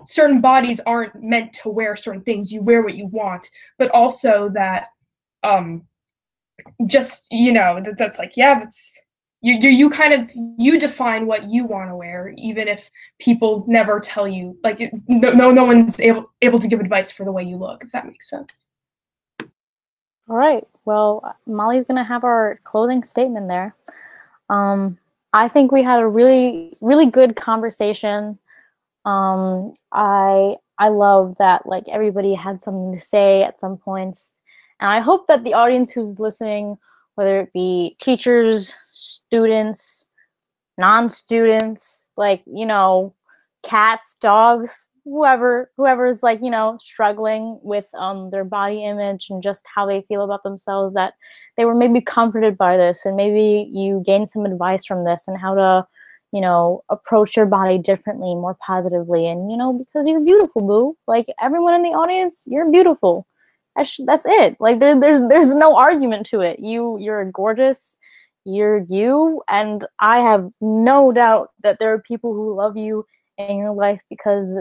certain 0.07 0.41
bodies 0.41 0.81
aren't 0.87 1.23
meant 1.23 1.53
to 1.53 1.69
wear 1.69 1.97
certain 1.97 2.23
things. 2.23 2.53
You 2.53 2.63
wear 2.63 2.83
what 2.83 2.97
you 2.97 3.07
want 3.07 3.49
but 3.79 3.91
also 3.91 4.49
that 4.51 4.89
um 5.43 5.87
just 6.87 7.31
you 7.31 7.53
know 7.53 7.81
that, 7.83 7.99
that's 7.99 8.19
like 8.19 8.37
yeah 8.37 8.59
that's 8.59 9.01
you, 9.43 9.59
you 9.61 9.69
you 9.69 9.91
kind 9.91 10.13
of 10.13 10.31
you 10.59 10.79
define 10.79 11.27
what 11.27 11.45
you 11.45 11.65
want 11.65 11.91
to 11.91 11.97
wear 11.97 12.35
even 12.37 12.67
if 12.69 12.91
people 13.21 13.65
never 13.69 14.01
tell 14.01 14.27
you 14.27 14.59
like 14.65 14.81
it, 14.81 14.93
no 15.09 15.51
no 15.51 15.65
one's 15.65 16.01
able 16.01 16.31
able 16.43 16.59
to 16.59 16.69
give 16.69 16.81
advice 16.81 17.11
for 17.11 17.25
the 17.25 17.33
way 17.33 17.43
you 17.43 17.57
look 17.57 17.85
if 17.85 17.93
that 17.93 18.07
makes 18.07 18.31
sense. 18.31 18.69
All 20.29 20.37
right. 20.37 20.67
Well 20.85 21.37
Mali's 21.47 21.85
gonna 21.85 22.05
have 22.05 22.25
our 22.25 22.59
closing 22.65 23.05
statement 23.05 23.49
there. 23.49 23.77
Um 24.49 24.99
i 25.33 25.49
think 25.49 25.73
we 25.73 25.83
had 25.83 26.01
a 26.01 26.07
really 26.07 26.77
really 26.81 27.07
good 27.07 27.37
conversation 27.37 28.39
um, 29.07 29.73
I 29.93 30.57
I 30.79 30.89
love 30.89 31.37
that 31.39 31.67
like 31.67 31.85
everybody 31.89 32.35
had 32.35 32.63
something 32.63 32.93
to 32.93 33.01
say 33.01 33.45
at 33.45 33.61
some 33.61 33.79
points, 33.79 34.43
and 34.81 34.91
I 34.91 35.01
hope 35.01 35.29
that 35.29 35.45
the 35.45 35.55
audience 35.55 35.93
who's 35.93 36.21
listening, 36.21 36.77
whether 37.15 37.41
it 37.41 37.53
be 37.53 37.97
teachers, 38.01 38.75
students, 38.93 40.09
non-students, 40.77 42.11
like 42.17 42.43
you 42.47 42.67
know, 42.67 43.15
cats, 43.63 44.17
dogs, 44.21 44.89
whoever 45.07 45.71
whoever 45.77 46.07
is 46.07 46.25
like 46.25 46.43
you 46.43 46.51
know 46.51 46.77
struggling 46.81 47.61
with 47.63 47.87
um 47.95 48.31
their 48.31 48.45
body 48.45 48.85
image 48.85 49.29
and 49.31 49.41
just 49.41 49.65
how 49.73 49.87
they 49.87 50.03
feel 50.09 50.23
about 50.23 50.43
themselves 50.43 50.95
that 50.95 51.15
they 51.57 51.65
were 51.65 51.77
maybe 51.77 52.01
comforted 52.01 52.59
by 52.59 52.77
this 52.77 53.07
and 53.07 53.15
maybe 53.15 53.71
you 53.73 54.03
gained 54.05 54.29
some 54.29 54.45
advice 54.45 54.85
from 54.85 55.05
this 55.05 55.29
and 55.29 55.39
how 55.39 55.55
to 55.55 55.87
you 56.37 56.43
know, 56.43 56.83
approach 56.91 57.35
your 57.35 57.47
body 57.47 57.79
differently, 57.79 58.35
more 58.35 58.57
positively. 58.67 59.27
And, 59.27 59.51
you 59.51 59.57
know, 59.57 59.73
because 59.73 60.07
you're 60.07 60.21
beautiful, 60.21 60.61
boo. 60.61 60.97
Like 61.07 61.25
everyone 61.41 61.73
in 61.73 61.83
the 61.83 61.97
audience, 62.03 62.45
you're 62.47 62.71
beautiful. 62.71 63.27
That's, 63.75 63.99
that's 64.05 64.27
it. 64.29 64.57
Like 64.61 64.79
there, 64.79 65.01
there's, 65.01 65.21
there's 65.31 65.55
no 65.55 65.77
argument 65.77 66.27
to 66.27 66.41
it. 66.41 66.59
You, 66.61 66.99
you're 67.01 67.25
gorgeous. 67.31 67.97
You're 68.45 68.85
you. 68.89 69.43
And 69.49 69.87
I 69.99 70.21
have 70.21 70.51
no 70.61 71.11
doubt 71.11 71.53
that 71.63 71.79
there 71.79 71.93
are 71.95 72.03
people 72.03 72.35
who 72.35 72.55
love 72.55 72.77
you 72.77 73.07
in 73.39 73.57
your 73.57 73.73
life 73.73 74.03
because 74.11 74.59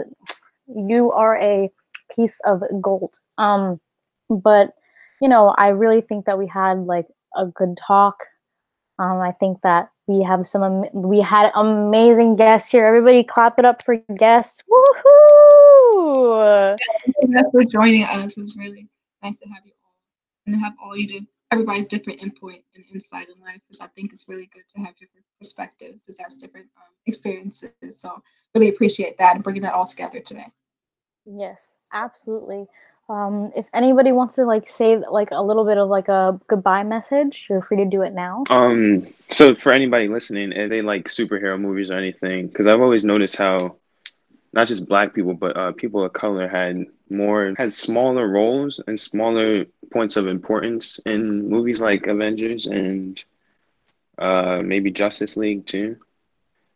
you 0.66 1.12
are 1.12 1.36
a 1.40 1.70
piece 2.14 2.40
of 2.46 2.62
gold. 2.80 3.18
Um, 3.36 3.80
but, 4.30 4.72
you 5.20 5.28
know, 5.28 5.54
I 5.58 5.68
really 5.68 6.00
think 6.00 6.24
that 6.24 6.38
we 6.38 6.46
had 6.46 6.86
like 6.86 7.06
a 7.36 7.44
good 7.44 7.76
talk. 7.76 8.16
Um, 8.98 9.20
I 9.20 9.32
think 9.32 9.60
that 9.60 9.90
we 10.06 10.22
have 10.22 10.46
some. 10.46 10.84
We 10.92 11.20
had 11.20 11.50
amazing 11.54 12.36
guests 12.36 12.70
here. 12.70 12.86
Everybody, 12.86 13.24
clap 13.24 13.58
it 13.58 13.64
up 13.64 13.82
for 13.82 13.96
guests! 14.16 14.62
Woohoo! 14.70 16.76
Thanks 17.22 17.50
for 17.50 17.64
joining 17.64 18.04
us. 18.04 18.38
It's 18.38 18.56
really 18.56 18.88
nice 19.22 19.40
to 19.40 19.48
have 19.48 19.62
you 19.64 19.72
all 19.84 19.94
and 20.46 20.54
to 20.54 20.60
have 20.60 20.74
all 20.82 20.96
you 20.96 21.08
do. 21.08 21.26
Everybody's 21.52 21.86
different 21.86 22.22
input 22.22 22.56
and 22.74 22.84
insight 22.92 23.28
in 23.28 23.40
life, 23.40 23.60
because 23.66 23.80
I 23.80 23.86
think 23.94 24.12
it's 24.12 24.28
really 24.28 24.50
good 24.52 24.64
to 24.68 24.80
have 24.80 24.96
different 24.96 25.24
perspective, 25.38 25.94
because 26.00 26.18
that's 26.18 26.36
different 26.36 26.66
um, 26.76 26.92
experiences. 27.06 27.70
So 27.90 28.20
really 28.54 28.68
appreciate 28.68 29.16
that 29.18 29.36
and 29.36 29.44
bringing 29.44 29.62
that 29.62 29.74
all 29.74 29.86
together 29.86 30.20
today. 30.20 30.46
Yes, 31.24 31.76
absolutely. 31.92 32.66
Um, 33.08 33.52
if 33.54 33.68
anybody 33.72 34.10
wants 34.10 34.34
to 34.34 34.44
like 34.44 34.68
say 34.68 34.98
like 34.98 35.30
a 35.30 35.40
little 35.40 35.64
bit 35.64 35.78
of 35.78 35.88
like 35.88 36.08
a 36.08 36.40
goodbye 36.48 36.82
message, 36.82 37.46
you're 37.48 37.62
free 37.62 37.76
to 37.76 37.84
do 37.84 38.02
it 38.02 38.12
now. 38.12 38.42
Um, 38.50 39.06
so 39.30 39.54
for 39.54 39.72
anybody 39.72 40.08
listening, 40.08 40.52
if 40.52 40.70
they 40.70 40.82
like 40.82 41.06
superhero 41.06 41.60
movies 41.60 41.90
or 41.90 41.94
anything, 41.94 42.48
because 42.48 42.66
I've 42.66 42.80
always 42.80 43.04
noticed 43.04 43.36
how 43.36 43.76
not 44.52 44.66
just 44.66 44.88
black 44.88 45.14
people, 45.14 45.34
but 45.34 45.56
uh, 45.56 45.72
people 45.72 46.04
of 46.04 46.12
color 46.14 46.48
had 46.48 46.86
more 47.08 47.54
had 47.56 47.72
smaller 47.72 48.26
roles 48.26 48.80
and 48.86 48.98
smaller 48.98 49.66
points 49.92 50.16
of 50.16 50.26
importance 50.26 50.98
in 51.06 51.48
movies 51.48 51.80
like 51.80 52.08
Avengers 52.08 52.66
and 52.66 53.22
uh, 54.18 54.62
maybe 54.64 54.90
Justice 54.90 55.36
League 55.36 55.66
too. 55.66 55.96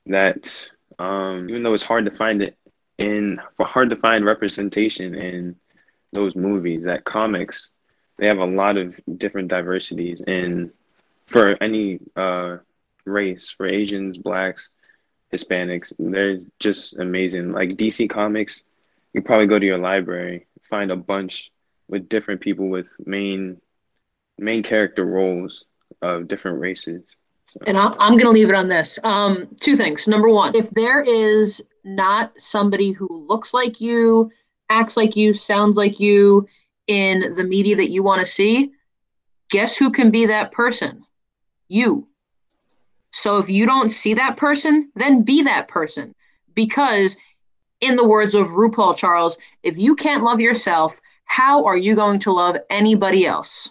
That 0.07 0.69
um, 1.01 1.49
even 1.51 1.65
though 1.65 1.75
it's 1.75 1.83
hard 1.83 2.05
to 2.05 2.11
find 2.13 2.41
it 2.41 2.57
in 2.99 3.41
hard 3.59 3.91
to 3.91 3.97
find 3.97 4.25
representation 4.25 5.15
in 5.15 5.57
those 6.13 6.35
movies, 6.35 6.85
that 6.85 7.05
comics 7.05 7.71
they 8.21 8.27
have 8.27 8.39
a 8.39 8.45
lot 8.45 8.77
of 8.77 8.95
different 9.17 9.49
diversities 9.49 10.21
and 10.27 10.71
for 11.27 11.57
any 11.63 12.01
uh, 12.17 12.59
race, 13.07 13.51
for 13.51 13.67
Asians, 13.67 14.19
blacks, 14.19 14.69
Hispanics, 15.33 15.93
they're 15.99 16.41
just 16.59 16.99
amazing. 16.99 17.53
Like 17.53 17.71
DC 17.71 18.11
Comics, 18.11 18.65
you 19.15 19.23
probably 19.23 19.47
go 19.47 19.59
to 19.59 19.65
your 19.65 19.79
library, 19.79 20.47
find 20.63 20.91
a 20.91 20.97
bunch 20.97 21.51
with 21.89 22.09
different 22.09 22.41
people 22.41 22.69
with 22.69 22.87
main 23.07 23.61
main 24.39 24.63
character 24.63 25.05
roles 25.05 25.65
of 26.03 26.29
different 26.29 26.61
races. 26.61 27.03
So. 27.53 27.61
And 27.67 27.77
I, 27.77 27.87
am 28.01 28.13
going 28.13 28.21
to 28.21 28.31
leave 28.31 28.49
it 28.49 28.55
on 28.55 28.69
this. 28.69 28.99
Um, 29.03 29.49
two 29.61 29.77
things. 29.77 30.07
Number 30.07 30.31
one, 30.31 30.55
if 30.55 30.71
there 30.71 31.01
is 31.01 31.63
not 31.85 32.39
somebody 32.39 32.93
who 32.93 33.09
looks 33.29 33.53
like 33.55 33.81
you, 33.81 34.31
acts 34.71 34.97
like 34.97 35.17
you, 35.17 35.35
sounds 35.35 35.77
like 35.77 36.01
you 36.01 36.49
in 36.87 37.35
the 37.35 37.45
media 37.45 37.77
that 37.77 37.91
you 37.91 38.03
want 38.03 38.21
to 38.21 38.27
see, 38.27 38.73
guess 39.51 39.77
who 39.77 39.91
can 39.91 40.11
be 40.11 40.27
that 40.27 40.53
person? 40.53 41.05
You. 41.69 42.09
So 43.13 43.39
if 43.39 43.51
you 43.51 43.67
don't 43.67 43.91
see 43.91 44.15
that 44.15 44.37
person, 44.37 44.91
then 44.95 45.23
be 45.23 45.43
that 45.43 45.69
person. 45.69 46.15
Because, 46.55 47.17
in 47.81 47.97
the 47.97 48.07
words 48.07 48.35
of 48.35 48.49
RuPaul 48.49 48.97
Charles, 48.97 49.39
if 49.63 49.77
you 49.79 49.95
can't 49.95 50.23
love 50.23 50.41
yourself, 50.41 51.01
how 51.25 51.65
are 51.65 51.77
you 51.77 51.95
going 51.95 52.19
to 52.21 52.33
love 52.33 52.57
anybody 52.71 53.25
else? 53.27 53.71